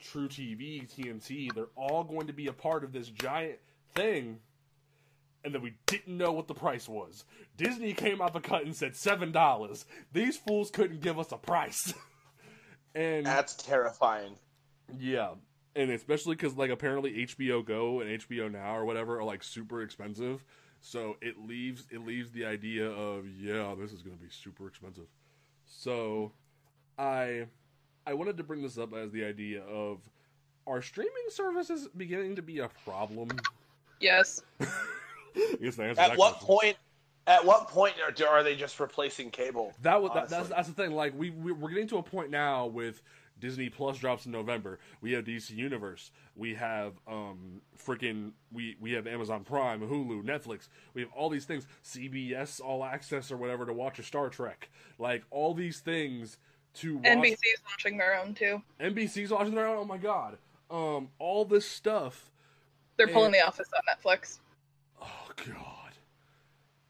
truTV, 0.02 0.88
TNT. 0.92 1.54
They're 1.54 1.68
all 1.76 2.04
going 2.04 2.26
to 2.26 2.32
be 2.32 2.48
a 2.48 2.52
part 2.52 2.84
of 2.84 2.92
this 2.92 3.08
giant 3.08 3.58
thing. 3.94 4.38
And 5.42 5.54
then 5.54 5.62
we 5.62 5.72
didn't 5.86 6.18
know 6.18 6.32
what 6.32 6.48
the 6.48 6.54
price 6.54 6.86
was. 6.86 7.24
Disney 7.56 7.94
came 7.94 8.20
out 8.20 8.34
the 8.34 8.40
cut 8.40 8.64
and 8.66 8.76
said 8.76 8.94
seven 8.94 9.32
dollars. 9.32 9.86
These 10.12 10.36
fools 10.36 10.70
couldn't 10.70 11.00
give 11.00 11.18
us 11.18 11.32
a 11.32 11.38
price. 11.38 11.94
and 12.94 13.24
That's 13.24 13.54
terrifying. 13.54 14.34
yeah, 14.98 15.30
and 15.74 15.90
especially 15.90 16.34
because 16.34 16.56
like 16.56 16.70
apparently 16.70 17.26
HBO 17.26 17.64
Go 17.64 18.00
and 18.00 18.20
HBO 18.20 18.52
Now 18.52 18.76
or 18.76 18.84
whatever 18.84 19.18
are 19.18 19.24
like 19.24 19.42
super 19.42 19.80
expensive, 19.80 20.44
so 20.80 21.16
it 21.20 21.36
leaves 21.46 21.86
it 21.90 22.04
leaves 22.06 22.30
the 22.32 22.44
idea 22.44 22.88
of 22.90 23.26
yeah 23.38 23.74
this 23.78 23.92
is 23.92 24.02
gonna 24.02 24.16
be 24.16 24.28
super 24.30 24.66
expensive. 24.66 25.06
So, 25.66 26.32
I 26.98 27.46
I 28.06 28.14
wanted 28.14 28.36
to 28.38 28.42
bring 28.42 28.62
this 28.62 28.78
up 28.78 28.92
as 28.94 29.12
the 29.12 29.24
idea 29.24 29.62
of 29.62 29.98
are 30.66 30.82
streaming 30.82 31.12
services 31.28 31.88
beginning 31.96 32.36
to 32.36 32.42
be 32.42 32.58
a 32.58 32.68
problem? 32.84 33.28
Yes. 34.00 34.42
I 34.60 34.66
guess 35.60 35.76
the 35.76 35.84
answer 35.84 36.00
At 36.00 36.16
what 36.16 36.34
question- 36.38 36.46
point? 36.46 36.76
At 37.26 37.44
what 37.44 37.68
point 37.68 37.94
are, 38.00 38.26
are 38.26 38.42
they 38.42 38.56
just 38.56 38.80
replacing 38.80 39.30
cable? 39.30 39.72
That 39.82 40.02
was 40.02 40.10
that, 40.14 40.28
that's 40.28 40.48
that's 40.48 40.68
the 40.68 40.74
thing. 40.74 40.92
Like 40.92 41.16
we, 41.16 41.30
we 41.30 41.52
we're 41.52 41.68
getting 41.68 41.86
to 41.88 41.98
a 41.98 42.02
point 42.02 42.30
now 42.30 42.66
with 42.66 43.02
Disney 43.40 43.68
Plus 43.68 43.98
drops 43.98 44.26
in 44.26 44.32
November. 44.32 44.78
We 45.00 45.12
have 45.12 45.24
DC 45.24 45.50
Universe. 45.50 46.10
We 46.36 46.54
have 46.54 46.94
um 47.08 47.60
freaking 47.84 48.32
we 48.52 48.76
we 48.80 48.92
have 48.92 49.06
Amazon 49.06 49.44
Prime, 49.44 49.80
Hulu, 49.80 50.22
Netflix. 50.22 50.68
We 50.94 51.02
have 51.02 51.10
all 51.12 51.28
these 51.28 51.44
things, 51.44 51.66
CBS 51.84 52.60
All 52.60 52.84
Access 52.84 53.30
or 53.30 53.36
whatever 53.36 53.66
to 53.66 53.72
watch 53.72 53.98
a 53.98 54.02
Star 54.02 54.28
Trek. 54.28 54.70
Like 54.98 55.24
all 55.30 55.54
these 55.54 55.80
things 55.80 56.38
to 56.74 56.96
watch. 56.96 57.04
NBC's 57.04 57.62
launching 57.68 57.98
their 57.98 58.18
own 58.18 58.34
too. 58.34 58.62
NBC's 58.80 59.30
watching 59.30 59.54
their 59.54 59.66
own. 59.66 59.78
Oh 59.78 59.84
my 59.84 59.98
god. 59.98 60.38
Um, 60.70 61.08
all 61.18 61.44
this 61.44 61.66
stuff. 61.66 62.30
They're 62.96 63.08
pulling 63.08 63.32
The 63.32 63.44
Office 63.44 63.68
on 63.74 63.82
Netflix. 63.88 64.38
Oh 65.02 65.30
god, 65.48 65.92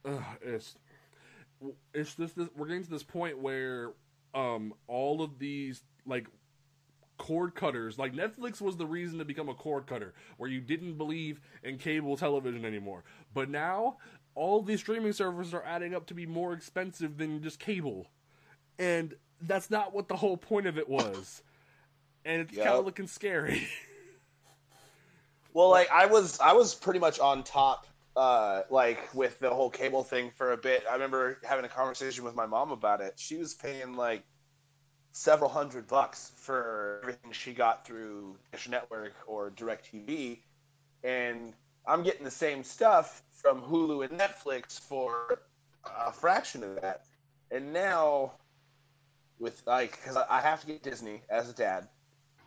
Ugh, 0.04 0.24
it's 0.42 0.74
it's 1.94 2.14
this, 2.14 2.32
this. 2.32 2.48
We're 2.56 2.66
getting 2.66 2.84
to 2.84 2.90
this 2.90 3.02
point 3.02 3.38
where 3.38 3.92
um 4.34 4.74
all 4.86 5.22
of 5.22 5.38
these 5.38 5.82
like 6.06 6.26
cord 7.20 7.54
cutters, 7.54 7.98
like 7.98 8.14
Netflix 8.14 8.62
was 8.62 8.78
the 8.78 8.86
reason 8.86 9.18
to 9.18 9.24
become 9.26 9.50
a 9.50 9.54
cord 9.54 9.86
cutter, 9.86 10.14
where 10.38 10.48
you 10.48 10.60
didn't 10.60 10.94
believe 10.94 11.38
in 11.62 11.76
cable 11.76 12.16
television 12.16 12.64
anymore. 12.64 13.04
But 13.34 13.50
now 13.50 13.98
all 14.34 14.62
these 14.62 14.80
streaming 14.80 15.12
services 15.12 15.52
are 15.52 15.62
adding 15.62 15.94
up 15.94 16.06
to 16.06 16.14
be 16.14 16.24
more 16.24 16.54
expensive 16.54 17.18
than 17.18 17.42
just 17.42 17.58
cable, 17.58 18.06
and 18.78 19.14
that's 19.42 19.70
not 19.70 19.94
what 19.94 20.08
the 20.08 20.16
whole 20.16 20.38
point 20.38 20.66
of 20.66 20.78
it 20.78 20.88
was. 20.88 21.42
And 22.24 22.40
it's 22.40 22.56
kind 22.56 22.70
of 22.70 22.84
looking 22.86 23.06
scary. 23.06 23.68
Well, 25.52 25.70
like 25.70 25.90
I 25.90 26.06
was, 26.06 26.38
I 26.38 26.52
was 26.52 26.76
pretty 26.76 27.00
much 27.00 27.18
on 27.18 27.42
top, 27.42 27.88
uh, 28.14 28.62
like 28.70 29.12
with 29.14 29.38
the 29.40 29.50
whole 29.50 29.68
cable 29.68 30.04
thing 30.04 30.30
for 30.36 30.52
a 30.52 30.56
bit. 30.56 30.84
I 30.88 30.92
remember 30.92 31.38
having 31.42 31.64
a 31.64 31.68
conversation 31.68 32.22
with 32.22 32.36
my 32.36 32.46
mom 32.46 32.70
about 32.70 33.00
it. 33.00 33.14
She 33.16 33.36
was 33.36 33.54
paying 33.54 33.94
like 33.94 34.22
several 35.12 35.50
hundred 35.50 35.86
bucks 35.88 36.32
for 36.36 37.00
everything 37.02 37.32
she 37.32 37.52
got 37.52 37.86
through 37.86 38.36
Dish 38.52 38.68
Network 38.68 39.12
or 39.26 39.50
DirecTV, 39.50 40.38
and 41.04 41.52
I'm 41.86 42.02
getting 42.02 42.24
the 42.24 42.30
same 42.30 42.62
stuff 42.64 43.22
from 43.32 43.62
Hulu 43.62 44.08
and 44.08 44.18
Netflix 44.18 44.78
for 44.80 45.40
a 45.84 46.12
fraction 46.12 46.62
of 46.62 46.80
that. 46.82 47.04
And 47.50 47.72
now, 47.72 48.32
with 49.38 49.62
like, 49.66 49.92
because 49.92 50.16
I 50.16 50.40
have 50.40 50.60
to 50.60 50.66
get 50.66 50.82
Disney 50.82 51.22
as 51.30 51.48
a 51.50 51.54
dad. 51.54 51.88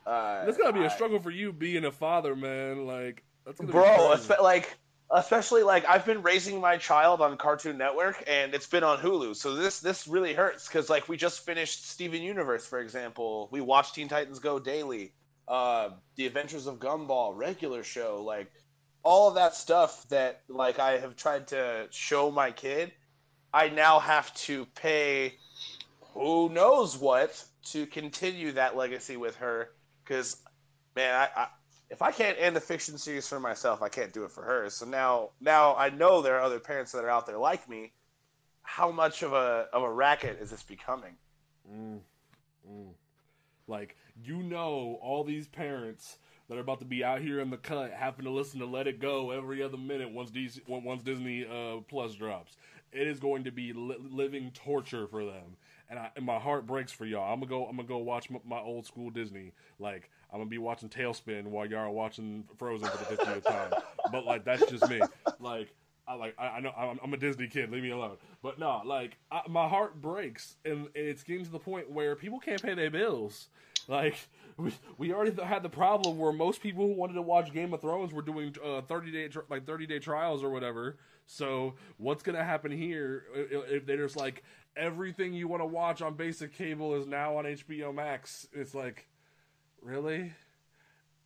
Uh, 0.05 0.45
That's 0.45 0.57
gotta 0.57 0.73
be 0.73 0.81
I- 0.81 0.85
a 0.85 0.89
struggle 0.89 1.19
for 1.19 1.31
you 1.31 1.51
being 1.53 1.85
a 1.85 1.91
father, 1.91 2.35
man. 2.35 2.85
Like 2.85 3.23
that's 3.45 3.59
be 3.59 3.67
bro 3.67 4.13
crazy. 4.15 4.33
like 4.41 4.77
especially 5.13 5.63
like 5.63 5.85
i've 5.87 6.05
been 6.05 6.21
raising 6.21 6.59
my 6.59 6.77
child 6.77 7.21
on 7.21 7.37
cartoon 7.37 7.77
network 7.77 8.23
and 8.27 8.53
it's 8.53 8.67
been 8.67 8.83
on 8.83 8.97
hulu 8.97 9.35
so 9.35 9.55
this 9.55 9.79
this 9.79 10.07
really 10.07 10.33
hurts 10.33 10.67
because 10.67 10.89
like 10.89 11.07
we 11.07 11.15
just 11.15 11.45
finished 11.45 11.87
steven 11.89 12.21
universe 12.21 12.65
for 12.65 12.79
example 12.79 13.47
we 13.51 13.61
watched 13.61 13.95
teen 13.95 14.07
titans 14.07 14.39
go 14.39 14.59
daily 14.59 15.13
uh 15.47 15.89
the 16.15 16.25
adventures 16.25 16.67
of 16.67 16.79
gumball 16.79 17.31
regular 17.35 17.83
show 17.83 18.23
like 18.23 18.51
all 19.03 19.27
of 19.27 19.35
that 19.35 19.53
stuff 19.53 20.07
that 20.09 20.41
like 20.47 20.79
I 20.79 20.97
have 20.97 21.15
tried 21.15 21.47
to 21.47 21.87
show 21.91 22.31
my 22.31 22.51
kid, 22.51 22.91
I 23.53 23.69
now 23.69 23.99
have 23.99 24.33
to 24.35 24.65
pay 24.75 25.35
who 26.13 26.49
knows 26.49 26.97
what 26.97 27.43
to 27.65 27.85
continue 27.85 28.53
that 28.53 28.75
legacy 28.75 29.17
with 29.17 29.35
her. 29.37 29.69
Because 30.03 30.37
man, 30.95 31.13
I, 31.13 31.41
I 31.41 31.47
if 31.93 32.01
I 32.01 32.11
can't 32.11 32.35
end 32.39 32.57
a 32.57 32.59
fiction 32.59 32.97
series 32.97 33.27
for 33.27 33.39
myself, 33.39 33.83
I 33.83 33.87
can't 33.87 34.11
do 34.11 34.23
it 34.23 34.31
for 34.31 34.43
her. 34.43 34.69
So 34.71 34.85
now 34.85 35.29
now 35.39 35.75
I 35.75 35.91
know 35.91 36.21
there 36.21 36.37
are 36.37 36.41
other 36.41 36.59
parents 36.59 36.91
that 36.93 37.05
are 37.05 37.09
out 37.09 37.27
there 37.27 37.37
like 37.37 37.69
me. 37.69 37.93
How 38.63 38.91
much 38.91 39.21
of 39.21 39.33
a 39.33 39.67
of 39.71 39.83
a 39.83 39.91
racket 39.91 40.39
is 40.41 40.49
this 40.49 40.63
becoming? 40.63 41.13
Mm, 41.71 41.99
mm. 42.67 42.89
Like 43.67 43.95
you 44.23 44.41
know, 44.41 44.97
all 45.03 45.23
these 45.23 45.47
parents 45.47 46.17
that 46.49 46.57
are 46.57 46.61
about 46.61 46.79
to 46.79 46.85
be 46.85 47.03
out 47.03 47.21
here 47.21 47.39
in 47.39 47.51
the 47.51 47.57
cut 47.57 47.91
having 47.91 48.25
to 48.25 48.31
listen 48.31 48.59
to 48.59 48.65
Let 48.65 48.87
It 48.87 48.99
Go 48.99 49.29
every 49.29 49.61
other 49.61 49.77
minute 49.77 50.11
once 50.11 50.31
DC, 50.31 50.67
once 50.67 51.03
Disney 51.03 51.45
uh, 51.45 51.81
Plus 51.87 52.15
drops. 52.15 52.57
It 52.91 53.07
is 53.07 53.19
going 53.19 53.43
to 53.45 53.51
be 53.51 53.71
li- 53.73 53.97
living 54.11 54.51
torture 54.53 55.07
for 55.07 55.25
them, 55.25 55.57
and, 55.89 55.97
I, 55.97 56.11
and 56.15 56.25
my 56.25 56.37
heart 56.37 56.67
breaks 56.67 56.91
for 56.91 57.05
y'all. 57.05 57.31
I'm 57.31 57.39
gonna 57.39 57.49
go. 57.49 57.65
I'm 57.65 57.75
gonna 57.75 57.87
go 57.87 57.99
watch 57.99 58.29
m- 58.31 58.41
my 58.45 58.59
old 58.59 58.85
school 58.87 59.09
Disney. 59.11 59.53
Like 59.79 60.09
I'm 60.33 60.39
gonna 60.39 60.49
be 60.49 60.57
watching 60.57 60.89
Tailspin 60.89 61.43
while 61.45 61.67
y'all 61.67 61.81
are 61.81 61.91
watching 61.91 62.43
Frozen 62.57 62.87
for 62.87 62.97
the 62.97 63.21
50th 63.21 63.45
time. 63.45 63.71
But 64.11 64.25
like 64.25 64.43
that's 64.43 64.65
just 64.65 64.89
me. 64.89 64.99
Like 65.39 65.73
I 66.07 66.15
like 66.15 66.33
I, 66.39 66.47
I 66.47 66.59
know 66.59 66.71
I'm, 66.75 66.99
I'm, 67.03 67.13
a 67.13 67.17
Disney 67.17 67.47
kid. 67.47 67.71
Leave 67.71 67.83
me 67.83 67.91
alone. 67.91 68.17
But 68.41 68.57
no, 68.57 68.81
like 68.83 69.17
I, 69.31 69.41
my 69.47 69.67
heart 69.67 70.01
breaks, 70.01 70.57
and 70.65 70.87
it's 70.95 71.23
getting 71.23 71.45
to 71.45 71.51
the 71.51 71.59
point 71.59 71.91
where 71.91 72.15
people 72.15 72.39
can't 72.39 72.61
pay 72.61 72.73
their 72.73 72.89
bills. 72.89 73.47
Like 73.87 74.15
we 74.57 74.73
we 74.97 75.13
already 75.13 75.39
had 75.41 75.61
the 75.61 75.69
problem 75.69 76.17
where 76.17 76.31
most 76.31 76.61
people 76.61 76.87
who 76.87 76.93
wanted 76.93 77.13
to 77.13 77.21
watch 77.21 77.53
Game 77.53 77.73
of 77.73 77.81
Thrones 77.81 78.11
were 78.11 78.21
doing 78.21 78.55
uh, 78.63 78.81
30 78.81 79.11
day 79.11 79.29
like 79.49 79.65
30 79.65 79.85
day 79.85 79.99
trials 79.99 80.43
or 80.43 80.49
whatever. 80.49 80.97
So 81.27 81.75
what's 81.97 82.23
gonna 82.23 82.43
happen 82.43 82.71
here 82.71 83.25
if 83.35 83.85
there's 83.85 84.15
like 84.15 84.43
everything 84.75 85.33
you 85.33 85.47
want 85.47 85.61
to 85.61 85.65
watch 85.67 86.01
on 86.01 86.15
basic 86.15 86.53
cable 86.53 86.95
is 86.95 87.05
now 87.05 87.37
on 87.37 87.45
HBO 87.45 87.93
Max? 87.93 88.47
It's 88.51 88.73
like 88.73 89.07
really. 89.83 90.33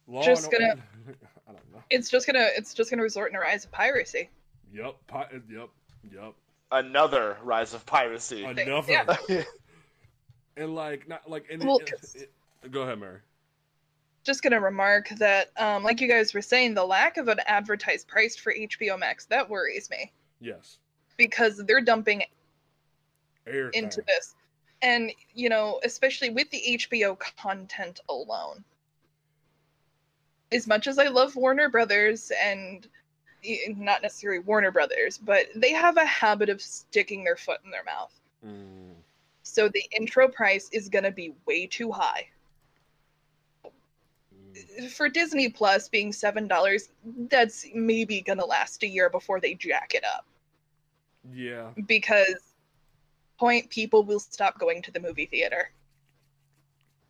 Law 0.08 0.24
just 0.24 0.52
gonna. 0.52 0.76
I 1.48 1.52
don't 1.52 1.74
know. 1.74 1.84
It's 1.90 2.10
just 2.10 2.28
gonna. 2.28 2.48
It's 2.56 2.74
just 2.74 2.90
gonna 2.90 3.04
resort 3.04 3.32
in 3.32 3.38
a 3.38 3.40
rise 3.40 3.66
of 3.66 3.72
piracy. 3.72 4.30
Yep. 4.74 4.96
Pi- 5.08 5.30
yep. 5.50 5.70
Yep. 6.12 6.34
Another 6.72 7.38
rise 7.44 7.74
of 7.74 7.86
piracy. 7.86 8.44
Another. 8.44 8.92
Yeah. 9.30 9.44
and 10.58 10.76
like 10.76 11.08
not 11.08 11.30
like 11.30 11.46
and 11.52 11.64
well, 11.64 11.78
it, 11.78 11.94
it, 12.16 12.32
it, 12.64 12.72
go 12.72 12.82
ahead, 12.82 13.00
Mary. 13.00 13.20
Just 14.24 14.44
gonna 14.44 14.60
remark 14.60 15.10
that, 15.20 15.52
um, 15.58 15.84
like 15.84 16.02
you 16.02 16.08
guys 16.10 16.34
were 16.34 16.42
saying, 16.42 16.74
the 16.74 16.84
lack 16.84 17.16
of 17.16 17.30
an 17.30 17.40
advertised 17.46 18.10
price 18.10 18.36
for 18.36 18.54
HBO 18.54 19.00
Max 19.00 19.26
that 19.26 19.50
worries 19.50 19.90
me. 19.90 20.12
Yes. 20.42 20.80
Because 21.16 21.64
they're 21.66 21.82
dumping 21.82 22.24
Air 23.48 23.70
into 23.70 24.04
this, 24.06 24.36
and 24.82 25.12
you 25.34 25.50
know, 25.50 25.80
especially 25.84 26.30
with 26.30 26.50
the 26.52 26.62
HBO 26.80 27.18
content 27.38 28.00
alone. 28.10 28.64
As 30.52 30.66
much 30.66 30.88
as 30.88 30.98
I 30.98 31.08
love 31.08 31.36
Warner 31.36 31.70
Brothers 31.70 32.32
and 32.42 32.88
not 33.70 34.02
necessarily 34.02 34.40
Warner 34.40 34.72
Brothers, 34.72 35.18
but 35.18 35.48
they 35.56 35.74
have 35.74 35.98
a 35.98 36.06
habit 36.06 36.50
of 36.50 36.62
sticking 36.62 37.24
their 37.24 37.36
foot 37.36 37.60
in 37.66 37.72
their 37.72 37.84
mouth. 37.84 38.14
Mm. 38.46 38.94
So 39.44 39.70
the 39.70 39.84
intro 39.98 40.28
price 40.28 40.70
is 40.72 40.90
going 40.90 41.04
to 41.04 41.12
be 41.12 41.34
way 41.46 41.68
too 41.68 41.92
high. 41.92 42.28
Mm. 43.66 44.90
For 44.90 45.10
Disney 45.10 45.50
Plus 45.50 45.90
being 45.90 46.12
$7, 46.12 46.90
that's 47.30 47.68
maybe 47.74 48.22
going 48.22 48.40
to 48.40 48.46
last 48.46 48.84
a 48.84 48.88
year 48.88 49.10
before 49.10 49.40
they 49.40 49.54
jack 49.54 49.94
it 49.94 50.04
up. 50.04 50.26
Yeah. 51.34 51.70
Because 51.88 52.47
point 53.38 53.70
people 53.70 54.04
will 54.04 54.20
stop 54.20 54.60
going 54.60 54.82
to 54.84 54.92
the 54.92 55.00
movie 55.00 55.26
theater. 55.26 55.72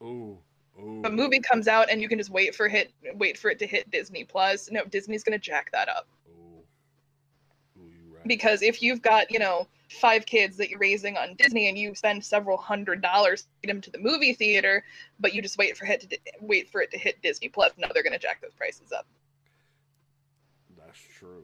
Ooh. 0.01 0.37
Ooh. 0.79 1.01
A 1.05 1.09
movie 1.09 1.39
comes 1.39 1.67
out 1.67 1.89
and 1.89 2.01
you 2.01 2.07
can 2.07 2.19
just 2.19 2.29
wait 2.29 2.53
for 2.53 2.67
hit 2.67 2.91
wait 3.15 3.37
for 3.37 3.49
it 3.49 3.57
to 3.59 3.67
hit 3.67 3.89
Disney 3.89 4.23
Plus. 4.23 4.69
No, 4.71 4.83
Disney's 4.85 5.23
gonna 5.23 5.39
jack 5.39 5.71
that 5.71 5.89
up 5.89 6.07
Ooh. 6.29 8.17
because 8.27 8.61
if 8.61 8.81
you've 8.81 9.01
got 9.01 9.31
you 9.31 9.39
know 9.39 9.67
five 9.89 10.25
kids 10.25 10.57
that 10.57 10.69
you're 10.69 10.79
raising 10.79 11.17
on 11.17 11.35
Disney 11.35 11.69
and 11.69 11.77
you 11.77 11.95
spend 11.95 12.23
several 12.23 12.57
hundred 12.57 13.01
dollars 13.01 13.43
to 13.43 13.47
get 13.63 13.67
them 13.73 13.81
to 13.81 13.91
the 13.91 13.97
movie 13.97 14.33
theater, 14.33 14.83
but 15.19 15.33
you 15.33 15.41
just 15.41 15.57
wait 15.57 15.77
for 15.77 15.85
it 15.85 16.01
to 16.01 16.17
wait 16.41 16.69
for 16.69 16.81
it 16.81 16.91
to 16.91 16.97
hit 16.97 17.21
Disney 17.21 17.49
Plus, 17.49 17.71
now 17.77 17.87
they're 17.93 18.03
going 18.03 18.13
to 18.13 18.19
jack 18.19 18.41
those 18.41 18.53
prices 18.53 18.91
up. 18.91 19.05
That's 20.77 20.99
true. 21.17 21.43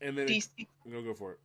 And 0.00 0.18
then 0.18 0.26
DC, 0.26 0.48
it, 0.58 0.68
go 0.86 1.14
for 1.14 1.32
it. 1.32 1.38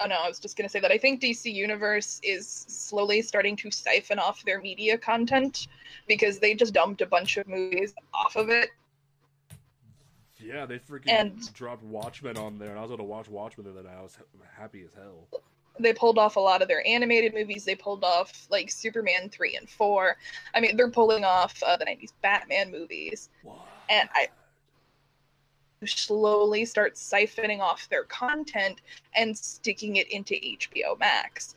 Oh 0.00 0.06
no, 0.06 0.16
I 0.16 0.28
was 0.28 0.38
just 0.38 0.56
going 0.56 0.66
to 0.66 0.72
say 0.72 0.80
that 0.80 0.90
I 0.90 0.98
think 0.98 1.20
DC 1.20 1.52
Universe 1.52 2.20
is 2.22 2.48
slowly 2.48 3.20
starting 3.22 3.54
to 3.56 3.70
siphon 3.70 4.18
off 4.18 4.42
their 4.44 4.60
media 4.60 4.96
content 4.96 5.68
because 6.08 6.38
they 6.38 6.54
just 6.54 6.72
dumped 6.72 7.02
a 7.02 7.06
bunch 7.06 7.36
of 7.36 7.46
movies 7.46 7.92
off 8.14 8.36
of 8.36 8.48
it 8.48 8.70
yeah, 10.42 10.66
they 10.66 10.78
freaking 10.78 11.10
and, 11.10 11.52
dropped 11.54 11.82
Watchmen 11.84 12.36
on 12.36 12.58
there, 12.58 12.70
and 12.70 12.78
I 12.78 12.82
was 12.82 12.90
able 12.90 12.98
to 12.98 13.04
watch 13.04 13.28
Watchmen 13.28 13.66
the 13.66 13.72
other 13.72 13.88
day. 13.88 13.94
I 13.96 14.02
was 14.02 14.16
happy 14.56 14.82
as 14.84 14.94
hell. 14.94 15.42
They 15.78 15.92
pulled 15.92 16.18
off 16.18 16.36
a 16.36 16.40
lot 16.40 16.62
of 16.62 16.68
their 16.68 16.86
animated 16.86 17.34
movies. 17.34 17.64
They 17.64 17.74
pulled 17.74 18.04
off 18.04 18.46
like 18.50 18.70
Superman 18.70 19.28
three 19.30 19.56
and 19.56 19.68
four. 19.68 20.16
I 20.54 20.60
mean, 20.60 20.76
they're 20.76 20.90
pulling 20.90 21.24
off 21.24 21.62
uh, 21.62 21.76
the 21.76 21.86
'90s 21.86 22.12
Batman 22.22 22.70
movies, 22.70 23.30
what? 23.42 23.58
and 23.88 24.08
I 24.14 24.28
slowly 25.86 26.64
start 26.64 26.94
siphoning 26.94 27.60
off 27.60 27.88
their 27.88 28.04
content 28.04 28.80
and 29.16 29.36
sticking 29.36 29.96
it 29.96 30.10
into 30.10 30.34
HBO 30.34 30.98
Max. 30.98 31.56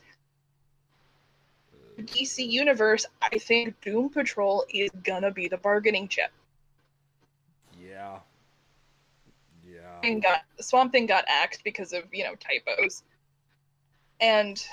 DC 2.00 2.46
Universe, 2.46 3.06
I 3.22 3.38
think 3.38 3.80
Doom 3.80 4.08
Patrol 4.08 4.64
is 4.72 4.90
gonna 5.04 5.30
be 5.30 5.48
the 5.48 5.58
bargaining 5.58 6.08
chip. 6.08 6.32
Yeah, 7.80 8.18
Thing 10.00 10.20
got 10.20 10.42
Swamp 10.60 10.92
Thing 10.92 11.06
got 11.06 11.24
axed 11.28 11.62
because 11.64 11.92
of 11.92 12.02
you 12.12 12.24
know 12.24 12.34
typos, 12.34 13.04
and 14.20 14.64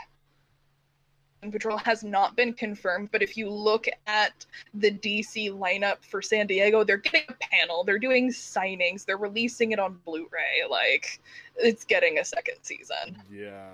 Patrol 1.50 1.78
has 1.78 2.04
not 2.04 2.36
been 2.36 2.54
confirmed. 2.54 3.10
But 3.12 3.24
if 3.24 3.36
you 3.36 3.50
look 3.50 3.88
at 4.06 4.46
the 4.74 4.92
DC 4.92 5.52
lineup 5.52 6.04
for 6.04 6.22
San 6.22 6.46
Diego, 6.48 6.84
they're 6.84 6.98
getting 6.98 7.24
a 7.30 7.34
panel, 7.34 7.84
they're 7.84 8.00
doing 8.00 8.30
signings, 8.30 9.06
they're 9.06 9.18
releasing 9.18 9.72
it 9.72 9.80
on 9.80 10.00
Blu-ray. 10.06 10.70
Like 10.70 11.22
it's 11.56 11.84
getting 11.84 12.20
a 12.20 12.26
second 12.26 12.58
season. 12.62 13.22
Yeah. 13.32 13.70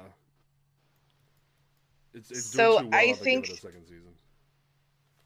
It's, 2.14 2.32
it's 2.32 2.46
so 2.46 2.76
well 2.78 2.90
I 2.94 3.14
think 3.14 3.48
second 3.48 3.86
season. 3.86 4.04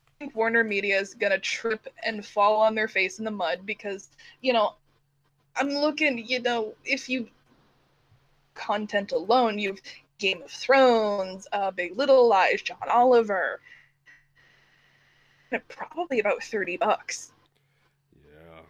I 0.08 0.26
think 0.26 0.36
Warner 0.36 0.64
Media 0.64 1.00
is 1.00 1.14
gonna 1.14 1.40
trip 1.40 1.88
and 2.04 2.26
fall 2.26 2.60
on 2.60 2.76
their 2.76 2.88
face 2.88 3.20
in 3.20 3.26
the 3.26 3.32
mud 3.32 3.62
because 3.66 4.10
you 4.42 4.54
know 4.54 4.76
I'm 5.56 5.70
looking, 5.70 6.26
you 6.26 6.42
know, 6.42 6.74
if 6.86 7.10
you 7.10 7.28
content 8.54 9.12
alone, 9.12 9.60
you've 9.60 9.82
Game 10.22 10.44
of 10.44 10.52
Thrones, 10.52 11.48
uh, 11.52 11.72
Big 11.72 11.98
Little 11.98 12.30
Lies, 12.30 12.62
John 12.62 12.78
Oliver. 12.88 13.60
Probably 15.68 16.20
about 16.20 16.44
30 16.44 16.78
bucks. 16.78 17.34
Yeah. 18.24 18.62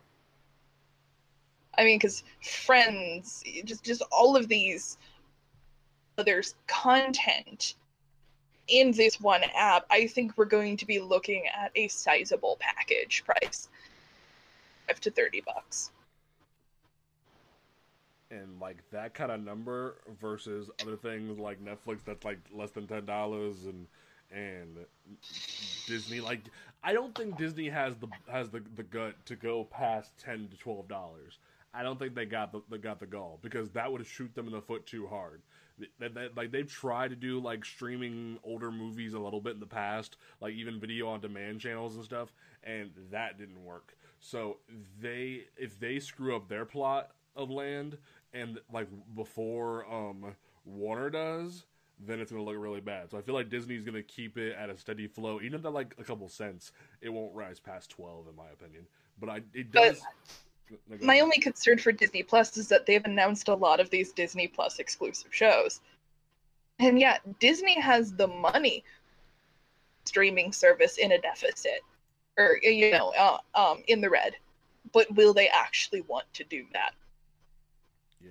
I 1.77 1.83
mean, 1.83 1.99
because 1.99 2.23
Friends, 2.41 3.43
just 3.65 3.83
just 3.83 4.01
all 4.11 4.37
of 4.37 4.47
these, 4.47 4.97
there's 6.15 6.55
content 6.67 7.75
in 8.69 8.91
this 8.91 9.19
one 9.19 9.41
app. 9.53 9.85
I 9.91 10.07
think 10.07 10.37
we're 10.37 10.45
going 10.45 10.77
to 10.77 10.85
be 10.85 10.99
looking 10.99 11.43
at 11.47 11.71
a 11.75 11.89
sizable 11.89 12.57
package 12.61 13.25
price, 13.25 13.67
five 14.87 15.01
to 15.01 15.11
30 15.11 15.41
bucks 15.41 15.91
and 18.31 18.59
like 18.59 18.77
that 18.91 19.13
kind 19.13 19.31
of 19.31 19.43
number 19.43 19.95
versus 20.19 20.69
other 20.81 20.95
things 20.95 21.37
like 21.37 21.63
Netflix 21.63 21.99
that's 22.05 22.25
like 22.25 22.39
less 22.51 22.71
than 22.71 22.87
ten 22.87 23.05
dollars 23.05 23.65
and 23.65 23.87
and 24.31 24.77
Disney 25.85 26.21
like 26.21 26.41
I 26.83 26.93
don't 26.93 27.13
think 27.13 27.37
Disney 27.37 27.69
has 27.69 27.95
the 27.97 28.07
has 28.31 28.49
the, 28.49 28.63
the 28.75 28.83
gut 28.83 29.15
to 29.25 29.35
go 29.35 29.65
past 29.65 30.17
ten 30.17 30.47
to 30.49 30.57
twelve 30.57 30.87
dollars. 30.87 31.37
I 31.73 31.83
don't 31.83 31.99
think 31.99 32.15
they 32.15 32.25
got 32.25 32.51
the 32.51 32.61
they 32.69 32.77
got 32.77 32.99
the 32.99 33.05
gall 33.05 33.39
because 33.41 33.69
that 33.71 33.91
would 33.91 34.05
shoot 34.05 34.33
them 34.33 34.47
in 34.47 34.53
the 34.53 34.61
foot 34.61 34.85
too 34.85 35.07
hard. 35.07 35.41
They, 35.99 36.09
like 36.35 36.51
they've 36.51 36.71
tried 36.71 37.09
to 37.09 37.15
do 37.15 37.39
like 37.39 37.65
streaming 37.65 38.37
older 38.43 38.71
movies 38.71 39.13
a 39.13 39.19
little 39.19 39.41
bit 39.41 39.53
in 39.53 39.59
the 39.59 39.65
past, 39.65 40.17
like 40.39 40.53
even 40.53 40.79
video 40.79 41.07
on 41.07 41.21
demand 41.21 41.59
channels 41.59 41.95
and 41.95 42.05
stuff, 42.05 42.33
and 42.63 42.91
that 43.11 43.37
didn't 43.37 43.63
work. 43.63 43.95
So 44.19 44.57
they 45.01 45.45
if 45.57 45.79
they 45.79 45.99
screw 45.99 46.35
up 46.35 46.47
their 46.47 46.65
plot 46.65 47.11
of 47.35 47.49
land 47.49 47.97
and 48.33 48.59
like 48.71 48.87
before 49.15 49.85
um 49.91 50.35
Warner 50.65 51.09
does, 51.09 51.65
then 51.99 52.19
it's 52.19 52.31
gonna 52.31 52.43
look 52.43 52.55
really 52.57 52.81
bad. 52.81 53.11
So 53.11 53.17
I 53.17 53.21
feel 53.21 53.35
like 53.35 53.49
Disney's 53.49 53.83
gonna 53.83 54.03
keep 54.03 54.37
it 54.37 54.55
at 54.55 54.69
a 54.69 54.77
steady 54.77 55.07
flow, 55.07 55.39
even 55.41 55.55
if 55.55 55.61
they're 55.63 55.71
like 55.71 55.95
a 55.99 56.03
couple 56.03 56.27
cents. 56.29 56.71
It 57.01 57.09
won't 57.09 57.33
rise 57.33 57.59
past 57.59 57.89
twelve, 57.89 58.27
in 58.27 58.35
my 58.35 58.49
opinion. 58.53 58.85
But 59.19 59.29
I 59.29 59.41
it 59.53 59.71
does. 59.71 60.01
Go 60.69 60.77
My 61.01 61.19
only 61.19 61.37
concern 61.37 61.77
for 61.77 61.91
Disney 61.91 62.23
Plus 62.23 62.55
is 62.57 62.67
that 62.69 62.85
they've 62.85 63.03
announced 63.03 63.49
a 63.49 63.55
lot 63.55 63.79
of 63.79 63.89
these 63.89 64.13
Disney 64.13 64.47
Plus 64.47 64.79
exclusive 64.79 65.33
shows. 65.33 65.81
And 66.79 66.99
yet, 66.99 67.21
Disney 67.39 67.79
has 67.79 68.13
the 68.13 68.27
money 68.27 68.83
streaming 70.05 70.51
service 70.51 70.97
in 70.97 71.11
a 71.11 71.21
deficit 71.21 71.81
or 72.37 72.57
you 72.63 72.91
know, 72.91 73.13
uh, 73.17 73.37
um 73.55 73.83
in 73.87 74.01
the 74.01 74.09
red. 74.09 74.35
But 74.93 75.13
will 75.15 75.33
they 75.33 75.47
actually 75.49 76.01
want 76.01 76.25
to 76.33 76.43
do 76.43 76.65
that? 76.73 76.93
Yeah. 78.19 78.29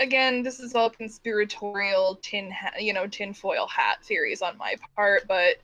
Again, 0.00 0.42
this 0.42 0.58
is 0.58 0.74
all 0.74 0.90
conspiratorial 0.90 2.18
tin 2.22 2.50
ha- 2.50 2.72
you 2.78 2.92
know, 2.92 3.06
tinfoil 3.06 3.68
hat 3.68 4.02
theories 4.02 4.42
on 4.42 4.58
my 4.58 4.74
part, 4.96 5.28
but 5.28 5.56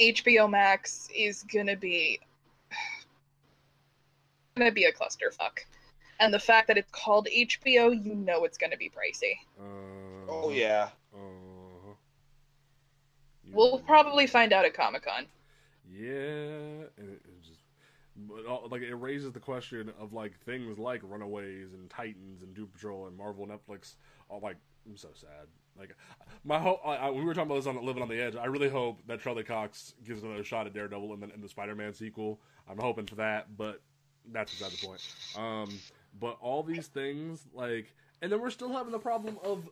HBO 0.00 0.50
Max 0.50 1.08
is 1.14 1.44
going 1.44 1.66
to 1.66 1.76
be 1.76 2.18
going 4.56 4.68
to 4.70 4.74
be 4.74 4.84
a 4.84 4.92
clusterfuck. 4.92 5.58
And 6.18 6.32
the 6.32 6.38
fact 6.40 6.68
that 6.68 6.78
it's 6.78 6.90
called 6.90 7.28
HBO, 7.34 8.04
you 8.04 8.14
know 8.14 8.44
it's 8.44 8.58
going 8.58 8.70
to 8.70 8.78
be 8.78 8.90
pricey. 8.90 9.34
Uh, 9.60 10.30
oh 10.30 10.50
yeah. 10.50 10.88
Uh, 11.14 11.18
We'll 13.52 13.80
probably 13.80 14.26
find 14.26 14.52
out 14.52 14.64
at 14.64 14.72
Comic 14.72 15.04
Con. 15.04 15.26
Yeah, 15.92 16.08
and 16.96 17.08
it, 17.08 17.20
it 17.24 17.42
just, 17.42 17.60
but 18.16 18.21
all, 18.21 18.21
like 18.70 18.82
it 18.82 18.94
raises 18.94 19.32
the 19.32 19.40
question 19.40 19.92
of 20.00 20.12
like 20.12 20.38
things 20.40 20.78
like 20.78 21.00
Runaways 21.02 21.72
and 21.72 21.88
Titans 21.90 22.42
and 22.42 22.54
Doom 22.54 22.68
Patrol 22.68 23.06
and 23.06 23.16
Marvel 23.16 23.46
Netflix. 23.46 23.96
All 24.28 24.40
like, 24.40 24.56
I'm 24.86 24.96
so 24.96 25.08
sad. 25.14 25.46
Like 25.78 25.94
my 26.44 26.58
hope. 26.58 26.80
We 27.14 27.24
were 27.24 27.34
talking 27.34 27.50
about 27.50 27.56
this 27.56 27.66
on 27.66 27.84
Living 27.84 28.02
on 28.02 28.08
the 28.08 28.20
Edge. 28.20 28.36
I 28.36 28.46
really 28.46 28.68
hope 28.68 29.00
that 29.06 29.20
Charlie 29.20 29.44
Cox 29.44 29.94
gives 30.04 30.22
another 30.22 30.44
shot 30.44 30.66
at 30.66 30.74
Daredevil 30.74 31.14
in 31.14 31.20
the, 31.20 31.34
in 31.34 31.40
the 31.40 31.48
Spider-Man 31.48 31.94
sequel. 31.94 32.40
I'm 32.68 32.78
hoping 32.78 33.06
for 33.06 33.16
that, 33.16 33.56
but 33.56 33.80
that's 34.30 34.52
beside 34.52 34.72
the 34.72 34.86
point. 34.86 35.00
Um, 35.36 35.78
but 36.20 36.36
all 36.40 36.62
these 36.62 36.86
things 36.88 37.46
like, 37.54 37.94
and 38.20 38.30
then 38.30 38.40
we're 38.40 38.50
still 38.50 38.72
having 38.72 38.92
the 38.92 38.98
problem 38.98 39.38
of 39.42 39.68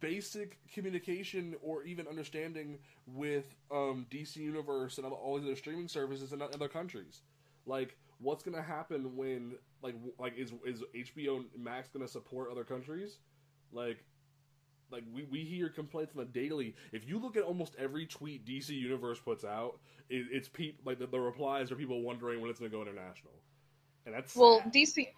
basic 0.00 0.58
communication 0.72 1.54
or 1.62 1.84
even 1.84 2.06
understanding 2.06 2.78
with 3.06 3.56
um, 3.70 4.06
DC 4.10 4.36
Universe 4.36 4.98
and 4.98 5.06
all 5.06 5.38
these 5.38 5.46
other 5.46 5.56
streaming 5.56 5.88
services 5.88 6.32
in 6.32 6.42
other 6.42 6.68
countries. 6.68 7.22
Like, 7.70 7.96
what's 8.18 8.42
gonna 8.44 8.62
happen 8.62 9.16
when 9.16 9.54
like 9.82 9.94
like 10.18 10.36
is 10.36 10.52
is 10.66 10.82
HBO 10.94 11.44
Max 11.58 11.88
gonna 11.90 12.08
support 12.08 12.50
other 12.50 12.64
countries? 12.64 13.18
Like, 13.72 14.04
like 14.90 15.04
we, 15.14 15.24
we 15.24 15.44
hear 15.44 15.68
complaints 15.70 16.12
on 16.16 16.18
the 16.18 16.26
daily. 16.26 16.74
If 16.92 17.08
you 17.08 17.18
look 17.18 17.36
at 17.36 17.44
almost 17.44 17.76
every 17.78 18.06
tweet 18.06 18.44
DC 18.44 18.70
Universe 18.70 19.20
puts 19.20 19.44
out, 19.44 19.78
it, 20.10 20.26
it's 20.32 20.48
people 20.48 20.82
like 20.84 20.98
the, 20.98 21.06
the 21.06 21.20
replies 21.20 21.70
are 21.72 21.76
people 21.76 22.02
wondering 22.02 22.40
when 22.40 22.50
it's 22.50 22.58
gonna 22.60 22.70
go 22.70 22.82
international, 22.82 23.34
and 24.06 24.14
that's 24.14 24.34
Well, 24.34 24.60
sad. 24.60 24.72
DC 24.72 25.08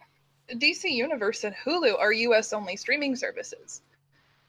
DC 0.50 0.90
Universe 0.90 1.44
and 1.44 1.54
Hulu 1.56 1.98
are 1.98 2.12
US 2.12 2.52
only 2.52 2.76
streaming 2.76 3.16
services. 3.16 3.82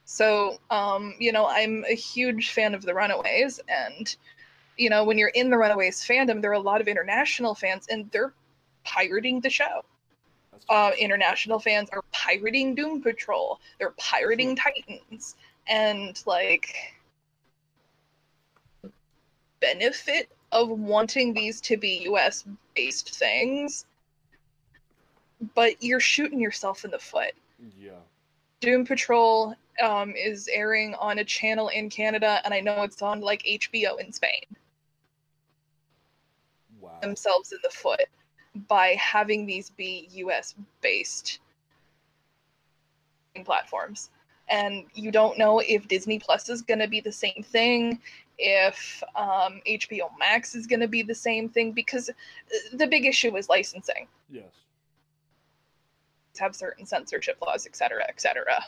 So, 0.06 0.60
um, 0.70 1.16
you 1.20 1.32
know, 1.32 1.48
I'm 1.48 1.86
a 1.90 1.96
huge 1.96 2.52
fan 2.52 2.74
of 2.76 2.84
the 2.84 2.94
Runaways 2.94 3.60
and 3.68 4.16
you 4.78 4.90
know, 4.90 5.04
when 5.04 5.18
you're 5.18 5.30
in 5.30 5.50
the 5.50 5.58
Runaways 5.58 6.02
fandom, 6.02 6.42
there 6.42 6.52
are 6.52 6.56
a 6.56 6.60
lot 6.60 6.82
of 6.82 6.88
international 6.88 7.56
fans 7.56 7.88
and 7.90 8.10
they're 8.12 8.34
pirating 8.84 9.40
the 9.40 9.50
show. 9.50 9.84
Uh, 10.70 10.92
international 10.98 11.60
fans 11.60 11.90
are 11.92 12.04
pirating 12.12 12.76
Doom 12.76 13.02
Patrol. 13.02 13.60
They're 13.80 13.94
pirating 13.98 14.56
Titans. 14.56 15.36
And 15.68 16.22
like 16.26 16.76
benefit 19.62 20.30
of 20.52 20.70
wanting 20.70 21.34
these 21.34 21.62
to 21.62 21.78
be 21.78 22.06
US 22.10 22.44
based 22.76 23.16
things 23.16 23.86
but 25.56 25.82
you're 25.82 26.00
shooting 26.00 26.40
yourself 26.40 26.86
in 26.86 26.92
the 26.92 27.00
foot. 27.00 27.34
yeah. 27.78 27.92
Doom 28.62 28.86
Patrol 28.86 29.56
um, 29.82 30.14
is 30.16 30.48
airing 30.52 30.96
on 30.96 31.20
a 31.20 31.26
channel 31.26 31.68
in 31.70 31.90
Canada, 31.90 32.40
and 32.46 32.54
I 32.54 32.62
know 32.62 32.84
it's 32.84 33.02
on 33.02 33.20
like 33.20 33.44
HBO 33.44 34.00
in 34.00 34.12
Spain. 34.12 34.46
Themselves 37.04 37.52
in 37.52 37.60
the 37.62 37.70
foot 37.70 38.06
by 38.70 38.96
having 39.00 39.46
these 39.46 39.70
be 39.72 40.08
US 40.12 40.56
based 40.82 41.40
platforms. 43.44 44.10
And 44.50 44.86
you 44.94 45.12
don't 45.12 45.38
know 45.38 45.60
if 45.60 45.88
Disney 45.88 46.18
Plus 46.18 46.50
is 46.50 46.62
going 46.62 46.80
to 46.80 46.88
be 46.88 47.02
the 47.02 47.12
same 47.12 47.44
thing, 47.44 48.00
if 48.38 49.04
um, 49.16 49.62
HBO 49.68 50.10
Max 50.18 50.56
is 50.56 50.66
going 50.66 50.80
to 50.80 50.88
be 50.88 51.04
the 51.04 51.16
same 51.16 51.50
thing, 51.50 51.72
because 51.74 52.10
the 52.74 52.88
big 52.88 53.06
issue 53.06 53.36
is 53.36 53.50
licensing. 53.50 54.08
Yes. 54.30 54.46
have 56.40 56.56
certain 56.56 56.86
censorship 56.86 57.38
laws, 57.46 57.66
et 57.66 57.76
cetera, 57.76 58.04
et 58.08 58.22
cetera. 58.22 58.64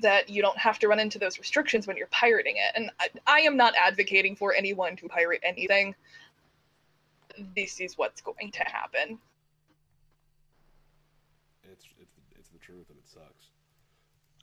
That 0.00 0.28
you 0.28 0.42
don't 0.42 0.58
have 0.58 0.78
to 0.80 0.88
run 0.88 1.00
into 1.00 1.18
those 1.18 1.38
restrictions 1.38 1.86
when 1.86 1.96
you're 1.96 2.06
pirating 2.08 2.56
it. 2.56 2.72
And 2.76 2.90
I, 3.00 3.08
I 3.26 3.40
am 3.40 3.56
not 3.56 3.74
advocating 3.76 4.36
for 4.36 4.54
anyone 4.54 4.94
to 4.96 5.08
pirate 5.08 5.40
anything. 5.42 5.94
This 7.56 7.80
is 7.80 7.98
what's 7.98 8.20
going 8.20 8.52
to 8.52 8.64
happen. 8.64 9.18
It's 11.64 11.84
it's 12.00 12.14
the, 12.14 12.38
it's 12.38 12.48
the 12.48 12.58
truth 12.58 12.86
and 12.90 12.98
it 12.98 13.08
sucks. 13.08 13.48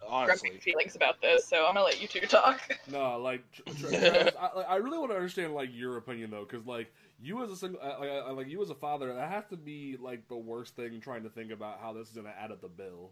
Honestly. 0.08 0.50
Grumpy 0.50 0.72
feelings 0.72 0.96
about 0.96 1.22
this, 1.22 1.46
so 1.46 1.66
I'm 1.66 1.74
gonna 1.74 1.86
let 1.86 2.02
you 2.02 2.08
two 2.08 2.22
talk. 2.22 2.62
No, 2.92 3.18
like 3.18 3.44
Tra- 3.52 3.74
Tra- 3.74 3.90
Travis, 3.90 4.34
I, 4.40 4.62
I 4.62 4.76
really 4.76 4.98
want 4.98 5.12
to 5.12 5.16
understand 5.16 5.56
like 5.56 5.70
your 5.74 5.98
opinion 5.98 6.30
though, 6.30 6.46
because 6.48 6.68
like 6.68 6.94
you 7.22 7.44
as 7.44 7.50
a 7.50 7.56
single, 7.56 7.80
uh, 7.82 7.96
like, 8.00 8.10
uh, 8.10 8.34
like 8.34 8.48
you 8.48 8.62
as 8.62 8.70
a 8.70 8.76
father, 8.76 9.14
that 9.14 9.30
has 9.32 9.46
to 9.50 9.58
be 9.58 9.98
like 10.00 10.28
the 10.28 10.36
worst 10.36 10.76
thing 10.76 11.00
trying 11.02 11.24
to 11.24 11.30
think 11.30 11.52
about 11.52 11.80
how 11.82 11.94
this 11.94 12.10
is 12.10 12.14
gonna 12.14 12.34
add 12.38 12.52
up 12.52 12.62
the 12.62 12.68
bill. 12.68 13.12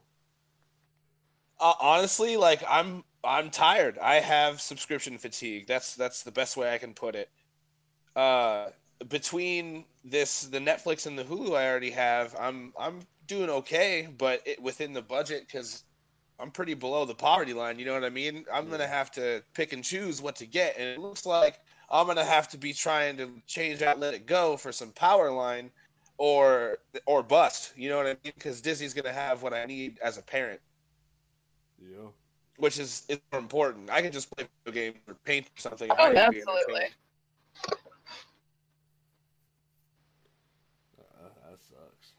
Uh, 1.59 1.73
honestly, 1.79 2.37
like 2.37 2.63
I'm 2.67 3.03
I'm 3.23 3.49
tired. 3.49 3.97
I 3.99 4.15
have 4.15 4.59
subscription 4.59 5.17
fatigue. 5.17 5.67
That's 5.67 5.95
that's 5.95 6.23
the 6.23 6.31
best 6.31 6.57
way 6.57 6.73
I 6.73 6.77
can 6.77 6.93
put 6.93 7.15
it. 7.15 7.29
Uh, 8.15 8.67
between 9.07 9.85
this, 10.03 10.43
the 10.43 10.59
Netflix 10.59 11.07
and 11.07 11.17
the 11.17 11.23
Hulu 11.23 11.55
I 11.55 11.67
already 11.69 11.91
have, 11.91 12.35
I'm 12.39 12.73
I'm 12.77 12.99
doing 13.27 13.49
okay, 13.49 14.07
but 14.17 14.41
it, 14.45 14.61
within 14.61 14.93
the 14.93 15.01
budget 15.01 15.45
because 15.47 15.83
I'm 16.39 16.51
pretty 16.51 16.73
below 16.73 17.05
the 17.05 17.15
poverty 17.15 17.53
line. 17.53 17.79
You 17.79 17.85
know 17.85 17.93
what 17.93 18.03
I 18.03 18.09
mean? 18.09 18.45
I'm 18.51 18.69
gonna 18.69 18.87
have 18.87 19.11
to 19.11 19.43
pick 19.53 19.73
and 19.73 19.83
choose 19.83 20.21
what 20.21 20.35
to 20.37 20.45
get, 20.45 20.77
and 20.77 20.87
it 20.89 20.99
looks 20.99 21.25
like 21.25 21.59
I'm 21.89 22.07
gonna 22.07 22.25
have 22.25 22.49
to 22.49 22.57
be 22.57 22.73
trying 22.73 23.17
to 23.17 23.29
change 23.47 23.81
out, 23.81 23.99
let 23.99 24.13
it 24.13 24.25
go 24.25 24.57
for 24.57 24.71
some 24.71 24.91
power 24.91 25.31
line, 25.31 25.71
or 26.17 26.79
or 27.05 27.23
bust. 27.23 27.73
You 27.77 27.89
know 27.89 27.97
what 27.97 28.07
I 28.07 28.17
mean? 28.23 28.33
Because 28.35 28.61
Disney's 28.61 28.93
gonna 28.93 29.13
have 29.13 29.43
what 29.43 29.53
I 29.53 29.65
need 29.65 29.99
as 30.03 30.17
a 30.17 30.21
parent 30.21 30.59
Yeah. 31.81 32.07
which 32.57 32.79
is 32.79 33.03
is 33.09 33.19
more 33.31 33.39
important. 33.41 33.89
I 33.89 34.01
can 34.01 34.11
just 34.11 34.29
play 34.35 34.47
video 34.65 34.91
games 34.91 34.97
or 35.07 35.15
paint 35.25 35.47
or 35.47 35.59
something. 35.61 35.89
Oh, 35.91 35.95
I 35.95 36.09
need 36.09 36.15
to 36.15 36.31
be 36.31 36.37
absolutely. 36.39 36.73
entertained. 36.75 36.93
Uh, 40.99 41.29
that 41.49 41.59
sucks. 41.61 42.11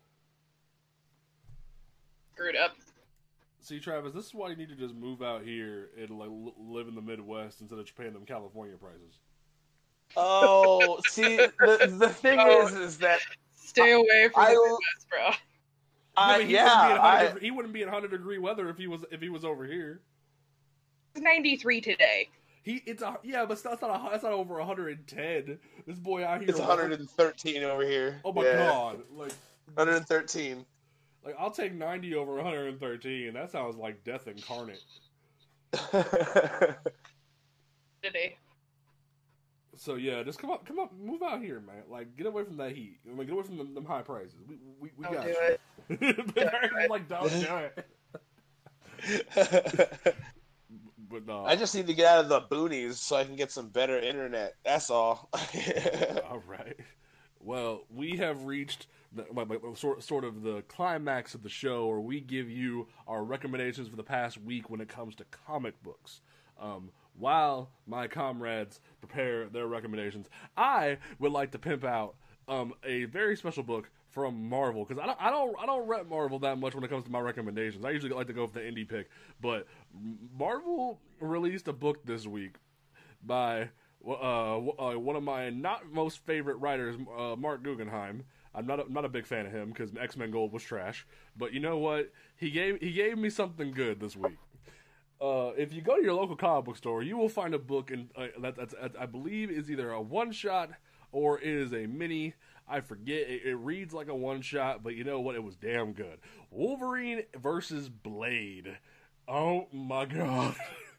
Screwed 2.34 2.56
up. 2.56 2.76
See, 3.60 3.80
Travis, 3.80 4.12
this 4.12 4.26
is 4.26 4.34
why 4.34 4.50
you 4.50 4.56
need 4.56 4.68
to 4.68 4.74
just 4.74 4.94
move 4.94 5.22
out 5.22 5.42
here 5.42 5.88
and 5.98 6.10
like 6.10 6.28
l- 6.28 6.54
live 6.58 6.86
in 6.88 6.94
the 6.94 7.00
Midwest 7.00 7.60
instead 7.62 7.78
of 7.78 7.96
paying 7.96 8.12
them 8.12 8.26
California 8.26 8.76
prices. 8.76 9.18
Oh, 10.16 11.00
see, 11.06 11.36
the, 11.36 11.96
the 11.98 12.08
thing 12.10 12.38
Oh. 12.42 12.66
is, 12.66 12.74
is 12.74 12.98
that 12.98 13.20
Stay 13.54 13.92
away 13.92 14.28
from 14.32 14.42
I- 14.44 14.50
the 14.50 14.60
Midwest, 14.60 15.08
bro. 15.08 15.30
I, 16.16 16.38
but 16.38 16.46
he 16.46 16.52
yeah, 16.54 16.64
wouldn't 16.64 16.82
be 16.82 16.92
in 16.92 16.98
100 16.98 17.36
I, 17.36 17.40
he 17.40 17.50
wouldn't 17.50 17.74
be 17.74 17.82
in 17.82 17.88
hundred 17.88 18.10
degree 18.10 18.38
weather 18.38 18.68
if 18.68 18.76
he 18.76 18.86
was 18.86 19.04
if 19.10 19.20
he 19.20 19.28
was 19.28 19.44
over 19.44 19.66
here. 19.66 20.00
It's 21.14 21.22
93 21.22 21.80
today. 21.80 22.28
He 22.62 22.82
it's 22.86 23.02
a 23.02 23.18
yeah, 23.22 23.44
but 23.44 23.62
that's 23.62 23.82
not 23.82 23.90
a, 23.90 24.10
that's 24.10 24.22
not 24.24 24.32
over 24.32 24.54
110. 24.54 25.58
This 25.86 25.98
boy 25.98 26.24
out 26.24 26.40
here, 26.40 26.48
it's 26.48 26.58
113 26.58 27.62
over 27.62 27.84
here. 27.84 28.20
Oh 28.24 28.32
my 28.32 28.42
Yeah, 28.44 28.56
god! 28.56 29.02
Like 29.14 29.32
113. 29.74 30.64
like 31.24 31.36
I'll 31.38 31.50
take 31.50 31.74
90 31.74 32.14
over 32.14 32.34
113. 32.36 33.34
That 33.34 33.50
sounds 33.50 33.76
like 33.76 34.02
death 34.04 34.26
incarnate. 34.28 34.82
Today. 38.02 38.36
So 39.76 39.94
yeah, 39.96 40.22
just 40.22 40.38
come 40.38 40.50
up, 40.50 40.64
come 40.66 40.78
up, 40.78 40.92
move 40.98 41.22
out 41.22 41.40
here, 41.42 41.60
man. 41.60 41.82
Like 41.88 42.16
get 42.16 42.26
away 42.26 42.44
from 42.44 42.56
that 42.58 42.72
heat. 42.72 42.98
I 43.06 43.08
mean, 43.14 43.26
get 43.26 43.32
away 43.32 43.42
from 43.42 43.58
them, 43.58 43.74
them 43.74 43.84
high 43.84 44.02
prices. 44.02 44.34
We 44.48 44.56
we, 44.80 44.90
we 44.96 45.04
got 45.04 45.24
do 45.24 45.28
you. 45.30 45.36
it. 45.40 46.70
I'm 46.82 46.88
like 46.88 47.08
don't 47.08 47.30
do 47.30 47.46
it. 49.06 50.14
But 51.10 51.26
no, 51.26 51.44
I 51.44 51.54
just 51.54 51.74
need 51.74 51.86
to 51.86 51.94
get 51.94 52.06
out 52.06 52.24
of 52.24 52.28
the 52.28 52.40
boonies 52.40 52.94
so 52.94 53.14
I 53.16 53.24
can 53.24 53.36
get 53.36 53.52
some 53.52 53.68
better 53.68 53.98
internet. 54.00 54.54
That's 54.64 54.90
all. 54.90 55.28
All 56.28 56.42
right. 56.46 56.76
Well, 57.40 57.84
we 57.94 58.16
have 58.16 58.44
reached 58.44 58.86
the, 59.12 59.26
my- 59.32 59.44
my- 59.44 59.58
sort 59.74 60.02
sort 60.02 60.24
of 60.24 60.42
the 60.42 60.62
climax 60.62 61.34
of 61.34 61.42
the 61.42 61.48
show, 61.48 61.86
where 61.86 62.00
we 62.00 62.20
give 62.20 62.50
you 62.50 62.88
our 63.06 63.22
recommendations 63.22 63.86
for 63.86 63.96
the 63.96 64.02
past 64.02 64.38
week 64.42 64.70
when 64.70 64.80
it 64.80 64.88
comes 64.88 65.14
to 65.16 65.24
comic 65.46 65.80
books. 65.82 66.20
Um, 66.60 66.90
while 67.18 67.70
my 67.86 68.08
comrades 68.08 68.80
prepare 69.00 69.48
their 69.48 69.66
recommendations, 69.66 70.28
I 70.56 70.98
would 71.18 71.32
like 71.32 71.52
to 71.52 71.58
pimp 71.58 71.84
out 71.84 72.16
um, 72.48 72.74
a 72.84 73.04
very 73.04 73.36
special 73.36 73.62
book 73.62 73.90
from 74.10 74.48
Marvel 74.48 74.84
because 74.84 75.02
I 75.02 75.06
don't 75.06 75.20
I 75.20 75.30
don't 75.30 75.56
I 75.60 75.66
don't 75.66 75.88
rep 75.88 76.08
Marvel 76.08 76.38
that 76.40 76.58
much 76.58 76.74
when 76.74 76.84
it 76.84 76.88
comes 76.88 77.04
to 77.04 77.10
my 77.10 77.20
recommendations. 77.20 77.84
I 77.84 77.90
usually 77.90 78.12
like 78.12 78.28
to 78.28 78.32
go 78.32 78.46
for 78.46 78.54
the 78.54 78.60
indie 78.60 78.88
pick, 78.88 79.08
but 79.40 79.66
Marvel 80.38 81.00
released 81.20 81.66
a 81.68 81.72
book 81.72 82.04
this 82.04 82.26
week 82.26 82.54
by 83.24 83.70
uh, 84.06 84.56
uh, 84.56 84.92
one 84.94 85.16
of 85.16 85.22
my 85.22 85.50
not 85.50 85.90
most 85.92 86.18
favorite 86.26 86.56
writers, 86.56 86.96
uh, 87.18 87.34
Marc 87.36 87.62
Guggenheim. 87.62 88.24
I'm 88.54 88.66
not 88.66 88.86
a, 88.86 88.92
not 88.92 89.04
a 89.04 89.08
big 89.08 89.26
fan 89.26 89.46
of 89.46 89.52
him 89.52 89.70
because 89.70 89.90
X 89.98 90.16
Men 90.16 90.30
Gold 90.30 90.52
was 90.52 90.62
trash. 90.62 91.06
But 91.36 91.52
you 91.52 91.58
know 91.60 91.78
what? 91.78 92.12
He 92.36 92.50
gave 92.50 92.80
he 92.80 92.92
gave 92.92 93.18
me 93.18 93.30
something 93.30 93.72
good 93.72 93.98
this 93.98 94.14
week. 94.14 94.36
Uh, 95.24 95.52
if 95.56 95.72
you 95.72 95.80
go 95.80 95.96
to 95.96 96.02
your 96.02 96.12
local 96.12 96.36
comic 96.36 96.66
book 96.66 96.76
store, 96.76 97.02
you 97.02 97.16
will 97.16 97.30
find 97.30 97.54
a 97.54 97.58
book 97.58 97.90
in 97.90 98.10
uh, 98.14 98.26
that, 98.40 98.56
that's, 98.56 98.74
I 98.98 99.06
believe 99.06 99.50
is 99.50 99.70
either 99.70 99.90
a 99.90 100.02
one 100.02 100.32
shot 100.32 100.70
or 101.12 101.38
it 101.38 101.46
is 101.46 101.72
a 101.72 101.86
mini. 101.86 102.34
I 102.68 102.80
forget. 102.80 103.20
It, 103.20 103.42
it 103.46 103.54
reads 103.54 103.94
like 103.94 104.08
a 104.08 104.14
one 104.14 104.42
shot, 104.42 104.82
but 104.82 104.96
you 104.96 105.02
know 105.02 105.20
what? 105.20 105.34
It 105.34 105.42
was 105.42 105.56
damn 105.56 105.94
good. 105.94 106.18
Wolverine 106.50 107.22
versus 107.40 107.88
Blade. 107.88 108.76
Oh 109.26 109.66
my 109.72 110.04
god! 110.04 110.56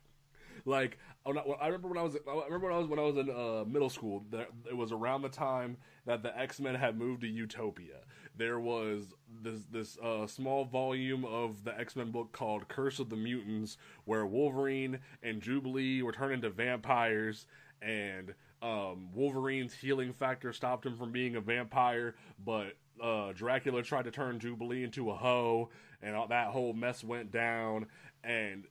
like 0.65 0.97
I 1.27 1.67
remember 1.67 1.89
when 1.89 1.99
I 1.99 2.01
was 2.01 2.15
I 2.27 2.45
remember 2.45 2.67
when 2.67 2.75
I 2.75 2.79
was 2.79 2.87
when 2.87 2.99
I 2.99 3.03
was 3.03 3.17
in 3.17 3.29
uh, 3.29 3.63
middle 3.67 3.91
school. 3.91 4.25
That 4.31 4.49
it 4.67 4.75
was 4.75 4.91
around 4.91 5.21
the 5.21 5.29
time 5.29 5.77
that 6.07 6.23
the 6.23 6.35
X 6.35 6.59
Men 6.59 6.73
had 6.73 6.97
moved 6.97 7.21
to 7.21 7.27
Utopia. 7.27 7.97
There 8.37 8.59
was 8.59 9.13
this 9.41 9.61
this 9.71 9.97
uh, 9.99 10.27
small 10.27 10.65
volume 10.65 11.25
of 11.25 11.63
the 11.63 11.77
X 11.77 11.95
Men 11.95 12.11
book 12.11 12.31
called 12.31 12.67
Curse 12.67 12.99
of 12.99 13.09
the 13.09 13.15
Mutants, 13.15 13.77
where 14.05 14.25
Wolverine 14.25 14.99
and 15.23 15.41
Jubilee 15.41 16.01
were 16.01 16.11
turned 16.11 16.33
into 16.33 16.49
vampires, 16.49 17.47
and 17.81 18.33
um, 18.61 19.09
Wolverine's 19.13 19.73
healing 19.73 20.13
factor 20.13 20.51
stopped 20.51 20.85
him 20.85 20.97
from 20.97 21.11
being 21.11 21.35
a 21.35 21.41
vampire, 21.41 22.15
but 22.43 22.75
uh, 23.01 23.31
Dracula 23.33 23.83
tried 23.83 24.05
to 24.05 24.11
turn 24.11 24.39
Jubilee 24.39 24.83
into 24.83 25.11
a 25.11 25.15
hoe, 25.15 25.69
and 26.01 26.15
all, 26.15 26.27
that 26.27 26.47
whole 26.47 26.73
mess 26.73 27.03
went 27.03 27.31
down. 27.31 27.87
And 28.23 28.65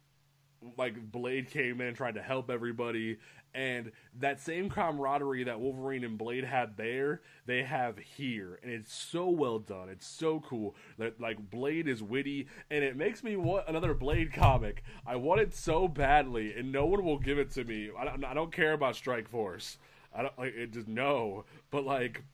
like 0.76 1.12
Blade 1.12 1.50
came 1.50 1.80
in, 1.80 1.94
tried 1.94 2.14
to 2.14 2.22
help 2.22 2.50
everybody, 2.50 3.18
and 3.54 3.92
that 4.18 4.40
same 4.40 4.68
camaraderie 4.68 5.44
that 5.44 5.60
Wolverine 5.60 6.04
and 6.04 6.18
Blade 6.18 6.44
had 6.44 6.76
there, 6.76 7.22
they 7.46 7.62
have 7.62 7.98
here, 7.98 8.58
and 8.62 8.72
it's 8.72 8.92
so 8.92 9.28
well 9.28 9.58
done. 9.58 9.88
It's 9.88 10.06
so 10.06 10.40
cool. 10.40 10.74
That 10.98 11.20
like 11.20 11.50
Blade 11.50 11.86
is 11.86 12.02
witty, 12.02 12.48
and 12.70 12.82
it 12.82 12.96
makes 12.96 13.22
me 13.22 13.36
want 13.36 13.68
another 13.68 13.94
Blade 13.94 14.32
comic. 14.32 14.82
I 15.06 15.16
want 15.16 15.40
it 15.40 15.54
so 15.54 15.86
badly, 15.86 16.52
and 16.54 16.72
no 16.72 16.86
one 16.86 17.04
will 17.04 17.18
give 17.18 17.38
it 17.38 17.50
to 17.52 17.64
me. 17.64 17.90
I 17.96 18.04
don't, 18.04 18.24
I 18.24 18.34
don't 18.34 18.52
care 18.52 18.72
about 18.72 18.96
Strike 18.96 19.28
Force. 19.28 19.78
I 20.12 20.22
don't 20.22 20.38
like 20.38 20.54
it. 20.54 20.72
Just 20.72 20.88
no, 20.88 21.44
but 21.70 21.84
like 21.84 22.24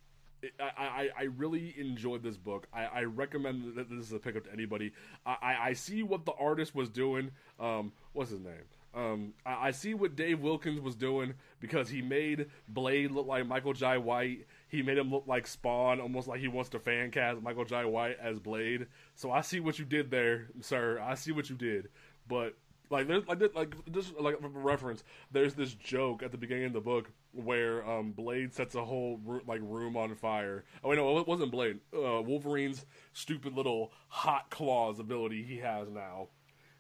I, 0.59 0.71
I, 0.79 1.09
I 1.19 1.23
really 1.37 1.75
enjoyed 1.79 2.23
this 2.23 2.37
book. 2.37 2.67
I, 2.73 2.85
I 2.85 3.03
recommend 3.03 3.77
that 3.77 3.91
this 3.91 4.07
is 4.07 4.13
a 4.13 4.19
pickup 4.19 4.45
to 4.45 4.53
anybody. 4.53 4.93
I, 5.27 5.57
I 5.61 5.73
see 5.75 6.03
what 6.03 6.25
the 6.25 6.33
artist 6.33 6.75
was 6.75 6.89
doing. 6.89 7.31
Um, 7.59 7.93
what's 8.13 8.31
his 8.31 8.41
name? 8.41 8.65
Um, 8.95 9.35
I, 9.47 9.69
I 9.69 9.71
see 9.71 9.95
what 9.95 10.17
Dave 10.17 10.41
Wilkins 10.41 10.81
was 10.81 10.97
doing 10.97 11.35
because 11.61 11.89
he 11.89 12.03
made 12.03 12.47
Blade 12.69 13.11
look 13.11 13.27
like 13.27 13.47
Michael 13.47 13.73
Jai 13.73 13.99
White. 13.99 14.47
He 14.69 14.83
made 14.83 14.99
him 14.99 15.11
look 15.11 15.25
like 15.27 15.47
Spawn, 15.47 16.01
almost 16.01 16.29
like 16.29 16.41
he 16.41 16.49
wants 16.49 16.71
to 16.71 16.81
fan 16.81 17.11
cast 17.11 17.43
Michael 17.43 17.65
Jai 17.65 17.85
White 17.85 18.19
as 18.21 18.39
Blade. 18.41 18.87
So 19.15 19.31
I 19.31 19.43
see 19.43 19.61
what 19.61 19.79
you 19.79 19.85
did 19.85 20.11
there, 20.11 20.49
sir. 20.61 21.01
I 21.01 21.15
see 21.15 21.33
what 21.33 21.49
you 21.51 21.57
did. 21.57 21.89
But 22.27 22.57
like 22.91 23.07
there's 23.07 23.27
like 23.29 23.41
like 23.55 23.75
just 23.93 24.19
like 24.19 24.37
reference. 24.41 25.05
There's 25.31 25.55
this 25.55 25.75
joke 25.75 26.23
at 26.23 26.33
the 26.33 26.39
beginning 26.39 26.65
of 26.65 26.73
the 26.73 26.81
book 26.81 27.11
where 27.33 27.89
um, 27.89 28.11
Blade 28.11 28.53
sets 28.53 28.75
a 28.75 28.85
whole 28.85 29.21
like 29.47 29.61
room 29.63 29.97
on 29.97 30.15
fire. 30.17 30.65
Oh 30.83 30.89
wait, 30.89 30.97
no, 30.97 31.19
it 31.19 31.29
wasn't 31.29 31.53
Blade. 31.53 31.79
Uh, 31.95 32.21
Wolverine's 32.23 32.85
stupid 33.13 33.55
little 33.55 33.93
hot 34.09 34.51
claws 34.51 34.99
ability 34.99 35.45
he 35.45 35.59
has 35.59 35.89
now. 35.89 36.29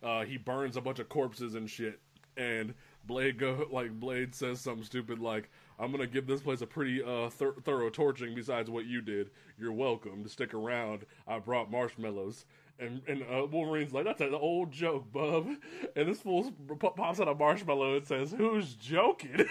Uh, 0.03 0.25
he 0.25 0.37
burns 0.37 0.77
a 0.77 0.81
bunch 0.81 0.99
of 0.99 1.09
corpses 1.09 1.55
and 1.55 1.69
shit, 1.69 2.01
and 2.37 2.75
Blade 3.05 3.39
go 3.39 3.67
like 3.73 3.99
Blade 3.99 4.35
says 4.35 4.61
something 4.61 4.85
stupid 4.85 5.19
like, 5.19 5.51
"I'm 5.79 5.91
gonna 5.91 6.07
give 6.07 6.27
this 6.27 6.41
place 6.41 6.61
a 6.61 6.67
pretty 6.67 7.03
uh, 7.03 7.29
thorough 7.31 7.91
torching. 7.91 8.35
Besides 8.35 8.71
what 8.71 8.87
you 8.87 9.01
did, 9.01 9.31
you're 9.59 9.73
welcome 9.73 10.23
to 10.23 10.29
stick 10.29 10.55
around. 10.55 11.07
I 11.27 11.39
brought 11.39 11.71
marshmallows." 11.71 12.45
And, 12.81 13.03
and 13.07 13.23
uh, 13.23 13.47
Wolverine's 13.47 13.93
like, 13.93 14.07
that's 14.07 14.23
an 14.23 14.35
old 14.35 14.73
joke, 14.73 15.13
bub. 15.13 15.47
And 15.97 16.09
this 16.09 16.21
fool 16.21 16.51
pops 16.79 17.21
out 17.21 17.29
a 17.29 17.35
marshmallow 17.35 17.97
and 17.97 18.07
says, 18.07 18.33
who's 18.33 18.73
joking? 18.75 19.45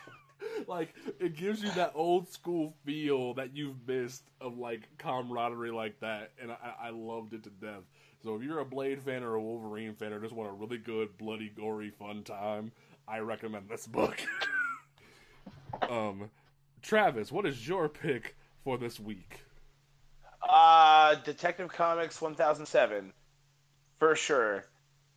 like, 0.66 0.94
it 1.18 1.34
gives 1.34 1.62
you 1.62 1.70
that 1.70 1.92
old 1.94 2.28
school 2.28 2.74
feel 2.84 3.32
that 3.34 3.56
you've 3.56 3.86
missed 3.86 4.24
of, 4.40 4.58
like, 4.58 4.82
camaraderie 4.98 5.70
like 5.70 5.98
that. 6.00 6.32
And 6.40 6.52
I, 6.52 6.88
I 6.88 6.90
loved 6.90 7.32
it 7.32 7.44
to 7.44 7.50
death. 7.50 7.84
So 8.28 8.34
if 8.34 8.42
you're 8.42 8.58
a 8.58 8.64
Blade 8.66 9.00
fan 9.00 9.22
or 9.22 9.36
a 9.36 9.40
Wolverine 9.40 9.94
fan 9.94 10.12
or 10.12 10.20
just 10.20 10.34
want 10.34 10.50
a 10.50 10.52
really 10.52 10.76
good, 10.76 11.16
bloody, 11.16 11.48
gory, 11.48 11.88
fun 11.88 12.24
time, 12.24 12.72
I 13.08 13.20
recommend 13.20 13.70
this 13.70 13.86
book. 13.86 14.20
um, 15.88 16.28
Travis, 16.82 17.32
what 17.32 17.46
is 17.46 17.66
your 17.66 17.88
pick 17.88 18.36
for 18.64 18.76
this 18.76 19.00
week? 19.00 19.40
Uh, 20.46 21.14
Detective 21.24 21.70
Comics 21.70 22.20
1007, 22.20 23.14
for 23.98 24.14
sure. 24.14 24.66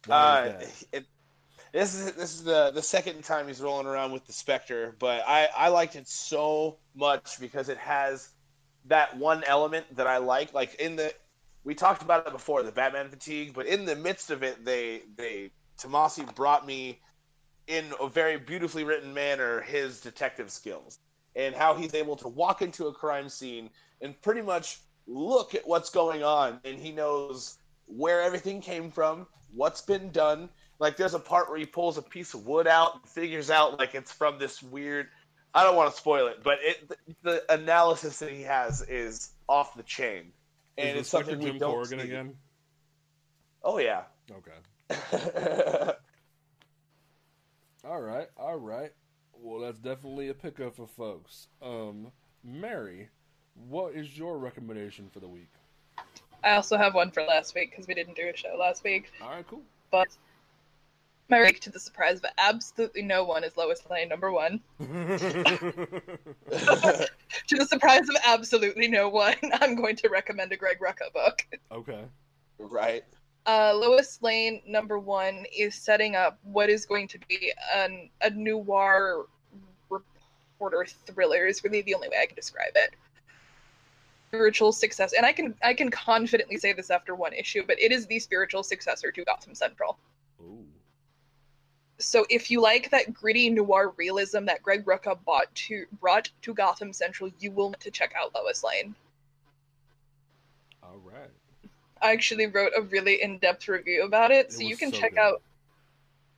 Uh, 0.10 0.54
it, 0.94 1.06
this 1.74 1.94
is 1.94 2.14
this 2.14 2.34
is 2.34 2.46
the 2.46 2.72
the 2.74 2.82
second 2.82 3.26
time 3.26 3.46
he's 3.46 3.60
rolling 3.60 3.88
around 3.88 4.14
with 4.14 4.26
the 4.26 4.32
Spectre, 4.32 4.96
but 5.00 5.22
I 5.28 5.50
I 5.54 5.68
liked 5.68 5.98
it 5.98 6.08
so 6.08 6.78
much 6.96 7.42
because 7.42 7.68
it 7.68 7.78
has 7.78 8.30
that 8.86 9.18
one 9.18 9.44
element 9.46 9.98
that 9.98 10.08
I 10.08 10.20
like. 10.20 10.54
Like 10.54 10.76
in 10.76 10.96
the 10.96 11.14
we 11.64 11.76
talked 11.76 12.02
about 12.02 12.26
it 12.28 12.34
before, 12.34 12.64
the 12.64 12.72
Batman 12.72 13.10
fatigue, 13.10 13.54
but 13.54 13.68
in 13.68 13.86
the 13.86 13.96
midst 13.96 14.32
of 14.32 14.44
it, 14.44 14.64
they 14.66 15.02
they 15.16 15.52
Tomasi 15.80 16.34
brought 16.36 16.66
me 16.66 17.00
in 17.68 17.86
a 18.00 18.08
very 18.08 18.38
beautifully 18.38 18.84
written 18.84 19.14
manner 19.14 19.62
his 19.62 20.02
detective 20.02 20.52
skills 20.52 21.00
and 21.36 21.56
how 21.56 21.76
he's 21.76 21.94
able 21.94 22.16
to 22.18 22.28
walk 22.28 22.62
into 22.62 22.88
a 22.88 22.94
crime 22.94 23.30
scene 23.30 23.70
and 24.02 24.20
pretty 24.22 24.42
much 24.42 24.80
look 25.08 25.56
at 25.56 25.68
what's 25.68 25.90
going 25.90 26.24
on 26.24 26.60
and 26.66 26.80
he 26.80 26.92
knows 26.92 27.58
where 27.86 28.22
everything 28.22 28.62
came 28.62 28.92
from, 28.92 29.28
what's 29.54 29.82
been 29.82 30.12
done. 30.12 30.50
Like 30.80 30.98
there's 30.98 31.14
a 31.14 31.20
part 31.20 31.50
where 31.50 31.60
he 31.60 31.66
pulls 31.66 31.98
a 31.98 32.02
piece 32.02 32.34
of 32.34 32.46
wood 32.46 32.68
out 32.68 32.96
and 32.96 33.06
figures 33.06 33.50
out 33.50 33.80
like 33.80 33.96
it's 33.96 34.12
from 34.12 34.40
this 34.40 34.62
weird 34.62 35.08
I 35.54 35.64
don't 35.64 35.76
want 35.76 35.92
to 35.92 35.98
spoil 35.98 36.28
it, 36.28 36.44
but 36.44 36.60
it 36.62 36.90
the, 36.90 36.96
the 37.24 37.54
analysis 37.54 38.20
that 38.20 38.32
he 38.32 38.44
has 38.44 38.82
is 38.82 39.32
off 39.50 39.76
the 39.76 39.84
chain. 39.84 40.32
And 40.78 40.90
is 40.90 41.02
it's 41.02 41.10
something 41.10 41.40
we 41.40 41.46
Jim 41.46 41.58
don't 41.60 41.72
Corrigan 41.72 42.00
see. 42.00 42.06
again. 42.06 42.36
Oh 43.64 43.78
yeah. 43.78 44.04
Okay. 44.32 44.52
all 47.86 48.02
right, 48.02 48.28
all 48.38 48.58
right. 48.58 48.92
Well, 49.34 49.62
that's 49.62 49.80
definitely 49.80 50.30
a 50.30 50.34
pickup 50.34 50.76
for 50.76 50.88
folks. 50.88 51.48
Um, 51.62 52.12
Mary, 52.44 53.10
what 53.70 53.94
is 53.94 54.18
your 54.18 54.38
recommendation 54.38 55.10
for 55.10 55.20
the 55.20 55.28
week? 55.28 55.52
I 56.44 56.56
also 56.56 56.78
have 56.78 56.94
one 56.96 57.12
for 57.12 57.24
last 57.24 57.54
week 57.56 57.72
because 57.72 57.88
we 57.88 57.94
didn't 57.94 58.16
do 58.16 58.28
a 58.34 58.36
show 58.36 58.56
last 58.60 58.84
week. 58.84 59.12
All 59.22 59.30
right, 59.30 59.48
cool. 59.48 59.62
But 59.92 60.10
my 61.32 61.42
week, 61.42 61.60
to 61.62 61.72
the 61.72 61.80
surprise 61.80 62.20
but 62.22 62.34
absolutely 62.38 63.02
no 63.02 63.24
one, 63.24 63.44
is 63.44 63.58
Lois 63.58 63.82
Lane 63.90 64.10
number 64.10 64.32
one. 64.32 64.60
to 64.80 64.88
the 67.50 67.66
surprise 67.68 68.08
of 68.10 68.16
absolutely 68.24 68.88
no 68.88 69.10
one, 69.10 69.36
I'm 69.54 69.76
going 69.76 69.96
to 69.96 70.10
recommend 70.10 70.52
a 70.52 70.58
Greg 70.58 70.78
Rucka 70.80 71.12
book. 71.14 71.48
Okay. 71.72 72.04
Right. 72.60 73.04
Uh, 73.48 73.74
Lois 73.74 74.20
Lane 74.22 74.62
number 74.68 75.00
one 75.00 75.46
is 75.58 75.74
setting 75.74 76.16
up 76.16 76.38
what 76.44 76.70
is 76.70 76.86
going 76.86 77.08
to 77.08 77.20
be 77.28 77.52
an, 77.74 78.10
a 78.22 78.30
noir 78.30 79.26
reporter 79.90 80.86
thriller. 81.08 81.48
Is 81.48 81.64
really 81.64 81.82
the 81.82 81.96
only 81.96 82.10
way 82.10 82.18
I 82.22 82.28
can 82.28 82.36
describe 82.36 82.74
it 82.76 82.94
spiritual 84.32 84.72
success 84.72 85.12
and 85.12 85.26
i 85.26 85.34
can 85.34 85.54
i 85.62 85.74
can 85.74 85.92
confidently 85.92 86.56
say 86.56 86.72
this 86.72 86.90
after 86.90 87.14
one 87.16 87.34
issue 87.34 87.64
but 87.68 87.78
it 87.78 87.92
is 87.92 88.06
the 88.08 88.18
spiritual 88.18 88.64
successor 88.64 89.12
to 89.12 89.26
gotham 89.26 89.54
central 89.54 89.98
Ooh. 90.00 90.11
So 92.02 92.26
if 92.30 92.52
you 92.52 92.62
like 92.62 92.90
that 92.90 93.14
gritty 93.14 93.50
noir 93.50 93.94
realism 93.98 94.46
that 94.46 94.62
greg 94.62 94.86
rucka 94.86 95.18
bought 95.26 95.54
to 95.56 95.86
brought 96.00 96.30
to 96.42 96.54
gotham 96.54 96.92
central 96.92 97.30
you 97.40 97.52
will 97.52 97.66
want 97.66 97.80
to 97.80 97.92
check 97.92 98.14
out 98.20 98.34
lois 98.36 98.64
lane 98.64 98.96
all 100.84 101.00
right 101.04 101.32
i 102.02 102.12
actually 102.12 102.48
wrote 102.48 102.72
a 102.78 102.82
really 102.82 103.22
in-depth 103.22 103.68
review 103.68 104.04
about 104.04 104.32
it, 104.32 104.48
it 104.48 104.54
so 104.54 104.62
you 104.62 104.76
can 104.76 104.92
so 104.92 105.00
check 105.00 105.12
good. 105.12 105.20
out 105.20 105.42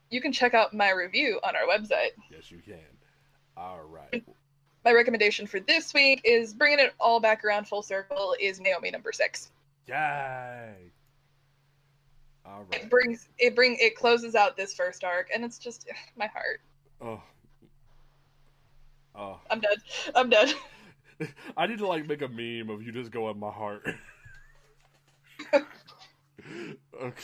you 0.09 0.21
can 0.21 0.31
check 0.31 0.53
out 0.53 0.73
my 0.73 0.91
review 0.91 1.39
on 1.43 1.55
our 1.55 1.63
website 1.63 2.11
yes 2.29 2.51
you 2.51 2.59
can 2.65 2.79
all 3.57 3.81
right 3.83 4.23
my 4.85 4.91
recommendation 4.91 5.47
for 5.47 5.59
this 5.61 5.93
week 5.93 6.21
is 6.25 6.53
bringing 6.53 6.79
it 6.79 6.93
all 6.99 7.19
back 7.19 7.45
around 7.45 7.67
full 7.67 7.81
circle 7.81 8.35
is 8.39 8.59
Naomi 8.59 8.91
number 8.91 9.11
six. 9.11 9.51
Yay! 9.87 10.91
All 12.45 12.65
right. 12.71 12.81
It 12.81 12.89
brings 12.89 13.29
it 13.39 13.55
bring 13.55 13.77
it 13.79 13.95
closes 13.95 14.35
out 14.35 14.57
this 14.57 14.73
first 14.73 15.03
arc, 15.03 15.29
and 15.33 15.43
it's 15.45 15.57
just 15.57 15.87
my 16.15 16.27
heart. 16.27 16.61
Oh. 17.01 17.21
Oh. 19.15 19.39
I'm 19.49 19.59
dead. 19.59 19.77
I'm 20.15 20.29
dead. 20.29 20.53
I 21.57 21.67
need 21.67 21.77
to 21.77 21.87
like 21.87 22.07
make 22.07 22.21
a 22.21 22.27
meme 22.27 22.69
of 22.69 22.83
you 22.83 22.91
just 22.91 23.11
going 23.11 23.39
my 23.39 23.51
heart. 23.51 23.87
okay. 27.01 27.23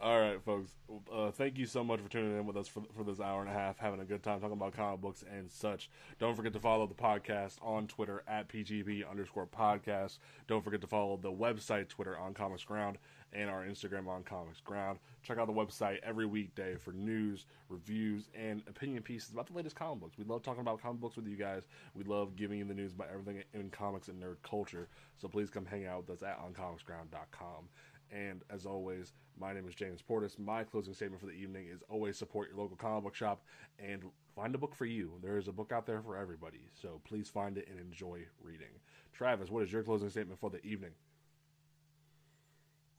All 0.00 0.20
right, 0.20 0.40
folks. 0.44 0.70
Uh, 1.12 1.30
thank 1.30 1.58
you 1.58 1.66
so 1.66 1.82
much 1.82 2.00
for 2.00 2.08
tuning 2.08 2.38
in 2.38 2.46
with 2.46 2.56
us 2.56 2.68
for, 2.68 2.82
for 2.94 3.02
this 3.02 3.18
hour 3.18 3.40
and 3.40 3.48
a 3.48 3.52
half, 3.52 3.78
having 3.78 4.00
a 4.00 4.04
good 4.04 4.22
time 4.22 4.40
talking 4.40 4.56
about 4.56 4.74
comic 4.74 5.00
books 5.00 5.24
and 5.28 5.50
such. 5.50 5.90
Don't 6.18 6.36
forget 6.36 6.52
to 6.52 6.60
follow 6.60 6.86
the 6.86 6.94
podcast 6.94 7.56
on 7.62 7.86
Twitter 7.86 8.22
at 8.28 8.48
PGP 8.48 9.08
underscore 9.08 9.46
podcast. 9.46 10.18
Don't 10.46 10.62
forget 10.62 10.82
to 10.82 10.86
follow 10.86 11.16
the 11.16 11.32
website 11.32 11.88
Twitter 11.88 12.16
on 12.16 12.34
Comics 12.34 12.64
Ground 12.64 12.98
and 13.34 13.50
our 13.50 13.64
Instagram 13.64 14.08
on 14.08 14.22
Comics 14.22 14.60
Ground. 14.60 14.98
Check 15.22 15.38
out 15.38 15.46
the 15.46 15.52
website 15.52 15.98
every 16.02 16.26
weekday 16.26 16.76
for 16.76 16.92
news, 16.92 17.46
reviews, 17.68 18.28
and 18.34 18.62
opinion 18.68 19.02
pieces 19.02 19.32
about 19.32 19.46
the 19.46 19.52
latest 19.52 19.76
comic 19.76 20.00
books. 20.00 20.18
We 20.18 20.24
love 20.24 20.42
talking 20.42 20.60
about 20.60 20.80
comic 20.80 21.00
books 21.00 21.16
with 21.16 21.26
you 21.26 21.36
guys. 21.36 21.62
We 21.94 22.04
love 22.04 22.36
giving 22.36 22.58
you 22.58 22.64
the 22.64 22.74
news 22.74 22.92
about 22.92 23.08
everything 23.12 23.42
in 23.52 23.70
comics 23.70 24.08
and 24.08 24.22
nerd 24.22 24.36
culture. 24.42 24.88
So 25.18 25.28
please 25.28 25.50
come 25.50 25.66
hang 25.66 25.86
out 25.86 26.08
with 26.08 26.22
us 26.22 26.22
at 26.22 26.38
oncomicsground.com. 26.38 27.68
And 28.10 28.42
as 28.50 28.66
always, 28.66 29.12
my 29.38 29.52
name 29.52 29.66
is 29.66 29.74
James 29.74 30.00
Portis. 30.08 30.38
My 30.38 30.62
closing 30.62 30.94
statement 30.94 31.20
for 31.20 31.26
the 31.26 31.32
evening 31.32 31.66
is 31.72 31.82
always 31.88 32.16
support 32.16 32.48
your 32.48 32.58
local 32.58 32.76
comic 32.76 33.04
book 33.04 33.14
shop 33.14 33.42
and 33.78 34.02
find 34.36 34.54
a 34.54 34.58
book 34.58 34.74
for 34.74 34.84
you. 34.84 35.12
There 35.22 35.38
is 35.38 35.48
a 35.48 35.52
book 35.52 35.72
out 35.72 35.86
there 35.86 36.02
for 36.02 36.16
everybody. 36.16 36.68
So 36.80 37.00
please 37.04 37.28
find 37.28 37.58
it 37.58 37.68
and 37.68 37.80
enjoy 37.80 38.20
reading. 38.40 38.68
Travis, 39.12 39.50
what 39.50 39.64
is 39.64 39.72
your 39.72 39.82
closing 39.82 40.10
statement 40.10 40.38
for 40.38 40.50
the 40.50 40.64
evening? 40.64 40.90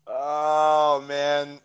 Oh 0.07 1.03
man, 1.07 1.59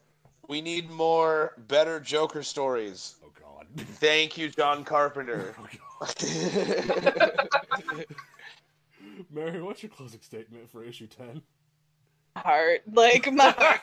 we 0.48 0.60
need 0.60 0.90
more 0.90 1.54
better 1.68 2.00
Joker 2.00 2.42
stories. 2.42 3.16
Oh 3.24 3.30
God. 3.38 3.66
Thank 3.76 4.38
you, 4.38 4.48
John 4.48 4.84
Carpenter. 4.84 5.54
Oh, 6.02 6.08
Mary, 9.30 9.60
what's 9.60 9.82
your 9.82 9.90
closing 9.90 10.22
statement 10.22 10.70
for 10.70 10.82
issue 10.82 11.06
ten? 11.06 11.42
Heart, 12.36 12.84
like 12.90 13.30
my 13.30 13.50
heart. 13.50 13.82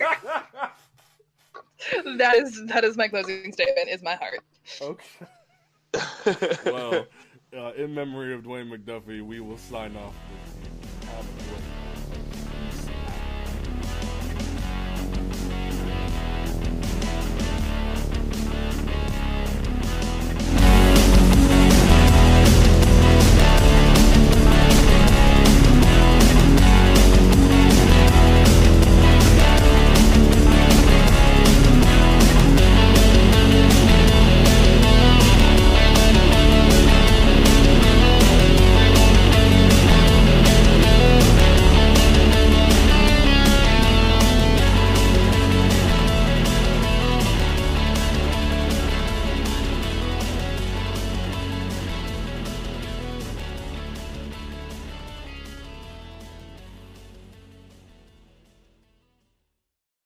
that 2.18 2.38
is 2.38 2.66
that 2.66 2.84
is 2.84 2.98
my 2.98 3.08
closing 3.08 3.52
statement. 3.54 3.90
Is 3.90 4.02
my 4.02 4.16
heart. 4.16 4.40
Okay. 4.82 5.28
well, 6.66 7.06
uh, 7.56 7.74
in 7.74 7.94
memory 7.94 8.34
of 8.34 8.42
Dwayne 8.42 8.72
McDuffie, 8.76 9.22
we 9.22 9.40
will 9.40 9.58
sign 9.58 9.96
off. 9.96 10.16